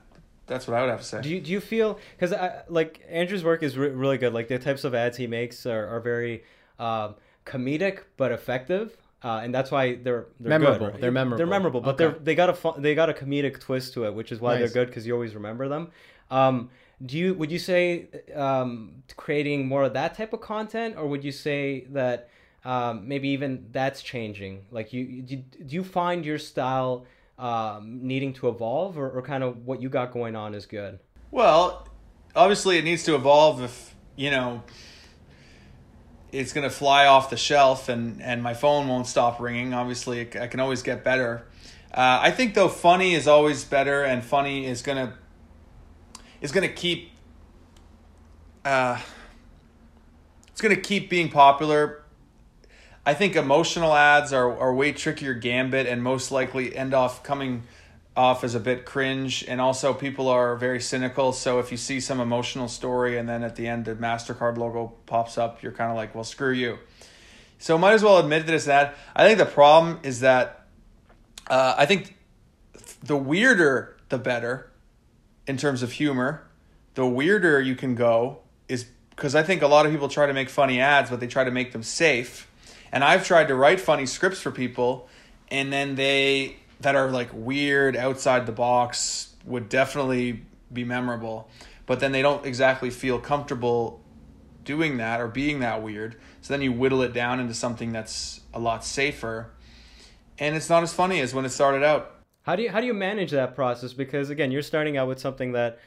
that's 0.48 0.68
what 0.68 0.78
I 0.78 0.82
would 0.82 0.90
have 0.90 1.00
to 1.02 1.06
say. 1.06 1.22
Do 1.22 1.30
you, 1.30 1.40
do 1.40 1.52
you 1.52 1.60
feel 1.60 2.00
because 2.18 2.34
like 2.68 3.02
Andrew's 3.10 3.44
work 3.44 3.64
is 3.64 3.78
re- 3.78 3.90
really 3.90 4.18
good. 4.18 4.34
Like 4.34 4.48
the 4.48 4.60
types 4.60 4.84
of 4.84 4.94
ads 4.94 5.18
he 5.18 5.28
makes 5.28 5.66
are, 5.66 5.88
are 5.88 6.00
very 6.00 6.44
um, 6.80 7.16
comedic 7.46 8.04
but 8.18 8.32
effective. 8.32 8.98
Uh, 9.24 9.42
and 9.44 9.54
that's 9.54 9.70
why 9.70 9.96
they're, 9.96 10.26
they're 10.40 10.50
memorable. 10.50 10.88
Good, 10.88 10.94
right? 10.94 11.02
They're 11.02 11.12
memorable. 11.12 11.38
They're 11.38 11.48
memorable, 11.48 11.82
but 11.82 11.94
okay. 11.94 12.06
they're 12.06 12.20
they 12.24 12.36
got 12.36 12.50
a 12.50 12.54
fun, 12.54 12.82
they 12.82 12.96
got 12.96 13.10
a 13.10 13.14
comedic 13.14 13.60
twist 13.60 13.94
to 13.94 14.06
it, 14.06 14.16
which 14.16 14.32
is 14.32 14.40
why 14.40 14.54
nice. 14.54 14.60
they're 14.60 14.84
good 14.84 14.88
because 14.90 15.06
you 15.06 15.14
always 15.14 15.36
remember 15.36 15.68
them. 15.68 15.92
Um, 16.32 16.72
do 17.06 17.18
you 17.18 17.36
would 17.36 17.52
you 17.52 17.60
say 17.60 18.08
um, 18.36 19.04
creating 19.18 19.68
more 19.68 19.84
of 19.84 19.94
that 19.94 20.16
type 20.16 20.34
of 20.34 20.42
content, 20.42 20.96
or 20.98 21.06
would 21.08 21.24
you 21.24 21.32
say 21.32 21.86
that 21.92 22.30
um, 22.66 23.08
maybe 23.08 23.30
even 23.30 23.68
that's 23.72 24.02
changing? 24.02 24.64
Like 24.72 24.92
you, 24.92 25.22
do, 25.22 25.36
do 25.36 25.76
you 25.76 25.84
find 25.84 26.26
your 26.26 26.40
style? 26.40 27.06
Um, 27.42 28.00
needing 28.04 28.34
to 28.34 28.48
evolve, 28.48 28.98
or, 28.98 29.10
or 29.10 29.22
kind 29.22 29.44
of 29.44 29.66
what 29.66 29.82
you 29.82 29.90
got 29.90 30.14
going 30.14 30.36
on 30.36 30.54
is 30.54 30.66
good? 30.66 31.00
Well, 31.32 31.88
obviously 32.36 32.78
it 32.78 32.84
needs 32.84 33.04
to 33.06 33.16
evolve 33.16 33.62
if 33.62 33.96
you 34.16 34.30
know 34.30 34.64
it's 36.32 36.54
going 36.54 36.70
to 36.70 36.74
fly 36.74 37.08
off 37.08 37.30
the 37.30 37.38
shelf 37.38 37.90
and 37.90 38.22
and 38.22 38.42
my 38.42 38.54
phone 38.54 38.88
won't 38.88 39.08
stop 39.08 39.40
ringing. 39.40 39.74
Obviously, 39.74 40.22
I 40.40 40.48
can 40.48 40.60
always 40.60 40.84
get 40.84 41.04
better. 41.04 41.48
Uh, 41.94 42.20
I 42.22 42.32
think 42.32 42.54
though 42.54 42.70
funny 42.70 43.16
is 43.16 43.28
always 43.28 43.66
better, 43.66 44.04
and 44.04 44.24
funny 44.24 44.66
is 44.66 44.82
gonna 44.82 45.18
is 46.40 46.52
gonna 46.52 46.70
keep. 46.70 47.12
Uh, 48.64 49.00
it's 50.50 50.62
gonna 50.62 50.76
keep 50.76 51.10
being 51.10 51.30
popular 51.30 52.01
I 53.06 53.14
think 53.16 53.36
emotional 53.36 53.96
ads 53.96 54.32
are, 54.32 54.58
are 54.60 54.74
way 54.74 54.92
trickier 54.92 55.34
gambit 55.34 55.88
and 55.88 56.04
most 56.04 56.32
likely 56.32 56.76
end 56.76 56.94
off 56.94 57.24
coming 57.24 57.64
off 58.16 58.44
as 58.44 58.54
a 58.54 58.60
bit 58.60 58.86
cringe. 58.86 59.44
And 59.48 59.60
also, 59.60 59.94
people 59.94 60.28
are 60.28 60.56
very 60.56 60.80
cynical. 60.80 61.34
So 61.34 61.60
if 61.60 61.72
you 61.72 61.78
see 61.78 62.00
some 62.00 62.20
emotional 62.20 62.68
story 62.68 63.18
and 63.18 63.28
then 63.28 63.44
at 63.44 63.56
the 63.56 63.68
end 63.68 63.86
the 63.86 63.96
MasterCard 63.96 64.58
logo 64.58 64.94
pops 65.08 65.38
up, 65.38 65.64
you're 65.64 65.72
kind 65.72 65.90
of 65.90 65.98
like, 65.98 66.14
well, 66.14 66.24
screw 66.24 66.52
you. 66.52 66.78
So 67.58 67.78
might 67.78 67.94
as 67.94 68.04
well 68.04 68.18
admit 68.18 68.46
that 68.46 68.54
it's 68.54 68.66
that. 68.66 68.96
I 69.16 69.26
think 69.26 69.40
the 69.40 69.46
problem 69.46 70.00
is 70.04 70.20
that 70.20 70.68
uh, 71.48 71.76
I 71.78 71.86
think 71.86 72.16
the 73.04 73.18
weirder 73.18 73.98
the 74.10 74.18
better 74.18 74.70
in 75.48 75.58
terms 75.58 75.82
of 75.82 75.94
humor. 75.94 76.48
The 76.94 77.06
weirder 77.08 77.60
you 77.60 77.76
can 77.76 77.96
go 77.96 78.40
is 78.68 78.86
because 79.12 79.34
I 79.34 79.44
think 79.44 79.62
a 79.62 79.68
lot 79.68 79.86
of 79.86 79.92
people 79.92 80.10
try 80.10 80.28
to 80.28 80.34
make 80.34 80.50
funny 80.50 80.80
ads, 80.80 81.10
but 81.10 81.20
they 81.20 81.28
try 81.28 81.44
to 81.44 81.52
make 81.52 81.72
them 81.72 81.84
safe 81.84 82.48
and 82.92 83.04
I've 83.04 83.26
tried 83.26 83.48
to 83.48 83.56
write 83.56 83.80
funny 83.80 84.06
scripts 84.06 84.42
for 84.42 84.52
people, 84.52 85.08
and 85.50 85.72
then 85.72 85.96
they 85.96 86.58
that 86.82 86.96
are 86.96 87.10
like 87.10 87.30
weird 87.34 87.96
outside 87.96 88.46
the 88.46 88.52
box 88.52 89.36
would 89.46 89.70
definitely 89.70 90.44
be 90.74 90.84
memorable, 90.84 91.50
but 91.86 92.00
then 92.00 92.12
they 92.12 92.22
don't 92.22 92.46
exactly 92.46 92.90
feel 92.90 93.20
comfortable 93.20 94.02
doing 94.64 94.98
that 94.98 95.20
or 95.20 95.28
being 95.28 95.60
that 95.60 95.82
weird. 95.82 96.16
So 96.42 96.54
then 96.54 96.62
you 96.62 96.72
whittle 96.72 97.02
it 97.02 97.14
down 97.14 97.40
into 97.40 97.54
something 97.54 97.92
that's 97.92 98.42
a 98.54 98.60
lot 98.60 98.84
safer, 98.84 99.52
and 100.40 100.56
it's 100.56 100.70
not 100.70 100.84
as 100.84 100.94
funny 100.94 101.20
as 101.22 101.34
when 101.34 101.46
it 101.46 101.50
started 101.50 101.84
out. 101.84 102.16
How 102.44 102.56
do 102.56 102.64
you 102.64 102.72
how 102.72 102.82
do 102.82 102.88
you 102.88 102.94
manage 102.94 103.32
that 103.32 103.56
process? 103.56 103.94
Because 103.94 104.30
again, 104.30 104.52
you're 104.52 104.62
starting 104.62 104.98
out 104.98 105.08
with 105.08 105.20
something 105.20 105.52
that 105.52 105.80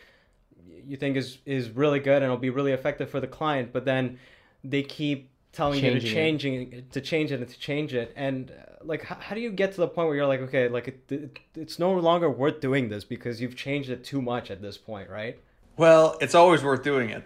you 0.87 0.97
think 0.97 1.17
is 1.17 1.39
is 1.45 1.71
really 1.71 1.99
good 1.99 2.17
and 2.17 2.25
it'll 2.25 2.37
be 2.37 2.51
really 2.51 2.73
effective 2.73 3.11
for 3.11 3.21
the 3.21 3.27
client, 3.27 3.73
but 3.73 3.85
then 3.85 4.19
they 4.63 4.83
keep 4.83 5.31
telling 5.55 5.85
you 5.85 5.93
to 5.93 6.01
changing 6.01 6.73
it. 6.73 6.93
to 6.93 7.01
change 7.01 7.33
it 7.33 7.41
and 7.41 7.49
to 7.49 7.59
change 7.59 7.95
it. 7.95 8.13
And 8.17 8.51
uh, 8.51 8.55
like 8.85 9.03
how, 9.03 9.17
how, 9.17 9.35
do 9.35 9.41
you 9.41 9.51
get 9.51 9.73
to 9.73 9.81
the 9.81 9.89
point 9.89 10.09
where 10.09 10.17
you're 10.17 10.27
like 10.27 10.41
okay 10.41 10.69
like 10.69 10.89
it, 10.89 11.01
it, 11.11 11.39
it's 11.55 11.79
no 11.79 11.93
longer 11.95 12.31
worth 12.31 12.61
doing 12.61 12.89
this 12.89 13.05
because 13.05 13.41
you've 13.41 13.57
changed 13.57 13.91
it 13.91 14.05
too 14.05 14.21
much 14.21 14.51
at 14.51 14.61
this 14.61 14.77
point 14.77 15.09
right? 15.09 15.39
Well 15.77 16.19
it's 16.21 16.35
always 16.35 16.63
worth 16.63 16.83
doing 16.83 17.11
it 17.11 17.25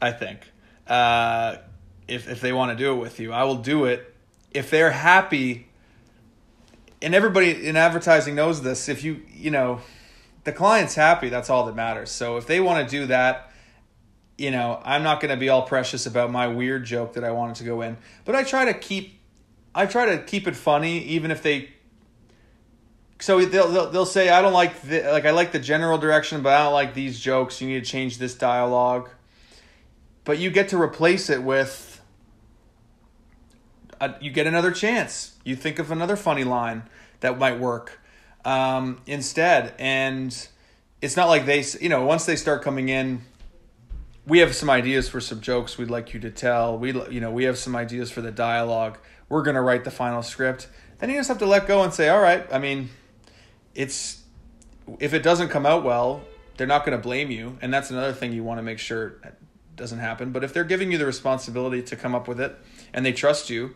i 0.00 0.10
think. 0.12 0.40
Uh, 0.86 1.58
if, 2.06 2.28
if 2.28 2.40
they 2.40 2.52
want 2.52 2.76
to 2.76 2.76
do 2.76 2.92
it 2.94 2.96
with 2.96 3.20
you 3.20 3.32
i 3.32 3.44
will 3.44 3.56
do 3.56 3.84
it. 3.84 4.14
If 4.52 4.70
they're 4.70 4.90
happy 4.90 5.68
and 7.00 7.14
everybody 7.14 7.66
in 7.66 7.76
advertising 7.76 8.34
knows 8.34 8.62
this 8.62 8.88
if 8.88 9.04
you 9.04 9.22
you 9.32 9.50
know 9.50 9.80
the 10.44 10.52
client's 10.52 10.94
happy 10.94 11.28
that's 11.28 11.50
all 11.50 11.66
that 11.66 11.76
matters. 11.76 12.10
So 12.10 12.36
if 12.38 12.46
they 12.46 12.60
want 12.60 12.88
to 12.88 12.90
do 12.90 13.06
that 13.06 13.47
you 14.38 14.52
know, 14.52 14.80
I'm 14.84 15.02
not 15.02 15.20
going 15.20 15.30
to 15.30 15.36
be 15.36 15.48
all 15.48 15.62
precious 15.62 16.06
about 16.06 16.30
my 16.30 16.46
weird 16.46 16.84
joke 16.84 17.14
that 17.14 17.24
I 17.24 17.32
wanted 17.32 17.56
to 17.56 17.64
go 17.64 17.82
in, 17.82 17.98
but 18.24 18.36
I 18.36 18.44
try 18.44 18.64
to 18.66 18.74
keep, 18.74 19.20
I 19.74 19.84
try 19.86 20.16
to 20.16 20.22
keep 20.22 20.46
it 20.46 20.56
funny, 20.56 21.00
even 21.00 21.32
if 21.32 21.42
they. 21.42 21.70
So 23.20 23.44
they'll 23.44 23.68
they'll, 23.68 23.90
they'll 23.90 24.06
say 24.06 24.30
I 24.30 24.40
don't 24.40 24.52
like 24.52 24.80
the 24.82 25.02
like 25.10 25.26
I 25.26 25.32
like 25.32 25.50
the 25.50 25.58
general 25.58 25.98
direction, 25.98 26.40
but 26.40 26.52
I 26.52 26.62
don't 26.62 26.72
like 26.72 26.94
these 26.94 27.18
jokes. 27.18 27.60
You 27.60 27.66
need 27.66 27.84
to 27.84 27.90
change 27.90 28.18
this 28.18 28.36
dialogue, 28.36 29.10
but 30.24 30.38
you 30.38 30.50
get 30.50 30.68
to 30.68 30.80
replace 30.80 31.28
it 31.28 31.42
with. 31.42 32.00
A, 34.00 34.14
you 34.20 34.30
get 34.30 34.46
another 34.46 34.70
chance. 34.70 35.36
You 35.42 35.56
think 35.56 35.80
of 35.80 35.90
another 35.90 36.14
funny 36.14 36.44
line 36.44 36.84
that 37.18 37.36
might 37.36 37.58
work 37.58 37.98
um, 38.44 39.00
instead, 39.06 39.74
and 39.80 40.48
it's 41.02 41.16
not 41.16 41.26
like 41.26 41.44
they 41.44 41.64
you 41.80 41.88
know 41.88 42.04
once 42.04 42.24
they 42.24 42.36
start 42.36 42.62
coming 42.62 42.88
in 42.88 43.22
we 44.28 44.40
have 44.40 44.54
some 44.54 44.68
ideas 44.68 45.08
for 45.08 45.20
some 45.20 45.40
jokes 45.40 45.78
we'd 45.78 45.90
like 45.90 46.12
you 46.12 46.20
to 46.20 46.30
tell. 46.30 46.78
We 46.78 46.92
you 47.10 47.20
know 47.20 47.30
we 47.30 47.44
have 47.44 47.58
some 47.58 47.74
ideas 47.74 48.10
for 48.10 48.20
the 48.20 48.30
dialogue. 48.30 48.98
We're 49.28 49.42
gonna 49.42 49.62
write 49.62 49.84
the 49.84 49.90
final 49.90 50.22
script. 50.22 50.68
Then 50.98 51.10
you 51.10 51.16
just 51.16 51.28
have 51.28 51.38
to 51.38 51.46
let 51.46 51.66
go 51.66 51.82
and 51.82 51.92
say, 51.92 52.08
all 52.08 52.20
right. 52.20 52.46
I 52.52 52.58
mean, 52.58 52.90
it's 53.74 54.22
if 54.98 55.14
it 55.14 55.22
doesn't 55.22 55.48
come 55.48 55.64
out 55.64 55.82
well, 55.82 56.22
they're 56.56 56.66
not 56.66 56.84
gonna 56.84 56.98
blame 56.98 57.30
you, 57.30 57.56
and 57.62 57.72
that's 57.72 57.90
another 57.90 58.12
thing 58.12 58.32
you 58.32 58.44
want 58.44 58.58
to 58.58 58.62
make 58.62 58.78
sure 58.78 59.18
doesn't 59.76 60.00
happen. 60.00 60.30
But 60.32 60.44
if 60.44 60.52
they're 60.52 60.64
giving 60.64 60.92
you 60.92 60.98
the 60.98 61.06
responsibility 61.06 61.82
to 61.82 61.96
come 61.96 62.14
up 62.14 62.28
with 62.28 62.40
it 62.40 62.54
and 62.92 63.06
they 63.06 63.12
trust 63.12 63.48
you, 63.48 63.74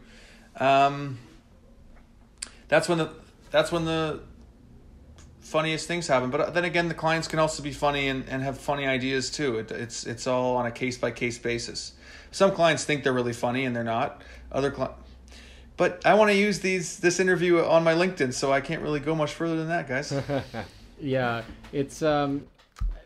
um, 0.57 1.19
that's 2.69 2.89
when 2.89 2.99
the 2.99 3.11
that's 3.51 3.73
when 3.73 3.87
the 3.87 4.20
funniest 5.53 5.87
things 5.87 6.09
happen. 6.09 6.31
But 6.31 6.55
then 6.55 6.65
again, 6.65 6.89
the 6.89 6.95
clients 6.95 7.29
can 7.29 7.39
also 7.39 7.62
be 7.62 7.73
funny 7.73 8.09
and, 8.09 8.27
and 8.29 8.43
have 8.43 8.59
funny 8.59 8.87
ideas 8.87 9.31
too. 9.31 9.59
It, 9.59 9.70
it's 9.70 10.05
it's 10.05 10.27
all 10.27 10.57
on 10.57 10.66
a 10.66 10.70
case 10.70 10.97
by 10.97 11.11
case 11.11 11.39
basis. 11.39 11.93
Some 12.31 12.53
clients 12.53 12.85
think 12.85 13.05
they're 13.05 13.12
really 13.12 13.35
funny 13.35 13.66
and 13.66 13.77
they're 13.77 13.85
not. 13.85 14.23
Other 14.51 14.70
clients. 14.70 14.99
but 15.77 16.05
I 16.07 16.15
want 16.15 16.31
to 16.31 16.37
use 16.37 16.61
these 16.61 16.99
this 16.99 17.20
interview 17.20 17.61
on 17.61 17.85
my 17.85 17.95
LinkedIn, 17.95 18.33
so 18.33 18.51
I 18.53 18.61
can't 18.61 18.83
really 18.83 19.01
go 19.01 19.15
much 19.15 19.35
further 19.35 19.57
than 19.57 19.69
that, 19.69 19.87
guys. 19.87 20.12
yeah, 21.01 21.43
it's 21.73 22.03
um, 22.03 22.47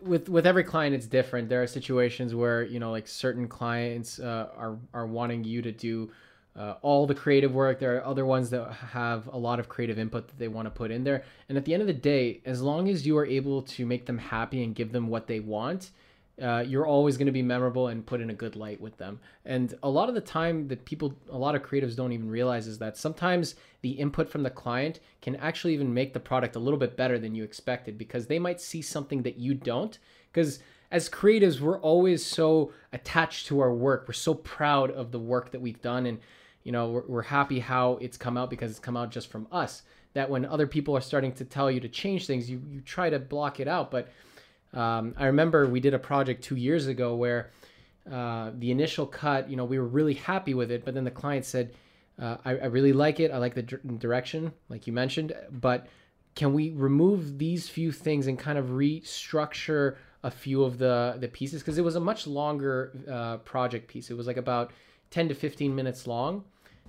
with 0.00 0.28
with 0.28 0.46
every 0.46 0.64
client 0.64 0.94
it's 0.94 1.06
different. 1.06 1.48
There 1.48 1.62
are 1.62 1.66
situations 1.66 2.34
where 2.34 2.62
you 2.62 2.78
know 2.78 2.92
like 2.92 3.08
certain 3.08 3.48
clients 3.48 4.20
uh, 4.20 4.48
are 4.56 4.78
are 4.94 5.06
wanting 5.06 5.44
you 5.44 5.62
to 5.62 5.72
do 5.72 6.10
uh, 6.56 6.74
all 6.82 7.06
the 7.06 7.14
creative 7.14 7.52
work. 7.52 7.78
There 7.78 7.96
are 7.96 8.04
other 8.04 8.24
ones 8.24 8.50
that 8.50 8.72
have 8.72 9.28
a 9.28 9.38
lot 9.38 9.60
of 9.60 9.68
creative 9.68 9.98
input 9.98 10.28
that 10.28 10.38
they 10.38 10.48
want 10.48 10.66
to 10.66 10.70
put 10.70 10.90
in 10.90 11.04
there. 11.04 11.24
And 11.48 11.58
at 11.58 11.64
the 11.64 11.74
end 11.74 11.82
of 11.82 11.86
the 11.86 11.92
day, 11.92 12.40
as 12.44 12.62
long 12.62 12.88
as 12.88 13.06
you 13.06 13.16
are 13.18 13.26
able 13.26 13.62
to 13.62 13.86
make 13.86 14.06
them 14.06 14.18
happy 14.18 14.64
and 14.64 14.74
give 14.74 14.92
them 14.92 15.08
what 15.08 15.26
they 15.26 15.40
want, 15.40 15.90
uh, 16.40 16.62
you're 16.66 16.86
always 16.86 17.16
going 17.16 17.26
to 17.26 17.32
be 17.32 17.42
memorable 17.42 17.88
and 17.88 18.04
put 18.04 18.20
in 18.20 18.28
a 18.28 18.34
good 18.34 18.56
light 18.56 18.80
with 18.80 18.96
them. 18.98 19.18
And 19.44 19.74
a 19.82 19.88
lot 19.88 20.08
of 20.08 20.14
the 20.14 20.20
time, 20.20 20.68
that 20.68 20.84
people, 20.84 21.14
a 21.30 21.38
lot 21.38 21.54
of 21.54 21.62
creatives 21.62 21.96
don't 21.96 22.12
even 22.12 22.28
realize 22.28 22.66
is 22.66 22.78
that 22.78 22.98
sometimes 22.98 23.54
the 23.80 23.92
input 23.92 24.28
from 24.28 24.42
the 24.42 24.50
client 24.50 25.00
can 25.22 25.36
actually 25.36 25.72
even 25.72 25.94
make 25.94 26.12
the 26.12 26.20
product 26.20 26.56
a 26.56 26.58
little 26.58 26.78
bit 26.78 26.96
better 26.96 27.18
than 27.18 27.34
you 27.34 27.42
expected 27.42 27.96
because 27.96 28.26
they 28.26 28.38
might 28.38 28.60
see 28.60 28.82
something 28.82 29.22
that 29.22 29.38
you 29.38 29.54
don't. 29.54 29.98
Because 30.30 30.58
as 30.90 31.08
creatives, 31.08 31.60
we're 31.60 31.80
always 31.80 32.24
so 32.24 32.72
attached 32.92 33.46
to 33.46 33.60
our 33.60 33.72
work. 33.72 34.04
We're 34.06 34.14
so 34.14 34.34
proud 34.34 34.90
of 34.90 35.12
the 35.12 35.18
work 35.18 35.52
that 35.52 35.60
we've 35.60 35.80
done, 35.80 36.06
and 36.06 36.18
you 36.66 36.72
know, 36.72 36.90
we're, 36.90 37.04
we're 37.06 37.22
happy 37.22 37.60
how 37.60 37.92
it's 38.00 38.16
come 38.16 38.36
out 38.36 38.50
because 38.50 38.72
it's 38.72 38.80
come 38.80 38.96
out 38.96 39.12
just 39.12 39.30
from 39.30 39.46
us. 39.52 39.82
That 40.14 40.28
when 40.28 40.44
other 40.44 40.66
people 40.66 40.96
are 40.96 41.00
starting 41.00 41.32
to 41.34 41.44
tell 41.44 41.70
you 41.70 41.78
to 41.78 41.88
change 41.88 42.26
things, 42.26 42.50
you 42.50 42.60
you 42.68 42.80
try 42.80 43.08
to 43.08 43.20
block 43.20 43.60
it 43.60 43.68
out, 43.68 43.92
but 43.92 44.08
um, 44.74 45.14
I 45.16 45.26
remember 45.26 45.68
we 45.68 45.78
did 45.78 45.94
a 45.94 45.98
project 45.98 46.42
two 46.42 46.56
years 46.56 46.88
ago 46.88 47.14
where 47.14 47.50
uh, 48.10 48.50
the 48.58 48.72
initial 48.72 49.06
cut, 49.06 49.48
you 49.48 49.56
know, 49.56 49.64
we 49.64 49.78
were 49.78 49.86
really 49.86 50.14
happy 50.14 50.54
with 50.54 50.72
it, 50.72 50.84
but 50.84 50.92
then 50.92 51.04
the 51.04 51.10
client 51.10 51.44
said, 51.44 51.72
uh, 52.20 52.38
I, 52.44 52.50
I, 52.50 52.66
really 52.66 52.92
like 52.92 53.20
it. 53.20 53.30
I 53.30 53.38
like 53.38 53.54
the 53.54 53.62
d- 53.62 53.76
direction, 53.98 54.52
like 54.68 54.86
you 54.88 54.92
mentioned, 54.92 55.34
but 55.52 55.86
can 56.34 56.52
we 56.52 56.72
remove 56.72 57.38
these 57.38 57.68
few 57.68 57.92
things 57.92 58.26
and 58.26 58.38
kind 58.38 58.58
of 58.58 58.66
restructure 58.66 59.96
a 60.24 60.30
few 60.30 60.64
of 60.64 60.78
the 60.78 61.16
the 61.20 61.28
pieces? 61.28 61.62
Because 61.62 61.78
it 61.78 61.84
was 61.84 61.96
a 61.96 62.00
much 62.00 62.26
longer 62.26 62.92
uh, 63.10 63.36
project 63.38 63.86
piece. 63.86 64.10
It 64.10 64.16
was 64.16 64.26
like 64.26 64.36
about 64.36 64.72
10 65.10 65.28
to 65.28 65.34
15 65.34 65.74
minutes 65.74 66.06
long. 66.06 66.44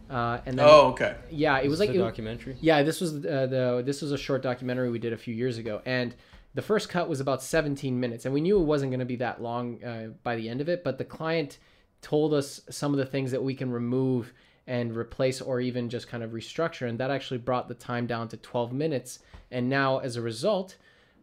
Uh, 0.09 0.39
and 0.45 0.57
then, 0.57 0.65
oh, 0.67 0.89
okay. 0.89 1.15
Yeah, 1.29 1.59
it 1.59 1.67
was 1.69 1.79
like 1.79 1.89
a 1.89 1.97
documentary. 1.97 2.57
Yeah, 2.61 2.83
this 2.83 3.01
was 3.01 3.13
uh, 3.25 3.47
the 3.47 3.83
this 3.85 4.01
was 4.01 4.11
a 4.11 4.17
short 4.17 4.41
documentary 4.41 4.89
we 4.89 4.99
did 4.99 5.13
a 5.13 5.17
few 5.17 5.33
years 5.33 5.57
ago, 5.57 5.81
and 5.85 6.15
the 6.53 6.61
first 6.61 6.89
cut 6.89 7.09
was 7.09 7.19
about 7.19 7.43
17 7.43 7.99
minutes, 7.99 8.25
and 8.25 8.33
we 8.33 8.41
knew 8.41 8.59
it 8.59 8.63
wasn't 8.63 8.91
going 8.91 8.99
to 8.99 9.05
be 9.05 9.17
that 9.17 9.41
long 9.41 9.83
uh, 9.83 10.07
by 10.23 10.35
the 10.35 10.47
end 10.49 10.61
of 10.61 10.69
it. 10.69 10.83
But 10.83 10.97
the 10.97 11.05
client 11.05 11.59
told 12.01 12.33
us 12.33 12.61
some 12.69 12.93
of 12.93 12.97
the 12.97 13.05
things 13.05 13.31
that 13.31 13.43
we 13.43 13.53
can 13.53 13.71
remove 13.71 14.33
and 14.65 14.95
replace, 14.95 15.41
or 15.41 15.59
even 15.59 15.89
just 15.89 16.07
kind 16.07 16.23
of 16.23 16.31
restructure, 16.31 16.87
and 16.87 16.99
that 16.99 17.11
actually 17.11 17.37
brought 17.37 17.67
the 17.67 17.73
time 17.73 18.07
down 18.07 18.27
to 18.29 18.37
12 18.37 18.73
minutes. 18.73 19.19
And 19.51 19.69
now, 19.69 19.99
as 19.99 20.15
a 20.15 20.21
result, 20.21 20.77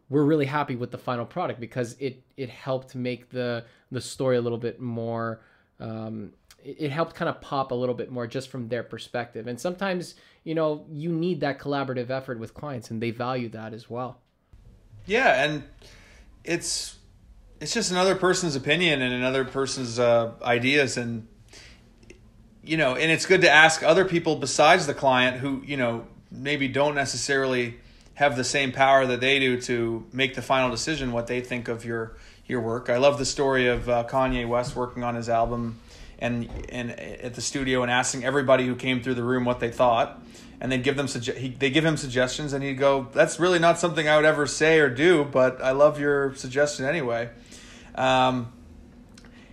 we're 0.09 0.23
really 0.23 0.45
happy 0.45 0.75
with 0.75 0.91
the 0.91 0.97
final 0.97 1.25
product 1.25 1.59
because 1.59 1.95
it 1.99 2.23
it 2.37 2.49
helped 2.49 2.95
make 2.95 3.29
the 3.29 3.65
the 3.91 4.01
story 4.01 4.37
a 4.37 4.41
little 4.41 4.57
bit 4.57 4.79
more. 4.79 5.41
Um, 5.79 6.33
it, 6.65 6.91
helped 6.91 7.15
kind 7.15 7.29
of 7.29 7.39
pop 7.41 7.71
a 7.71 7.75
little 7.75 7.95
bit 7.95 8.11
more 8.11 8.27
just 8.27 8.49
from 8.49 8.67
their 8.69 8.83
perspective. 8.83 9.47
And 9.47 9.59
sometimes, 9.59 10.15
you 10.43 10.55
know, 10.55 10.85
you 10.91 11.11
need 11.11 11.41
that 11.41 11.59
collaborative 11.59 12.09
effort 12.09 12.39
with 12.39 12.53
clients, 12.53 12.89
and 12.89 13.01
they 13.01 13.11
value 13.11 13.49
that 13.49 13.73
as 13.73 13.89
well. 13.89 14.19
Yeah, 15.05 15.43
and 15.43 15.63
it's 16.43 16.97
it's 17.61 17.73
just 17.73 17.91
another 17.91 18.15
person's 18.15 18.55
opinion 18.55 19.01
and 19.01 19.13
another 19.13 19.45
person's 19.45 19.99
uh, 19.99 20.31
ideas, 20.41 20.97
and 20.97 21.27
you 22.63 22.77
know, 22.77 22.95
and 22.95 23.11
it's 23.11 23.25
good 23.25 23.41
to 23.41 23.49
ask 23.49 23.83
other 23.83 24.05
people 24.05 24.35
besides 24.35 24.87
the 24.87 24.95
client 24.95 25.37
who 25.37 25.61
you 25.65 25.77
know 25.77 26.07
maybe 26.31 26.67
don't 26.67 26.95
necessarily 26.95 27.75
have 28.15 28.35
the 28.35 28.43
same 28.43 28.71
power 28.71 29.05
that 29.05 29.19
they 29.19 29.39
do 29.39 29.61
to 29.61 30.05
make 30.11 30.35
the 30.35 30.41
final 30.41 30.71
decision 30.71 31.11
what 31.11 31.27
they 31.27 31.41
think 31.41 31.67
of 31.67 31.85
your 31.85 32.17
your 32.47 32.61
work. 32.61 32.89
I 32.89 32.97
love 32.97 33.19
the 33.19 33.25
story 33.25 33.67
of 33.67 33.87
uh, 33.87 34.05
Kanye 34.09 34.47
West 34.47 34.75
working 34.75 35.03
on 35.03 35.15
his 35.15 35.29
album 35.29 35.79
and 36.25 36.49
and 36.69 36.91
at 36.91 37.35
the 37.35 37.41
studio 37.41 37.83
and 37.83 37.91
asking 37.91 38.25
everybody 38.25 38.65
who 38.65 38.75
came 38.75 39.01
through 39.01 39.13
the 39.13 39.23
room 39.23 39.45
what 39.45 39.59
they 39.59 39.71
thought. 39.71 40.21
And 40.59 40.71
they'd 40.71 40.83
give 40.83 40.95
them 40.95 41.07
suge- 41.07 41.37
he, 41.37 41.49
they 41.49 41.69
give 41.69 41.85
him 41.85 41.97
suggestions 41.97 42.53
and 42.53 42.63
he'd 42.63 42.75
go 42.75 43.07
that's 43.13 43.39
really 43.39 43.59
not 43.59 43.77
something 43.77 44.07
i 44.07 44.15
would 44.15 44.25
ever 44.25 44.47
say 44.47 44.79
or 44.79 44.89
do 44.89 45.25
but 45.25 45.61
i 45.61 45.71
love 45.71 45.99
your 45.99 46.33
suggestion 46.35 46.85
anyway. 46.85 47.29
Um, 47.93 48.51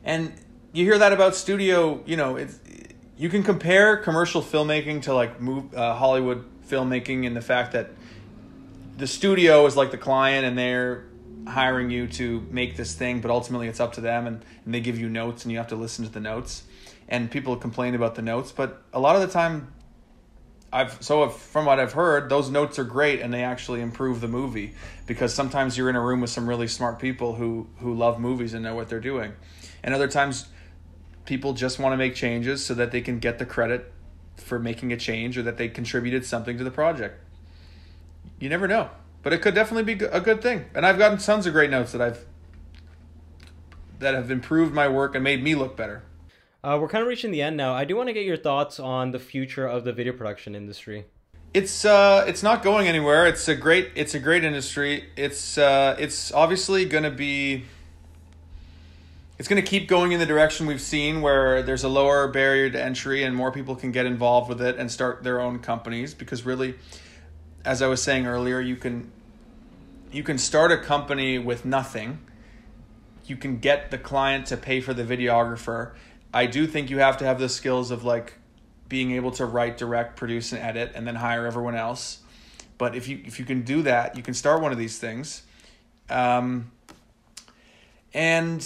and 0.04 0.32
you 0.72 0.84
hear 0.84 0.98
that 0.98 1.12
about 1.12 1.34
studio 1.34 2.02
you 2.06 2.16
know 2.16 2.36
it's, 2.36 2.58
you 3.18 3.28
can 3.28 3.42
compare 3.42 3.96
commercial 3.96 4.42
filmmaking 4.42 5.02
to 5.02 5.14
like 5.14 5.40
move, 5.40 5.74
uh, 5.74 5.94
hollywood 5.94 6.44
filmmaking 6.68 7.24
in 7.24 7.34
the 7.34 7.42
fact 7.42 7.72
that 7.72 7.90
the 8.96 9.06
studio 9.06 9.66
is 9.66 9.76
like 9.76 9.90
the 9.90 9.98
client 9.98 10.46
and 10.46 10.56
they're 10.56 11.04
hiring 11.46 11.90
you 11.90 12.06
to 12.06 12.46
make 12.50 12.76
this 12.76 12.94
thing 12.94 13.20
but 13.20 13.30
ultimately 13.30 13.68
it's 13.68 13.80
up 13.80 13.92
to 13.94 14.00
them 14.00 14.26
and, 14.26 14.44
and 14.64 14.74
they 14.74 14.80
give 14.80 14.98
you 14.98 15.08
notes 15.08 15.44
and 15.44 15.52
you 15.52 15.58
have 15.58 15.68
to 15.68 15.76
listen 15.76 16.04
to 16.04 16.10
the 16.10 16.20
notes. 16.20 16.64
And 17.08 17.30
people 17.30 17.56
complain 17.56 17.94
about 17.94 18.14
the 18.14 18.22
notes 18.22 18.52
but 18.52 18.82
a 18.92 19.00
lot 19.00 19.16
of 19.16 19.22
the 19.22 19.28
time 19.28 19.72
I've 20.72 21.02
so 21.02 21.24
if, 21.24 21.32
from 21.34 21.66
what 21.66 21.78
I've 21.78 21.92
heard, 21.92 22.30
those 22.30 22.48
notes 22.50 22.78
are 22.78 22.84
great 22.84 23.20
and 23.20 23.32
they 23.32 23.42
actually 23.42 23.82
improve 23.82 24.22
the 24.22 24.28
movie 24.28 24.74
because 25.06 25.34
sometimes 25.34 25.76
you're 25.76 25.90
in 25.90 25.96
a 25.96 26.00
room 26.00 26.22
with 26.22 26.30
some 26.30 26.48
really 26.48 26.66
smart 26.66 26.98
people 26.98 27.34
who 27.34 27.68
who 27.78 27.94
love 27.94 28.18
movies 28.18 28.54
and 28.54 28.64
know 28.64 28.74
what 28.74 28.88
they're 28.88 29.00
doing, 29.00 29.34
and 29.82 29.94
other 29.94 30.08
times 30.08 30.46
people 31.26 31.52
just 31.52 31.78
want 31.78 31.92
to 31.92 31.96
make 31.98 32.14
changes 32.14 32.64
so 32.64 32.72
that 32.74 32.90
they 32.90 33.02
can 33.02 33.18
get 33.18 33.38
the 33.38 33.44
credit 33.44 33.92
for 34.36 34.58
making 34.58 34.92
a 34.92 34.96
change 34.96 35.36
or 35.36 35.42
that 35.42 35.58
they 35.58 35.68
contributed 35.68 36.24
something 36.24 36.56
to 36.56 36.64
the 36.64 36.70
project. 36.70 37.22
You 38.40 38.48
never 38.48 38.66
know, 38.66 38.88
but 39.22 39.32
it 39.32 39.42
could 39.42 39.54
definitely 39.54 39.94
be 39.94 40.04
a 40.04 40.20
good 40.20 40.42
thing. 40.42 40.66
And 40.74 40.84
I've 40.84 40.98
gotten 40.98 41.18
tons 41.18 41.46
of 41.46 41.52
great 41.52 41.70
notes 41.70 41.92
that 41.92 42.00
I've 42.00 42.24
that 43.98 44.14
have 44.14 44.30
improved 44.30 44.74
my 44.74 44.88
work 44.88 45.14
and 45.14 45.22
made 45.22 45.42
me 45.42 45.54
look 45.54 45.76
better. 45.76 46.02
Uh, 46.64 46.78
we're 46.80 46.88
kind 46.88 47.02
of 47.02 47.08
reaching 47.08 47.30
the 47.30 47.42
end 47.42 47.56
now. 47.56 47.74
I 47.74 47.84
do 47.84 47.96
want 47.96 48.08
to 48.08 48.12
get 48.12 48.24
your 48.24 48.36
thoughts 48.36 48.78
on 48.78 49.10
the 49.10 49.18
future 49.18 49.66
of 49.66 49.84
the 49.84 49.92
video 49.92 50.12
production 50.12 50.54
industry. 50.54 51.06
It's 51.54 51.84
uh, 51.84 52.24
it's 52.26 52.42
not 52.42 52.62
going 52.62 52.86
anywhere. 52.88 53.26
It's 53.26 53.48
a 53.48 53.56
great, 53.56 53.90
it's 53.94 54.14
a 54.14 54.20
great 54.20 54.44
industry. 54.44 55.08
It's 55.16 55.58
uh, 55.58 55.96
it's 55.98 56.32
obviously 56.32 56.84
going 56.84 57.04
to 57.04 57.10
be. 57.10 57.64
It's 59.38 59.48
going 59.48 59.60
to 59.60 59.68
keep 59.68 59.88
going 59.88 60.12
in 60.12 60.20
the 60.20 60.26
direction 60.26 60.66
we've 60.66 60.80
seen, 60.80 61.20
where 61.20 61.62
there's 61.64 61.82
a 61.82 61.88
lower 61.88 62.28
barrier 62.28 62.70
to 62.70 62.80
entry 62.80 63.24
and 63.24 63.34
more 63.34 63.50
people 63.50 63.74
can 63.74 63.90
get 63.90 64.06
involved 64.06 64.48
with 64.48 64.62
it 64.62 64.76
and 64.76 64.88
start 64.90 65.24
their 65.24 65.40
own 65.40 65.58
companies. 65.58 66.14
Because 66.14 66.46
really, 66.46 66.74
as 67.64 67.82
I 67.82 67.86
was 67.86 68.02
saying 68.02 68.26
earlier, 68.26 68.60
you 68.60 68.76
can 68.76 69.10
you 70.10 70.22
can 70.22 70.38
start 70.38 70.72
a 70.72 70.78
company 70.78 71.38
with 71.38 71.64
nothing. 71.64 72.20
You 73.24 73.36
can 73.36 73.58
get 73.58 73.90
the 73.90 73.98
client 73.98 74.46
to 74.46 74.56
pay 74.56 74.80
for 74.80 74.92
the 74.92 75.04
videographer 75.04 75.92
I 76.34 76.46
do 76.46 76.66
think 76.66 76.90
you 76.90 76.98
have 76.98 77.18
to 77.18 77.24
have 77.24 77.38
the 77.38 77.48
skills 77.48 77.90
of 77.90 78.04
like 78.04 78.38
being 78.88 79.12
able 79.12 79.30
to 79.32 79.44
write, 79.46 79.76
direct, 79.76 80.16
produce, 80.16 80.52
and 80.52 80.62
edit, 80.62 80.92
and 80.94 81.06
then 81.06 81.16
hire 81.16 81.46
everyone 81.46 81.74
else. 81.74 82.20
But 82.78 82.96
if 82.96 83.06
you 83.06 83.20
if 83.24 83.38
you 83.38 83.44
can 83.44 83.62
do 83.62 83.82
that, 83.82 84.16
you 84.16 84.22
can 84.22 84.34
start 84.34 84.62
one 84.62 84.72
of 84.72 84.78
these 84.78 84.98
things. 84.98 85.42
Um, 86.08 86.72
and 88.14 88.62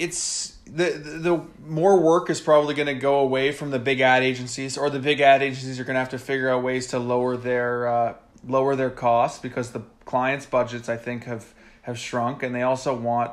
it's 0.00 0.56
the, 0.64 0.90
the, 0.90 1.18
the 1.18 1.44
more 1.66 2.00
work 2.00 2.30
is 2.30 2.40
probably 2.40 2.74
going 2.74 2.86
to 2.86 2.94
go 2.94 3.18
away 3.18 3.52
from 3.52 3.70
the 3.70 3.78
big 3.78 4.00
ad 4.00 4.22
agencies, 4.22 4.78
or 4.78 4.88
the 4.88 4.98
big 4.98 5.20
ad 5.20 5.42
agencies 5.42 5.78
are 5.78 5.84
going 5.84 5.94
to 5.94 6.00
have 6.00 6.10
to 6.10 6.18
figure 6.18 6.48
out 6.48 6.62
ways 6.62 6.86
to 6.88 6.98
lower 6.98 7.36
their 7.36 7.86
uh, 7.86 8.14
lower 8.46 8.74
their 8.76 8.90
costs 8.90 9.38
because 9.38 9.72
the 9.72 9.82
clients' 10.04 10.46
budgets 10.46 10.88
I 10.88 10.96
think 10.96 11.24
have 11.24 11.52
have 11.82 11.98
shrunk, 11.98 12.42
and 12.42 12.54
they 12.54 12.62
also 12.62 12.94
want 12.94 13.32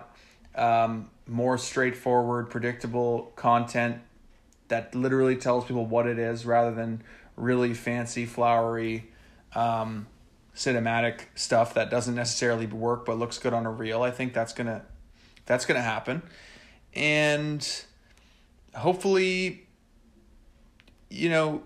um, 0.55 1.09
more 1.25 1.57
straightforward, 1.57 2.49
predictable 2.49 3.31
content 3.35 4.01
that 4.67 4.93
literally 4.93 5.37
tells 5.37 5.65
people 5.65 5.85
what 5.85 6.07
it 6.07 6.19
is 6.19 6.45
rather 6.45 6.73
than 6.73 7.01
really 7.37 7.73
fancy, 7.73 8.25
flowery, 8.25 9.09
um, 9.55 10.07
cinematic 10.55 11.21
stuff 11.35 11.75
that 11.75 11.89
doesn't 11.89 12.15
necessarily 12.15 12.65
work 12.65 13.05
but 13.05 13.17
looks 13.17 13.37
good 13.37 13.53
on 13.53 13.65
a 13.65 13.71
reel. 13.71 14.01
I 14.01 14.11
think 14.11 14.33
that's 14.33 14.53
gonna 14.53 14.83
that's 15.45 15.65
gonna 15.65 15.81
happen, 15.81 16.21
and 16.97 17.85
hopefully, 18.75 19.67
you 21.09 21.29
know. 21.29 21.63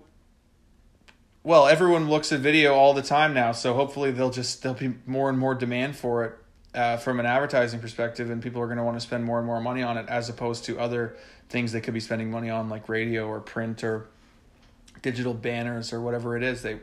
Well, 1.44 1.66
everyone 1.66 2.08
looks 2.08 2.30
at 2.30 2.38
video 2.38 2.74
all 2.74 2.94
the 2.94 3.02
time 3.02 3.34
now, 3.34 3.50
so 3.50 3.74
hopefully 3.74 4.12
they'll 4.12 4.30
just 4.30 4.62
there'll 4.62 4.78
be 4.78 4.94
more 5.06 5.28
and 5.28 5.36
more 5.36 5.56
demand 5.56 5.96
for 5.96 6.24
it 6.24 6.34
uh, 6.74 6.98
from 6.98 7.18
an 7.18 7.26
advertising 7.26 7.80
perspective, 7.80 8.30
and 8.30 8.40
people 8.40 8.62
are 8.62 8.66
going 8.66 8.78
to 8.78 8.84
want 8.84 8.96
to 8.96 9.00
spend 9.00 9.24
more 9.24 9.38
and 9.38 9.46
more 9.46 9.60
money 9.60 9.82
on 9.82 9.96
it 9.96 10.08
as 10.08 10.28
opposed 10.28 10.64
to 10.66 10.78
other 10.78 11.16
things 11.48 11.72
they 11.72 11.80
could 11.80 11.94
be 11.94 12.00
spending 12.00 12.30
money 12.30 12.48
on, 12.48 12.68
like 12.68 12.88
radio 12.88 13.26
or 13.26 13.40
print 13.40 13.82
or 13.82 14.08
digital 15.02 15.34
banners 15.34 15.92
or 15.92 16.00
whatever 16.00 16.36
it 16.36 16.42
is. 16.42 16.62
They, 16.62 16.78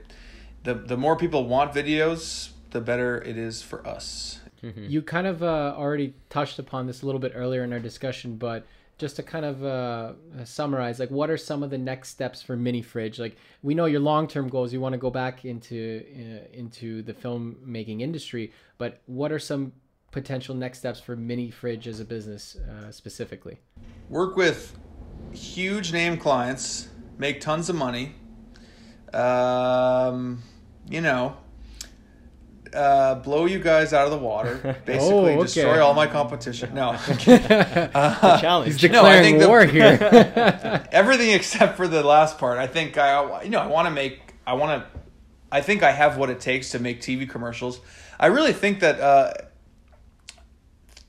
the 0.64 0.74
the 0.74 0.98
more 0.98 1.16
people 1.16 1.46
want 1.48 1.74
videos, 1.74 2.50
the 2.72 2.82
better 2.82 3.22
it 3.22 3.38
is 3.38 3.62
for 3.62 3.86
us. 3.88 4.39
Mm-hmm. 4.64 4.86
You 4.88 5.02
kind 5.02 5.28
of 5.28 5.44
uh, 5.44 5.74
already 5.78 6.14
touched 6.30 6.60
upon 6.60 6.88
this 6.88 7.02
a 7.02 7.06
little 7.06 7.20
bit 7.20 7.34
earlier 7.36 7.64
in 7.64 7.74
our 7.74 7.80
discussion, 7.80 8.36
but 8.36 8.66
just 8.98 9.16
to 9.16 9.24
kind 9.24 9.46
of 9.46 9.64
uh, 9.64 10.14
summarize, 10.44 11.00
like 11.00 11.10
what 11.10 11.30
are 11.30 11.38
some 11.38 11.64
of 11.64 11.70
the 11.70 11.78
next 11.78 12.10
steps 12.10 12.42
for 12.42 12.58
Minifridge? 12.58 13.18
Like 13.18 13.38
we 13.64 13.74
know 13.74 13.86
your 13.86 14.02
long-term 14.02 14.50
goals, 14.50 14.74
you 14.74 14.82
want 14.82 14.94
to 14.94 15.00
go 15.00 15.10
back 15.10 15.46
into 15.46 16.04
uh, 16.14 16.48
into 16.52 17.02
the 17.04 17.14
filmmaking 17.14 18.02
industry, 18.02 18.52
but 18.78 19.02
what 19.06 19.32
are 19.32 19.40
some 19.40 19.72
potential 20.12 20.54
next 20.54 20.80
steps 20.80 21.00
for 21.00 21.16
Minifridge 21.16 21.88
as 21.88 22.00
a 22.02 22.06
business 22.06 22.58
uh, 22.58 22.92
specifically? 22.92 23.60
Work 24.10 24.36
with 24.36 24.78
huge 25.32 25.94
name 25.94 26.18
clients, 26.18 26.90
make 27.18 27.40
tons 27.40 27.70
of 27.70 27.76
money. 27.76 28.16
Um, 29.14 30.44
you 30.90 31.02
know, 31.02 31.38
uh, 32.74 33.16
blow 33.16 33.46
you 33.46 33.60
guys 33.60 33.94
out 33.94 34.06
of 34.06 34.12
the 34.12 34.18
water. 34.18 34.78
Basically, 34.86 35.34
Oh, 35.34 35.40
okay. 35.40 35.42
destroy 35.44 35.84
all 35.84 35.94
my 35.94 36.08
competition. 36.08 36.74
No, 36.74 36.94
The 37.08 38.38
challenge. 38.42 38.80
He's 38.82 38.92
No, 38.92 39.04
I 39.04 39.22
declaring 39.22 39.24
think 39.24 39.40
the- 39.40 39.48
war 39.48 39.66
here. 39.66 40.88
everything 40.92 41.32
except 41.32 41.78
for 41.78 41.88
the 41.88 42.04
last 42.04 42.38
part. 42.38 42.58
I 42.58 42.68
think 42.68 42.98
I, 42.98 43.44
you 43.44 43.50
know, 43.50 43.60
I 43.60 43.68
want 43.68 43.88
to 43.88 43.92
make. 43.92 44.20
I 44.46 44.54
want 44.54 44.82
to. 44.84 45.00
I 45.52 45.62
think 45.62 45.82
I 45.84 45.92
have 45.92 46.18
what 46.18 46.30
it 46.30 46.40
takes 46.40 46.72
to 46.72 46.80
make 46.80 47.02
TV 47.02 47.28
commercials. 47.28 47.80
I 48.20 48.28
really 48.28 48.54
think 48.54 48.82
that 48.82 49.00
uh, 49.00 49.34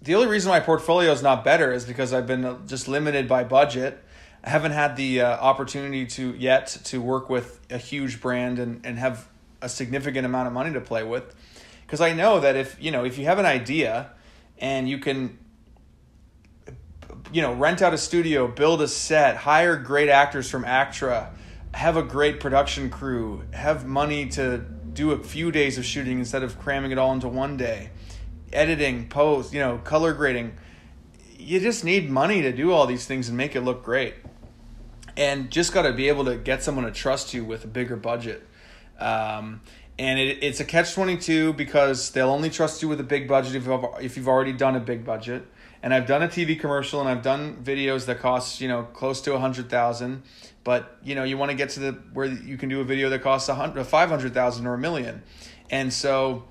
the 0.02 0.14
only 0.14 0.28
reason 0.28 0.48
my 0.50 0.60
portfolio 0.60 1.12
is 1.12 1.22
not 1.22 1.44
better 1.44 1.72
is 1.72 1.84
because 1.84 2.12
I've 2.14 2.26
been 2.26 2.44
uh, 2.44 2.56
just 2.66 2.88
limited 2.88 3.28
by 3.28 3.44
budget. 3.44 4.02
I 4.42 4.48
haven't 4.50 4.72
had 4.72 4.96
the 4.96 5.20
uh, 5.20 5.36
opportunity 5.36 6.06
to 6.06 6.34
yet 6.38 6.68
to 6.84 7.00
work 7.02 7.28
with 7.28 7.60
a 7.68 7.76
huge 7.76 8.22
brand 8.22 8.58
and, 8.58 8.80
and 8.86 8.98
have 8.98 9.28
a 9.62 9.68
significant 9.68 10.26
amount 10.26 10.46
of 10.46 10.52
money 10.52 10.72
to 10.72 10.80
play 10.80 11.02
with. 11.02 11.34
Because 11.82 12.00
I 12.00 12.12
know 12.12 12.40
that 12.40 12.56
if 12.56 12.76
you 12.80 12.90
know 12.90 13.04
if 13.04 13.18
you 13.18 13.24
have 13.24 13.38
an 13.38 13.46
idea 13.46 14.10
and 14.58 14.88
you 14.88 14.98
can 14.98 15.38
you 17.32 17.42
know, 17.42 17.52
rent 17.52 17.82
out 17.82 17.94
a 17.94 17.98
studio, 17.98 18.48
build 18.48 18.82
a 18.82 18.88
set, 18.88 19.36
hire 19.36 19.76
great 19.76 20.08
actors 20.08 20.50
from 20.50 20.64
ACTRA, 20.64 21.30
have 21.74 21.96
a 21.96 22.02
great 22.02 22.40
production 22.40 22.90
crew, 22.90 23.42
have 23.52 23.86
money 23.86 24.28
to 24.28 24.58
do 24.58 25.12
a 25.12 25.22
few 25.22 25.52
days 25.52 25.78
of 25.78 25.84
shooting 25.84 26.18
instead 26.18 26.42
of 26.42 26.58
cramming 26.58 26.90
it 26.90 26.98
all 26.98 27.12
into 27.12 27.28
one 27.28 27.56
day, 27.56 27.90
editing, 28.52 29.08
post, 29.08 29.52
you 29.52 29.60
know, 29.60 29.78
color 29.78 30.12
grading. 30.12 30.52
You 31.38 31.60
just 31.60 31.84
need 31.84 32.10
money 32.10 32.42
to 32.42 32.52
do 32.52 32.72
all 32.72 32.86
these 32.86 33.06
things 33.06 33.28
and 33.28 33.36
make 33.36 33.54
it 33.54 33.60
look 33.60 33.84
great. 33.84 34.14
And 35.16 35.50
just 35.50 35.72
got 35.72 35.82
to 35.82 35.92
be 35.92 36.08
able 36.08 36.24
to 36.24 36.36
get 36.36 36.62
someone 36.62 36.84
to 36.84 36.90
trust 36.90 37.32
you 37.32 37.44
with 37.44 37.64
a 37.64 37.68
bigger 37.68 37.96
budget. 37.96 38.46
Um, 39.00 39.60
and 39.98 40.18
it, 40.18 40.42
it's 40.42 40.60
a 40.60 40.64
catch 40.64 40.94
22 40.94 41.52
because 41.52 42.10
they'll 42.10 42.30
only 42.30 42.50
trust 42.50 42.82
you 42.82 42.88
with 42.88 43.00
a 43.00 43.04
big 43.04 43.28
budget 43.28 43.54
if 43.54 43.66
you've, 43.66 43.84
if 44.00 44.16
you've 44.16 44.28
already 44.28 44.52
done 44.52 44.76
a 44.76 44.80
big 44.80 45.04
budget. 45.04 45.46
And 45.82 45.94
I've 45.94 46.06
done 46.06 46.22
a 46.22 46.28
TV 46.28 46.58
commercial 46.58 47.00
and 47.00 47.08
I've 47.08 47.22
done 47.22 47.62
videos 47.62 48.06
that 48.06 48.20
cost 48.20 48.60
you 48.60 48.68
know 48.68 48.84
close 48.84 49.20
to 49.22 49.34
a 49.34 49.38
hundred 49.38 49.70
thousand, 49.70 50.22
but 50.62 50.98
you 51.02 51.14
know 51.14 51.24
you 51.24 51.38
want 51.38 51.50
to 51.50 51.56
get 51.56 51.70
to 51.70 51.80
the 51.80 51.92
where 52.12 52.26
you 52.26 52.58
can 52.58 52.68
do 52.68 52.80
a 52.80 52.84
video 52.84 53.08
that 53.10 53.22
costs 53.22 53.48
a 53.48 53.54
hundred, 53.54 53.84
five 53.84 54.10
hundred 54.10 54.34
thousand 54.34 54.66
or 54.66 54.74
a 54.74 54.78
million, 54.78 55.22
and 55.70 55.90
so 55.90 56.44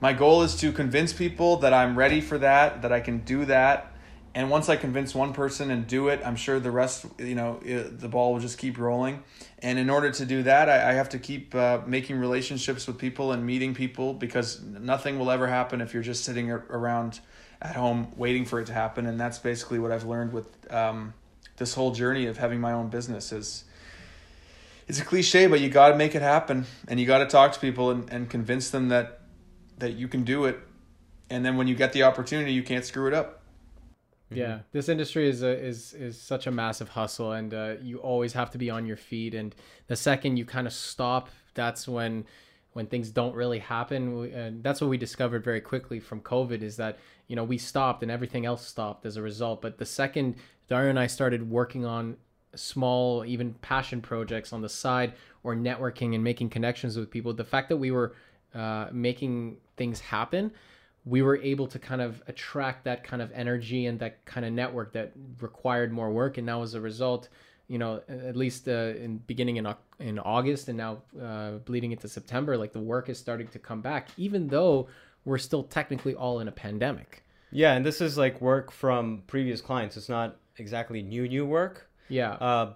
my 0.00 0.12
goal 0.12 0.42
is 0.42 0.54
to 0.56 0.72
convince 0.72 1.12
people 1.12 1.56
that 1.58 1.72
I'm 1.72 1.96
ready 1.96 2.20
for 2.20 2.38
that, 2.38 2.82
that 2.82 2.92
I 2.92 3.00
can 3.00 3.18
do 3.20 3.44
that, 3.46 3.92
and 4.36 4.50
once 4.50 4.68
I 4.68 4.76
convince 4.76 5.14
one 5.14 5.32
person 5.32 5.70
and 5.70 5.86
do 5.86 6.08
it, 6.08 6.20
I'm 6.22 6.36
sure 6.36 6.60
the 6.60 6.70
rest 6.70 7.06
you 7.18 7.34
know 7.34 7.58
the 7.64 8.06
ball 8.06 8.34
will 8.34 8.40
just 8.40 8.58
keep 8.58 8.76
rolling. 8.76 9.24
And 9.60 9.78
in 9.78 9.88
order 9.88 10.10
to 10.10 10.26
do 10.26 10.42
that, 10.42 10.68
I, 10.68 10.90
I 10.90 10.92
have 10.92 11.08
to 11.08 11.18
keep 11.18 11.54
uh, 11.54 11.80
making 11.86 12.18
relationships 12.18 12.86
with 12.86 12.98
people 12.98 13.32
and 13.32 13.46
meeting 13.46 13.74
people 13.74 14.12
because 14.12 14.60
nothing 14.60 15.18
will 15.18 15.30
ever 15.30 15.46
happen 15.46 15.80
if 15.80 15.94
you're 15.94 16.02
just 16.02 16.22
sitting 16.22 16.50
around 16.50 17.20
at 17.62 17.76
home 17.76 18.12
waiting 18.18 18.44
for 18.44 18.60
it 18.60 18.66
to 18.66 18.74
happen. 18.74 19.06
And 19.06 19.18
that's 19.18 19.38
basically 19.38 19.78
what 19.78 19.90
i've 19.90 20.04
learned 20.04 20.34
with 20.34 20.70
um, 20.70 21.14
this 21.56 21.72
whole 21.72 21.92
journey 21.92 22.26
of 22.26 22.36
having 22.36 22.60
my 22.60 22.72
own 22.72 22.90
business 22.90 23.32
is 23.32 23.64
it's 24.86 25.00
a 25.00 25.04
cliche 25.04 25.46
but 25.46 25.60
you 25.60 25.70
got 25.70 25.88
to 25.88 25.96
make 25.96 26.14
it 26.14 26.20
happen. 26.20 26.66
And 26.88 27.00
you 27.00 27.06
got 27.06 27.18
to 27.18 27.26
talk 27.26 27.52
to 27.52 27.58
people 27.58 27.90
and, 27.90 28.12
and 28.12 28.28
convince 28.28 28.68
them 28.68 28.90
that 28.90 29.22
that 29.78 29.94
you 29.94 30.08
can 30.08 30.24
do 30.24 30.44
it. 30.44 30.58
And 31.30 31.42
then 31.42 31.56
when 31.56 31.68
you 31.68 31.74
get 31.74 31.94
the 31.94 32.02
opportunity 32.02 32.52
you 32.52 32.62
can't 32.62 32.84
screw 32.84 33.06
it 33.06 33.14
up 33.14 33.40
Yeah, 34.30 34.60
this 34.72 34.88
industry 34.88 35.28
is 35.28 35.42
a, 35.42 35.56
is 35.56 35.92
is 35.94 36.20
such 36.20 36.46
a 36.46 36.50
massive 36.50 36.88
hustle, 36.90 37.32
and 37.32 37.54
uh, 37.54 37.74
you 37.80 37.98
always 37.98 38.32
have 38.32 38.50
to 38.52 38.58
be 38.58 38.70
on 38.70 38.84
your 38.86 38.96
feet. 38.96 39.34
And 39.34 39.54
the 39.86 39.96
second 39.96 40.36
you 40.36 40.44
kind 40.44 40.66
of 40.66 40.72
stop, 40.72 41.28
that's 41.54 41.86
when 41.86 42.24
when 42.72 42.86
things 42.86 43.10
don't 43.10 43.34
really 43.34 43.60
happen. 43.60 44.18
We- 44.18 44.32
And 44.32 44.62
that's 44.62 44.80
what 44.80 44.90
we 44.90 44.98
discovered 44.98 45.44
very 45.44 45.60
quickly 45.60 46.00
from 46.00 46.20
COVID 46.20 46.62
is 46.62 46.76
that 46.76 46.98
you 47.28 47.36
know 47.36 47.44
we 47.44 47.56
stopped 47.58 48.02
and 48.02 48.10
everything 48.10 48.44
else 48.46 48.66
stopped 48.66 49.06
as 49.06 49.16
a 49.16 49.22
result. 49.22 49.62
But 49.62 49.78
the 49.78 49.86
second 49.86 50.36
Dario 50.68 50.90
and 50.90 50.98
I 50.98 51.06
started 51.06 51.48
working 51.48 51.84
on 51.84 52.16
small, 52.56 53.24
even 53.24 53.54
passion 53.54 54.00
projects 54.00 54.52
on 54.52 54.60
the 54.62 54.68
side 54.68 55.12
or 55.44 55.54
networking 55.54 56.14
and 56.14 56.24
making 56.24 56.50
connections 56.50 56.96
with 56.96 57.10
people, 57.10 57.32
the 57.32 57.44
fact 57.44 57.68
that 57.68 57.76
we 57.76 57.90
were 57.92 58.14
uh, 58.54 58.88
making 58.92 59.58
things 59.76 60.00
happen 60.00 60.50
we 61.06 61.22
were 61.22 61.36
able 61.38 61.66
to 61.68 61.78
kind 61.78 62.02
of 62.02 62.22
attract 62.26 62.84
that 62.84 63.04
kind 63.04 63.22
of 63.22 63.30
energy 63.32 63.86
and 63.86 63.98
that 64.00 64.24
kind 64.24 64.44
of 64.44 64.52
network 64.52 64.92
that 64.92 65.12
required 65.40 65.92
more 65.92 66.10
work 66.10 66.36
and 66.36 66.44
now 66.46 66.62
as 66.62 66.74
a 66.74 66.80
result 66.80 67.28
you 67.68 67.78
know 67.78 68.02
at 68.08 68.36
least 68.36 68.68
uh, 68.68 68.92
in 69.04 69.18
beginning 69.26 69.56
in 69.56 69.66
in 70.00 70.18
August 70.18 70.68
and 70.68 70.76
now 70.76 70.98
uh, 71.22 71.52
bleeding 71.64 71.92
into 71.92 72.08
September 72.08 72.56
like 72.56 72.72
the 72.72 72.80
work 72.94 73.08
is 73.08 73.18
starting 73.18 73.48
to 73.48 73.58
come 73.58 73.80
back 73.80 74.08
even 74.16 74.48
though 74.48 74.88
we're 75.24 75.38
still 75.38 75.64
technically 75.64 76.14
all 76.14 76.40
in 76.40 76.48
a 76.48 76.52
pandemic 76.52 77.22
Yeah, 77.50 77.72
and 77.76 77.84
this 77.86 78.00
is 78.00 78.18
like 78.18 78.40
work 78.40 78.70
from 78.70 79.22
previous 79.26 79.60
clients. 79.60 79.96
It's 79.96 80.08
not 80.08 80.36
exactly 80.58 81.02
new 81.02 81.28
new 81.28 81.46
work. 81.46 81.76
yeah 82.08 82.32
Uh, 82.48 82.66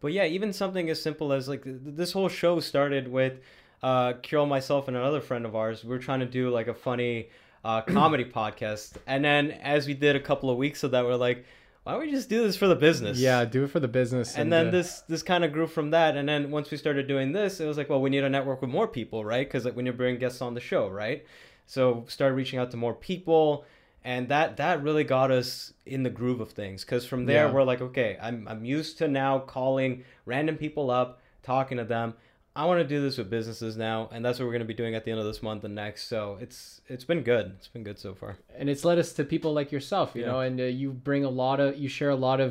but 0.00 0.12
yeah, 0.12 0.26
even 0.36 0.52
something 0.52 0.90
as 0.90 1.02
simple 1.02 1.32
as 1.32 1.48
like 1.48 1.64
th- 1.64 1.78
this 2.00 2.12
whole 2.12 2.28
show 2.28 2.60
started 2.60 3.08
with 3.08 3.34
uh, 3.82 4.12
Kyrill, 4.24 4.48
myself, 4.48 4.88
and 4.88 4.96
another 4.96 5.20
friend 5.20 5.44
of 5.46 5.54
ours. 5.54 5.84
We 5.84 5.94
are 5.96 5.98
trying 6.08 6.20
to 6.20 6.26
do 6.26 6.50
like 6.50 6.68
a 6.68 6.74
funny 6.74 7.28
uh, 7.64 7.80
comedy 7.98 8.24
podcast, 8.24 8.92
and 9.06 9.24
then 9.24 9.50
as 9.50 9.86
we 9.86 9.94
did 9.94 10.16
a 10.16 10.20
couple 10.20 10.50
of 10.50 10.56
weeks 10.56 10.82
of 10.82 10.90
that, 10.92 11.04
we're 11.04 11.14
like, 11.16 11.44
why 11.84 11.92
don't 11.92 12.02
we 12.02 12.10
just 12.10 12.28
do 12.28 12.42
this 12.42 12.56
for 12.56 12.66
the 12.68 12.76
business? 12.76 13.18
yeah 13.18 13.44
do 13.46 13.64
it 13.64 13.70
for 13.70 13.80
the 13.80 13.88
business 13.88 14.36
And 14.36 14.52
then 14.52 14.68
uh, 14.68 14.70
this 14.70 15.00
this 15.08 15.22
kind 15.22 15.42
of 15.44 15.52
grew 15.52 15.66
from 15.66 15.90
that, 15.90 16.16
and 16.16 16.28
then 16.28 16.50
once 16.50 16.70
we 16.70 16.76
started 16.76 17.08
doing 17.08 17.32
this, 17.32 17.60
it 17.60 17.66
was 17.66 17.76
like, 17.78 17.88
well, 17.88 18.00
we 18.00 18.10
need 18.10 18.24
a 18.24 18.28
network 18.28 18.60
with 18.60 18.70
more 18.70 18.86
people, 18.88 19.24
right? 19.24 19.46
Because 19.46 19.64
like 19.64 19.74
when 19.76 19.86
you 19.86 19.92
bring 19.92 20.18
guests 20.18 20.42
on 20.42 20.54
the 20.54 20.60
show, 20.60 20.88
right? 20.88 21.24
So 21.66 22.04
started 22.08 22.34
reaching 22.34 22.58
out 22.58 22.70
to 22.72 22.76
more 22.76 22.94
people, 22.94 23.64
and 24.04 24.28
that 24.28 24.56
that 24.58 24.82
really 24.82 25.04
got 25.04 25.30
us 25.30 25.72
in 25.86 26.02
the 26.02 26.10
groove 26.10 26.40
of 26.40 26.50
things. 26.52 26.84
Because 26.84 27.04
from 27.06 27.26
there, 27.26 27.46
Yeah. 27.46 27.52
we're 27.52 27.64
like, 27.64 27.80
okay, 27.80 28.18
I'm 28.20 28.46
I'm 28.48 28.64
used 28.64 28.98
to 28.98 29.08
now 29.08 29.38
calling 29.40 30.04
random 30.26 30.56
people 30.56 30.90
up, 30.90 31.20
talking 31.42 31.78
to 31.78 31.84
them. 31.84 32.14
I 32.60 32.64
want 32.64 32.80
to 32.80 32.88
do 32.94 33.00
this 33.00 33.16
with 33.18 33.28
businesses 33.30 33.76
now, 33.76 34.08
and 34.12 34.24
that's 34.24 34.38
what 34.38 34.46
we're 34.46 34.52
going 34.58 34.68
to 34.68 34.72
be 34.74 34.80
doing 34.82 34.94
at 34.96 35.04
the 35.04 35.12
end 35.12 35.20
of 35.20 35.26
this 35.26 35.42
month 35.48 35.62
and 35.64 35.74
next. 35.84 36.08
So 36.08 36.38
it's 36.40 36.80
it's 36.88 37.04
been 37.04 37.22
good. 37.22 37.46
It's 37.56 37.68
been 37.68 37.84
good 37.84 37.98
so 38.06 38.14
far. 38.14 38.32
and 38.58 38.68
it's 38.68 38.84
led 38.84 38.98
us 38.98 39.12
to 39.18 39.22
people 39.34 39.52
like 39.60 39.70
yourself 39.76 40.08
you 40.16 40.22
Yeah. 40.22 40.30
know 40.32 40.40
and 40.40 40.56
uh, 40.60 40.64
you 40.64 40.88
bring 41.10 41.24
a 41.24 41.34
lot 41.44 41.58
of 41.64 41.68
you 41.82 41.88
share 41.98 42.10
a 42.10 42.22
lot 42.28 42.40
of 42.46 42.50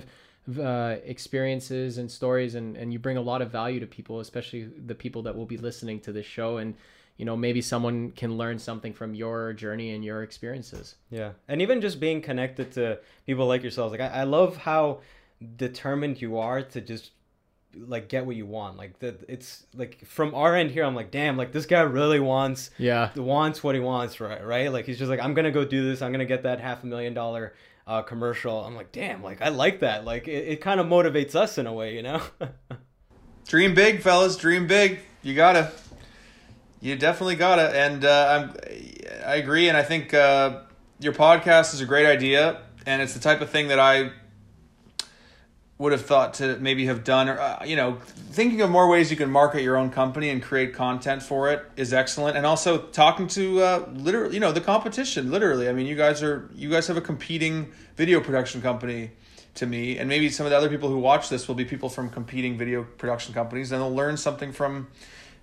uh, 0.72 0.96
experiences 1.04 1.98
and 1.98 2.08
stories 2.10 2.56
and, 2.56 2.78
and 2.80 2.94
you 2.94 3.00
bring 3.08 3.18
a 3.18 3.26
lot 3.32 3.42
of 3.42 3.50
value 3.52 3.80
to 3.86 3.88
people 3.98 4.16
especially 4.28 4.62
the 4.92 4.96
people 5.04 5.22
that 5.24 5.36
will 5.38 5.50
be 5.56 5.58
listening 5.70 6.00
to 6.08 6.12
this 6.18 6.26
show 6.38 6.52
and 6.62 6.70
you 7.20 7.26
know 7.26 7.36
maybe 7.36 7.62
someone 7.62 7.98
can 8.22 8.32
learn 8.42 8.58
something 8.70 8.94
from 9.00 9.10
your 9.24 9.52
journey 9.64 9.90
and 9.96 10.02
your 10.10 10.20
experiences 10.24 10.96
Yeah, 11.20 11.32
and 11.50 11.58
even 11.66 11.82
just 11.82 12.00
being 12.00 12.20
connected 12.30 12.68
to 12.78 12.84
people 13.26 13.46
like 13.54 13.62
yourselves, 13.68 13.92
like 13.92 14.06
I, 14.10 14.22
I 14.22 14.24
love 14.24 14.52
how 14.70 14.82
determined 15.58 16.22
you 16.22 16.38
are 16.38 16.62
to 16.74 16.80
just 16.82 17.12
like 17.76 18.10
get 18.10 18.26
what 18.26 18.36
you 18.36 18.46
want. 18.46 18.78
Like 18.78 19.00
that, 19.00 19.24
it's 19.28 19.66
like 19.76 20.06
from 20.06 20.34
our 20.34 20.56
end 20.56 20.72
here, 20.72 20.84
I'm 20.84 20.96
like, 20.96 21.12
damn, 21.12 21.38
like 21.38 21.52
this 21.52 21.66
guy 21.66 21.82
really 21.82 22.20
wants 22.20 22.72
yeah 22.78 23.12
wants 23.16 23.64
what 23.64 23.76
he 23.76 23.82
wants, 23.82 24.20
right? 24.20 24.46
Right? 24.46 24.72
Like 24.72 24.86
he's 24.86 24.98
just 24.98 25.10
like, 25.10 25.20
I'm 25.20 25.34
gonna 25.34 25.52
go 25.52 25.66
do 25.66 25.88
this. 25.90 26.02
I'm 26.02 26.12
gonna 26.12 26.26
get 26.26 26.44
that 26.44 26.60
half 26.60 26.84
a 26.84 26.88
million 26.88 27.14
dollar 27.14 27.54
uh, 27.86 28.02
commercial. 28.02 28.64
I'm 28.64 28.76
like, 28.76 28.92
damn, 28.92 29.24
like 29.24 29.42
I 29.42 29.50
like 29.50 29.80
that. 29.82 30.06
Like 30.06 30.28
it, 30.28 30.48
it 30.48 30.62
kind 30.62 30.80
of 30.80 30.88
motivates 30.88 31.36
us 31.36 31.58
in 31.58 31.68
a 31.68 31.74
way, 31.74 31.96
you 31.96 32.04
know? 32.04 32.22
dream 33.48 33.74
big 33.74 34.02
fellas 34.02 34.36
dream 34.36 34.68
big 34.68 35.00
you 35.24 35.34
gotta 35.34 35.72
you 36.82 36.98
definitely 36.98 37.36
gotta 37.36 37.70
and 37.70 38.04
uh, 38.04 38.50
i'm 38.52 38.56
i 39.26 39.36
agree 39.36 39.70
and 39.70 39.78
i 39.78 39.84
think 39.84 40.14
uh, 40.14 40.64
your 41.00 41.14
podcast 41.14 41.74
is 41.74 41.80
a 41.80 41.86
great 41.86 42.06
idea 42.06 42.62
and 42.86 43.02
it's 43.02 43.14
the 43.14 43.20
type 43.20 43.40
of 43.40 43.50
thing 43.50 43.70
that 43.70 43.80
i 43.80 44.12
would 45.80 45.92
have 45.92 46.06
thought 46.06 46.34
to 46.36 46.58
maybe 46.58 46.88
have 46.88 47.04
done 47.04 47.30
or 47.30 47.40
uh, 47.40 47.64
you 47.64 47.76
know 47.76 48.00
thinking 48.32 48.62
of 48.62 48.70
more 48.70 48.90
ways 48.90 49.12
you 49.12 49.18
can 49.18 49.30
market 49.30 49.62
your 49.62 49.78
own 49.78 49.92
company 49.92 50.30
and 50.30 50.42
create 50.42 50.74
content 50.74 51.22
for 51.22 51.52
it 51.52 51.64
is 51.76 51.94
excellent. 51.94 52.36
And 52.36 52.46
also 52.46 52.78
talking 52.80 53.28
to 53.30 53.62
uh, 53.62 53.90
literally 53.94 54.34
you 54.34 54.40
know 54.40 54.52
the 54.52 54.62
competition 54.62 55.32
literally. 55.32 55.70
I 55.70 55.74
mean 55.74 55.86
you 55.86 55.96
guys 55.96 56.24
are 56.24 56.50
you 56.56 56.70
guys 56.70 56.88
have 56.88 56.98
a 56.98 57.02
competing 57.02 57.72
video 57.96 58.20
production 58.20 58.62
company 58.62 59.12
to 59.56 59.66
me 59.66 59.98
and 59.98 60.08
maybe 60.08 60.30
some 60.30 60.46
of 60.46 60.52
the 60.52 60.58
other 60.58 60.70
people 60.70 60.90
who 60.90 61.00
watch 61.00 61.30
this 61.30 61.48
will 61.48 61.56
be 61.56 61.66
people 61.66 61.90
from 61.90 62.10
competing 62.10 62.58
video 62.58 62.84
production 62.84 63.34
companies 63.34 63.72
and 63.72 63.82
they'll 63.82 63.94
learn 63.94 64.16
something 64.16 64.52
from 64.52 64.88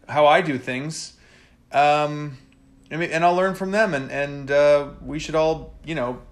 how 0.09 0.27
i 0.27 0.41
do 0.41 0.59
things. 0.59 1.15
Um, 1.73 2.39
I 2.91 2.97
mean, 2.97 3.11
and 3.11 3.25
I'll 3.25 3.35
learn 3.35 3.55
from 3.55 3.73
them, 3.73 3.95
and 3.95 4.11
and 4.11 4.51
uh, 4.51 4.91
we 5.03 5.19
should 5.19 5.35
all, 5.35 5.75
you 5.85 5.95
know, 5.95 6.23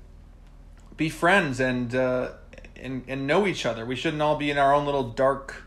be 0.96 1.08
friends 1.08 1.58
and 1.58 1.94
uh, 1.94 2.32
and, 2.82 3.04
and 3.08 3.26
know 3.26 3.46
each 3.46 3.64
other. 3.64 3.86
We 3.86 3.96
shouldn't 3.96 4.22
all 4.22 4.36
be 4.36 4.50
in 4.50 4.58
our 4.58 4.74
own 4.74 4.84
little 4.84 5.04
dark 5.10 5.64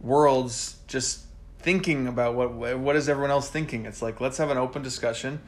worlds 0.00 0.78
just 0.86 1.24
thinking 1.58 2.06
about 2.06 2.34
what 2.34 2.54
what 2.78 2.96
is 2.96 3.08
everyone 3.08 3.30
else 3.30 3.48
thinking. 3.48 3.86
It's 3.86 4.02
like 4.02 4.20
let's 4.20 4.38
have 4.38 4.50
an 4.50 4.58
open 4.58 4.82
discussion 4.82 5.40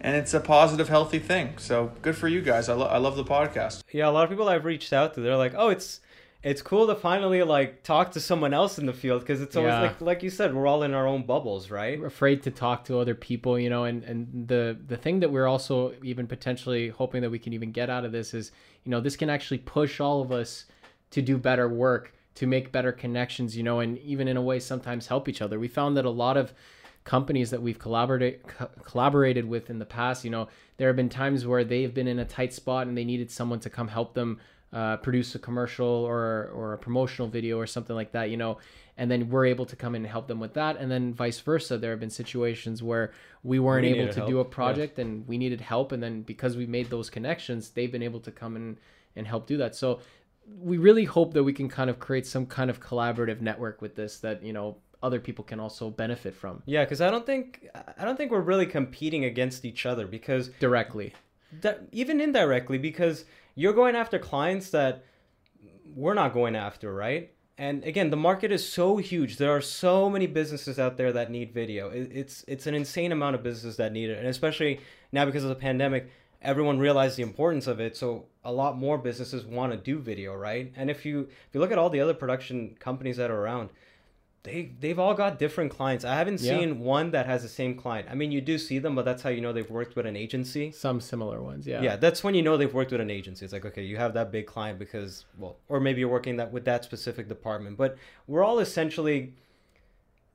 and 0.00 0.14
it's 0.16 0.34
a 0.34 0.40
positive 0.40 0.88
healthy 0.88 1.18
thing. 1.18 1.58
So 1.58 1.92
good 2.02 2.16
for 2.16 2.28
you 2.28 2.42
guys. 2.42 2.68
I, 2.68 2.74
lo- 2.74 2.86
I 2.86 2.98
love 2.98 3.16
the 3.16 3.24
podcast. 3.24 3.82
Yeah, 3.90 4.08
a 4.08 4.10
lot 4.10 4.24
of 4.24 4.30
people 4.30 4.48
I've 4.48 4.64
reached 4.66 4.92
out 4.92 5.14
to, 5.14 5.20
they're 5.20 5.36
like, 5.36 5.54
"Oh, 5.56 5.70
it's 5.70 6.00
it's 6.44 6.60
cool 6.62 6.86
to 6.86 6.94
finally 6.94 7.42
like 7.42 7.82
talk 7.82 8.12
to 8.12 8.20
someone 8.20 8.52
else 8.54 8.78
in 8.78 8.84
the 8.86 8.92
field 8.92 9.20
because 9.22 9.40
it's 9.40 9.56
always 9.56 9.72
Yeah. 9.72 9.80
like 9.80 10.00
like 10.00 10.22
you 10.22 10.30
said, 10.30 10.54
we're 10.54 10.66
all 10.66 10.82
in 10.82 10.92
our 10.94 11.06
own 11.06 11.24
bubbles, 11.24 11.70
right?" 11.70 11.98
We're 11.98 12.06
afraid 12.06 12.42
to 12.44 12.50
talk 12.50 12.84
to 12.84 12.98
other 13.00 13.14
people, 13.14 13.58
you 13.58 13.70
know, 13.70 13.84
and, 13.84 14.04
and 14.04 14.46
the 14.46 14.76
the 14.86 14.96
thing 14.96 15.20
that 15.20 15.30
we're 15.32 15.46
also 15.46 15.94
even 16.02 16.26
potentially 16.26 16.88
hoping 16.90 17.22
that 17.22 17.30
we 17.30 17.38
can 17.38 17.52
even 17.54 17.72
get 17.72 17.88
out 17.90 18.04
of 18.04 18.12
this 18.12 18.34
is, 18.34 18.52
you 18.84 18.90
know, 18.90 19.00
this 19.00 19.16
can 19.16 19.30
actually 19.30 19.58
push 19.58 20.00
all 20.00 20.20
of 20.20 20.30
us 20.30 20.66
to 21.10 21.22
do 21.22 21.38
better 21.38 21.68
work, 21.68 22.12
to 22.34 22.46
make 22.46 22.70
better 22.72 22.92
connections, 22.92 23.56
you 23.56 23.62
know, 23.62 23.80
and 23.80 23.98
even 23.98 24.28
in 24.28 24.36
a 24.36 24.42
way 24.42 24.60
sometimes 24.60 25.06
help 25.06 25.28
each 25.28 25.40
other. 25.40 25.58
We 25.58 25.68
found 25.68 25.96
that 25.96 26.04
a 26.04 26.10
lot 26.10 26.36
of 26.36 26.52
companies 27.04 27.50
that 27.50 27.62
we've 27.62 27.78
collaborated 27.78 28.42
co- 28.46 28.70
collaborated 28.82 29.44
with 29.46 29.70
in 29.70 29.78
the 29.78 29.84
past, 29.84 30.24
you 30.24 30.30
know, 30.30 30.48
there 30.76 30.88
have 30.88 30.96
been 30.96 31.08
times 31.10 31.46
where 31.46 31.62
they've 31.64 31.92
been 31.94 32.08
in 32.08 32.18
a 32.18 32.24
tight 32.24 32.52
spot 32.52 32.86
and 32.86 32.96
they 32.98 33.04
needed 33.04 33.30
someone 33.30 33.60
to 33.60 33.70
come 33.70 33.88
help 33.88 34.14
them 34.14 34.40
uh, 34.74 34.96
produce 34.98 35.34
a 35.36 35.38
commercial 35.38 35.86
or 35.86 36.50
or 36.52 36.72
a 36.74 36.78
promotional 36.78 37.28
video 37.28 37.58
or 37.58 37.66
something 37.66 37.94
like 37.94 38.12
that, 38.12 38.28
you 38.28 38.36
know, 38.36 38.58
and 38.96 39.08
then 39.10 39.30
we're 39.30 39.46
able 39.46 39.66
to 39.66 39.76
come 39.76 39.94
in 39.94 40.02
and 40.02 40.10
help 40.10 40.26
them 40.26 40.40
with 40.40 40.54
that, 40.54 40.76
and 40.78 40.90
then 40.90 41.14
vice 41.14 41.40
versa. 41.40 41.78
There 41.78 41.92
have 41.92 42.00
been 42.00 42.10
situations 42.10 42.82
where 42.82 43.12
we 43.44 43.58
weren't 43.60 43.86
We 43.86 43.92
able 43.94 44.12
to 44.12 44.20
help, 44.20 44.28
do 44.28 44.40
a 44.40 44.44
yeah. 44.44 44.50
project 44.50 44.98
and 44.98 45.26
we 45.28 45.38
needed 45.38 45.60
help, 45.60 45.92
and 45.92 46.02
then 46.02 46.22
because 46.22 46.56
we 46.56 46.66
made 46.66 46.90
those 46.90 47.08
connections, 47.08 47.70
they've 47.70 47.92
been 47.92 48.02
able 48.02 48.20
to 48.20 48.32
come 48.32 48.56
in 48.56 48.78
and 49.16 49.26
help 49.26 49.46
do 49.46 49.56
that. 49.58 49.76
So 49.76 50.00
we 50.60 50.76
really 50.76 51.04
hope 51.04 51.32
that 51.34 51.44
we 51.44 51.52
can 51.52 51.68
kind 51.68 51.88
of 51.88 51.98
create 51.98 52.26
some 52.26 52.44
kind 52.44 52.68
of 52.68 52.80
collaborative 52.80 53.40
network 53.40 53.80
with 53.80 53.94
this 53.94 54.18
that 54.18 54.42
you 54.42 54.52
know 54.52 54.76
other 55.04 55.20
people 55.20 55.44
can 55.44 55.60
also 55.60 55.90
benefit 55.90 56.34
from 56.34 56.62
Yeah, 56.66 56.84
because 56.84 57.00
I 57.00 57.10
don't 57.10 57.26
think 57.26 57.68
I 57.96 58.04
don't 58.04 58.16
think 58.16 58.32
we're 58.32 58.40
really 58.40 58.66
competing 58.66 59.24
against 59.24 59.64
each 59.64 59.86
other 59.86 60.06
because 60.06 60.48
directly. 60.58 61.14
that 61.60 61.82
even 61.92 62.20
indirectly 62.20 62.78
because 62.78 63.24
you're 63.54 63.72
going 63.72 63.96
after 63.96 64.18
clients 64.18 64.70
that 64.70 65.04
we're 65.94 66.14
not 66.14 66.32
going 66.32 66.56
after, 66.56 66.92
right? 66.92 67.30
And 67.56 67.84
again, 67.84 68.10
the 68.10 68.16
market 68.16 68.50
is 68.50 68.68
so 68.68 68.96
huge. 68.96 69.36
There 69.36 69.54
are 69.54 69.60
so 69.60 70.10
many 70.10 70.26
businesses 70.26 70.78
out 70.78 70.96
there 70.96 71.12
that 71.12 71.30
need 71.30 71.52
video. 71.52 71.88
It's 71.90 72.44
it's 72.48 72.66
an 72.66 72.74
insane 72.74 73.12
amount 73.12 73.36
of 73.36 73.44
businesses 73.44 73.76
that 73.76 73.92
need 73.92 74.10
it, 74.10 74.18
and 74.18 74.26
especially 74.26 74.80
now 75.12 75.24
because 75.24 75.44
of 75.44 75.50
the 75.50 75.54
pandemic, 75.54 76.10
everyone 76.42 76.80
realized 76.80 77.16
the 77.16 77.22
importance 77.22 77.68
of 77.68 77.78
it. 77.78 77.96
So 77.96 78.26
a 78.44 78.52
lot 78.52 78.76
more 78.76 78.98
businesses 78.98 79.46
want 79.46 79.72
to 79.72 79.78
do 79.78 80.00
video, 80.00 80.34
right? 80.34 80.72
And 80.76 80.90
if 80.90 81.06
you 81.06 81.20
if 81.20 81.48
you 81.52 81.60
look 81.60 81.70
at 81.70 81.78
all 81.78 81.90
the 81.90 82.00
other 82.00 82.14
production 82.14 82.76
companies 82.80 83.18
that 83.18 83.30
are 83.30 83.40
around, 83.40 83.70
they 84.44 84.70
they've 84.78 84.98
all 84.98 85.14
got 85.14 85.38
different 85.38 85.72
clients. 85.72 86.04
I 86.04 86.14
haven't 86.14 86.40
Yeah. 86.40 86.58
seen 86.58 86.80
one 86.80 87.10
that 87.12 87.26
has 87.26 87.42
the 87.42 87.48
same 87.48 87.74
client. 87.74 88.08
I 88.10 88.14
mean, 88.14 88.30
you 88.30 88.40
do 88.40 88.58
see 88.58 88.78
them, 88.78 88.94
but 88.94 89.04
that's 89.04 89.22
how 89.22 89.30
you 89.30 89.40
know 89.40 89.52
they've 89.52 89.70
worked 89.70 89.96
with 89.96 90.06
an 90.06 90.16
agency. 90.16 90.70
Some 90.70 91.00
similar 91.00 91.42
ones, 91.42 91.66
yeah. 91.66 91.80
Yeah, 91.82 91.96
that's 91.96 92.22
when 92.22 92.34
you 92.34 92.42
know 92.42 92.56
they've 92.58 92.72
worked 92.72 92.92
with 92.92 93.00
an 93.00 93.10
agency. 93.10 93.44
It's 93.44 93.52
like, 93.54 93.64
okay, 93.64 93.82
you 93.82 93.96
have 93.96 94.12
that 94.14 94.30
big 94.30 94.46
client 94.46 94.78
because, 94.78 95.24
well, 95.38 95.56
or 95.68 95.80
maybe 95.80 96.00
you're 96.00 96.10
working 96.10 96.36
that 96.36 96.52
with 96.52 96.66
that 96.66 96.84
specific 96.84 97.26
department. 97.28 97.78
But 97.78 97.96
we're 98.26 98.44
all 98.44 98.58
essentially 98.58 99.32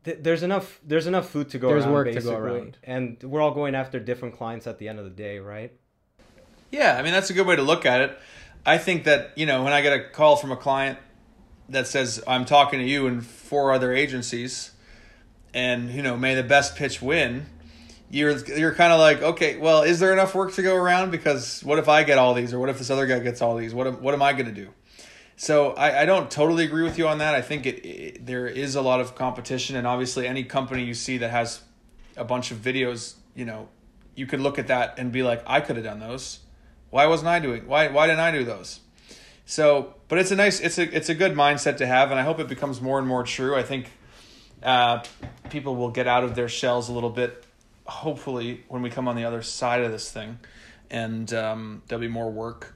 th- 0.06 0.18
there's 0.22 0.42
enough 0.44 0.80
there's 0.84 1.06
enough 1.08 1.30
food 1.30 1.50
to 1.52 1.60
go 1.60 1.70
There's 1.70 1.84
around, 1.86 1.94
work 1.94 2.12
to 2.12 2.22
go 2.22 2.36
around. 2.36 2.78
and 2.84 3.22
we're 3.24 3.42
all 3.42 3.52
going 3.54 3.76
after 3.76 4.00
different 4.00 4.36
clients 4.36 4.66
at 4.66 4.80
the 4.80 4.88
end 4.90 4.98
of 4.98 5.06
the 5.06 5.12
day, 5.12 5.38
right? 5.40 5.72
Yeah, 6.72 6.98
I 6.98 7.04
mean 7.04 7.14
that's 7.14 7.30
a 7.30 7.34
good 7.34 7.46
way 7.46 7.56
to 7.56 7.62
look 7.64 7.86
at 7.86 8.02
it. 8.02 8.18
I 8.66 8.80
think 8.80 9.04
that 9.04 9.38
you 9.38 9.46
know 9.46 9.64
when 9.64 9.72
I 9.74 9.82
get 9.82 9.94
a 9.94 10.10
call 10.10 10.36
from 10.36 10.52
a 10.52 10.58
client 10.58 10.98
that 11.70 11.88
says 11.88 12.22
I'm 12.28 12.46
talking 12.46 12.80
to 12.80 12.86
you 12.86 13.08
and 13.08 13.26
four 13.26 13.72
other 13.72 13.94
agencies, 13.94 14.72
and 15.54 15.90
you 15.90 16.02
know 16.02 16.18
may 16.18 16.36
the 16.36 16.44
best 16.44 16.76
pitch 16.76 17.02
win. 17.02 17.46
You're 18.12 18.38
you're 18.48 18.74
kind 18.74 18.92
of 18.92 19.00
like 19.00 19.22
okay, 19.22 19.58
well, 19.58 19.84
is 19.84 20.00
there 20.00 20.14
enough 20.14 20.34
work 20.36 20.54
to 20.54 20.62
go 20.62 20.76
around? 20.76 21.12
Because 21.12 21.64
what 21.64 21.80
if 21.80 21.88
I 21.88 22.04
get 22.04 22.18
all 22.18 22.34
these, 22.34 22.54
or 22.54 22.60
what 22.60 22.70
if 22.70 22.78
this 22.78 22.90
other 22.90 23.06
guy 23.06 23.20
gets 23.20 23.42
all 23.42 23.56
these? 23.56 23.74
What 23.74 23.88
am, 23.88 24.02
what 24.02 24.14
am 24.14 24.22
I 24.22 24.34
going 24.34 24.48
to 24.48 24.52
do? 24.52 24.70
So 25.36 25.72
I, 25.72 26.02
I 26.02 26.06
don't 26.06 26.30
totally 26.30 26.66
agree 26.66 26.84
with 26.84 26.98
you 26.98 27.08
on 27.08 27.20
that. 27.20 27.34
I 27.34 27.42
think 27.42 27.66
it, 27.66 27.86
it 27.86 28.26
there 28.26 28.48
is 28.48 28.76
a 28.76 28.82
lot 28.82 29.00
of 29.00 29.16
competition, 29.16 29.76
and 29.76 29.88
obviously 29.88 30.28
any 30.28 30.44
company 30.44 30.84
you 30.84 30.94
see 30.94 31.20
that 31.20 31.32
has 31.32 31.62
a 32.18 32.26
bunch 32.26 32.52
of 32.52 32.58
videos, 32.58 33.16
you 33.36 33.46
know, 33.46 33.70
you 34.16 34.26
could 34.26 34.42
look 34.42 34.60
at 34.60 34.68
that 34.68 34.96
and 34.98 35.12
be 35.12 35.24
like, 35.24 35.42
I 35.48 35.62
could 35.62 35.78
have 35.78 35.86
done 35.86 36.00
those. 36.00 36.40
Why 36.90 37.06
wasn't 37.06 37.30
I 37.30 37.40
doing? 37.40 37.68
Why 37.68 37.88
why 37.88 38.08
didn't 38.08 38.20
I 38.20 38.32
do 38.32 38.44
those? 38.44 38.82
So, 39.46 39.96
but 40.10 40.18
it's 40.18 40.32
a 40.32 40.36
nice, 40.36 40.60
it's 40.60 40.78
a 40.78 40.96
it's 40.96 41.08
a 41.08 41.16
good 41.16 41.34
mindset 41.34 41.78
to 41.78 41.88
have, 41.88 42.12
and 42.12 42.20
I 42.20 42.24
hope 42.24 42.40
it 42.40 42.48
becomes 42.48 42.82
more 42.82 43.00
and 43.00 43.08
more 43.08 43.24
true. 43.24 43.56
I 43.56 43.64
think 43.64 43.92
uh, 44.62 45.04
people 45.50 45.76
will 45.76 45.92
get 45.92 46.08
out 46.08 46.24
of 46.24 46.36
their 46.36 46.50
shells 46.50 46.90
a 46.90 46.92
little 46.92 47.12
bit, 47.12 47.46
hopefully, 47.86 48.64
when 48.68 48.82
we 48.82 48.90
come 48.90 49.08
on 49.08 49.16
the 49.16 49.24
other 49.24 49.42
side 49.42 49.82
of 49.82 49.92
this 49.92 50.12
thing, 50.12 50.40
and 50.90 51.32
um, 51.34 51.84
there'll 51.88 52.02
be 52.02 52.08
more 52.08 52.32
work 52.32 52.76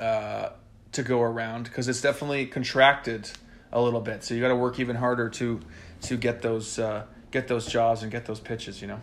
uh, 0.00 0.48
to 0.92 1.02
go 1.02 1.20
around 1.20 1.64
because 1.64 1.86
it's 1.86 2.00
definitely 2.00 2.46
contracted 2.46 3.30
a 3.70 3.80
little 3.80 4.00
bit. 4.00 4.24
So 4.24 4.34
you 4.34 4.40
got 4.40 4.48
to 4.48 4.56
work 4.56 4.80
even 4.80 4.96
harder 4.96 5.28
to 5.28 5.60
to 6.02 6.16
get 6.16 6.42
those 6.42 6.78
uh, 6.78 7.04
get 7.30 7.46
those 7.46 7.66
jobs 7.66 8.02
and 8.02 8.10
get 8.10 8.24
those 8.24 8.40
pitches. 8.40 8.80
You 8.80 8.88
know. 8.88 9.00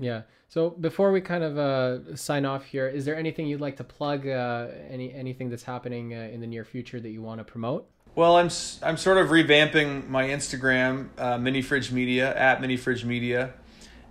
Yeah. 0.00 0.22
So 0.50 0.70
before 0.70 1.12
we 1.12 1.20
kind 1.20 1.44
of 1.44 1.58
uh, 1.58 2.16
sign 2.16 2.44
off 2.44 2.64
here, 2.64 2.88
is 2.88 3.04
there 3.04 3.14
anything 3.14 3.46
you'd 3.46 3.60
like 3.60 3.76
to 3.76 3.84
plug? 3.84 4.26
Uh, 4.26 4.66
any 4.88 5.14
anything 5.14 5.48
that's 5.48 5.62
happening 5.62 6.12
uh, 6.12 6.28
in 6.32 6.40
the 6.40 6.46
near 6.48 6.64
future 6.64 6.98
that 6.98 7.10
you 7.10 7.22
want 7.22 7.38
to 7.38 7.44
promote? 7.44 7.88
Well, 8.16 8.34
I'm 8.34 8.50
I'm 8.82 8.96
sort 8.96 9.18
of 9.18 9.28
revamping 9.28 10.08
my 10.08 10.24
Instagram, 10.24 11.10
uh, 11.16 11.36
Minifridge 11.36 11.92
Media 11.92 12.36
at 12.36 12.60
Minifridge 12.60 13.04
Media, 13.04 13.54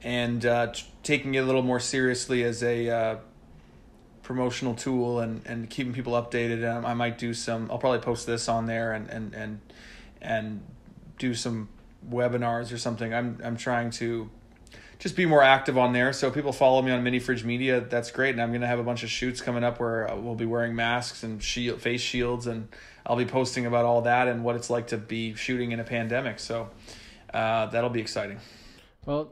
and 0.02 0.45
uh, 0.45 0.68
t- 0.68 0.86
taking 1.03 1.36
it 1.36 1.40
a 1.40 1.44
little 1.44 1.61
more 1.61 1.82
seriously 1.82 2.45
as 2.45 2.64
a 2.64 2.90
uh, 2.90 3.16
promotional 4.24 4.76
tool 4.76 5.20
and, 5.20 5.45
and 5.45 5.70
keeping 5.70 5.91
people 5.91 6.14
updated. 6.14 6.66
Um, 6.66 6.86
I 6.86 6.94
might 6.94 7.18
do 7.18 7.34
some. 7.34 7.70
I'll 7.70 7.80
probably 7.80 7.99
post 7.99 8.26
this 8.26 8.48
on 8.48 8.66
there 8.66 8.94
and 8.94 9.10
and 9.10 9.36
and 9.36 9.60
and 10.22 10.61
do 11.18 11.36
some 11.36 11.68
webinars 12.10 12.72
or 12.72 12.78
something. 12.78 13.14
I'm 13.14 13.41
I'm 13.44 13.57
trying 13.57 13.90
to 13.91 14.30
just 15.00 15.16
be 15.16 15.26
more 15.26 15.42
active 15.42 15.78
on 15.78 15.94
there. 15.94 16.12
So 16.12 16.30
people 16.30 16.52
follow 16.52 16.82
me 16.82 16.92
on 16.92 17.04
Minifridge 17.04 17.44
Media, 17.44 17.80
that's 17.82 18.12
great. 18.12 18.32
And 18.32 18.42
I'm 18.42 18.54
to 18.60 18.68
have 18.68 18.80
a 18.80 18.84
bunch 18.84 19.04
of 19.04 19.10
shoots 19.10 19.42
coming 19.42 19.64
up 19.64 19.80
where 19.80 20.12
uh, 20.12 20.16
we'll 20.18 20.36
be 20.36 20.46
wearing 20.46 20.76
masks 20.76 21.24
and 21.24 21.42
shield, 21.42 21.82
face 21.82 22.02
shields, 22.02 22.46
and 22.48 22.68
I'll 23.06 23.16
be 23.16 23.26
posting 23.26 23.66
about 23.66 23.86
all 23.86 24.02
that 24.02 24.28
and 24.28 24.44
what 24.44 24.56
it's 24.56 24.70
like 24.70 24.88
to 24.88 24.98
be 24.98 25.34
shooting 25.36 25.72
in 25.72 25.80
a 25.80 25.86
pandemic. 25.86 26.40
So 26.40 26.70
uh, 27.34 27.68
that'll 27.68 27.90
be 27.90 28.02
exciting. 28.02 28.40
Well, 29.06 29.32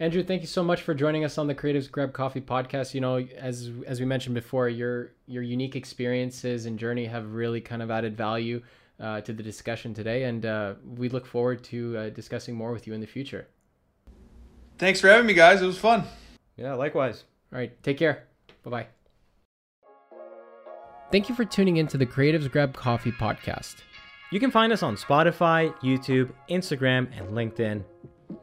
Andrew, 0.00 0.24
thank 0.24 0.40
you 0.40 0.48
so 0.48 0.64
much 0.64 0.82
for 0.82 0.92
joining 0.92 1.24
us 1.24 1.38
on 1.38 1.46
the 1.46 1.54
Creatives 1.54 1.88
Grab 1.88 2.12
Coffee 2.12 2.40
podcast. 2.40 2.94
You 2.94 3.00
know, 3.00 3.18
as 3.38 3.70
as 3.86 4.00
we 4.00 4.06
mentioned 4.06 4.34
before, 4.34 4.68
your 4.68 5.12
your 5.28 5.44
unique 5.44 5.76
experiences 5.76 6.66
and 6.66 6.76
journey 6.76 7.06
have 7.06 7.32
really 7.32 7.60
kind 7.60 7.80
of 7.80 7.92
added 7.92 8.16
value 8.16 8.60
uh, 8.98 9.20
to 9.20 9.32
the 9.32 9.42
discussion 9.42 9.94
today, 9.94 10.24
and 10.24 10.44
uh, 10.44 10.74
we 10.96 11.08
look 11.08 11.24
forward 11.24 11.62
to 11.64 11.96
uh, 11.96 12.08
discussing 12.10 12.56
more 12.56 12.72
with 12.72 12.88
you 12.88 12.92
in 12.92 13.00
the 13.00 13.06
future. 13.06 13.46
Thanks 14.78 15.00
for 15.00 15.08
having 15.08 15.26
me, 15.26 15.34
guys. 15.34 15.62
It 15.62 15.66
was 15.66 15.78
fun. 15.78 16.04
Yeah, 16.56 16.74
likewise. 16.74 17.24
All 17.52 17.58
right, 17.58 17.80
take 17.82 17.98
care. 17.98 18.24
Bye 18.64 18.70
bye. 18.70 18.86
Thank 21.12 21.28
you 21.28 21.34
for 21.34 21.44
tuning 21.44 21.76
in 21.76 21.86
to 21.88 21.98
the 21.98 22.06
Creatives 22.06 22.50
Grab 22.50 22.74
Coffee 22.74 23.12
podcast. 23.12 23.76
You 24.32 24.40
can 24.40 24.50
find 24.50 24.72
us 24.72 24.82
on 24.82 24.96
Spotify, 24.96 25.72
YouTube, 25.80 26.32
Instagram, 26.50 27.06
and 27.16 27.28
LinkedIn. 27.28 27.84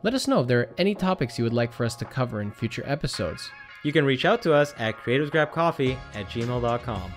Let 0.04 0.14
us 0.14 0.28
know 0.28 0.42
if 0.42 0.48
there 0.48 0.60
are 0.60 0.70
any 0.78 0.96
topics 0.96 1.38
you 1.38 1.44
would 1.44 1.54
like 1.54 1.74
for 1.74 1.86
us 1.86 1.96
to 1.98 2.06
cover 2.06 2.42
in 2.42 2.52
future 2.52 2.84
episodes. 2.86 3.52
You 3.84 3.92
can 3.92 4.06
reach 4.06 4.24
out 4.26 4.42
to 4.44 4.54
us 4.54 4.74
at 4.78 4.96
creativesgrabcoffee 4.98 5.98
at 6.14 6.28
gmail.com. 6.28 7.12